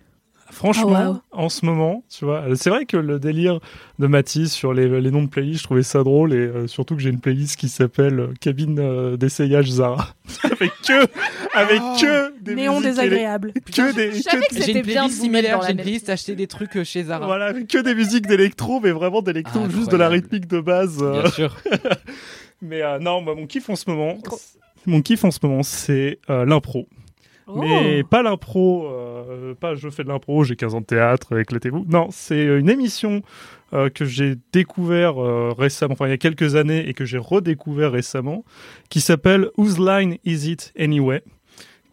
Franchement, 0.55 1.21
Ah, 1.21 1.37
en 1.37 1.49
ce 1.49 1.67
moment, 1.67 2.05
tu 2.09 2.25
vois, 2.25 2.45
c'est 2.55 2.71
vrai 2.71 2.85
que 2.87 2.97
le 2.97 3.19
délire 3.19 3.59
de 3.99 4.07
Mathis 4.07 4.53
sur 4.53 4.73
les, 4.73 5.01
les 5.01 5.11
noms 5.11 5.23
de 5.23 5.29
playlists, 5.29 5.59
je 5.61 5.65
trouvais 5.65 5.83
ça 5.83 6.03
drôle 6.05 6.33
et 6.33 6.37
euh, 6.37 6.67
surtout 6.69 6.95
que 6.97 7.03
j'ai 7.03 7.11
une 7.11 7.21
playlist 7.21 7.57
qui 7.57 7.69
s'appelle 7.69 8.21
euh, 8.21 8.33
Cabine 8.41 8.79
euh, 8.79 9.17
d'essayage 9.17 9.69
Zara 9.71 10.15
avec 10.45 10.71
que 10.87 11.07
avec 11.59 11.81
que 12.01 12.41
des 12.41 12.55
Néon 12.55 12.81
désagréable. 12.81 13.53
que 13.53 13.95
des 13.95 14.13
Je 14.13 14.23
savais 14.23 14.43
que- 14.43 14.55
que 14.55 14.55
c'était 14.61 14.73
J'ai 14.73 14.79
une 14.79 14.83
bien 14.87 15.09
similaire, 15.09 15.61
j'ai 15.63 15.73
une 15.73 15.77
playlist 15.79 16.09
acheter 16.09 16.35
des 16.37 16.47
trucs 16.47 16.83
chez 16.85 17.05
Zara. 17.05 17.27
voilà 17.27 17.53
que 17.53 17.79
des 17.83 17.95
musiques 17.95 18.27
d'électro 18.27 18.81
mais 18.81 18.93
vraiment 18.93 19.23
d'électro 19.23 19.61
Ah, 19.65 19.69
juste 19.69 19.91
de 19.91 19.97
la 19.97 20.09
rythmique 20.09 20.47
de 20.47 20.61
base 20.61 20.99
euh. 21.03 21.23
Bien 21.23 21.31
sûr. 21.31 21.57
mais 22.63 22.83
euh, 22.83 22.99
non 22.99 23.21
mon 23.23 23.47
kiff 23.47 23.69
en 23.71 23.77
ce 23.77 23.91
moment 23.91 24.19
mon 24.87 25.03
kiff 25.03 25.25
en 25.25 25.31
ce 25.31 25.39
moment 25.43 25.63
c'est 25.63 26.19
euh, 26.31 26.45
l'impro 26.45 26.87
Oh. 27.47 27.61
Mais 27.61 28.03
pas 28.05 28.23
l'impro, 28.23 28.87
euh, 28.87 29.55
pas 29.55 29.75
je 29.75 29.91
fais 29.91 30.03
de 30.03 30.09
l'impro, 30.09 30.45
j'ai 30.45 30.57
15 30.57 30.75
ans 30.75 30.81
de 30.81 30.87
théâtre, 30.87 31.39
éclatez-vous. 31.39 31.85
Non, 31.89 32.09
c'est 32.11 32.43
une 32.43 32.71
émission 32.71 33.23
euh, 33.75 33.91
que 33.91 34.05
j'ai 34.05 34.37
découvert 34.53 35.23
euh, 35.23 35.53
récemment, 35.57 35.93
enfin 35.93 36.07
il 36.07 36.11
y 36.11 36.15
a 36.15 36.19
quelques 36.19 36.55
années 36.55 36.89
et 36.89 36.95
que 36.95 37.05
j'ai 37.05 37.19
redécouvert 37.19 37.93
récemment, 37.93 38.45
qui 38.89 39.01
s'appelle 39.01 39.51
Whose 39.59 39.79
Line 39.79 40.17
Is 40.25 40.51
It 40.51 40.73
Anyway? 40.79 41.23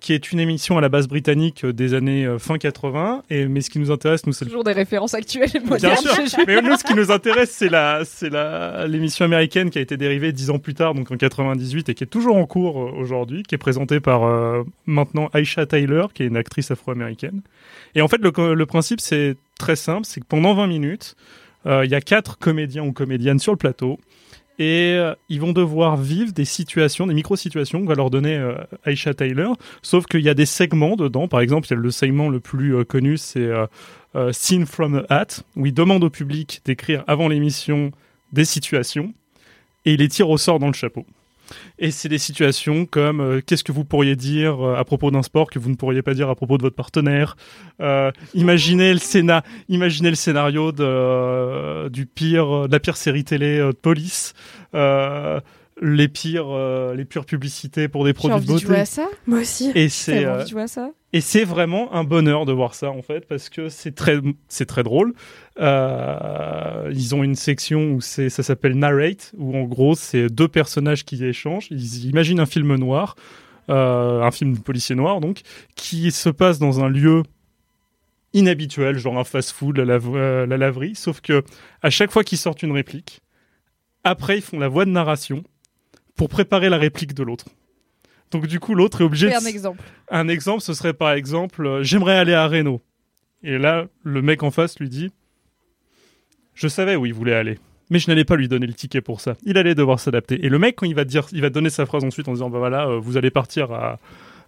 Qui 0.01 0.13
est 0.13 0.31
une 0.31 0.39
émission 0.39 0.77
à 0.77 0.81
la 0.81 0.89
base 0.89 1.07
britannique 1.07 1.63
euh, 1.63 1.71
des 1.71 1.93
années 1.93 2.25
euh, 2.25 2.39
fin 2.39 2.57
80. 2.57 3.23
Et, 3.29 3.45
mais 3.45 3.61
ce 3.61 3.69
qui 3.69 3.79
nous 3.79 3.91
intéresse, 3.91 4.25
nous, 4.25 4.33
c'est 4.33 4.45
Toujours 4.45 4.63
des 4.65 4.73
références 4.73 5.13
actuelles 5.13 5.49
et 5.53 5.59
Bien 5.59 5.69
modernes. 5.69 5.97
sûr, 6.27 6.39
mais 6.45 6.61
nous, 6.61 6.75
ce 6.75 6.83
qui 6.83 6.95
nous 6.95 7.11
intéresse, 7.11 7.51
c'est 7.51 7.69
la, 7.69 8.03
c'est 8.03 8.29
la, 8.29 8.87
l'émission 8.87 9.23
américaine 9.23 9.69
qui 9.69 9.77
a 9.77 9.81
été 9.81 9.95
dérivée 9.95 10.33
dix 10.33 10.49
ans 10.49 10.59
plus 10.59 10.73
tard, 10.73 10.93
donc 10.95 11.09
en 11.11 11.17
98, 11.17 11.87
et 11.87 11.93
qui 11.93 12.03
est 12.03 12.07
toujours 12.07 12.35
en 12.35 12.45
cours 12.45 12.81
euh, 12.81 12.91
aujourd'hui, 12.97 13.43
qui 13.43 13.55
est 13.55 13.59
présentée 13.59 13.99
par 13.99 14.23
euh, 14.23 14.63
maintenant 14.85 15.29
Aisha 15.33 15.65
Tyler, 15.65 16.07
qui 16.13 16.23
est 16.23 16.27
une 16.27 16.37
actrice 16.37 16.71
afro-américaine. 16.71 17.41
Et 17.95 18.01
en 18.01 18.07
fait, 18.07 18.19
le, 18.21 18.53
le 18.55 18.65
principe, 18.65 18.99
c'est 18.99 19.35
très 19.59 19.75
simple, 19.75 20.05
c'est 20.05 20.19
que 20.19 20.25
pendant 20.25 20.55
20 20.55 20.67
minutes, 20.67 21.15
euh, 21.65 21.85
il 21.85 21.91
y 21.91 21.95
a 21.95 22.01
quatre 22.01 22.37
comédiens 22.39 22.83
ou 22.83 22.91
comédiennes 22.91 23.39
sur 23.39 23.51
le 23.51 23.57
plateau. 23.57 23.99
Et 24.61 24.93
euh, 24.93 25.15
ils 25.27 25.41
vont 25.41 25.53
devoir 25.53 25.97
vivre 25.97 26.33
des 26.33 26.45
situations, 26.45 27.07
des 27.07 27.15
micro-situations 27.15 27.81
que 27.81 27.87
va 27.87 27.95
leur 27.95 28.11
donner 28.11 28.35
euh, 28.35 28.53
Aisha 28.85 29.15
Tyler. 29.15 29.47
Sauf 29.81 30.05
qu'il 30.05 30.21
y 30.21 30.29
a 30.29 30.35
des 30.35 30.45
segments 30.45 30.95
dedans. 30.95 31.27
Par 31.27 31.39
exemple, 31.39 31.65
il 31.65 31.71
y 31.71 31.73
a 31.73 31.77
le 31.77 31.89
segment 31.89 32.29
le 32.29 32.39
plus 32.39 32.75
euh, 32.75 32.83
connu, 32.83 33.17
c'est 33.17 33.49
Scene 34.33 34.67
from 34.67 35.03
a 35.09 35.21
Hat, 35.21 35.41
où 35.55 35.65
il 35.65 35.73
demande 35.73 36.03
au 36.03 36.11
public 36.11 36.61
d'écrire 36.63 37.03
avant 37.07 37.27
l'émission 37.27 37.91
des 38.33 38.45
situations 38.45 39.15
et 39.85 39.93
il 39.93 39.99
les 39.99 40.09
tire 40.09 40.29
au 40.29 40.37
sort 40.37 40.59
dans 40.59 40.67
le 40.67 40.73
chapeau. 40.73 41.07
Et 41.79 41.91
c'est 41.91 42.09
des 42.09 42.17
situations 42.17 42.85
comme 42.85 43.19
euh, 43.19 43.41
qu'est-ce 43.45 43.63
que 43.63 43.71
vous 43.71 43.85
pourriez 43.85 44.15
dire 44.15 44.65
euh, 44.65 44.75
à 44.75 44.83
propos 44.83 45.11
d'un 45.11 45.23
sport 45.23 45.49
que 45.49 45.59
vous 45.59 45.69
ne 45.69 45.75
pourriez 45.75 46.01
pas 46.01 46.13
dire 46.13 46.29
à 46.29 46.35
propos 46.35 46.57
de 46.57 46.63
votre 46.63 46.75
partenaire? 46.75 47.35
Euh, 47.81 48.11
imaginez 48.33 48.93
le 48.93 48.99
imaginez 49.69 50.09
le 50.09 50.15
scénario 50.15 50.71
de, 50.71 51.89
du 51.89 52.05
pire, 52.05 52.67
de 52.67 52.71
la 52.71 52.79
pire 52.79 52.97
série 52.97 53.23
télé 53.23 53.57
de 53.57 53.71
police. 53.71 54.33
Les 55.83 56.07
pires, 56.07 56.45
euh, 56.49 56.93
les 56.93 57.05
pires 57.05 57.25
publicités 57.25 57.87
pour 57.87 58.05
des 58.05 58.13
produits 58.13 58.35
de 58.35 58.37
envie 58.37 58.45
de 58.47 58.51
beauté. 58.53 58.65
jouer 58.67 58.79
à 58.79 58.85
ça. 58.85 59.07
Moi 59.25 59.39
aussi. 59.39 59.71
Et 59.73 59.89
c'est 59.89 60.25
euh, 60.25 60.35
envie 60.35 60.43
de 60.43 60.49
jouer 60.49 60.61
à 60.61 60.67
ça 60.67 60.91
et 61.13 61.19
c'est 61.19 61.43
vraiment 61.43 61.93
un 61.93 62.05
bonheur 62.05 62.45
de 62.45 62.53
voir 62.53 62.73
ça 62.73 62.89
en 62.91 63.01
fait 63.01 63.27
parce 63.27 63.49
que 63.49 63.67
c'est 63.67 63.93
très 63.93 64.19
c'est 64.47 64.65
très 64.67 64.83
drôle. 64.83 65.13
Euh, 65.59 66.89
ils 66.93 67.15
ont 67.15 67.23
une 67.23 67.35
section 67.35 67.93
où 67.93 67.99
c'est 68.01 68.29
ça 68.29 68.43
s'appelle 68.43 68.75
narrate 68.77 69.33
où 69.37 69.57
en 69.57 69.63
gros 69.63 69.95
c'est 69.95 70.29
deux 70.29 70.47
personnages 70.47 71.03
qui 71.03 71.23
échangent. 71.25 71.67
Ils 71.71 72.05
imaginent 72.05 72.39
un 72.39 72.45
film 72.45 72.75
noir, 72.75 73.15
euh, 73.69 74.21
un 74.21 74.31
film 74.31 74.53
de 74.53 74.59
policier 74.59 74.95
noir 74.95 75.19
donc 75.19 75.41
qui 75.75 76.11
se 76.11 76.29
passe 76.29 76.59
dans 76.59 76.81
un 76.83 76.89
lieu 76.89 77.23
inhabituel, 78.33 78.97
genre 78.97 79.17
un 79.19 79.23
fast-food, 79.25 79.77
la, 79.77 79.85
lave- 79.85 80.15
euh, 80.15 80.45
la 80.45 80.57
laverie, 80.57 80.95
sauf 80.95 81.19
que 81.21 81.43
à 81.81 81.89
chaque 81.89 82.11
fois 82.11 82.23
qu'ils 82.23 82.37
sortent 82.37 82.63
une 82.63 82.71
réplique, 82.71 83.19
après 84.03 84.37
ils 84.37 84.41
font 84.41 84.59
la 84.59 84.69
voix 84.69 84.85
de 84.85 84.91
narration 84.91 85.43
pour 86.15 86.29
préparer 86.29 86.69
la 86.69 86.77
réplique 86.77 87.13
de 87.13 87.23
l'autre. 87.23 87.45
Donc 88.31 88.47
du 88.47 88.59
coup 88.59 88.75
l'autre 88.75 89.01
est 89.01 89.03
obligé 89.03 89.29
de 89.29 89.35
un 89.35 89.45
exemple. 89.45 89.83
un 90.09 90.27
exemple, 90.27 90.61
ce 90.61 90.73
serait 90.73 90.93
par 90.93 91.11
exemple, 91.11 91.65
euh, 91.65 91.83
j'aimerais 91.83 92.17
aller 92.17 92.33
à 92.33 92.47
Reno. 92.47 92.81
Et 93.43 93.57
là, 93.57 93.87
le 94.03 94.21
mec 94.21 94.43
en 94.43 94.51
face 94.51 94.79
lui 94.79 94.87
dit, 94.87 95.11
je 96.53 96.67
savais 96.67 96.95
où 96.95 97.05
il 97.05 97.13
voulait 97.13 97.33
aller, 97.33 97.59
mais 97.89 97.99
je 97.99 98.09
n'allais 98.09 98.23
pas 98.23 98.35
lui 98.35 98.47
donner 98.47 98.67
le 98.67 98.73
ticket 98.73 99.01
pour 99.01 99.19
ça. 99.19 99.35
Il 99.43 99.57
allait 99.57 99.75
devoir 99.75 99.99
s'adapter. 99.99 100.45
Et 100.45 100.49
le 100.49 100.59
mec, 100.59 100.75
quand 100.75 100.85
il 100.85 100.95
va 100.95 101.05
dire, 101.05 101.25
il 101.31 101.41
va 101.41 101.49
donner 101.49 101.69
sa 101.69 101.85
phrase 101.85 102.03
ensuite 102.03 102.27
en 102.27 102.33
disant, 102.33 102.49
bah 102.49 102.59
voilà, 102.59 102.87
euh, 102.87 102.99
vous 102.99 103.17
allez 103.17 103.31
partir 103.31 103.71
à, 103.71 103.99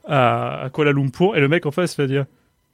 à, 0.07 0.65
à 0.65 0.69
Kuala 0.69 0.91
Lumpur, 0.91 1.35
et 1.35 1.39
le 1.39 1.47
mec 1.47 1.65
en 1.65 1.71
face 1.71 1.97
va 1.97 2.07
dire. 2.07 2.25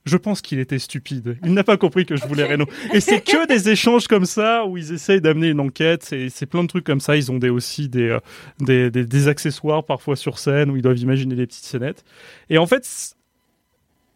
Je 0.10 0.18
pense 0.18 0.42
qu'il 0.42 0.58
était 0.60 0.80
stupide. 0.80 1.38
Il 1.46 1.54
n'a 1.54 1.64
pas 1.64 1.78
compris 1.78 2.06
que 2.06 2.16
je 2.16 2.26
voulais 2.26 2.44
Reno. 2.44 2.66
Et 2.94 3.00
c'est 3.00 3.22
que 3.22 3.48
des 3.48 3.70
échanges 3.70 4.08
comme 4.08 4.26
ça 4.26 4.66
où 4.66 4.76
ils 4.76 4.92
essayent 4.92 5.22
d'amener 5.22 5.50
une 5.50 5.60
enquête. 5.60 6.04
C'est 6.04 6.46
plein 6.48 6.64
de 6.64 6.68
trucs 6.68 6.84
comme 6.84 7.00
ça. 7.00 7.16
Ils 7.16 7.32
ont 7.32 7.38
des, 7.38 7.50
aussi 7.50 7.90
des, 7.90 8.10
euh, 8.10 8.20
des, 8.60 8.90
des, 8.90 9.28
accessoires 9.28 9.84
parfois 9.84 10.16
sur 10.16 10.40
scène 10.40 10.72
où 10.72 10.76
ils 10.76 10.82
doivent 10.82 10.98
imaginer 10.98 11.36
des 11.36 11.46
petites 11.46 11.66
scénettes. 11.66 12.04
Et 12.50 12.58
en 12.58 12.66
fait, 12.66 13.16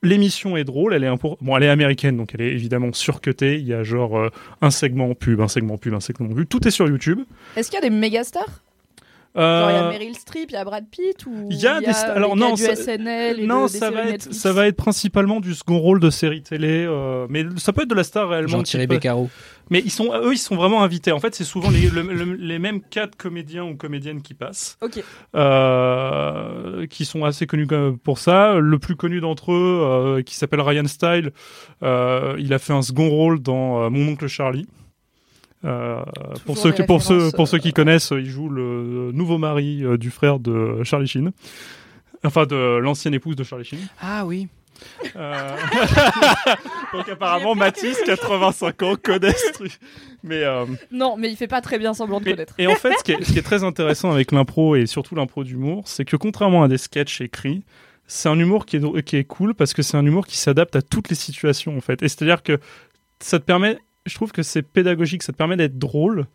l'émission 0.01 0.57
est 0.57 0.63
drôle. 0.63 0.95
Elle 0.95 1.03
est, 1.03 1.09
bon, 1.21 1.57
elle 1.57 1.63
est 1.63 1.69
américaine, 1.69 2.17
donc 2.17 2.31
elle 2.33 2.41
est 2.41 2.51
évidemment 2.53 2.91
surcutée. 2.91 3.59
Il 3.59 3.67
y 3.67 3.73
a 3.73 3.83
genre 3.83 4.17
euh, 4.17 4.29
un 4.61 4.71
segment 4.71 5.13
pub, 5.13 5.41
un 5.41 5.47
segment 5.47 5.77
pub, 5.77 5.93
un 5.93 5.99
segment 5.99 6.33
pub. 6.33 6.47
Tout 6.47 6.67
est 6.67 6.71
sur 6.71 6.87
YouTube. 6.87 7.19
Est-ce 7.55 7.69
qu'il 7.69 7.79
y 7.79 7.85
a 7.85 7.87
des 7.87 7.95
méga 7.95 8.23
stars 8.23 8.62
Genre, 9.35 9.69
il 9.69 9.73
y 9.73 9.77
a 9.77 9.83
Euh, 9.85 9.89
Meryl 9.89 10.15
Streep, 10.15 10.51
il 10.51 10.53
y 10.53 10.57
a 10.57 10.63
Brad 10.63 10.85
Pitt 10.91 11.25
ou 11.25 11.47
il 11.49 11.57
y 11.59 11.65
a 11.65 11.79
des 11.79 11.87
euh, 11.87 12.15
alors 12.15 12.35
les 12.35 12.41
gars 12.41 12.47
non, 12.49 12.53
du 12.53 12.61
ça- 12.63 12.75
SNL 12.75 13.39
et 13.39 13.45
non, 13.47 13.65
de- 13.65 13.71
des 13.71 13.77
ça 13.79 13.89
va, 13.89 14.03
être, 14.05 14.31
ça 14.33 14.53
va 14.53 14.67
être 14.67 14.75
principalement 14.75 15.39
du 15.39 15.55
second 15.55 15.79
rôle 15.79 15.99
de 15.99 16.09
série 16.11 16.43
télé, 16.43 16.85
euh, 16.87 17.25
mais 17.29 17.43
ça 17.57 17.73
peut 17.73 17.81
être 17.81 17.89
de 17.89 17.95
la 17.95 18.03
star 18.03 18.29
réellement. 18.29 18.47
Genre 18.49 18.63
qui 18.63 18.69
Thierry 18.71 18.85
peut- 18.87 18.95
Beccaro. 18.95 19.29
Mais 19.71 19.79
ils 19.83 19.91
sont, 19.91 20.13
eux, 20.13 20.33
ils 20.33 20.37
sont 20.37 20.55
vraiment 20.57 20.83
invités. 20.83 21.11
En 21.13 21.19
fait, 21.19 21.33
c'est 21.33 21.45
souvent 21.45 21.71
les, 21.71 21.89
le- 21.89 22.01
le- 22.03 22.33
les 22.35 22.59
mêmes 22.59 22.81
quatre 22.81 23.15
comédiens 23.15 23.63
ou 23.63 23.75
comédiennes 23.75 24.21
qui 24.21 24.33
passent, 24.35 24.77
Ok. 24.81 25.01
euh, 25.35 26.85
qui 26.87 27.05
sont 27.05 27.23
assez 27.25 27.47
connus 27.47 27.67
pour 28.03 28.17
ça. 28.19 28.55
Le 28.55 28.79
plus 28.79 28.95
connu 28.95 29.19
d'entre 29.21 29.51
eux, 29.53 29.81
euh, 30.17 30.21
qui 30.21 30.35
s'appelle 30.35 30.61
Ryan 30.61 30.85
Style, 30.87 31.31
euh, 31.81 32.35
il 32.39 32.53
a 32.53 32.59
fait 32.59 32.73
un 32.73 32.81
second 32.81 33.09
rôle 33.09 33.39
dans 33.41 33.83
euh, 33.83 33.89
Mon 33.89 34.11
oncle 34.11 34.27
Charlie. 34.27 34.67
Euh, 35.65 36.01
pour 36.45 36.57
ceux 36.57 36.71
qui, 36.71 36.83
pour 36.83 37.01
ceux, 37.01 37.13
références, 37.15 37.33
pour 37.33 37.47
ceux 37.47 37.57
qui 37.59 37.69
euh, 37.69 37.71
connaissent, 37.71 38.11
il 38.11 38.25
joue 38.25 38.49
le 38.49 39.11
nouveau 39.13 39.37
mari 39.37 39.83
euh, 39.83 39.97
du 39.97 40.11
frère 40.11 40.39
de 40.39 40.83
Charlie 40.83 41.07
Sheen. 41.07 41.31
Enfin, 42.25 42.45
de 42.45 42.77
l'ancienne 42.77 43.13
épouse 43.13 43.35
de 43.35 43.43
Charlie 43.43 43.65
Sheen. 43.65 43.79
Ah 44.01 44.25
oui. 44.25 44.47
Euh, 45.15 45.55
Donc 46.93 47.07
apparemment, 47.09 47.55
Mathis, 47.55 47.97
85 48.05 48.81
ans, 48.83 48.95
connaît 49.01 49.31
ce 49.33 49.51
truc. 49.53 49.79
Mais, 50.23 50.43
euh, 50.43 50.65
Non, 50.91 51.15
mais 51.17 51.29
il 51.29 51.35
fait 51.35 51.47
pas 51.47 51.61
très 51.61 51.77
bien 51.79 51.93
semblant 51.93 52.19
de 52.19 52.25
connaître. 52.25 52.53
et 52.57 52.67
en 52.67 52.75
fait, 52.75 52.93
ce 52.97 53.03
qui, 53.03 53.11
est, 53.13 53.23
ce 53.23 53.31
qui 53.33 53.39
est 53.39 53.43
très 53.43 53.63
intéressant 53.63 54.11
avec 54.11 54.31
l'impro 54.31 54.75
et 54.75 54.85
surtout 54.85 55.15
l'impro 55.15 55.43
d'humour, 55.43 55.83
c'est 55.85 56.05
que 56.05 56.15
contrairement 56.15 56.63
à 56.63 56.67
des 56.67 56.77
sketchs 56.77 57.21
écrits, 57.21 57.63
c'est 58.07 58.29
un 58.29 58.37
humour 58.39 58.65
qui 58.65 58.77
est, 58.77 58.79
dro- 58.79 59.01
qui 59.01 59.15
est 59.17 59.23
cool 59.23 59.53
parce 59.53 59.73
que 59.73 59.81
c'est 59.81 59.97
un 59.97 60.05
humour 60.05 60.27
qui 60.27 60.37
s'adapte 60.37 60.75
à 60.75 60.81
toutes 60.81 61.09
les 61.09 61.15
situations 61.15 61.75
en 61.77 61.81
fait. 61.81 62.01
Et 62.03 62.09
c'est-à-dire 62.09 62.43
que 62.43 62.59
ça 63.19 63.39
te 63.39 63.45
permet, 63.45 63.77
je 64.05 64.15
trouve 64.15 64.31
que 64.31 64.43
c'est 64.43 64.61
pédagogique, 64.61 65.23
ça 65.23 65.31
te 65.31 65.37
permet 65.37 65.57
d'être 65.57 65.77
drôle 65.77 66.27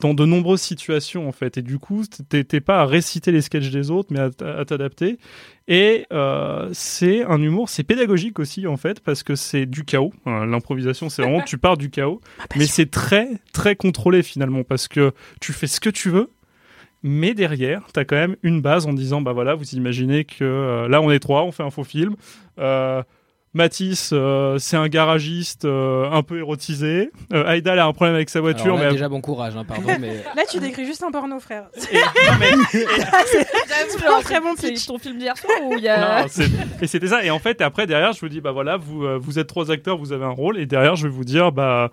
dans 0.00 0.12
de 0.12 0.26
nombreuses 0.26 0.60
situations 0.60 1.28
en 1.28 1.32
fait. 1.32 1.56
Et 1.56 1.62
du 1.62 1.78
coup, 1.78 2.04
t'es 2.28 2.60
pas 2.60 2.80
à 2.80 2.86
réciter 2.86 3.32
les 3.32 3.40
sketchs 3.40 3.70
des 3.70 3.90
autres, 3.90 4.08
mais 4.12 4.20
à, 4.20 4.64
t'adapter. 4.64 5.18
Et 5.68 6.06
euh, 6.12 6.68
c'est 6.72 7.24
un 7.24 7.40
humour, 7.40 7.68
c'est 7.68 7.82
pédagogique 7.82 8.38
aussi 8.38 8.66
en 8.66 8.76
fait 8.76 9.00
parce 9.00 9.22
que 9.22 9.34
c'est 9.34 9.66
du 9.66 9.84
chaos. 9.84 10.12
L'improvisation, 10.26 11.08
c'est 11.08 11.22
vraiment 11.22 11.40
tu 11.46 11.58
pars 11.58 11.76
du 11.76 11.90
chaos, 11.90 12.20
mais 12.56 12.66
c'est 12.66 12.90
très 12.90 13.28
très 13.52 13.76
contrôlé 13.76 14.22
finalement 14.22 14.64
parce 14.64 14.88
que 14.88 15.12
tu 15.40 15.52
fais 15.52 15.66
ce 15.66 15.80
que 15.80 15.90
tu 15.90 16.10
veux. 16.10 16.30
Mais 17.02 17.34
derrière, 17.34 17.82
tu 17.92 18.00
as 18.00 18.04
quand 18.04 18.16
même 18.16 18.36
une 18.42 18.60
base 18.60 18.86
en 18.86 18.92
disant, 18.92 19.20
bah 19.20 19.32
voilà, 19.32 19.54
vous 19.54 19.74
imaginez 19.74 20.24
que 20.24 20.44
euh, 20.44 20.88
là 20.88 21.00
on 21.00 21.10
est 21.10 21.20
trois, 21.20 21.44
on 21.44 21.52
fait 21.52 21.62
un 21.62 21.70
faux 21.70 21.84
film. 21.84 22.16
Euh, 22.58 23.02
Mathis, 23.56 24.10
euh, 24.12 24.58
c'est 24.58 24.76
un 24.76 24.86
garagiste 24.88 25.64
euh, 25.64 26.10
un 26.10 26.22
peu 26.22 26.38
érotisé. 26.38 27.10
Euh, 27.32 27.46
Aïda, 27.46 27.72
elle 27.72 27.78
a 27.78 27.86
un 27.86 27.92
problème 27.94 28.14
avec 28.14 28.28
sa 28.28 28.42
voiture, 28.42 28.66
Alors 28.66 28.78
là, 28.78 28.84
mais 28.86 28.92
déjà 28.92 29.08
bon 29.08 29.22
courage, 29.22 29.56
hein, 29.56 29.64
pardon, 29.66 29.88
mais 30.00 30.22
Là, 30.36 30.42
tu 30.48 30.58
décris 30.60 30.84
juste 30.84 31.02
un 31.02 31.10
porno, 31.10 31.40
frère. 31.40 31.64
Et- 31.90 31.94
non, 31.96 32.32
mais- 32.38 32.52
C'est 33.28 34.06
un 34.06 34.20
très 34.22 34.40
bon 34.40 34.54
pitch. 34.54 34.86
ton 34.86 34.98
film 34.98 35.18
d'hier 35.18 35.36
soir 35.38 35.56
ou 35.64 35.74
il 35.78 35.82
y 35.84 35.88
a. 35.88 36.22
Non, 36.22 36.26
et 36.82 36.86
c'était 36.86 37.08
ça. 37.08 37.24
Et 37.24 37.30
en 37.30 37.38
fait, 37.38 37.60
après, 37.62 37.86
derrière, 37.86 38.12
je 38.12 38.20
vous 38.20 38.28
dis, 38.28 38.40
bah 38.42 38.52
voilà, 38.52 38.76
vous, 38.76 39.04
euh, 39.04 39.18
vous 39.20 39.38
êtes 39.38 39.46
trois 39.46 39.70
acteurs, 39.70 39.96
vous 39.96 40.12
avez 40.12 40.24
un 40.26 40.30
rôle. 40.30 40.58
Et 40.58 40.66
derrière, 40.66 40.94
je 40.96 41.04
vais 41.08 41.14
vous 41.14 41.24
dire, 41.24 41.50
bah, 41.50 41.90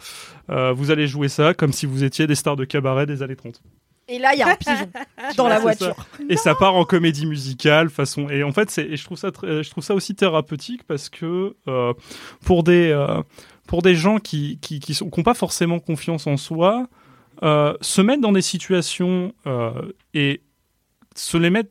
euh, 0.49 0.73
vous 0.73 0.91
allez 0.91 1.07
jouer 1.07 1.29
ça 1.29 1.53
comme 1.53 1.71
si 1.71 1.85
vous 1.85 2.03
étiez 2.03 2.27
des 2.27 2.35
stars 2.35 2.57
de 2.57 2.65
cabaret 2.65 3.05
des 3.05 3.23
années 3.23 3.35
30. 3.37 3.61
Et 4.07 4.19
là, 4.19 4.33
il 4.33 4.39
y 4.39 4.41
a 4.43 4.49
un 4.49 4.55
pigeon 4.55 4.89
dans 5.37 5.47
la 5.47 5.59
voiture. 5.59 5.95
ça. 5.95 6.23
Et 6.29 6.35
ça 6.37 6.55
part 6.55 6.75
en 6.75 6.83
comédie 6.85 7.25
musicale, 7.25 7.89
façon. 7.89 8.29
Et 8.29 8.43
en 8.43 8.51
fait, 8.51 8.69
c'est, 8.69 8.83
et 8.85 8.97
je 8.97 9.03
trouve 9.05 9.17
ça, 9.17 9.31
très- 9.31 9.63
je 9.63 9.69
trouve 9.69 9.83
ça 9.83 9.95
aussi 9.95 10.13
thérapeutique 10.15 10.83
parce 10.83 11.09
que 11.09 11.55
euh, 11.67 11.93
pour 12.45 12.63
des, 12.63 12.89
euh, 12.91 13.21
pour 13.67 13.81
des 13.81 13.95
gens 13.95 14.17
qui, 14.19 14.59
qui, 14.61 14.79
qui 14.79 14.93
sont, 14.93 15.09
qui 15.09 15.19
ont 15.19 15.23
pas 15.23 15.33
forcément 15.33 15.79
confiance 15.79 16.27
en 16.27 16.35
soi, 16.37 16.87
euh, 17.43 17.73
se 17.81 18.01
mettre 18.01 18.21
dans 18.21 18.31
des 18.33 18.41
situations 18.41 19.33
euh, 19.47 19.71
et 20.13 20.41
se 21.15 21.37
les 21.37 21.49
mettre 21.49 21.69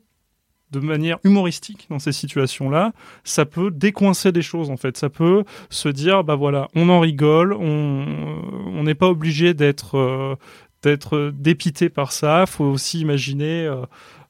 de 0.71 0.79
manière 0.79 1.19
humoristique 1.23 1.85
dans 1.91 1.99
ces 1.99 2.11
situations-là, 2.11 2.93
ça 3.23 3.45
peut 3.45 3.69
décoincer 3.69 4.31
des 4.31 4.41
choses 4.41 4.71
en 4.71 4.77
fait. 4.77 4.97
Ça 4.97 5.07
peut 5.11 5.43
se 5.69 5.87
dire, 5.87 6.23
bah 6.23 6.33
voilà, 6.33 6.67
on 6.73 6.89
en 6.89 6.99
rigole, 6.99 7.53
on 7.53 8.41
on 8.75 8.81
n'est 8.83 8.95
pas 8.95 9.07
obligé 9.07 9.53
d'être 9.53 9.99
euh, 9.99 10.35
d'être 10.83 11.31
dépité 11.33 11.89
par 11.89 12.11
ça. 12.11 12.45
Faut 12.45 12.65
aussi 12.65 12.99
imaginer 12.99 13.65
euh, 13.65 13.85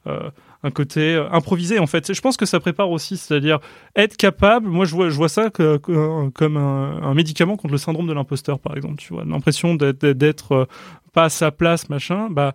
euh, 0.06 0.30
un 0.62 0.70
côté 0.70 1.14
euh, 1.14 1.28
improvisé 1.30 1.78
en 1.78 1.86
fait. 1.86 2.12
Je 2.12 2.20
pense 2.20 2.36
que 2.36 2.46
ça 2.46 2.60
prépare 2.60 2.90
aussi, 2.90 3.16
c'est-à-dire 3.16 3.58
être 3.96 4.16
capable. 4.16 4.68
Moi, 4.68 4.86
je 4.86 4.94
vois, 4.94 5.28
ça 5.28 5.50
comme 5.50 6.56
un, 6.56 7.14
médicament 7.14 7.56
contre 7.56 7.72
le 7.72 7.78
syndrome 7.78 8.06
de 8.06 8.12
l'imposteur, 8.12 8.58
par 8.58 8.76
exemple. 8.76 8.96
Tu 8.96 9.12
vois, 9.12 9.24
l'impression 9.24 9.74
d'être, 9.74 10.68
pas 11.12 11.24
à 11.24 11.28
sa 11.28 11.50
place, 11.50 11.88
machin. 11.88 12.28
Bah 12.30 12.54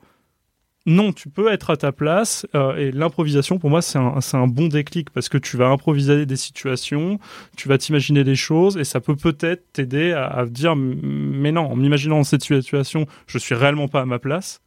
non, 0.86 1.12
tu 1.12 1.30
peux 1.30 1.52
être 1.52 1.70
à 1.70 1.78
ta 1.78 1.92
place 1.92 2.48
euh, 2.56 2.76
et 2.78 2.92
l'improvisation 2.92 3.60
pour 3.60 3.70
moi 3.70 3.82
c'est 3.82 4.00
un, 4.00 4.20
un 4.34 4.48
bon 4.48 4.68
déclic 4.68 5.10
parce 5.10 5.30
que 5.30 5.38
tu 5.38 5.58
vas 5.58 5.68
improviser 5.68 6.26
des 6.26 6.36
situations, 6.38 7.20
tu 7.58 7.68
vas 7.68 7.78
t'imaginer 7.78 8.24
des 8.24 8.36
choses 8.36 8.78
et 8.78 8.84
ça 8.84 9.00
peut 9.02 9.16
peut-être 9.16 9.72
t'aider 9.74 10.14
à, 10.14 10.28
à 10.28 10.46
dire 10.46 10.76
mais 10.76 11.52
non, 11.52 11.72
en 11.72 11.76
m'imaginant 11.76 12.18
dans 12.18 12.24
cette 12.24 12.44
situation, 12.44 13.06
je 13.28 13.38
suis 13.38 13.56
réellement 13.56 13.88
pas 13.88 14.02
à 14.02 14.06
ma 14.06 14.20
place. 14.20 14.62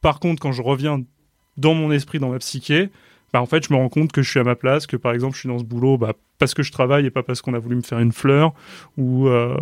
Par 0.00 0.20
contre, 0.20 0.40
quand 0.40 0.52
je 0.52 0.62
reviens 0.62 1.02
dans 1.56 1.74
mon 1.74 1.90
esprit, 1.90 2.18
dans 2.18 2.30
ma 2.30 2.38
psyché, 2.38 2.90
bah 3.32 3.42
en 3.42 3.46
fait, 3.46 3.66
je 3.66 3.72
me 3.72 3.78
rends 3.78 3.88
compte 3.88 4.12
que 4.12 4.22
je 4.22 4.30
suis 4.30 4.40
à 4.40 4.44
ma 4.44 4.54
place, 4.54 4.86
que 4.86 4.96
par 4.96 5.12
exemple, 5.12 5.34
je 5.34 5.40
suis 5.40 5.48
dans 5.48 5.58
ce 5.58 5.64
boulot 5.64 5.98
bah, 5.98 6.14
parce 6.38 6.54
que 6.54 6.62
je 6.62 6.70
travaille 6.72 7.06
et 7.06 7.10
pas 7.10 7.22
parce 7.22 7.42
qu'on 7.42 7.54
a 7.54 7.58
voulu 7.58 7.76
me 7.76 7.82
faire 7.82 7.98
une 7.98 8.12
fleur 8.12 8.54
ou, 8.96 9.28
euh, 9.28 9.56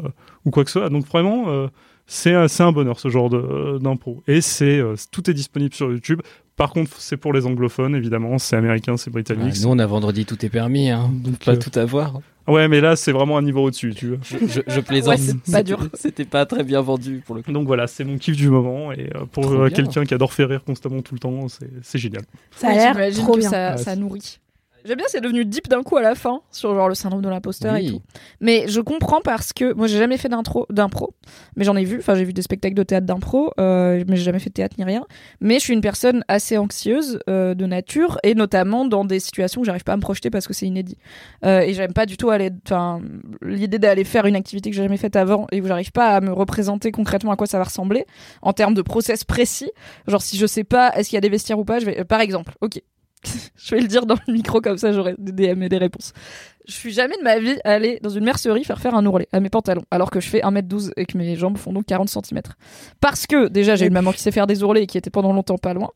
ou 0.45 0.51
quoi 0.51 0.65
que 0.65 0.71
ce 0.71 0.81
soit. 0.81 0.91
Donc 0.91 1.07
vraiment, 1.07 1.49
euh, 1.49 1.69
c'est 2.07 2.35
un, 2.35 2.49
c'est 2.49 2.63
un 2.63 2.73
bonheur 2.73 2.99
ce 3.01 3.09
genre 3.09 3.31
de- 3.31 3.79
d'impro. 3.81 4.23
Et 4.27 4.41
c'est 4.41 4.79
euh, 4.79 4.95
tout 5.11 5.31
est 5.31 5.35
disponible 5.35 5.75
sur 5.75 5.91
YouTube. 5.91 6.21
Par 6.57 6.71
contre, 6.73 6.93
c'est 7.01 7.17
pour 7.17 7.33
les 7.33 7.47
anglophones, 7.47 7.97
évidemment. 7.97 8.39
C'est 8.39 8.55
américain, 8.57 8.97
c'est 8.97 9.11
Ah, 9.11 9.13
britannique. 9.13 9.55
nous 9.63 9.69
on 9.69 9.79
a 9.79 9.87
vendredi 9.87 10.25
tout 10.25 10.45
est 10.47 10.49
permis, 10.49 10.89
hein. 10.91 11.11
Donc, 11.13 11.39
pas 11.45 11.53
euh, 11.53 11.57
tout 11.57 11.77
avoir. 11.79 12.21
Ouais, 12.47 12.69
mais 12.69 12.81
là, 12.83 12.95
c'est 12.95 13.11
vraiment 13.11 13.39
un 13.39 13.43
niveau 13.43 13.63
au-dessus, 13.65 13.95
tu 13.97 14.09
vois. 14.09 14.19
Je, 14.23 14.37
je, 14.47 14.61
je 14.67 14.81
plaisante. 14.81 15.19
Ouais, 15.19 15.25
c'est 15.45 15.53
pas 15.53 15.63
dur. 15.63 15.89
C'était 15.95 16.27
pas 16.27 16.45
très 16.47 16.63
bien 16.63 16.81
vendu 16.83 17.23
pour 17.25 17.35
le 17.35 17.41
coup. 17.43 17.51
Donc 17.53 17.67
voilà, 17.67 17.87
c'est 17.87 18.05
mon 18.05 18.19
kiff 18.19 18.37
du 18.37 18.51
moment. 18.51 18.93
Et 18.93 19.09
euh, 19.17 19.25
pour 19.33 19.51
euh, 19.51 19.71
quelqu'un 19.71 20.05
qui 20.05 20.13
adore 20.15 20.33
faire 20.35 20.51
rire 20.51 20.63
constamment 20.63 21.01
tout 21.01 21.15
le 21.15 21.21
temps, 21.21 21.49
c'est 21.49 21.71
c'est 21.83 21.99
génial. 21.99 22.23
Ça 22.55 22.69
a 22.69 22.75
l'air 22.95 23.13
trop 23.15 23.33
que 23.33 23.39
bien. 23.41 23.51
Ça, 23.51 23.71
Ouais, 23.73 23.77
ça 23.79 23.85
c'est- 23.93 23.97
nourrit. 23.97 24.39
J'aime 24.85 24.99
bien, 24.99 25.07
c'est 25.09 25.22
devenu 25.22 25.47
deep 25.47 25.68
d'un 25.68 25.82
coup 25.82 25.97
à 25.97 26.03
la 26.03 26.14
fin, 26.14 26.43
sur 26.51 26.74
genre 26.74 26.91
le 26.91 26.95
syndrome 26.95 27.22
de 27.22 27.28
l'imposteur 27.30 27.76
et 27.76 27.87
tout. 27.87 28.03
Mais 28.41 28.66
je 28.68 28.82
comprends 28.82 29.22
parce 29.22 29.55
que 29.55 29.72
moi 29.72 29.87
j'ai 29.87 29.97
jamais 29.97 30.18
fait 30.18 30.28
d'intro, 30.28 30.66
d'impro, 30.68 31.14
mais 31.57 31.64
j'en 31.64 31.74
ai 31.74 31.85
vu. 31.85 31.99
Enfin, 31.99 32.14
j'ai 32.14 32.24
vu 32.24 32.35
des 32.35 32.43
spectacles 32.43 32.74
de 32.74 32.82
théâtre 32.82 33.07
d'impro, 33.07 33.53
euh, 33.59 34.05
mais 34.07 34.16
j'ai 34.16 34.24
jamais 34.24 34.41
fait 34.41 34.51
de 34.51 34.55
théâtre 34.55 34.76
ni 34.78 34.85
rien. 34.85 35.07
Mais 35.41 35.55
je 35.55 35.61
suis 35.61 35.72
une 35.72 35.80
personne 35.80 36.22
assez 36.28 36.59
anxieuse 36.59 37.18
euh, 37.30 37.55
de 37.55 37.64
nature 37.64 38.18
et 38.24 38.35
notamment 38.35 38.85
dans 38.85 39.07
des 39.07 39.20
situations 39.20 39.62
où 39.62 39.64
j'arrive 39.64 39.85
pas 39.85 39.95
à 39.95 39.97
me 39.97 40.03
projeter 40.03 40.28
parce 40.28 40.47
que 40.47 40.53
c'est 40.53 40.66
inédit. 40.66 40.99
Euh, 41.47 41.61
et 41.61 41.72
j'aime 41.72 41.95
pas 41.95 42.05
du 42.05 42.18
tout 42.18 42.28
aller, 42.28 42.51
enfin, 42.66 43.01
l'idée 43.41 43.78
d'aller 43.78 44.05
faire 44.05 44.26
une 44.26 44.37
activité 44.37 44.68
que 44.68 44.76
j'ai 44.76 44.82
jamais 44.82 44.99
faite 44.99 45.16
avant 45.16 45.47
et 45.51 45.62
où 45.62 45.66
j'arrive 45.66 45.93
pas 45.93 46.09
à 46.09 46.20
me 46.20 46.30
représenter 46.30 46.93
concrètement 46.93 47.32
à 47.32 47.37
quoi 47.37 47.47
ça 47.47 47.57
va 47.57 47.64
ressembler 47.64 48.05
en 48.43 48.53
termes 48.53 48.74
de 48.74 48.82
process 48.82 49.24
précis. 49.24 49.70
Genre 50.09 50.20
si 50.20 50.37
je 50.37 50.47
sais 50.47 50.64
pas 50.64 50.93
est-ce 50.95 51.09
qu'il 51.09 51.16
y 51.16 51.18
a 51.18 51.22
des 51.22 51.30
vestiaires 51.30 51.59
ou 51.59 51.64
pas, 51.64 51.78
je 51.78 51.87
vais, 51.87 52.05
par 52.05 52.20
exemple, 52.20 52.53
ok. 52.61 52.82
je 53.57 53.75
vais 53.75 53.81
le 53.81 53.89
dire 53.89 54.07
dans 54.07 54.16
le 54.27 54.33
micro 54.33 54.61
comme 54.61 54.79
ça 54.79 54.93
j'aurai 54.93 55.14
des 55.18 55.33
DM 55.33 55.62
et 55.62 55.68
des 55.68 55.79
réponses. 55.79 56.12
Je 56.67 56.73
suis 56.73 56.93
jamais 56.93 57.17
de 57.19 57.23
ma 57.23 57.39
vie 57.39 57.59
allée 57.65 57.99
dans 58.03 58.09
une 58.09 58.25
mercerie 58.25 58.65
faire 58.65 58.81
faire 58.81 58.95
un 58.95 59.05
ourlet 59.05 59.29
à 59.33 59.41
mes 59.41 59.51
pantalons, 59.51 59.85
alors 59.91 60.11
que 60.11 60.21
je 60.21 60.29
fais 60.31 60.41
1m12 60.41 60.93
et 60.97 61.05
que 61.05 61.19
mes 61.19 61.37
jambes 61.37 61.59
font 61.59 61.75
donc 61.75 61.85
40 61.85 62.09
cm. 62.09 62.41
Parce 63.01 63.27
que 63.27 63.49
déjà 63.49 63.77
j'ai 63.77 63.87
une 63.87 63.93
maman 63.93 64.12
qui 64.12 64.21
sait 64.21 64.31
faire 64.31 64.47
des 64.47 64.62
ourlets 64.62 64.85
et 64.85 64.87
qui 64.87 64.97
était 64.97 65.11
pendant 65.11 65.33
longtemps 65.35 65.59
pas 65.59 65.75
loin, 65.75 65.91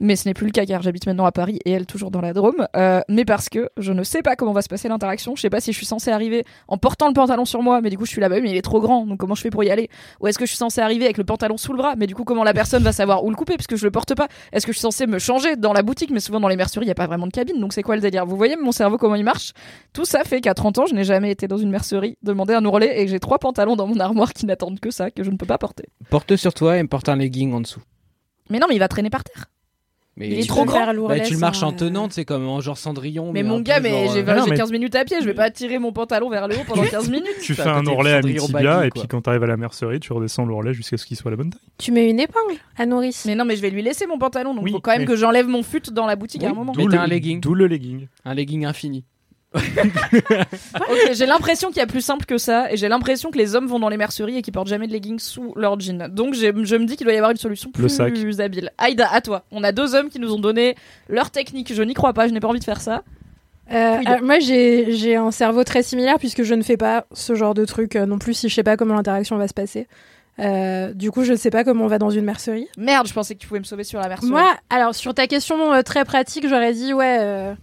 mais 0.00 0.16
ce 0.16 0.26
n'est 0.26 0.34
plus 0.34 0.46
le 0.46 0.52
cas 0.52 0.64
car 0.64 0.82
j'habite 0.82 1.06
maintenant 1.06 1.26
à 1.26 1.32
Paris 1.32 1.58
et 1.64 1.72
elle 1.72 1.86
toujours 1.86 2.10
dans 2.10 2.20
la 2.20 2.32
Drôme. 2.32 2.66
Euh, 2.76 3.00
mais 3.08 3.24
parce 3.24 3.48
que 3.48 3.68
je 3.76 3.92
ne 3.92 4.02
sais 4.02 4.22
pas 4.22 4.34
comment 4.34 4.52
va 4.52 4.62
se 4.62 4.68
passer 4.68 4.88
l'interaction, 4.88 5.36
je 5.36 5.42
sais 5.42 5.50
pas 5.50 5.60
si 5.60 5.72
je 5.72 5.76
suis 5.76 5.86
censée 5.86 6.10
arriver 6.10 6.44
en 6.68 6.78
portant 6.78 7.08
le 7.08 7.14
pantalon 7.14 7.44
sur 7.44 7.62
moi, 7.62 7.80
mais 7.82 7.90
du 7.90 7.98
coup 7.98 8.06
je 8.06 8.10
suis 8.10 8.20
là-bas, 8.20 8.40
mais 8.40 8.50
il 8.50 8.56
est 8.56 8.62
trop 8.62 8.80
grand, 8.80 9.06
donc 9.06 9.18
comment 9.18 9.34
je 9.34 9.42
fais 9.42 9.50
pour 9.50 9.62
y 9.62 9.70
aller? 9.70 9.90
Ou 10.20 10.26
est-ce 10.26 10.38
que 10.38 10.46
je 10.46 10.50
suis 10.50 10.58
censée 10.58 10.80
arriver 10.80 11.04
avec 11.04 11.18
le 11.18 11.24
pantalon 11.24 11.58
sous 11.58 11.72
le 11.72 11.78
bras, 11.78 11.96
mais 11.96 12.06
du 12.06 12.14
coup 12.14 12.24
comment 12.24 12.44
la 12.44 12.54
personne 12.54 12.82
va 12.82 12.92
savoir 12.92 13.24
où 13.24 13.30
le 13.30 13.36
couper? 13.36 13.56
Puisque 13.56 13.76
je 13.76 13.84
le 13.84 13.90
porte 13.90 14.14
pas. 14.14 14.28
Est-ce 14.52 14.66
que 14.66 14.72
je 14.72 14.78
suis 14.78 14.82
censée 14.82 15.06
me 15.06 15.18
changer 15.18 15.56
dans 15.56 15.74
la 15.74 15.82
boutique, 15.82 16.10
mais 16.10 16.20
souvent 16.20 16.40
dans 16.40 16.48
les 16.48 16.56
merceries 16.56 16.86
il 16.86 16.88
y 16.88 16.92
a 16.92 16.94
pas 16.94 17.06
vraiment 17.06 17.26
de 17.26 17.32
cabine, 17.32 17.60
donc 17.60 17.72
c'est 17.72 17.82
quoi 17.82 17.94
le 17.94 18.00
délire? 18.00 18.24
Vous 18.24 18.36
voyez 18.36 18.56
mon 18.56 18.72
cerveau 18.72 18.96
comment 18.96 19.16
il 19.16 19.24
marche? 19.24 19.52
Tout 19.92 20.04
ça 20.14 20.24
fait 20.24 20.40
qu'à 20.40 20.54
30 20.54 20.78
ans 20.78 20.86
je 20.86 20.94
n'ai 20.94 21.04
jamais 21.04 21.30
été 21.32 21.48
dans 21.48 21.56
une 21.58 21.70
mercerie 21.70 22.16
demander 22.22 22.54
un 22.54 22.64
ourlet 22.64 23.00
et 23.00 23.04
que 23.04 23.10
j'ai 23.10 23.18
trois 23.20 23.38
pantalons 23.38 23.74
dans 23.74 23.86
mon 23.88 23.98
armoire 23.98 24.32
qui 24.32 24.46
n'attendent 24.46 24.78
que 24.78 24.90
ça, 24.90 25.10
que 25.10 25.24
je 25.24 25.30
ne 25.30 25.36
peux 25.36 25.46
pas 25.46 25.58
porter. 25.58 25.84
Porte 26.08 26.36
sur 26.36 26.54
toi 26.54 26.78
et 26.78 26.84
porte 26.84 27.08
un 27.08 27.16
legging 27.16 27.52
en 27.52 27.60
dessous. 27.60 27.80
Mais 28.48 28.58
non, 28.60 28.66
mais 28.68 28.76
il 28.76 28.78
va 28.78 28.88
traîner 28.88 29.10
par 29.10 29.24
terre. 29.24 29.46
Mais 30.16 30.28
Il 30.28 30.38
est 30.38 30.46
trop 30.48 30.64
grand. 30.64 30.86
Bah, 31.08 31.18
tu 31.18 31.32
le 31.32 31.40
marches 31.40 31.64
en 31.64 31.72
euh, 31.72 31.76
tenant, 31.76 32.06
c'est 32.08 32.24
comme 32.24 32.46
en 32.46 32.60
genre 32.60 32.78
Cendrillon. 32.78 33.32
Mais 33.32 33.42
mon 33.42 33.58
gars, 33.58 33.80
mais 33.80 34.06
j'ai 34.12 34.20
euh, 34.20 34.34
non, 34.36 34.44
j'ai 34.44 34.50
mais- 34.50 34.56
15 34.56 34.70
minutes 34.70 34.94
à 34.94 35.04
pied, 35.04 35.16
je 35.20 35.26
vais 35.26 35.34
pas 35.44 35.50
tirer 35.50 35.80
mon 35.80 35.92
pantalon 35.92 36.30
vers 36.30 36.46
le 36.46 36.54
haut 36.54 36.62
pendant 36.68 36.84
15 36.88 37.10
minutes. 37.10 37.26
Tu 37.42 37.54
fais 37.54 37.62
un 37.62 37.84
ourlet 37.84 38.12
à 38.12 38.22
mi-tibia 38.22 38.86
et 38.86 38.90
puis 38.90 39.08
quand 39.08 39.22
t'arrives 39.22 39.42
à 39.42 39.48
la 39.48 39.56
mercerie, 39.56 39.98
tu 39.98 40.12
redescends 40.12 40.44
l'ourlet 40.44 40.72
jusqu'à 40.72 40.96
ce 40.96 41.04
qu'il 41.04 41.16
soit 41.16 41.30
à 41.30 41.32
la 41.32 41.36
bonne 41.38 41.50
taille. 41.50 41.60
Tu 41.78 41.90
mets 41.90 42.08
une 42.08 42.20
épingle 42.20 42.54
à 42.76 42.86
nourrice. 42.86 43.24
Mais 43.24 43.34
non, 43.34 43.44
mais 43.44 43.56
je 43.56 43.62
vais 43.62 43.70
lui 43.70 43.82
laisser 43.82 44.06
mon 44.06 44.18
pantalon, 44.18 44.54
donc 44.54 44.62
Oui, 44.62 44.70
faut 44.70 44.78
quand 44.80 44.92
même 44.92 45.00
mais- 45.00 45.06
que 45.06 45.16
j'enlève 45.16 45.48
mon 45.48 45.64
fut 45.64 45.82
dans 45.90 46.06
la 46.06 46.14
boutique 46.14 46.44
à 46.44 46.50
un 46.50 46.54
moment. 46.54 46.72
Mais 46.76 46.84
d'où 46.84 46.88
le- 46.90 46.98
un 46.98 47.08
legging. 47.08 47.40
D'où 47.40 47.54
le 47.54 47.66
legging. 47.66 48.06
Un 48.24 48.34
legging 48.34 48.64
infini. 48.66 49.04
Ok, 50.90 51.12
j'ai 51.12 51.26
l'impression 51.26 51.68
qu'il 51.68 51.78
y 51.78 51.80
a 51.82 51.86
plus 51.86 52.00
simple 52.00 52.24
que 52.26 52.38
ça, 52.38 52.72
et 52.72 52.76
j'ai 52.76 52.88
l'impression 52.88 53.30
que 53.30 53.38
les 53.38 53.54
hommes 53.54 53.66
vont 53.66 53.78
dans 53.78 53.88
les 53.88 53.96
merceries 53.96 54.36
et 54.38 54.42
qu'ils 54.42 54.52
portent 54.52 54.68
jamais 54.68 54.86
de 54.86 54.92
leggings 54.92 55.18
sous 55.18 55.52
leur 55.56 55.78
jean. 55.80 56.08
Donc 56.08 56.34
je 56.34 56.46
me 56.76 56.84
dis 56.86 56.96
qu'il 56.96 57.04
doit 57.04 57.14
y 57.14 57.16
avoir 57.18 57.30
une 57.30 57.36
solution 57.36 57.70
Le 57.78 57.88
sac. 57.88 58.12
plus 58.14 58.40
habile. 58.40 58.70
Aïda, 58.78 59.08
à 59.12 59.20
toi. 59.20 59.44
On 59.50 59.62
a 59.64 59.72
deux 59.72 59.94
hommes 59.94 60.08
qui 60.10 60.18
nous 60.18 60.32
ont 60.32 60.38
donné 60.40 60.74
leur 61.08 61.30
technique. 61.30 61.72
Je 61.72 61.82
n'y 61.82 61.94
crois 61.94 62.12
pas, 62.12 62.26
je 62.28 62.32
n'ai 62.32 62.40
pas 62.40 62.48
envie 62.48 62.58
de 62.60 62.64
faire 62.64 62.80
ça. 62.80 63.02
Euh, 63.72 63.96
Oui. 63.98 64.06
alors, 64.06 64.22
moi, 64.22 64.38
j'ai 64.40 65.16
un 65.16 65.30
cerveau 65.30 65.64
très 65.64 65.82
similaire 65.82 66.18
puisque 66.18 66.42
je 66.42 66.54
ne 66.54 66.62
fais 66.62 66.76
pas 66.76 67.06
ce 67.12 67.34
genre 67.34 67.54
de 67.54 67.64
truc 67.64 67.96
euh, 67.96 68.04
non 68.06 68.18
plus 68.18 68.34
si 68.34 68.48
je 68.48 68.54
sais 68.54 68.62
pas 68.62 68.76
comment 68.76 68.94
l'interaction 68.94 69.36
va 69.36 69.48
se 69.48 69.54
passer. 69.54 69.86
Euh, 70.40 70.92
du 70.92 71.10
coup, 71.12 71.22
je 71.24 71.32
ne 71.32 71.36
sais 71.36 71.50
pas 71.50 71.62
comment 71.64 71.84
on 71.84 71.88
va 71.88 71.98
dans 71.98 72.10
une 72.10 72.24
mercerie. 72.24 72.66
Merde, 72.76 73.06
je 73.06 73.12
pensais 73.14 73.34
que 73.34 73.40
tu 73.40 73.46
pouvais 73.46 73.60
me 73.60 73.64
sauver 73.64 73.84
sur 73.84 74.00
la 74.00 74.08
mercerie. 74.08 74.28
Moi, 74.30 74.54
alors 74.68 74.94
sur 74.94 75.14
ta 75.14 75.26
question 75.28 75.72
euh, 75.72 75.82
très 75.82 76.04
pratique, 76.04 76.48
j'aurais 76.48 76.72
dit 76.74 76.92
ouais, 76.92 77.18
euh, 77.20 77.54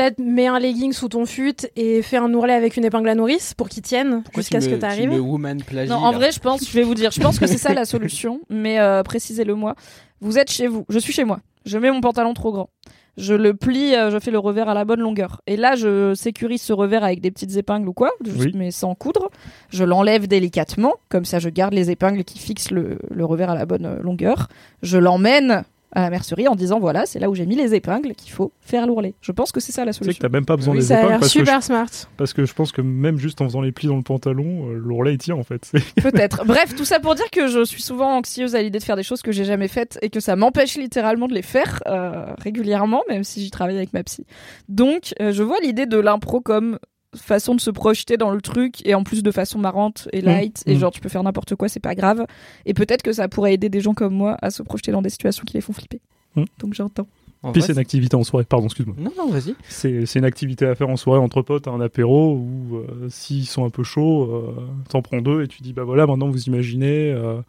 peut-être 0.00 0.18
mets 0.18 0.46
un 0.46 0.58
legging 0.58 0.92
sous 0.92 1.08
ton 1.08 1.26
fut 1.26 1.66
et 1.76 2.02
fais 2.02 2.16
un 2.16 2.32
ourlet 2.32 2.54
avec 2.54 2.76
une 2.76 2.84
épingle 2.84 3.08
à 3.08 3.14
nourrice 3.14 3.54
pour 3.54 3.68
qu'il 3.68 3.82
tienne 3.82 4.22
jusqu'à 4.34 4.60
ce 4.60 4.68
que 4.68 4.76
tu 4.76 4.84
arrives. 4.84 5.10
me 5.10 5.18
woman 5.20 5.62
plagie, 5.62 5.90
Non, 5.90 5.96
en 5.98 6.10
là 6.12 6.16
vrai, 6.18 6.32
je 6.32 6.40
pense, 6.40 6.66
je 6.68 6.72
vais 6.72 6.82
vous 6.82 6.94
dire, 6.94 7.10
je 7.10 7.20
pense 7.20 7.38
que 7.38 7.46
c'est 7.46 7.58
ça 7.58 7.74
la 7.74 7.84
solution, 7.84 8.40
mais 8.50 8.78
euh, 8.80 9.02
précisez-le 9.02 9.54
moi. 9.54 9.74
Vous 10.20 10.38
êtes 10.38 10.50
chez 10.50 10.66
vous, 10.66 10.84
je 10.88 10.98
suis 10.98 11.12
chez 11.12 11.24
moi, 11.24 11.40
je 11.66 11.76
mets 11.78 11.90
mon 11.90 12.00
pantalon 12.00 12.34
trop 12.34 12.52
grand. 12.52 12.70
Je 13.16 13.34
le 13.34 13.54
plie, 13.54 13.94
euh, 13.94 14.10
je 14.10 14.18
fais 14.18 14.30
le 14.30 14.38
revers 14.38 14.68
à 14.68 14.74
la 14.74 14.84
bonne 14.86 15.00
longueur. 15.00 15.42
Et 15.46 15.56
là, 15.56 15.74
je 15.74 16.14
sécurise 16.14 16.62
ce 16.62 16.72
revers 16.72 17.04
avec 17.04 17.20
des 17.20 17.30
petites 17.30 17.54
épingles 17.56 17.88
ou 17.88 17.92
quoi, 17.92 18.10
juste, 18.24 18.38
Oui. 18.38 18.52
mais 18.54 18.70
sans 18.70 18.94
coudre. 18.94 19.30
Je 19.68 19.84
l'enlève 19.84 20.26
délicatement, 20.28 20.94
comme 21.10 21.24
ça 21.26 21.38
je 21.38 21.48
garde 21.50 21.74
les 21.74 21.90
épingles 21.90 22.24
qui 22.24 22.38
fixent 22.38 22.70
le, 22.70 22.98
le 23.10 23.24
revers 23.24 23.50
à 23.50 23.54
la 23.54 23.66
bonne 23.66 23.84
euh, 23.84 24.00
longueur. 24.00 24.48
Je 24.82 24.96
l'emmène 24.96 25.64
à 25.92 26.02
la 26.02 26.10
mercerie 26.10 26.46
en 26.48 26.54
disant 26.54 26.78
voilà, 26.78 27.04
c'est 27.06 27.18
là 27.18 27.28
où 27.30 27.34
j'ai 27.34 27.46
mis 27.46 27.56
les 27.56 27.74
épingles 27.74 28.14
qu'il 28.14 28.30
faut 28.32 28.52
faire 28.60 28.86
l'ourlet. 28.86 29.14
Je 29.20 29.32
pense 29.32 29.50
que 29.52 29.60
c'est 29.60 29.72
ça 29.72 29.84
la 29.84 29.92
Tu 29.92 29.98
sais 29.98 30.00
que 30.00 30.04
solution. 30.06 30.22
t'as 30.22 30.28
même 30.28 30.44
pas 30.46 30.56
besoin 30.56 30.74
Oui, 30.74 30.80
des 30.80 30.86
Ça 30.86 30.94
a 30.94 30.98
épingles 30.98 31.10
l'air 31.10 31.20
parce 31.20 31.32
que, 31.32 31.38
je, 31.40 31.44
super 31.44 31.62
smart. 31.62 31.88
parce 32.16 32.32
que 32.32 32.44
je 32.44 32.52
pense 32.54 32.72
que 32.72 32.80
même 32.80 33.18
juste 33.18 33.40
en 33.40 33.44
faisant 33.46 33.60
les 33.60 33.72
plis 33.72 33.88
dans 33.88 33.96
le 33.96 34.02
pantalon, 34.02 34.70
euh, 34.70 34.74
l'ourlet 34.74 35.14
il 35.14 35.18
tient 35.18 35.34
en 35.36 35.42
fait. 35.42 35.64
C'est- 35.64 35.94
Peut-être. 36.02 36.44
Bref, 36.46 36.74
tout 36.76 36.84
ça 36.84 37.00
pour 37.00 37.14
dire 37.14 37.28
que 37.30 37.48
je 37.48 37.64
suis 37.64 37.82
souvent 37.82 38.16
anxieuse 38.18 38.54
à 38.54 38.62
l'idée 38.62 38.78
de 38.78 38.84
faire 38.84 38.96
des 38.96 39.02
choses 39.02 39.22
que 39.22 39.32
j'ai 39.32 39.44
jamais 39.44 39.68
faites 39.68 39.98
et 40.02 40.10
que 40.10 40.20
ça 40.20 40.36
m'empêche 40.36 40.76
littéralement 40.76 41.26
de 41.26 41.34
les 41.34 41.42
faire 41.42 41.80
euh, 41.88 42.26
régulièrement, 42.38 43.02
même 43.08 43.24
si 43.24 43.40
j'y 43.42 43.50
travaille 43.50 43.76
avec 43.76 43.92
ma 43.92 44.02
psy. 44.04 44.24
Donc, 44.68 45.14
euh, 45.20 45.32
je 45.32 45.42
vois 45.42 45.58
l'idée 45.62 45.86
de 45.86 45.98
l'impro 45.98 46.40
comme 46.40 46.78
façon 47.16 47.54
de 47.54 47.60
se 47.60 47.70
projeter 47.70 48.16
dans 48.16 48.30
le 48.30 48.40
truc 48.40 48.86
et 48.86 48.94
en 48.94 49.02
plus 49.02 49.22
de 49.22 49.30
façon 49.30 49.58
marrante 49.58 50.08
et 50.12 50.20
light 50.20 50.62
et 50.66 50.74
mmh. 50.74 50.78
genre 50.78 50.90
tu 50.92 51.00
peux 51.00 51.08
faire 51.08 51.22
n'importe 51.24 51.54
quoi 51.56 51.68
c'est 51.68 51.80
pas 51.80 51.94
grave 51.94 52.24
et 52.66 52.74
peut-être 52.74 53.02
que 53.02 53.12
ça 53.12 53.26
pourrait 53.28 53.54
aider 53.54 53.68
des 53.68 53.80
gens 53.80 53.94
comme 53.94 54.14
moi 54.14 54.36
à 54.42 54.50
se 54.50 54.62
projeter 54.62 54.92
dans 54.92 55.02
des 55.02 55.10
situations 55.10 55.44
qui 55.44 55.54
les 55.54 55.60
font 55.60 55.72
flipper 55.72 56.00
Mmh. 56.36 56.44
donc 56.60 56.74
j'entends 56.74 57.08
En 57.42 57.50
Puis 57.50 57.60
c'est 57.62 57.72
une 57.72 57.78
activité 57.80 58.14
en 58.14 58.22
soirée, 58.22 58.44
pardon, 58.44 58.66
excuse-moi. 58.66 58.94
Non, 59.00 59.10
non, 59.18 59.30
vas-y. 59.30 59.56
C'est 59.68 60.06
c'est 60.06 60.20
une 60.20 60.24
activité 60.24 60.64
à 60.66 60.76
faire 60.76 60.88
en 60.88 60.96
soirée 60.96 61.18
entre 61.18 61.42
potes, 61.42 61.66
à 61.66 61.72
un 61.72 61.80
apéro, 61.80 62.34
où 62.34 62.76
euh, 62.76 63.08
s'ils 63.08 63.46
sont 63.46 63.64
un 63.64 63.70
peu 63.70 63.82
chauds, 63.82 64.30
euh, 64.30 64.54
t'en 64.90 65.02
prends 65.02 65.20
deux 65.22 65.42
et 65.42 65.48
tu 65.48 65.62
dis 65.62 65.72
bah 65.72 65.82
voilà, 65.82 66.06
maintenant 66.06 66.28
vous 66.28 66.44
imaginez. 66.44 67.10
euh, 67.10 67.40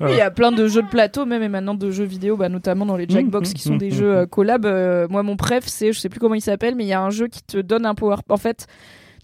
Oui, 0.00 0.08
Il 0.10 0.16
y 0.18 0.20
a 0.20 0.30
plein 0.30 0.52
de 0.52 0.68
jeux 0.68 0.82
de 0.82 0.88
plateau, 0.88 1.24
même 1.24 1.42
et 1.42 1.48
maintenant 1.48 1.72
de 1.74 1.90
jeux 1.90 2.04
vidéo, 2.04 2.36
bah, 2.36 2.50
notamment 2.50 2.84
dans 2.84 2.96
les 2.98 3.06
Jackbox 3.08 3.50
Mmh, 3.50 3.54
qui 3.54 3.62
sont 3.62 3.74
mmh, 3.76 3.78
des 3.78 3.88
mmh, 3.88 3.94
jeux 3.94 4.16
euh, 4.16 4.26
collab. 4.26 4.66
Euh, 4.66 5.06
moi, 5.08 5.22
mon 5.22 5.36
préf, 5.38 5.64
c'est, 5.66 5.94
je 5.94 5.98
sais 5.98 6.10
plus 6.10 6.20
comment 6.20 6.34
il 6.34 6.42
s'appelle, 6.42 6.74
mais 6.74 6.84
il 6.84 6.88
y 6.88 6.92
a 6.92 7.00
un 7.00 7.08
jeu 7.10 7.28
qui 7.28 7.42
te 7.42 7.56
donne 7.56 7.86
un 7.86 7.94
power. 7.94 8.16
En 8.28 8.36
fait, 8.36 8.66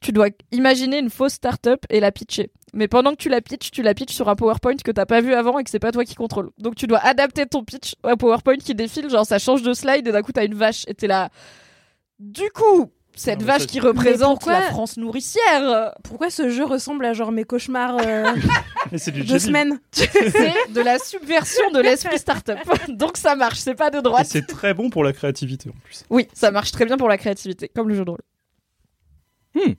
tu 0.03 0.13
dois 0.13 0.29
imaginer 0.51 0.99
une 0.99 1.11
fausse 1.11 1.35
startup 1.35 1.85
et 1.91 2.01
la 2.01 2.13
pitcher. 2.13 2.51
Mais 2.75 2.89
pendant 2.89 3.11
que 3.13 3.17
tu 3.17 3.29
la 3.29 3.41
pitches, 3.41 3.71
tu 3.71 3.83
la 3.83 3.95
pitches 3.95 4.15
sur 4.15 4.29
un 4.29 4.35
PowerPoint 4.37 4.77
que 4.83 4.91
t'as 4.91 5.07
pas 5.07 5.21
vu 5.21 5.35
avant 5.35 5.59
et 5.59 5.65
que 5.65 5.71
c'est 5.71 5.79
pas 5.79 5.93
toi 5.93 6.05
qui 6.05 6.15
contrôle. 6.15 6.51
Donc 6.59 6.75
tu 6.75 6.87
dois 6.87 6.99
adapter 7.01 7.47
ton 7.47 7.65
pitch 7.65 7.95
à 8.03 8.11
un 8.13 8.17
PowerPoint 8.17 8.57
qui 8.57 8.75
défile, 8.75 9.09
genre 9.11 9.27
ça 9.27 9.39
change 9.39 9.63
de 9.63 9.73
slide 9.75 10.07
et 10.09 10.13
d'un 10.13 10.23
coup 10.23 10.33
t'as 10.33 10.45
une 10.45 10.55
vache 10.55 10.85
et 10.89 10.95
t'es 10.95 11.07
là. 11.07 11.29
Du 12.19 12.49
coup, 12.55 12.91
cette 13.15 13.41
Non, 13.41 13.47
vache 13.47 13.63
ça, 13.63 13.67
qui 13.67 13.79
représente 13.81 14.37
pourquoi- 14.39 14.55
la 14.61 14.63
France 14.71 14.97
nourricière, 14.97 15.93
Pourquoi 16.03 16.31
ce 16.31 16.49
jeu 16.49 16.65
ressemble 16.65 17.05
à 17.05 17.13
genre 17.13 17.31
mes 17.31 17.45
cauchemars 17.45 17.99
euh, 18.01 18.33
du 19.13 19.25
de 19.25 19.39
semaine 19.39 19.79
c'est 19.93 20.73
de 20.73 20.81
la 20.81 20.99
subversion 20.99 21.71
de 21.73 21.81
l'esprit 21.81 22.19
startup. 22.19 22.57
Donc 22.89 23.19
ça 23.19 23.37
marche, 23.37 23.59
c'est 23.59 23.75
pas 23.75 23.91
de 23.91 23.99
Et 23.99 24.03
droite. 24.03 24.27
c'est 24.31 24.47
très 24.47 24.73
bon 24.73 24.89
pour 24.89 25.05
la 25.05 25.13
créativité 25.13 25.69
en 25.69 25.79
plus. 25.85 26.05
Oui, 26.09 26.27
ça 26.33 26.51
marche 26.51 26.71
très 26.73 26.87
bien 26.87 26.97
pour 26.97 27.09
la 27.11 27.19
créativité, 27.19 27.69
comme 27.69 27.89
le 27.91 27.95
jeu 27.97 28.05
de 28.07 28.11
rôle. 28.11 28.23
Hmm. 29.55 29.73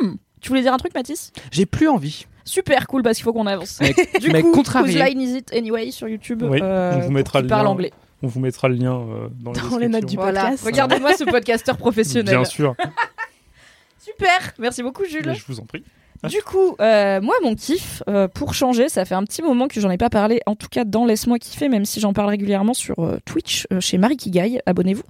Hmm. 0.00 0.14
Tu 0.40 0.48
voulais 0.48 0.62
dire 0.62 0.72
un 0.72 0.76
truc, 0.78 0.94
Mathis? 0.94 1.32
J'ai 1.50 1.66
plus 1.66 1.88
envie. 1.88 2.26
Super 2.44 2.86
cool 2.86 3.02
parce 3.02 3.16
qu'il 3.16 3.24
faut 3.24 3.32
qu'on 3.32 3.46
avance. 3.46 3.78
Mais, 3.80 3.94
Du 4.20 4.30
mais 4.30 4.42
coup, 4.42 4.52
contrarié. 4.52 4.94
Whose 4.98 5.04
Line 5.04 5.20
Is 5.20 5.36
It 5.38 5.52
Anyway 5.52 5.90
sur 5.90 6.08
YouTube. 6.08 6.42
Oui, 6.48 6.60
euh, 6.62 6.94
on 6.96 7.00
vous 7.00 7.10
mettra 7.10 7.40
le 7.40 7.46
parle 7.48 7.64
lien 7.66 7.70
anglais. 7.70 7.92
On 8.22 8.26
vous 8.26 8.40
mettra 8.40 8.68
le 8.68 8.74
lien 8.76 8.94
euh, 8.94 9.28
dans, 9.32 9.52
Dans 9.52 9.78
les 9.78 9.88
notes 9.88 10.06
du. 10.06 10.16
Voilà. 10.16 10.42
podcast. 10.42 10.64
Regardez-moi 10.64 11.16
ce 11.16 11.24
podcasteur 11.24 11.76
professionnel. 11.76 12.34
Bien 12.36 12.44
sûr, 12.44 12.74
Super. 13.98 14.54
Merci 14.58 14.82
beaucoup, 14.82 15.04
Jules. 15.04 15.26
mais 15.26 15.34
je 15.34 15.44
vous 15.46 15.60
en 15.60 15.66
prie. 15.66 15.84
Du 16.28 16.42
coup, 16.42 16.74
euh, 16.80 17.20
moi, 17.20 17.36
mon 17.44 17.54
kiff, 17.54 18.02
euh, 18.08 18.26
pour 18.26 18.52
changer, 18.54 18.88
ça 18.88 19.04
fait 19.04 19.14
un 19.14 19.22
petit 19.22 19.40
moment 19.40 19.68
que 19.68 19.80
j'en 19.80 19.90
ai 19.90 19.98
pas 19.98 20.10
parlé, 20.10 20.40
en 20.46 20.56
tout 20.56 20.66
cas 20.68 20.84
dans 20.84 21.04
Laisse-moi 21.04 21.38
kiffer, 21.38 21.68
même 21.68 21.84
si 21.84 22.00
j'en 22.00 22.12
parle 22.12 22.30
régulièrement 22.30 22.74
sur 22.74 22.98
euh, 22.98 23.18
Twitch, 23.24 23.68
euh, 23.72 23.80
chez 23.80 23.98
Marie 23.98 24.16
Kigai, 24.16 24.60
abonnez-vous. 24.66 25.04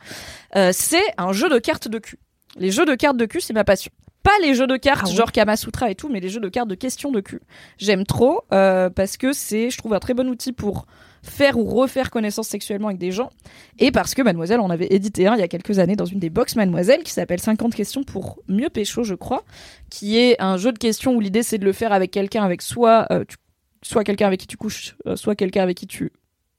Euh, 0.57 0.71
c'est 0.75 1.01
un 1.17 1.33
jeu 1.33 1.49
de 1.49 1.59
cartes 1.59 1.89
de 1.89 1.99
cul. 1.99 2.19
Les 2.59 2.71
jeux 2.71 2.85
de 2.85 2.95
cartes 2.95 3.17
de 3.17 3.25
cul, 3.25 3.41
c'est 3.41 3.55
ma 3.55 3.65
passion. 3.65 3.91
Pas 4.23 4.31
les 4.43 4.55
jeux 4.55 4.67
de 4.67 4.77
cartes 4.77 5.03
Ah 5.07 5.09
ouais 5.09 5.15
genre 5.15 5.33
Kamasutra 5.33 5.91
et 5.91 5.95
tout, 5.95 6.09
mais 6.09 6.21
les 6.21 6.29
jeux 6.29 6.41
de 6.41 6.49
cartes 6.49 6.69
de 6.69 6.75
questions 6.75 7.11
de 7.11 7.21
cul. 7.21 7.41
J'aime 7.79 8.05
trop 8.05 8.43
euh, 8.53 8.91
parce 8.91 9.17
que 9.17 9.33
c'est, 9.33 9.71
je 9.71 9.79
trouve, 9.79 9.95
un 9.95 10.01
très 10.01 10.13
bon 10.15 10.29
outil 10.29 10.53
pour 10.53 10.87
faire 11.23 11.59
ou 11.59 11.65
refaire 11.65 12.11
connaissance 12.11 12.47
sexuellement 12.49 12.89
avec 12.89 12.99
des 12.99 13.11
gens. 13.11 13.31
Et 13.79 13.91
parce 13.91 14.15
que 14.15 14.23
Mademoiselle 14.23 14.61
en 14.61 14.71
avait 14.71 14.87
édité 14.91 15.27
un 15.27 15.35
il 15.35 15.41
y 15.41 15.43
a 15.43 15.49
quelques 15.49 15.79
années 15.79 15.97
dans 15.97 16.05
une 16.05 16.19
des 16.21 16.31
box 16.31 16.57
Mademoiselle 16.57 17.03
qui 17.03 17.13
s'appelle 17.13 17.41
50 17.41 17.75
questions 17.75 18.05
pour 18.05 18.41
mieux 18.49 18.69
pécho, 18.69 19.03
je 19.03 19.15
crois 19.15 19.45
qui 19.91 20.19
est 20.19 20.41
un 20.41 20.57
jeu 20.59 20.73
de 20.73 20.79
questions 20.79 21.15
où 21.15 21.21
l'idée 21.21 21.43
c'est 21.43 21.59
de 21.59 21.65
le 21.65 21.73
faire 21.73 21.93
avec 21.93 22.11
quelqu'un 22.11 22.45
avec 22.45 22.63
soit 22.63 23.07
euh, 23.11 23.25
tu- 23.27 23.37
soit 23.83 24.05
quelqu'un 24.05 24.27
avec 24.27 24.41
qui 24.41 24.47
tu 24.47 24.57
couches, 24.57 24.97
euh, 25.07 25.17
soit 25.17 25.35
quelqu'un 25.37 25.63
avec 25.63 25.77
qui 25.77 25.87
tu 25.87 26.13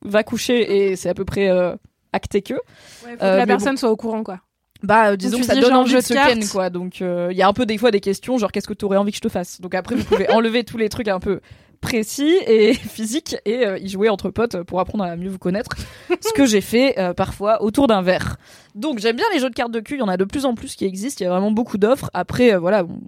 vas 0.03 0.24
coucher 0.24 0.88
et 0.91 0.95
c'est 0.95 1.10
à 1.10 1.14
peu 1.14 1.26
près 1.26 1.49
euh, 1.49 1.76
acté 2.14 2.41
que. 2.41 2.53
Ouais, 2.53 2.60
faut 3.03 3.10
Euh, 3.12 3.16
que 3.18 3.24
la 3.24 3.38
mais 3.39 3.45
personne 3.47 3.78
soit 3.78 3.91
au 3.91 3.95
courant, 3.97 4.24
quoi. 4.24 4.39
Bah 4.84 5.12
euh, 5.12 5.16
disons 5.16 5.38
tu 5.38 5.42
que 5.42 5.48
ça 5.48 5.56
dis 5.56 5.62
donne 5.62 5.76
envie 5.76 5.92
jeu 5.92 6.00
de 6.00 6.04
se 6.04 6.14
ken 6.14 6.48
quoi. 6.48 6.70
Donc 6.70 7.02
euh, 7.02 7.30
il 7.32 7.38
y 7.38 7.42
a 7.42 7.48
un 7.48 7.54
peu 7.54 7.66
des 7.66 7.78
fois 7.78 7.92
des 7.92 8.00
questions 8.00 8.38
genre 8.38 8.52
qu'est-ce 8.52 8.68
que 8.68 8.74
tu 8.74 8.86
aurais 8.86 8.98
envie 8.98 9.12
que 9.12 9.18
je 9.18 9.22
te 9.22 9.30
fasse? 9.30 9.60
Donc 9.62 9.76
après 9.76 9.96
vous 9.96 10.04
pouvez 10.04 10.30
enlever 10.32 10.64
tous 10.64 10.78
les 10.78 10.90
trucs 10.90 11.08
un 11.08 11.20
peu 11.20 11.42
précis 11.82 12.36
et 12.48 12.74
physique 12.76 13.36
et 13.46 13.66
euh, 13.66 13.78
y 13.78 13.90
jouer 13.90 14.10
entre 14.10 14.30
potes 14.30 14.64
pour 14.64 14.80
apprendre 14.80 15.04
à 15.04 15.16
mieux 15.16 15.30
vous 15.30 15.40
connaître. 15.40 15.72
ce 16.22 16.34
que 16.34 16.46
j'ai 16.46 16.62
fait 16.62 16.98
euh, 16.98 17.14
parfois 17.14 17.62
autour 17.62 17.88
d'un 17.88 18.02
verre. 18.02 18.38
Donc 18.76 19.00
j'aime 19.00 19.16
bien 19.16 19.26
les 19.34 19.40
jeux 19.40 19.50
de 19.50 19.56
cartes 19.56 19.72
de 19.72 19.80
cul, 19.80 19.96
il 19.96 20.00
y 20.00 20.04
en 20.04 20.08
a 20.08 20.18
de 20.18 20.26
plus 20.26 20.46
en 20.46 20.56
plus 20.56 20.76
qui 20.76 20.86
existent, 20.86 21.22
il 21.22 21.24
y 21.26 21.28
a 21.28 21.32
vraiment 21.32 21.52
beaucoup 21.52 21.78
d'offres. 21.78 22.10
Après, 22.14 22.54
euh, 22.54 22.60
voilà, 22.60 22.86
on 22.86 23.00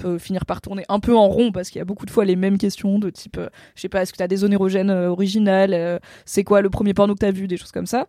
peut 0.00 0.18
finir 0.18 0.46
par 0.46 0.60
tourner 0.60 0.84
un 0.88 1.00
peu 1.00 1.14
en 1.16 1.28
rond 1.28 1.52
parce 1.52 1.70
qu'il 1.70 1.78
y 1.78 1.82
a 1.82 1.84
beaucoup 1.84 2.06
de 2.06 2.10
fois 2.10 2.24
les 2.24 2.36
mêmes 2.36 2.58
questions 2.58 2.98
de 2.98 3.10
type, 3.10 3.38
euh, 3.38 3.48
je 3.74 3.82
sais 3.82 3.88
pas, 3.88 4.02
est-ce 4.02 4.12
que 4.12 4.18
t'as 4.18 4.28
des 4.28 4.36
zones 4.36 4.52
érogènes 4.52 4.90
euh, 4.90 5.08
originales, 5.08 5.74
euh, 5.74 5.98
c'est 6.24 6.44
quoi 6.44 6.62
le 6.62 6.70
premier 6.70 6.94
porno 6.94 7.14
que 7.14 7.20
t'as 7.20 7.30
vu, 7.30 7.46
des 7.46 7.56
choses 7.56 7.72
comme 7.72 7.86
ça. 7.86 8.06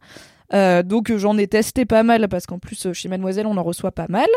Euh, 0.54 0.84
donc 0.84 1.16
j'en 1.16 1.38
ai 1.38 1.48
testé 1.48 1.86
pas 1.86 2.04
mal 2.04 2.28
parce 2.28 2.46
qu'en 2.46 2.60
plus 2.60 2.86
euh, 2.86 2.94
chez 2.94 3.08
Mademoiselle 3.08 3.48
on 3.48 3.56
en 3.56 3.64
reçoit 3.64 3.92
pas 3.94 4.08
mal 4.10 4.28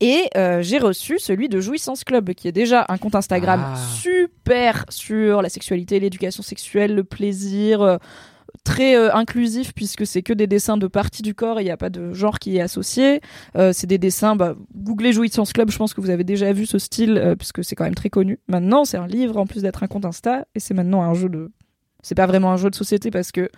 et 0.00 0.22
euh, 0.36 0.62
j'ai 0.62 0.78
reçu 0.78 1.18
celui 1.18 1.50
de 1.50 1.60
Jouissance 1.60 2.04
Club 2.04 2.30
qui 2.32 2.48
est 2.48 2.52
déjà 2.52 2.86
un 2.88 2.96
compte 2.96 3.14
Instagram 3.14 3.62
Ah. 3.66 3.76
super 3.76 4.86
sur 4.88 5.42
la 5.42 5.50
sexualité, 5.50 6.00
l'éducation 6.00 6.42
sexuelle, 6.42 6.94
le 6.94 7.04
plaisir, 7.04 7.82
euh, 7.82 7.96
très 8.64 8.96
inclusif 9.12 9.72
puisque 9.74 10.06
c'est 10.06 10.22
que 10.22 10.32
des 10.32 10.46
dessins 10.46 10.76
de 10.78 10.86
parties 10.86 11.22
du 11.22 11.34
corps, 11.34 11.60
il 11.60 11.64
n'y 11.64 11.70
a 11.70 11.76
pas 11.76 11.90
de 11.90 12.12
genre 12.12 12.38
qui 12.38 12.56
est 12.56 12.60
associé. 12.60 13.20
C'est 13.54 13.86
des 13.86 13.98
dessins, 13.98 14.36
bah, 14.36 14.56
googlez 14.74 15.12
Jouissance 15.12 15.52
Club, 15.52 15.70
je 15.70 15.76
pense 15.76 15.94
que 15.94 16.00
vous 16.00 16.10
avez 16.10 16.24
déjà 16.24 16.52
vu 16.52 16.66
ce 16.66 16.78
style 16.78 17.34
puisque 17.38 17.62
c'est 17.64 17.76
quand 17.76 17.84
même 17.84 17.94
très 17.94 18.10
connu. 18.10 18.38
Maintenant 18.48 18.84
c'est 18.84 18.96
un 18.96 19.06
livre 19.06 19.36
en 19.36 19.46
plus 19.46 19.62
d'être 19.62 19.82
un 19.82 19.86
compte 19.86 20.04
Insta 20.04 20.46
et 20.54 20.60
c'est 20.60 20.74
maintenant 20.74 21.02
un 21.02 21.14
jeu 21.14 21.28
de... 21.28 21.50
C'est 22.02 22.14
pas 22.14 22.26
vraiment 22.26 22.52
un 22.52 22.56
jeu 22.56 22.70
de 22.70 22.74
société 22.74 23.10
parce 23.10 23.32
que 23.32 23.50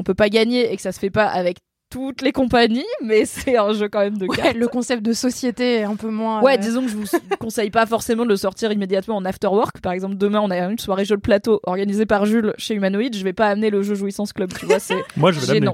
on 0.00 0.02
peut 0.02 0.14
pas 0.14 0.30
gagner 0.30 0.72
et 0.72 0.76
que 0.76 0.82
ça 0.82 0.92
se 0.92 0.98
fait 0.98 1.10
pas 1.10 1.26
avec 1.26 1.58
toutes 1.90 2.22
les 2.22 2.30
compagnies, 2.30 2.84
mais 3.04 3.24
c'est 3.24 3.56
un 3.56 3.72
jeu 3.72 3.88
quand 3.88 3.98
même 3.98 4.16
de 4.16 4.26
Ouais, 4.26 4.36
cartes. 4.36 4.54
le 4.56 4.68
concept 4.68 5.02
de 5.02 5.12
société 5.12 5.78
est 5.78 5.82
un 5.82 5.96
peu 5.96 6.08
moins. 6.08 6.40
Ouais, 6.40 6.54
euh, 6.54 6.56
disons 6.56 6.82
que 6.82 6.88
je 6.88 6.96
vous 6.96 7.06
conseille 7.40 7.70
pas 7.70 7.84
forcément 7.84 8.22
de 8.24 8.28
le 8.28 8.36
sortir 8.36 8.70
immédiatement 8.70 9.16
en 9.16 9.24
after 9.24 9.48
work. 9.48 9.80
Par 9.80 9.90
exemple, 9.92 10.16
demain, 10.16 10.40
on 10.40 10.50
a 10.52 10.58
une 10.70 10.78
soirée 10.78 11.04
jeu 11.04 11.16
de 11.16 11.20
plateau 11.20 11.58
organisée 11.64 12.06
par 12.06 12.26
Jules 12.26 12.54
chez 12.58 12.74
Humanoid. 12.74 13.12
Je 13.12 13.24
vais 13.24 13.32
pas 13.32 13.48
amener 13.48 13.70
le 13.70 13.82
jeu 13.82 13.96
Jouissance 13.96 14.32
Club, 14.32 14.52
tu 14.56 14.66
vois, 14.66 14.78
c'est 14.78 15.02
Moi, 15.16 15.32
je 15.32 15.40
vais 15.40 15.54
l'amener. 15.54 15.72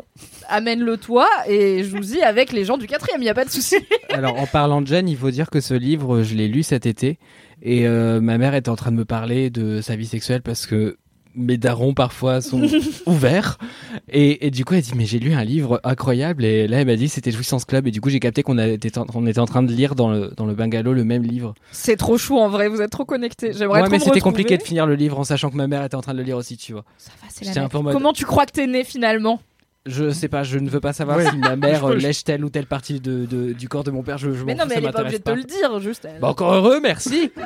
Amène-le 0.48 0.96
toi 0.96 1.28
et 1.46 1.84
joues-y 1.84 2.22
avec 2.22 2.50
les 2.50 2.64
gens 2.64 2.78
du 2.78 2.86
quatrième, 2.86 3.22
y 3.22 3.28
a 3.28 3.34
pas 3.34 3.44
de 3.44 3.50
souci. 3.50 3.76
Alors, 4.08 4.38
en 4.40 4.46
parlant 4.46 4.80
de 4.80 4.86
Jeanne, 4.86 5.08
il 5.10 5.16
faut 5.18 5.30
dire 5.30 5.50
que 5.50 5.60
ce 5.60 5.74
livre, 5.74 6.22
je 6.22 6.34
l'ai 6.34 6.48
lu 6.48 6.62
cet 6.62 6.86
été. 6.86 7.18
Et 7.62 7.86
euh, 7.86 8.20
ma 8.22 8.38
mère 8.38 8.54
était 8.54 8.70
en 8.70 8.76
train 8.76 8.90
de 8.90 8.96
me 8.96 9.04
parler 9.04 9.50
de 9.50 9.80
sa 9.82 9.96
vie 9.96 10.06
sexuelle 10.06 10.40
parce 10.42 10.66
que 10.66 10.96
mes 11.36 11.56
darons 11.58 11.94
parfois 11.94 12.40
sont 12.40 12.62
ouverts. 13.06 13.58
Et, 14.08 14.46
et 14.46 14.50
du 14.50 14.64
coup, 14.64 14.74
elle 14.74 14.82
dit 14.82 14.92
Mais 14.96 15.04
j'ai 15.04 15.18
lu 15.18 15.32
un 15.34 15.44
livre 15.44 15.80
incroyable. 15.84 16.44
Et 16.44 16.66
là, 16.66 16.80
elle 16.80 16.86
m'a 16.86 16.96
dit 16.96 17.08
C'était 17.08 17.30
Jouissance 17.30 17.64
Club. 17.64 17.86
Et 17.86 17.90
du 17.90 18.00
coup, 18.00 18.08
j'ai 18.10 18.20
capté 18.20 18.42
qu'on 18.42 18.58
en- 18.58 18.76
on 19.14 19.26
était 19.26 19.38
en 19.40 19.46
train 19.46 19.62
de 19.62 19.72
lire 19.72 19.94
dans 19.94 20.10
le, 20.10 20.32
dans 20.36 20.46
le 20.46 20.54
bungalow 20.54 20.92
le 20.92 21.04
même 21.04 21.22
livre. 21.22 21.54
C'est 21.72 21.96
trop 21.96 22.18
chou 22.18 22.38
en 22.38 22.48
vrai, 22.48 22.68
vous 22.68 22.80
êtes 22.82 22.90
trop 22.90 23.04
connectés. 23.04 23.52
J'aimerais 23.52 23.82
Ouais, 23.82 23.88
mais 23.90 23.98
c'était 23.98 24.20
compliqué 24.20 24.56
de 24.58 24.62
finir 24.62 24.86
le 24.86 24.94
livre 24.94 25.18
en 25.18 25.24
sachant 25.24 25.50
que 25.50 25.56
ma 25.56 25.66
mère 25.66 25.84
était 25.84 25.94
en 25.96 26.00
train 26.00 26.12
de 26.12 26.18
le 26.18 26.24
lire 26.24 26.36
aussi, 26.36 26.56
tu 26.56 26.72
vois. 26.72 26.84
Ça 26.98 27.12
va, 27.22 27.28
c'est 27.30 27.44
la 27.54 27.64
un 27.64 27.68
peu 27.68 27.78
en 27.78 27.82
merde. 27.82 27.84
mode- 27.84 27.92
Comment 27.94 28.12
tu 28.12 28.24
crois 28.24 28.46
que 28.46 28.52
t'es 28.52 28.66
né 28.66 28.84
finalement? 28.84 29.40
Je 29.86 30.10
sais 30.10 30.26
pas, 30.28 30.42
je 30.42 30.58
ne 30.58 30.68
veux 30.68 30.80
pas 30.80 30.92
savoir 30.92 31.16
Ouais. 31.18 31.30
si 31.30 31.36
ma 31.38 31.54
mère 31.56 31.88
lèche 31.90 32.24
telle 32.24 32.44
ou 32.44 32.50
telle 32.50 32.66
partie 32.66 33.00
de, 33.00 33.24
de- 33.24 33.52
du 33.52 33.68
corps 33.68 33.84
de 33.84 33.90
mon 33.92 34.02
père. 34.02 34.18
Je, 34.18 34.32
je 34.32 34.44
Mais 34.44 34.54
non, 34.54 34.64
fous, 34.64 34.68
mais 34.70 34.74
elle 34.78 34.84
est 34.86 34.90
pas 34.92 35.00
obligée 35.02 35.18
de 35.18 35.22
te 35.22 35.30
le 35.30 35.44
dire, 35.44 35.78
juste. 35.80 36.04
elle- 36.12 36.20
Bah, 36.20 36.28
encore 36.28 36.52
heureux, 36.54 36.80
merci. 36.82 37.30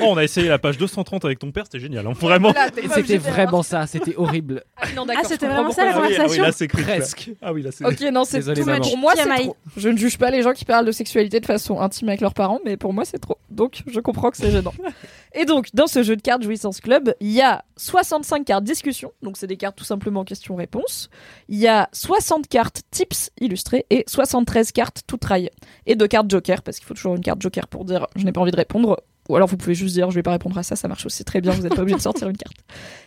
Oh, 0.00 0.06
on 0.10 0.16
a 0.16 0.24
essayé 0.24 0.48
la 0.48 0.58
page 0.58 0.76
230 0.78 1.24
avec 1.24 1.38
ton 1.38 1.52
père, 1.52 1.64
c'était 1.66 1.78
génial. 1.78 2.04
hein. 2.08 2.12
Vraiment. 2.18 2.52
C'était 2.92 3.18
vraiment 3.18 3.62
ça, 3.62 3.86
c'était 3.86 4.16
horrible. 4.16 4.64
Ah, 4.76 4.86
non, 4.96 5.06
Ah, 5.08 5.20
c'était 5.24 5.46
vraiment 5.46 5.70
ça, 5.70 5.84
la 5.84 5.92
pourquoi. 5.92 6.08
Ah 6.08 6.10
oui, 6.10 6.16
ah 6.18 6.22
oui, 6.28 6.36
conversation 6.36 6.42
là, 6.42 6.52
c'est 6.52 6.66
Presque. 6.66 7.30
Ah 7.40 7.52
oui, 7.52 7.62
là, 7.62 7.70
c'est. 7.70 7.84
Ok, 7.86 8.00
non, 8.12 8.24
c'est 8.24 8.44
maman. 8.44 8.78
much. 8.80 8.88
Pour 8.90 8.98
moi, 8.98 9.12
c'est 9.16 9.24
trop. 9.42 9.56
Je 9.76 9.88
ne 9.88 9.96
juge 9.96 10.18
pas 10.18 10.30
les 10.30 10.42
gens 10.42 10.52
qui 10.52 10.64
parlent 10.64 10.84
de 10.86 10.90
sexualité 10.90 11.38
de 11.38 11.46
façon 11.46 11.80
intime 11.80 12.08
avec 12.08 12.20
leurs 12.20 12.34
parents, 12.34 12.58
mais 12.64 12.76
pour 12.76 12.92
moi, 12.92 13.04
c'est 13.04 13.18
trop. 13.18 13.38
Donc, 13.48 13.82
je 13.86 14.00
comprends 14.00 14.30
que 14.32 14.36
c'est 14.36 14.50
gênant. 14.50 14.74
Et 15.34 15.44
donc, 15.46 15.68
dans 15.74 15.88
ce 15.88 16.02
jeu 16.02 16.14
de 16.14 16.22
cartes 16.22 16.42
Jouissance 16.42 16.80
Club, 16.80 17.14
il 17.20 17.32
y 17.32 17.42
a 17.42 17.64
65 17.76 18.44
cartes 18.44 18.64
discussion, 18.64 19.12
donc 19.22 19.36
c'est 19.36 19.48
des 19.48 19.56
cartes 19.56 19.76
tout 19.76 19.84
simplement 19.84 20.24
questions-réponses. 20.24 21.10
Il 21.48 21.58
y 21.58 21.66
a 21.66 21.88
60 21.92 22.46
cartes 22.48 22.82
tips 22.92 23.30
illustrées 23.40 23.84
et 23.90 24.04
73 24.06 24.70
cartes 24.70 25.02
tout 25.06 25.16
trail. 25.16 25.50
Et 25.86 25.96
deux 25.96 26.06
cartes 26.06 26.30
joker, 26.30 26.62
parce 26.62 26.78
qu'il 26.78 26.86
faut 26.86 26.94
toujours 26.94 27.16
une 27.16 27.22
carte 27.22 27.42
joker 27.42 27.66
pour 27.66 27.84
dire 27.84 28.06
je 28.14 28.24
n'ai 28.24 28.32
pas 28.32 28.40
envie 28.40 28.52
de 28.52 28.56
répondre. 28.56 29.02
Ou 29.28 29.36
alors 29.36 29.48
vous 29.48 29.56
pouvez 29.56 29.74
juste 29.74 29.94
dire 29.94 30.10
je 30.10 30.16
vais 30.16 30.22
pas 30.22 30.32
répondre 30.32 30.56
à 30.58 30.62
ça, 30.62 30.76
ça 30.76 30.88
marche 30.88 31.06
aussi 31.06 31.24
très 31.24 31.40
bien, 31.40 31.52
vous 31.52 31.62
n'êtes 31.62 31.74
pas 31.74 31.82
obligé 31.82 31.96
de 31.96 32.02
sortir 32.02 32.28
une 32.28 32.36
carte. 32.36 32.56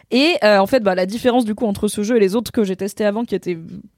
Et 0.10 0.36
euh, 0.44 0.58
en 0.58 0.68
fait, 0.68 0.82
bah, 0.82 0.96
la 0.96 1.06
différence 1.06 1.46
du 1.46 1.54
coup 1.54 1.66
entre 1.66 1.88
ce 1.88 2.02
jeu 2.04 2.18
et 2.18 2.20
les 2.20 2.36
autres 2.36 2.52
que 2.52 2.64
j'ai 2.64 2.76
testés 2.76 3.06
avant, 3.06 3.26
qui 3.26 3.36
étaient 3.36 3.58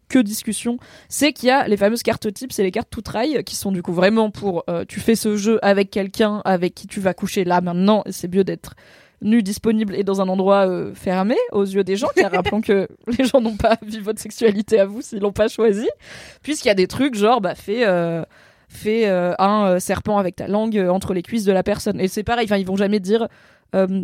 que 0.10 0.20
discussion, 0.20 0.78
c'est 1.08 1.34
qu'il 1.34 1.50
y 1.50 1.52
a 1.52 1.68
les 1.68 1.78
fameuses 1.78 2.02
cartes 2.04 2.34
tips 2.34 2.58
et 2.60 2.64
les 2.64 2.72
cartes 2.72 2.90
tout 2.90 3.02
trail, 3.02 3.44
qui 3.44 3.56
sont 3.56 3.72
du 3.72 3.84
coup 3.84 3.94
vraiment 3.94 4.32
pour 4.32 4.64
euh, 4.70 4.84
tu 4.88 5.00
fais 5.00 5.16
ce 5.16 5.38
jeu 5.38 5.60
avec 5.62 5.92
quelqu'un 5.92 6.42
avec 6.46 6.74
qui 6.74 6.88
tu 6.88 7.00
vas 7.00 7.14
coucher 7.14 7.44
là 7.44 7.62
maintenant, 7.62 8.04
et 8.06 8.12
c'est 8.12 8.34
mieux 8.34 8.44
d'être 8.44 8.74
nu, 9.22 9.44
disponible 9.44 9.96
et 9.96 10.04
dans 10.04 10.22
un 10.22 10.30
endroit 10.30 10.68
euh, 10.68 10.94
fermé 10.96 11.36
aux 11.52 11.66
yeux 11.66 11.84
des 11.84 11.96
gens, 11.96 12.08
car 12.16 12.32
rappelons 12.32 12.62
que 12.62 12.88
les 13.18 13.26
gens 13.26 13.40
n'ont 13.42 13.58
pas 13.58 13.78
vu 13.86 14.00
votre 14.02 14.20
sexualité 14.20 14.80
à 14.80 14.86
vous 14.86 15.02
s'ils 15.02 15.20
l'ont 15.20 15.32
pas 15.32 15.48
choisi, 15.48 15.88
puisqu'il 16.42 16.70
y 16.70 16.72
a 16.72 16.76
des 16.76 16.88
trucs 16.88 17.16
genre 17.16 17.40
bah 17.40 17.54
fais 17.56 17.86
fais 18.70 19.10
euh, 19.10 19.34
un 19.40 19.66
euh, 19.66 19.80
serpent 19.80 20.18
avec 20.18 20.36
ta 20.36 20.48
langue 20.48 20.78
euh, 20.78 20.90
entre 20.90 21.14
les 21.14 21.24
cuisses 21.24 21.44
de 21.44 21.52
la 21.52 21.64
personne 21.64 22.00
et 22.00 22.08
c'est 22.08 22.24
pareil, 22.24 22.46
enfin 22.46 22.58
ils 22.58 22.66
vont 22.66 22.78
jamais 22.78 23.00
dire 23.00 23.28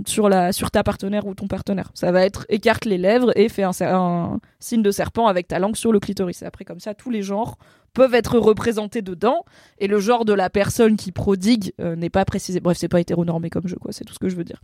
sur 0.05 0.29
la 0.29 0.51
sur 0.51 0.69
ta 0.69 0.83
partenaire 0.83 1.25
ou 1.25 1.33
ton 1.33 1.47
partenaire. 1.47 1.89
Ça 1.95 2.11
va 2.11 2.23
être 2.23 2.45
écarte 2.49 2.85
les 2.85 2.99
lèvres 2.99 3.31
et 3.35 3.49
fais 3.49 3.63
un, 3.63 4.39
signe 4.59 4.83
de 4.83 4.91
serpent 4.91 5.25
avec 5.25 5.47
ta 5.47 5.57
langue 5.57 5.75
sur 5.75 5.91
le 5.91 5.99
clitoris. 5.99 6.43
Et 6.43 6.45
après 6.45 6.65
comme 6.65 6.79
ça 6.79 6.93
tous 6.93 7.09
les 7.09 7.23
genres 7.23 7.57
peuvent 7.93 8.13
être 8.13 8.37
représentés 8.37 9.01
dedans 9.01 9.43
et 9.79 9.87
le 9.87 9.99
genre 9.99 10.23
de 10.23 10.33
la 10.33 10.51
personne 10.51 10.97
qui 10.97 11.11
prodigue 11.11 11.73
n'est 11.79 12.11
pas 12.11 12.25
précisé. 12.25 12.59
Bref, 12.59 12.77
c'est 12.77 12.89
pas 12.89 12.99
hétéronormé 12.99 13.49
comme 13.49 13.67
jeu 13.67 13.77
quoi, 13.77 13.91
c'est 13.91 14.03
tout 14.03 14.13
ce 14.13 14.19
que 14.19 14.29
je 14.29 14.35
veux 14.35 14.43
dire. 14.43 14.61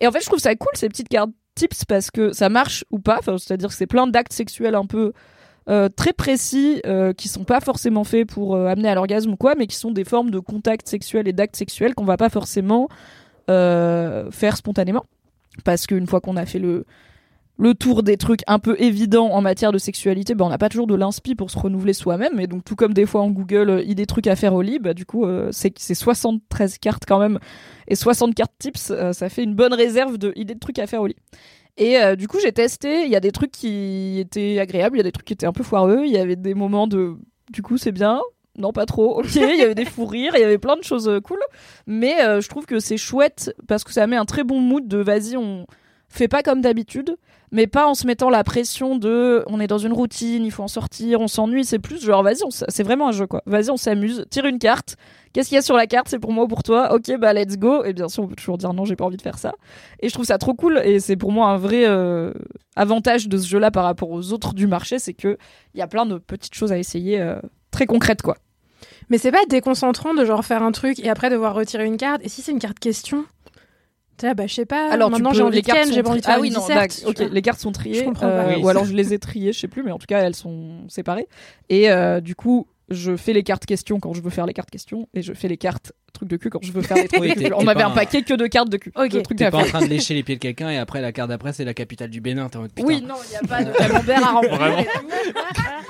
Et 0.00 0.08
en 0.08 0.10
fait, 0.10 0.20
je 0.20 0.26
trouve 0.26 0.40
ça 0.40 0.52
cool 0.56 0.72
ces 0.74 0.88
petites 0.88 1.08
cartes 1.08 1.30
tips 1.54 1.84
parce 1.84 2.10
que 2.10 2.32
ça 2.32 2.48
marche 2.48 2.84
ou 2.90 2.98
pas, 2.98 3.18
enfin, 3.20 3.38
c'est-à-dire 3.38 3.68
que 3.68 3.74
c'est 3.76 3.86
plein 3.86 4.08
d'actes 4.08 4.32
sexuels 4.32 4.74
un 4.74 4.86
peu 4.86 5.12
euh, 5.68 5.88
très 5.88 6.12
précis 6.12 6.80
euh, 6.86 7.12
qui 7.12 7.28
sont 7.28 7.44
pas 7.44 7.60
forcément 7.60 8.04
faits 8.04 8.28
pour 8.28 8.54
euh, 8.54 8.66
amener 8.66 8.88
à 8.88 8.94
l'orgasme 8.94 9.32
ou 9.32 9.36
quoi, 9.36 9.54
mais 9.56 9.66
qui 9.66 9.76
sont 9.76 9.90
des 9.90 10.04
formes 10.04 10.30
de 10.30 10.38
contacts 10.38 10.88
sexuels 10.88 11.28
et 11.28 11.32
d'actes 11.32 11.56
sexuels 11.56 11.94
qu'on 11.94 12.04
va 12.04 12.16
pas 12.16 12.30
forcément 12.30 12.88
euh, 13.50 14.30
faire 14.30 14.56
spontanément. 14.56 15.04
Parce 15.64 15.86
qu'une 15.86 16.06
fois 16.06 16.20
qu'on 16.20 16.36
a 16.36 16.46
fait 16.46 16.60
le, 16.60 16.84
tour 17.78 18.02
des 18.02 18.16
trucs 18.16 18.40
un 18.46 18.58
peu 18.58 18.74
évidents 18.80 19.28
en 19.28 19.42
matière 19.42 19.70
de 19.70 19.78
sexualité, 19.78 20.34
ben 20.34 20.46
on 20.46 20.48
n'a 20.48 20.56
pas 20.56 20.70
toujours 20.70 20.86
de 20.86 20.94
l'inspi 20.94 21.34
pour 21.34 21.50
se 21.50 21.58
renouveler 21.58 21.92
soi-même. 21.92 22.40
Et 22.40 22.46
donc, 22.46 22.64
tout 22.64 22.74
comme 22.74 22.94
des 22.94 23.04
fois 23.04 23.20
en 23.20 23.30
Google, 23.30 23.70
euh, 23.70 23.82
idées 23.82 24.06
trucs 24.06 24.28
à 24.28 24.36
faire 24.36 24.54
au 24.54 24.62
lit, 24.62 24.78
bah, 24.78 24.94
du 24.94 25.04
coup, 25.04 25.26
c'est 25.50 25.72
c'est 25.78 25.94
73 25.94 26.78
cartes 26.78 27.04
quand 27.06 27.18
même. 27.18 27.38
Et 27.86 27.96
60 27.96 28.34
cartes 28.34 28.54
tips, 28.58 28.92
ça 29.12 29.28
fait 29.28 29.42
une 29.42 29.54
bonne 29.54 29.74
réserve 29.74 30.16
de 30.16 30.32
idées 30.36 30.54
de 30.54 30.60
trucs 30.60 30.78
à 30.78 30.86
faire 30.86 31.02
au 31.02 31.06
lit. 31.06 31.16
Et 31.80 31.98
euh, 31.98 32.14
du 32.14 32.28
coup, 32.28 32.38
j'ai 32.40 32.52
testé. 32.52 33.04
Il 33.04 33.10
y 33.10 33.16
a 33.16 33.20
des 33.20 33.32
trucs 33.32 33.50
qui 33.50 34.20
étaient 34.20 34.58
agréables, 34.60 34.96
il 34.96 35.00
y 35.00 35.00
a 35.00 35.04
des 35.04 35.12
trucs 35.12 35.26
qui 35.26 35.32
étaient 35.32 35.46
un 35.46 35.52
peu 35.52 35.64
foireux. 35.64 36.02
Il 36.04 36.12
y 36.12 36.18
avait 36.18 36.36
des 36.36 36.54
moments 36.54 36.86
de. 36.86 37.16
Du 37.50 37.62
coup, 37.62 37.78
c'est 37.78 37.90
bien. 37.90 38.20
Non, 38.58 38.72
pas 38.72 38.84
trop. 38.84 39.18
Ok. 39.18 39.34
Il 39.36 39.56
y 39.56 39.62
avait 39.62 39.74
des 39.74 39.86
fous 39.86 40.04
rires, 40.04 40.34
il 40.36 40.40
y 40.40 40.44
avait 40.44 40.58
plein 40.58 40.76
de 40.76 40.84
choses 40.84 41.08
euh, 41.08 41.20
cool. 41.20 41.40
Mais 41.86 42.22
euh, 42.22 42.42
je 42.42 42.48
trouve 42.48 42.66
que 42.66 42.78
c'est 42.80 42.98
chouette 42.98 43.54
parce 43.66 43.82
que 43.82 43.92
ça 43.92 44.06
met 44.06 44.16
un 44.16 44.26
très 44.26 44.44
bon 44.44 44.60
mood 44.60 44.86
de 44.86 44.98
vas-y, 44.98 45.36
on 45.38 45.66
fait 46.10 46.28
pas 46.28 46.42
comme 46.42 46.60
d'habitude, 46.60 47.16
mais 47.52 47.66
pas 47.66 47.86
en 47.86 47.94
se 47.94 48.06
mettant 48.06 48.30
la 48.30 48.44
pression 48.44 48.96
de 48.96 49.42
on 49.46 49.60
est 49.60 49.66
dans 49.66 49.78
une 49.78 49.92
routine, 49.92 50.44
il 50.44 50.50
faut 50.50 50.62
en 50.62 50.68
sortir, 50.68 51.20
on 51.20 51.28
s'ennuie. 51.28 51.64
C'est 51.64 51.78
plus 51.78 52.04
genre 52.04 52.22
vas-y, 52.22 52.42
c'est 52.68 52.82
vraiment 52.82 53.08
un 53.08 53.12
jeu 53.12 53.26
quoi. 53.26 53.42
Vas-y, 53.46 53.70
on 53.70 53.76
s'amuse. 53.76 54.24
Tire 54.30 54.46
une 54.46 54.58
carte. 54.58 54.96
Qu'est-ce 55.32 55.48
qu'il 55.48 55.56
y 55.56 55.58
a 55.58 55.62
sur 55.62 55.76
la 55.76 55.86
carte? 55.86 56.08
C'est 56.08 56.18
pour 56.18 56.32
moi 56.32 56.44
ou 56.44 56.48
pour 56.48 56.62
toi? 56.62 56.92
Ok, 56.94 57.16
bah 57.18 57.32
let's 57.32 57.56
go. 57.56 57.84
Et 57.84 57.92
bien 57.92 58.08
sûr, 58.08 58.24
on 58.24 58.26
peut 58.26 58.34
toujours 58.34 58.58
dire 58.58 58.72
non, 58.72 58.84
j'ai 58.84 58.96
pas 58.96 59.04
envie 59.04 59.16
de 59.16 59.22
faire 59.22 59.38
ça. 59.38 59.54
Et 60.00 60.08
je 60.08 60.14
trouve 60.14 60.26
ça 60.26 60.38
trop 60.38 60.54
cool. 60.54 60.80
Et 60.84 61.00
c'est 61.00 61.16
pour 61.16 61.32
moi 61.32 61.48
un 61.48 61.56
vrai 61.56 61.86
euh, 61.86 62.32
avantage 62.76 63.28
de 63.28 63.36
ce 63.38 63.48
jeu-là 63.48 63.70
par 63.70 63.84
rapport 63.84 64.10
aux 64.10 64.32
autres 64.32 64.54
du 64.54 64.66
marché, 64.66 64.98
c'est 64.98 65.14
que 65.14 65.38
il 65.74 65.78
y 65.78 65.82
a 65.82 65.86
plein 65.86 66.06
de 66.06 66.18
petites 66.18 66.54
choses 66.54 66.72
à 66.72 66.78
essayer 66.78 67.20
euh, 67.20 67.40
très 67.70 67.86
concrètes 67.86 68.22
quoi. 68.22 68.36
Mais 69.08 69.18
c'est 69.18 69.32
pas 69.32 69.44
déconcentrant 69.48 70.14
de 70.14 70.24
genre 70.24 70.44
faire 70.44 70.62
un 70.62 70.72
truc 70.72 71.00
et 71.00 71.08
après 71.08 71.30
devoir 71.30 71.54
retirer 71.54 71.84
une 71.84 71.96
carte? 71.96 72.20
Et 72.24 72.28
si 72.28 72.42
c'est 72.42 72.52
une 72.52 72.60
carte 72.60 72.78
question 72.78 73.24
Sais, 74.20 74.34
bah 74.34 74.46
je 74.46 74.54
sais 74.54 74.66
pas. 74.66 74.90
Alors 74.92 75.10
maintenant 75.10 75.32
j'ai 75.32 75.42
envie 75.42 75.56
les 75.56 75.62
de 75.62 75.66
cartes 75.66 75.80
ken, 75.84 75.92
j'ai 75.92 76.02
pas 76.02 76.10
envie 76.10 76.20
de 76.20 76.24
faire 76.26 76.34
ah 76.36 76.40
oui 76.40 76.50
non 76.50 76.60
ok 77.06 77.18
les 77.30 77.42
cartes 77.42 77.60
sont 77.60 77.72
triées 77.72 77.94
Je 78.00 78.04
comprends 78.04 78.26
pas. 78.28 78.44
euh, 78.44 78.54
Oui, 78.56 78.62
ou 78.62 78.68
alors 78.68 78.84
je 78.84 78.92
les 78.92 79.14
ai 79.14 79.18
triées 79.18 79.52
je 79.52 79.58
sais 79.60 79.68
plus 79.68 79.82
mais 79.82 79.92
en 79.92 79.98
tout 79.98 80.06
cas 80.06 80.20
elles 80.20 80.34
sont 80.36 80.86
séparées 80.88 81.26
et 81.68 81.90
euh, 81.90 82.20
du 82.20 82.34
coup 82.34 82.66
je 82.90 83.16
fais 83.16 83.32
les 83.32 83.44
cartes 83.44 83.66
questions 83.66 84.00
quand 84.00 84.12
je 84.14 84.20
veux 84.20 84.30
faire 84.30 84.46
les 84.46 84.52
cartes 84.52 84.68
questions 84.70 85.08
et 85.14 85.22
je 85.22 85.32
fais 85.32 85.46
les 85.46 85.56
cartes 85.56 85.92
trucs 86.12 86.28
de 86.28 86.36
cul 86.36 86.50
quand 86.50 86.58
je 86.62 86.72
veux 86.72 86.82
faire 86.82 86.96
les 87.00 87.06
trucs 87.08 87.20
Oui, 87.20 87.28
de 87.28 87.34
cul. 87.34 87.52
On 87.54 87.60
t'es 87.62 87.68
avait 87.68 87.80
pas 87.82 87.86
un 87.86 87.90
paquet 87.92 88.22
que 88.22 88.34
de 88.34 88.46
cartes 88.48 88.68
de 88.68 88.76
cul. 88.78 88.92
Ok. 88.96 89.10
de 89.10 89.20
trucs 89.20 89.38
T'es 89.38 89.48
pas 89.50 89.58
en 89.58 89.64
train 89.64 89.80
de 89.80 89.86
lécher 89.86 90.12
les 90.14 90.24
pieds 90.24 90.34
de 90.34 90.40
quelqu'un 90.40 90.70
et 90.70 90.76
après 90.76 91.00
la 91.00 91.12
carte 91.12 91.28
d'après 91.28 91.52
c'est 91.52 91.64
la 91.64 91.72
capitale 91.72 92.10
du 92.10 92.20
Bénin. 92.20 92.48
En 92.54 92.58
mode. 92.58 92.72
Oui, 92.82 93.00
non, 93.00 93.14
il 93.26 93.30
n'y 93.30 93.36
a 93.36 93.40
pas 93.48 93.62
de 93.62 93.72
camembert 93.72 94.26
à 94.26 94.30
remplir. 94.32 94.56
Vraiment. 94.56 94.84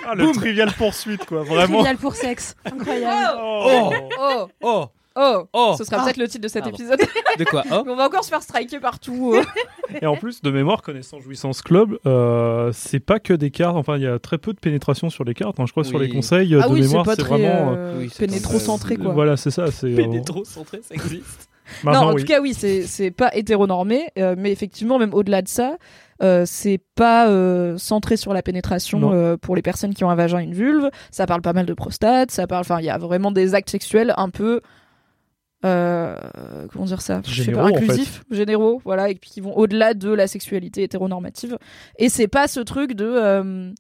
Ah, 0.07 0.15
le 0.15 0.31
trivial 0.33 0.71
poursuite, 0.77 1.25
quoi. 1.25 1.43
Vraiment. 1.43 1.79
Trivial 1.79 1.97
pour 1.97 2.15
sexe. 2.15 2.55
Incroyable. 2.67 3.39
Oh. 3.43 3.91
Oh, 3.91 3.93
Oh, 4.21 4.49
oh, 4.63 4.87
oh. 5.17 5.75
Ce 5.77 5.85
sera 5.85 6.05
peut-être 6.05 6.17
le 6.17 6.29
titre 6.29 6.43
de 6.43 6.49
cet 6.49 6.63
Pardon. 6.63 6.77
épisode. 6.77 7.01
De 7.39 7.45
quoi 7.45 7.63
Oh. 7.71 7.83
On 7.87 7.95
va 7.97 8.07
encore 8.07 8.25
se 8.25 8.29
faire 8.29 8.43
striker 8.43 8.81
partout. 8.81 9.35
euh. 9.35 9.43
Et 10.03 10.07
en 10.07 10.17
plus, 10.17 10.43
de 10.43 10.51
mémoire, 10.51 10.83
connaissant 10.83 11.21
Jouissance 11.21 11.63
Club, 11.63 11.99
euh, 12.07 12.71
c'est 12.73 13.01
pas 13.01 13.19
que 13.21 13.33
des 13.33 13.51
cartes. 13.51 13.77
Enfin, 13.77 13.97
il 13.97 14.03
y 14.03 14.07
a 14.07 14.19
très 14.19 14.39
peu 14.39 14.53
de 14.53 14.59
pénétration 14.59 15.11
sur 15.11 15.25
les 15.25 15.35
cartes. 15.35 15.59
hein. 15.61 15.65
Je 15.67 15.73
crois 15.73 15.85
sur 15.85 15.99
Oui. 15.99 16.07
les 16.09 16.13
conseils 16.13 16.55
Ah 16.61 16.69
de 16.69 16.73
oui, 16.73 16.81
mémoire, 16.83 17.07
c'est 17.07 17.21
vraiment. 17.23 17.73
euh, 17.73 17.75
euh, 17.77 17.99
Oui, 17.99 18.11
pénétrocentré 18.19 18.97
quoi. 18.97 19.13
Voilà, 19.13 19.37
c'est 19.37 19.51
ça. 19.51 19.71
C'est. 19.71 19.87
euh, 19.89 19.97
Pénétrocentré, 19.97 20.81
ça 20.83 20.95
existe. 20.95 21.49
Maintenant, 21.85 22.07
non, 22.07 22.09
en 22.09 22.15
oui. 22.15 22.23
tout 22.23 22.27
cas, 22.27 22.41
oui, 22.41 22.53
c'est 22.53 23.11
pas 23.13 23.31
hétéronormé, 23.33 24.09
euh, 24.19 24.35
mais 24.37 24.51
effectivement, 24.51 24.99
même 24.99 25.15
au-delà 25.15 25.41
de 25.41 25.47
ça, 25.49 25.77
euh, 26.21 26.43
c'est 26.45 26.81
pas 26.97 27.29
euh, 27.29 27.79
centré 27.79 28.17
sur 28.17 28.35
la 28.35 28.43
pénétration 28.43 29.13
euh, 29.13 29.37
pour 29.37 29.55
les 29.55 29.63
personnes 29.63 29.95
qui 29.95 30.03
ont 30.03 30.11
un 30.11 30.17
vagin 30.17 30.41
et 30.41 30.45
une 30.45 30.53
vulve. 30.55 30.91
Ça 31.13 31.27
parle 31.27 31.43
pas 31.43 31.53
mal 31.53 31.67
de 31.67 31.75
prostate, 31.75 32.33
ça 32.33 32.49
parle, 32.49 32.63
enfin, 32.63 32.81
il 32.81 32.87
y 32.87 32.91
a 32.91 32.99
vraiment 32.99 33.31
des 33.31 33.55
actes 33.55 33.71
sexuels 33.71 34.13
un 34.17 34.31
peu. 34.31 34.61
Euh, 35.65 36.17
comment 36.73 36.87
dire 36.87 37.01
ça 37.03 37.21
Je 37.27 37.43
sais 37.43 37.53
pas, 37.53 37.65
en 37.65 37.69
fait. 37.69 37.77
inclusifs, 37.77 38.25
généraux, 38.31 38.81
voilà, 38.85 39.09
et 39.11 39.15
puis 39.15 39.31
qui 39.31 39.41
vont 39.41 39.57
au-delà 39.57 39.95
de 39.95 40.11
la 40.11 40.27
sexualité 40.27 40.83
hétéronormative. 40.83 41.59
Et 41.99 42.09
c'est 42.09 42.29
pas 42.29 42.49
ce 42.49 42.61
truc 42.61 42.95
de. 42.95 43.05
euh, 43.07 43.71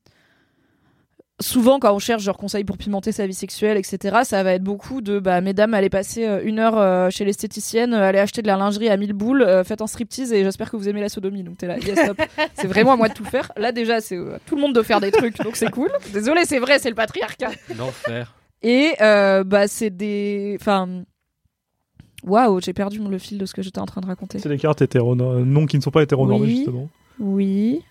souvent 1.40 1.78
quand 1.78 1.94
on 1.94 1.98
cherche 1.98 2.22
genre 2.22 2.36
conseils 2.36 2.64
pour 2.64 2.76
pimenter 2.76 3.12
sa 3.12 3.26
vie 3.26 3.32
sexuelle 3.32 3.78
etc 3.78 4.18
ça 4.24 4.42
va 4.42 4.52
être 4.52 4.62
beaucoup 4.62 5.00
de 5.00 5.18
bah 5.18 5.40
mesdames 5.40 5.72
allez 5.72 5.88
passer 5.88 6.26
euh, 6.26 6.42
une 6.44 6.58
heure 6.58 6.76
euh, 6.78 7.08
chez 7.08 7.24
l'esthéticienne 7.24 7.94
allez 7.94 8.18
acheter 8.18 8.42
de 8.42 8.46
la 8.46 8.56
lingerie 8.58 8.90
à 8.90 8.98
1000 8.98 9.14
boules 9.14 9.40
euh, 9.40 9.64
faites 9.64 9.80
un 9.80 9.86
striptease 9.86 10.34
et 10.34 10.44
j'espère 10.44 10.70
que 10.70 10.76
vous 10.76 10.86
aimez 10.90 11.00
la 11.00 11.08
sodomie 11.08 11.42
donc 11.42 11.56
t'es 11.56 11.66
là 11.66 11.78
yes 11.78 11.98
stop 11.98 12.20
c'est 12.56 12.66
vraiment 12.66 12.92
à 12.92 12.96
moi 12.96 13.08
de 13.08 13.14
tout 13.14 13.24
faire 13.24 13.50
là 13.56 13.72
déjà 13.72 14.02
c'est 14.02 14.16
euh, 14.18 14.36
tout 14.44 14.54
le 14.54 14.60
monde 14.60 14.74
de 14.74 14.82
faire 14.82 15.00
des 15.00 15.10
trucs 15.12 15.38
donc 15.42 15.56
c'est 15.56 15.70
cool 15.70 15.88
désolé 16.12 16.44
c'est 16.44 16.58
vrai 16.58 16.78
c'est 16.78 16.90
le 16.90 16.94
patriarcat 16.94 17.52
L'enfer. 17.74 18.34
et 18.62 18.90
euh, 19.00 19.42
bah 19.42 19.66
c'est 19.66 19.88
des 19.88 20.58
enfin 20.60 21.04
waouh 22.24 22.60
j'ai 22.60 22.72
perdu 22.72 22.98
le 22.98 23.18
fil 23.18 23.38
de 23.38 23.46
ce 23.46 23.54
que 23.54 23.62
j'étais 23.62 23.78
en 23.80 23.86
train 23.86 24.00
de 24.00 24.06
raconter 24.06 24.38
C'est 24.38 24.48
des 24.48 24.58
cartes 24.58 24.82
hétéronormées, 24.82 25.42
non 25.44 25.66
qui 25.66 25.76
ne 25.76 25.82
sont 25.82 25.90
pas 25.90 26.02
hétéronormées 26.02 26.46
Oui. 26.46 26.56
justement. 26.56 26.88
oui 27.18 27.82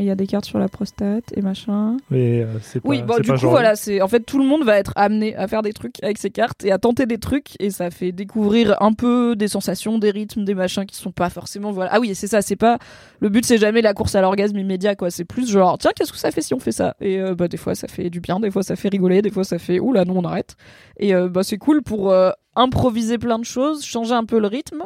et 0.00 0.04
il 0.04 0.06
y 0.06 0.10
a 0.10 0.14
des 0.14 0.26
cartes 0.26 0.46
sur 0.46 0.58
la 0.58 0.68
prostate 0.68 1.24
et 1.36 1.42
machin 1.42 1.98
Mais 2.10 2.40
euh, 2.40 2.46
c'est 2.62 2.80
pas. 2.80 2.88
Oui, 2.88 3.02
bon, 3.02 3.14
c'est 3.18 3.22
du 3.22 3.30
coup, 3.32 3.36
genre- 3.36 3.50
voilà, 3.50 3.76
c'est 3.76 4.00
en 4.00 4.08
fait 4.08 4.20
tout 4.20 4.38
le 4.38 4.46
monde 4.46 4.64
va 4.64 4.78
être 4.78 4.92
amené 4.96 5.36
à 5.36 5.46
faire 5.46 5.60
des 5.60 5.74
trucs 5.74 6.02
avec 6.02 6.16
ses 6.16 6.30
cartes 6.30 6.64
et 6.64 6.72
à 6.72 6.78
tenter 6.78 7.04
des 7.04 7.18
trucs 7.18 7.50
et 7.60 7.68
ça 7.68 7.90
fait 7.90 8.10
découvrir 8.10 8.80
un 8.82 8.94
peu 8.94 9.36
des 9.36 9.46
sensations, 9.46 9.98
des 9.98 10.10
rythmes, 10.10 10.44
des 10.44 10.54
machins 10.54 10.86
qui 10.86 10.96
sont 10.96 11.12
pas 11.12 11.28
forcément 11.28 11.70
voilà. 11.70 11.90
Ah 11.92 12.00
oui, 12.00 12.14
c'est 12.14 12.26
ça, 12.28 12.40
c'est 12.40 12.56
pas 12.56 12.78
le 13.20 13.28
but, 13.28 13.44
c'est 13.44 13.58
jamais 13.58 13.82
la 13.82 13.92
course 13.92 14.14
à 14.14 14.22
l'orgasme 14.22 14.56
immédiat 14.56 14.96
quoi. 14.96 15.10
C'est 15.10 15.24
plus 15.26 15.46
genre 15.50 15.76
tiens, 15.76 15.90
qu'est-ce 15.94 16.12
que 16.12 16.18
ça 16.18 16.30
fait 16.30 16.40
si 16.40 16.54
on 16.54 16.60
fait 16.60 16.72
ça? 16.72 16.96
Et 17.02 17.20
euh, 17.20 17.34
bah 17.34 17.46
des 17.48 17.58
fois 17.58 17.74
ça 17.74 17.86
fait 17.86 18.08
du 18.08 18.20
bien, 18.20 18.40
des 18.40 18.50
fois 18.50 18.62
ça 18.62 18.76
fait 18.76 18.88
rigoler, 18.88 19.20
des 19.20 19.30
fois 19.30 19.44
ça 19.44 19.58
fait 19.58 19.80
oula 19.80 20.06
non 20.06 20.16
on 20.16 20.24
arrête. 20.24 20.56
Et 20.98 21.14
euh, 21.14 21.28
bah 21.28 21.42
c'est 21.42 21.58
cool 21.58 21.82
pour 21.82 22.10
euh, 22.10 22.30
improviser 22.56 23.18
plein 23.18 23.38
de 23.38 23.44
choses, 23.44 23.84
changer 23.84 24.14
un 24.14 24.24
peu 24.24 24.38
le 24.40 24.46
rythme. 24.46 24.84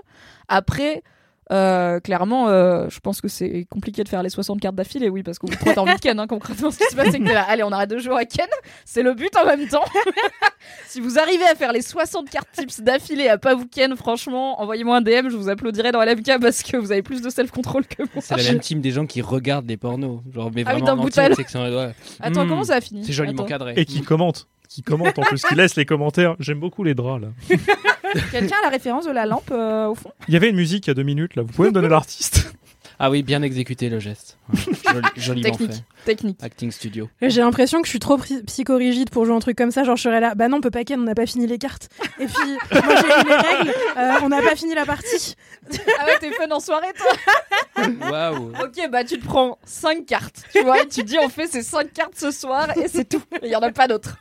Après. 0.49 1.03
Euh, 1.53 2.01
clairement, 2.01 2.49
euh, 2.49 2.87
je 2.89 3.01
pense 3.01 3.21
que 3.21 3.29
c'est 3.29 3.67
compliqué 3.71 4.03
de 4.03 4.09
faire 4.09 4.23
les 4.23 4.31
60 4.31 4.61
cartes 4.61 4.75
d'affilée, 4.75 5.09
oui, 5.09 5.23
parce 5.23 5.39
qu'au 5.39 5.47
bout 5.47 5.55
de 5.57 5.79
envie 5.79 5.95
de 5.95 6.01
Ken, 6.01 6.19
hein, 6.19 6.27
concrètement. 6.27 6.71
Ce 6.71 6.79
qui 6.79 6.85
se 6.91 6.97
passe, 6.97 7.11
c'est 7.11 7.19
que 7.19 7.25
là, 7.25 7.43
allez, 7.49 7.63
on 7.63 7.71
arrête 7.73 7.91
de 7.91 7.99
jouer 7.99 8.17
à 8.17 8.25
Ken, 8.25 8.47
c'est 8.85 9.03
le 9.03 9.15
but 9.15 9.35
en 9.37 9.45
même 9.47 9.67
temps. 9.69 9.85
si 10.87 11.01
vous 11.01 11.19
arrivez 11.19 11.45
à 11.45 11.55
faire 11.55 11.73
les 11.73 11.83
60 11.83 12.31
cartes 12.31 12.49
tips 12.53 12.81
d'affilée 12.81 13.29
à 13.29 13.39
pas 13.39 13.55
vous 13.55 13.67
Ken, 13.67 13.95
franchement, 13.97 14.61
envoyez-moi 14.61 14.97
un 14.97 15.03
DM, 15.03 15.29
je 15.29 15.37
vous 15.37 15.49
applaudirai 15.49 15.93
dans 15.93 16.03
LMK 16.03 16.41
parce 16.41 16.63
que 16.63 16.77
vous 16.77 16.93
avez 16.93 17.03
plus 17.03 17.21
de 17.21 17.31
self-control 17.31 17.87
que 17.87 18.03
moi. 18.15 18.23
C'est 18.23 18.37
la 18.37 18.43
même 18.43 18.61
team 18.61 18.81
des 18.81 18.91
gens 18.91 19.07
qui 19.07 19.21
regardent 19.21 19.69
les 19.69 19.77
pornos. 19.77 20.21
Genre, 20.33 20.51
mais 20.55 20.65
Ah 20.67 20.75
oui, 20.75 20.81
vraiment 20.81 21.03
en 21.03 21.05
entier, 21.07 21.35
section, 21.35 21.61
ouais. 21.63 21.95
Attends, 22.21 22.45
Hmm, 22.45 22.49
comment 22.49 22.65
ça 22.65 22.77
a 22.77 22.81
fini? 22.81 23.05
C'est 23.05 23.13
joliment 23.13 23.43
Attends. 23.43 23.49
cadré. 23.49 23.75
Et 23.77 23.85
qui 23.85 24.03
commente. 24.03 24.49
Qui 24.69 24.83
commente 24.83 25.19
en 25.19 25.23
plus, 25.23 25.43
qui 25.45 25.55
laisse 25.55 25.77
les 25.77 25.85
commentaires. 25.85 26.37
J'aime 26.41 26.59
beaucoup 26.59 26.83
les 26.85 26.95
draps 26.95 27.23
là. 27.23 27.29
Quelqu'un 28.31 28.57
a 28.61 28.65
la 28.65 28.69
référence 28.71 29.07
de 29.07 29.11
la 29.13 29.27
lampe 29.27 29.51
euh, 29.51 29.87
au 29.89 29.95
fond? 29.95 30.11
Il 30.29 30.35
y 30.35 30.37
avait 30.37 30.51
une 30.51 30.57
musique 30.57 30.87
il 30.87 30.91
y 30.91 30.93
a 30.93 30.95
deux 30.95 31.03
minutes 31.03 31.37
là. 31.37 31.43
Vous 31.43 31.53
pouvez 31.53 31.69
me 31.69 31.75
donner 31.75 31.89
l'artiste? 31.91 32.53
Ah 33.07 33.11
oui, 33.11 33.23
bien 33.23 33.43
exécuté 33.43 33.91
le 33.91 33.99
geste. 34.01 34.39
Ouais. 34.51 34.59
Joli- 34.87 35.03
joliment 35.17 35.51
Technique. 35.51 35.73
fait. 35.73 35.85
Technique. 36.07 36.39
Acting 36.43 36.71
studio. 36.71 37.11
J'ai 37.21 37.43
l'impression 37.43 37.81
que 37.83 37.87
je 37.87 37.91
suis 37.91 37.99
trop 37.99 38.17
psychorigide 38.47 39.11
pour 39.11 39.27
jouer 39.27 39.35
un 39.35 39.41
truc 39.41 39.59
comme 39.59 39.71
ça. 39.71 39.85
Genre, 39.85 39.97
je 39.97 40.03
serais 40.05 40.21
là, 40.21 40.35
bah 40.35 40.49
non, 40.49 40.57
on 40.57 40.61
peut 40.63 40.71
pas 40.71 40.85
ken, 40.85 41.01
on 41.01 41.03
n'a 41.05 41.15
pas 41.15 41.27
fini 41.27 41.47
les 41.47 41.59
cartes. 41.59 41.91
Et 42.19 42.25
puis, 42.27 42.53
moi 42.73 42.95
j'ai 42.97 43.07
lu 43.07 43.29
les 43.29 43.35
règles, 43.37 43.75
euh, 43.99 44.13
on 44.23 44.31
n'a 44.31 44.41
pas 44.41 44.57
fini 44.57 44.75
la 44.75 44.87
partie. 44.87 45.35
Ah 45.71 46.07
ouais, 46.07 46.19
t'es 46.19 46.31
fun 46.33 46.51
en 46.51 46.61
soirée, 46.61 46.93
toi 46.97 47.85
Waouh. 48.11 48.53
Ok, 48.63 48.89
bah 48.91 49.05
tu 49.05 49.19
te 49.19 49.25
prends 49.27 49.59
5 49.65 50.07
cartes, 50.07 50.45
tu 50.53 50.63
vois, 50.63 50.81
et 50.83 50.89
tu 50.89 51.03
dis 51.03 51.19
on 51.23 51.29
fait 51.29 51.47
ces 51.47 51.63
5 51.63 51.93
cartes 51.93 52.15
ce 52.17 52.31
soir 52.31 52.69
et 52.79 52.89
c'est 52.89 53.07
tout. 53.07 53.23
Il 53.43 53.51
y 53.51 53.57
en 53.57 53.61
a 53.61 53.71
pas 53.71 53.87
d'autres. 53.87 54.17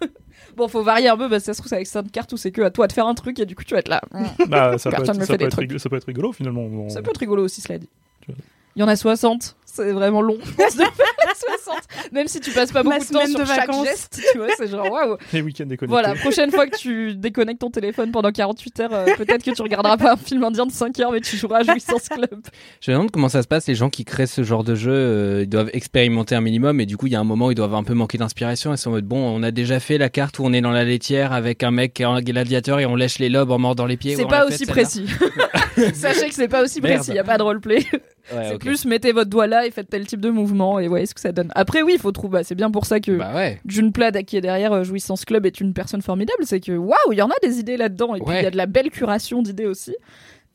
Bon, 0.57 0.67
faut 0.67 0.83
varier 0.83 1.07
un 1.07 1.15
peu, 1.17 1.29
parce 1.29 1.43
que 1.43 1.45
ça 1.45 1.53
se 1.53 1.59
trouve, 1.59 1.69
c'est 1.69 1.75
avec 1.75 1.87
5 1.87 2.11
cartes 2.11 2.33
ou 2.33 2.37
c'est 2.37 2.51
que 2.51 2.61
à 2.61 2.69
toi 2.69 2.87
de 2.87 2.93
faire 2.93 3.07
un 3.07 3.13
truc 3.15 3.39
et 3.39 3.45
du 3.45 3.55
coup 3.55 3.63
tu 3.63 3.73
vas 3.75 3.79
être 3.79 3.87
là. 3.87 4.01
Bah, 4.47 4.77
ça, 4.77 4.89
peut 4.89 4.97
être, 5.03 5.05
ça, 5.05 5.37
peut 5.37 5.47
rigolo, 5.57 5.79
ça 5.79 5.89
peut 5.89 5.95
être 5.95 6.05
rigolo 6.07 6.33
finalement. 6.33 6.61
On- 6.63 6.89
Ça 6.89 7.01
peut 7.01 7.11
être 7.11 7.19
rigolo 7.19 7.43
aussi, 7.45 7.61
cela 7.61 7.77
dit. 7.79 7.89
Tu 8.21 8.31
vois. 8.31 8.37
Il 8.75 8.79
y 8.79 8.83
en 8.83 8.87
a 8.87 8.95
60, 8.95 9.55
c'est 9.65 9.91
vraiment 9.91 10.21
long. 10.21 10.37
de 10.37 10.41
faire 10.43 10.69
les 10.77 11.59
60. 11.59 12.11
Même 12.11 12.27
si 12.27 12.39
tu 12.39 12.51
passes 12.51 12.71
pas 12.71 12.83
beaucoup 12.83 12.97
de 12.99 13.11
temps 13.11 13.25
sur 13.25 13.39
de 13.39 13.45
chaque 13.45 13.67
vacances. 13.67 13.85
geste, 13.85 14.21
tu 14.31 14.37
vois, 14.37 14.47
c'est 14.57 14.67
genre 14.67 14.91
waouh. 14.91 15.17
Les 15.31 15.41
week-ends 15.41 15.65
déconnectés. 15.65 15.87
Voilà, 15.87 16.15
prochaine 16.15 16.51
fois 16.51 16.67
que 16.67 16.77
tu 16.77 17.15
déconnectes 17.15 17.61
ton 17.61 17.69
téléphone 17.69 18.11
pendant 18.11 18.31
48 18.31 18.79
heures, 18.81 18.93
euh, 18.93 19.05
peut-être 19.17 19.43
que 19.43 19.51
tu 19.51 19.61
regarderas 19.61 19.97
pas 19.97 20.13
un 20.13 20.17
film 20.17 20.43
indien 20.43 20.65
de 20.65 20.71
5 20.71 20.99
heures, 20.99 21.11
mais 21.11 21.21
tu 21.21 21.37
joueras 21.37 21.59
à 21.59 21.63
Jouissance 21.63 22.09
Club. 22.09 22.41
Je 22.81 22.91
me 22.91 22.95
demande 22.95 23.11
comment 23.11 23.29
ça 23.29 23.41
se 23.41 23.47
passe. 23.47 23.67
Les 23.67 23.75
gens 23.75 23.89
qui 23.89 24.05
créent 24.05 24.27
ce 24.27 24.43
genre 24.43 24.63
de 24.63 24.75
jeu, 24.75 24.91
euh, 24.91 25.41
ils 25.43 25.49
doivent 25.49 25.69
expérimenter 25.73 26.35
un 26.35 26.41
minimum 26.41 26.79
et 26.79 26.85
du 26.85 26.97
coup, 26.97 27.07
il 27.07 27.13
y 27.13 27.15
a 27.15 27.19
un 27.19 27.23
moment 27.23 27.47
où 27.47 27.51
ils 27.51 27.55
doivent 27.55 27.75
un 27.75 27.83
peu 27.83 27.93
manquer 27.93 28.17
d'inspiration. 28.17 28.73
Ils 28.73 28.77
sont 28.77 28.89
en 28.89 28.93
mode 28.93 29.05
bon, 29.05 29.17
on 29.17 29.41
a 29.43 29.51
déjà 29.51 29.79
fait 29.79 29.97
la 29.97 30.09
carte 30.09 30.39
où 30.39 30.45
on 30.45 30.53
est 30.53 30.61
dans 30.61 30.71
la 30.71 30.83
laitière 30.83 31.33
avec 31.33 31.63
un 31.63 31.71
mec 31.71 31.93
qui 31.93 32.03
est 32.03 32.05
un 32.05 32.21
gladiateur 32.21 32.79
et 32.79 32.85
on 32.85 32.95
lèche 32.95 33.19
les 33.19 33.29
lobes 33.29 33.51
en 33.51 33.59
mordant 33.59 33.85
les 33.85 33.97
pieds. 33.97 34.15
C'est 34.15 34.25
pas 34.25 34.45
aussi 34.45 34.65
précis. 34.65 35.07
Sachez 35.93 36.29
que 36.29 36.35
c'est 36.35 36.47
pas 36.47 36.63
aussi 36.63 36.79
précis, 36.79 37.09
il 37.11 37.15
y 37.15 37.19
a 37.19 37.23
pas 37.23 37.37
de 37.37 37.43
roleplay. 37.43 37.83
Ouais, 38.31 38.49
c'est 38.51 38.57
plus 38.57 38.85
mettez 38.85 39.11
votre 39.11 39.29
doigt 39.29 39.47
là 39.47 39.65
et 39.65 39.71
faites 39.71 39.89
tel 39.89 40.05
type 40.07 40.21
de 40.21 40.29
mouvement 40.29 40.79
et 40.79 40.87
voyez 40.87 41.05
ce 41.05 41.13
que 41.13 41.19
ça 41.19 41.31
donne. 41.31 41.51
Après 41.55 41.81
oui, 41.81 41.93
il 41.95 41.99
faut 41.99 42.11
trouver, 42.13 42.39
bah, 42.39 42.43
c'est 42.43 42.55
bien 42.55 42.71
pour 42.71 42.85
ça 42.85 42.99
que 42.99 43.11
Bah 43.11 43.33
ouais. 43.35 43.59
June 43.65 43.91
Plad 43.91 44.23
qui 44.23 44.37
est 44.37 44.41
derrière 44.41 44.71
euh, 44.71 44.83
Jouissance 44.83 45.25
Club 45.25 45.45
est 45.45 45.59
une 45.59 45.73
personne 45.73 46.01
formidable, 46.01 46.43
c'est 46.45 46.59
que 46.61 46.71
waouh, 46.71 46.95
il 47.11 47.17
y 47.17 47.21
en 47.21 47.29
a 47.29 47.35
des 47.41 47.59
idées 47.59 47.75
là-dedans 47.77 48.15
et 48.15 48.19
puis 48.21 48.35
il 48.37 48.43
y 48.43 48.45
a 48.47 48.51
de 48.51 48.57
la 48.57 48.65
belle 48.65 48.89
curation 48.91 49.41
d'idées 49.41 49.65
aussi. 49.65 49.95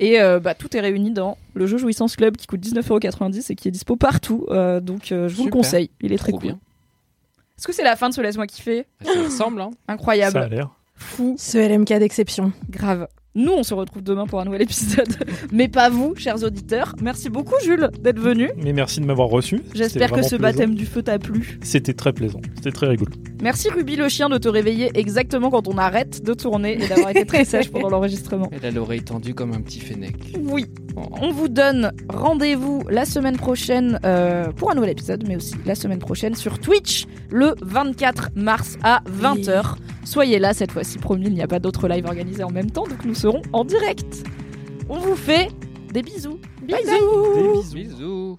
Et 0.00 0.20
euh, 0.20 0.38
bah, 0.40 0.54
tout 0.54 0.76
est 0.76 0.80
réuni 0.80 1.10
dans 1.10 1.36
le 1.54 1.66
jeu 1.66 1.76
Jouissance 1.76 2.14
Club 2.16 2.36
qui 2.36 2.46
coûte 2.46 2.60
19,90€ 2.60 3.50
et 3.50 3.54
qui 3.56 3.66
est 3.68 3.72
dispo 3.72 3.96
partout. 3.96 4.46
Euh, 4.48 4.80
donc 4.80 5.10
euh, 5.12 5.28
je 5.28 5.34
vous 5.36 5.44
le 5.46 5.50
conseille, 5.50 5.90
il 6.00 6.12
est 6.12 6.18
très 6.18 6.32
cool. 6.32 6.40
bien. 6.40 6.58
Est-ce 7.58 7.66
que 7.66 7.72
c'est 7.74 7.82
la 7.82 7.96
fin 7.96 8.08
de 8.08 8.14
ce 8.14 8.20
Laisse-moi 8.20 8.46
kiffer? 8.46 8.86
Ça 9.04 9.10
ressemble, 9.24 9.60
hein. 9.60 9.70
Ça 9.72 9.78
a 9.88 9.92
Incroyable, 9.94 10.48
l'air. 10.50 10.70
fou, 10.94 11.34
Ce 11.36 11.58
LMK 11.58 11.98
d'exception. 11.98 12.52
grave. 12.70 13.08
Nous, 13.34 13.52
on 13.52 13.62
se 13.62 13.74
retrouve 13.74 14.02
demain 14.02 14.26
pour 14.26 14.40
un 14.40 14.46
nouvel 14.46 14.62
épisode. 14.62 15.14
Mais 15.52 15.68
pas 15.68 15.90
vous, 15.90 16.14
chers 16.16 16.42
auditeurs. 16.42 16.94
Merci 17.02 17.28
beaucoup, 17.28 17.54
Jules, 17.62 17.90
d'être 18.00 18.18
venu. 18.18 18.50
Mais 18.56 18.72
merci 18.72 19.00
de 19.00 19.04
m'avoir 19.04 19.28
reçu. 19.28 19.62
J'espère 19.74 20.10
que 20.10 20.22
ce 20.22 20.30
plaisant. 20.30 20.42
baptême 20.42 20.74
du 20.74 20.86
feu 20.86 21.02
t'a 21.02 21.18
plu. 21.18 21.58
C'était 21.62 21.92
très 21.92 22.12
plaisant. 22.12 22.40
C'était 22.56 22.72
très 22.72 22.86
rigolo. 22.86 23.12
Merci, 23.42 23.68
Ruby 23.68 23.96
le 23.96 24.08
chien, 24.08 24.28
de 24.28 24.38
te 24.38 24.48
réveiller 24.48 24.90
exactement 24.94 25.50
quand 25.50 25.68
on 25.68 25.76
arrête 25.76 26.24
de 26.24 26.32
tourner 26.32 26.82
et 26.82 26.88
d'avoir 26.88 27.10
été 27.10 27.24
très 27.26 27.44
sage 27.44 27.70
pendant 27.70 27.90
l'enregistrement. 27.90 28.50
Elle 28.50 28.64
a 28.64 28.70
l'oreille 28.70 29.02
tendue 29.02 29.34
comme 29.34 29.52
un 29.52 29.60
petit 29.60 29.80
fennec. 29.80 30.16
Oui, 30.40 30.66
on 30.96 31.30
vous 31.30 31.48
donne 31.48 31.92
rendez-vous 32.08 32.82
la 32.88 33.04
semaine 33.04 33.36
prochaine 33.36 34.00
euh, 34.04 34.50
pour 34.52 34.70
un 34.70 34.74
nouvel 34.74 34.90
épisode, 34.90 35.24
mais 35.28 35.36
aussi 35.36 35.54
la 35.66 35.74
semaine 35.74 35.98
prochaine 36.00 36.34
sur 36.34 36.58
Twitch 36.58 37.06
le 37.30 37.54
24 37.62 38.30
mars 38.34 38.78
à 38.82 39.02
20h. 39.08 39.76
Soyez 40.04 40.38
là 40.38 40.54
cette 40.54 40.72
fois-ci, 40.72 40.98
promis, 40.98 41.26
il 41.26 41.34
n'y 41.34 41.42
a 41.42 41.46
pas 41.46 41.58
d'autres 41.58 41.86
lives 41.86 42.06
organisés 42.06 42.42
en 42.42 42.50
même 42.50 42.70
temps, 42.70 42.86
donc 42.86 43.04
nous 43.04 43.14
serons 43.18 43.42
en 43.52 43.64
direct. 43.64 44.24
On 44.88 44.98
vous 44.98 45.16
fait 45.16 45.48
des 45.92 46.02
bisous. 46.02 46.38
Bye 46.62 46.84
bye. 46.84 46.86
Des 47.34 47.74
bisous. 47.74 47.74
Bisous. 47.74 48.38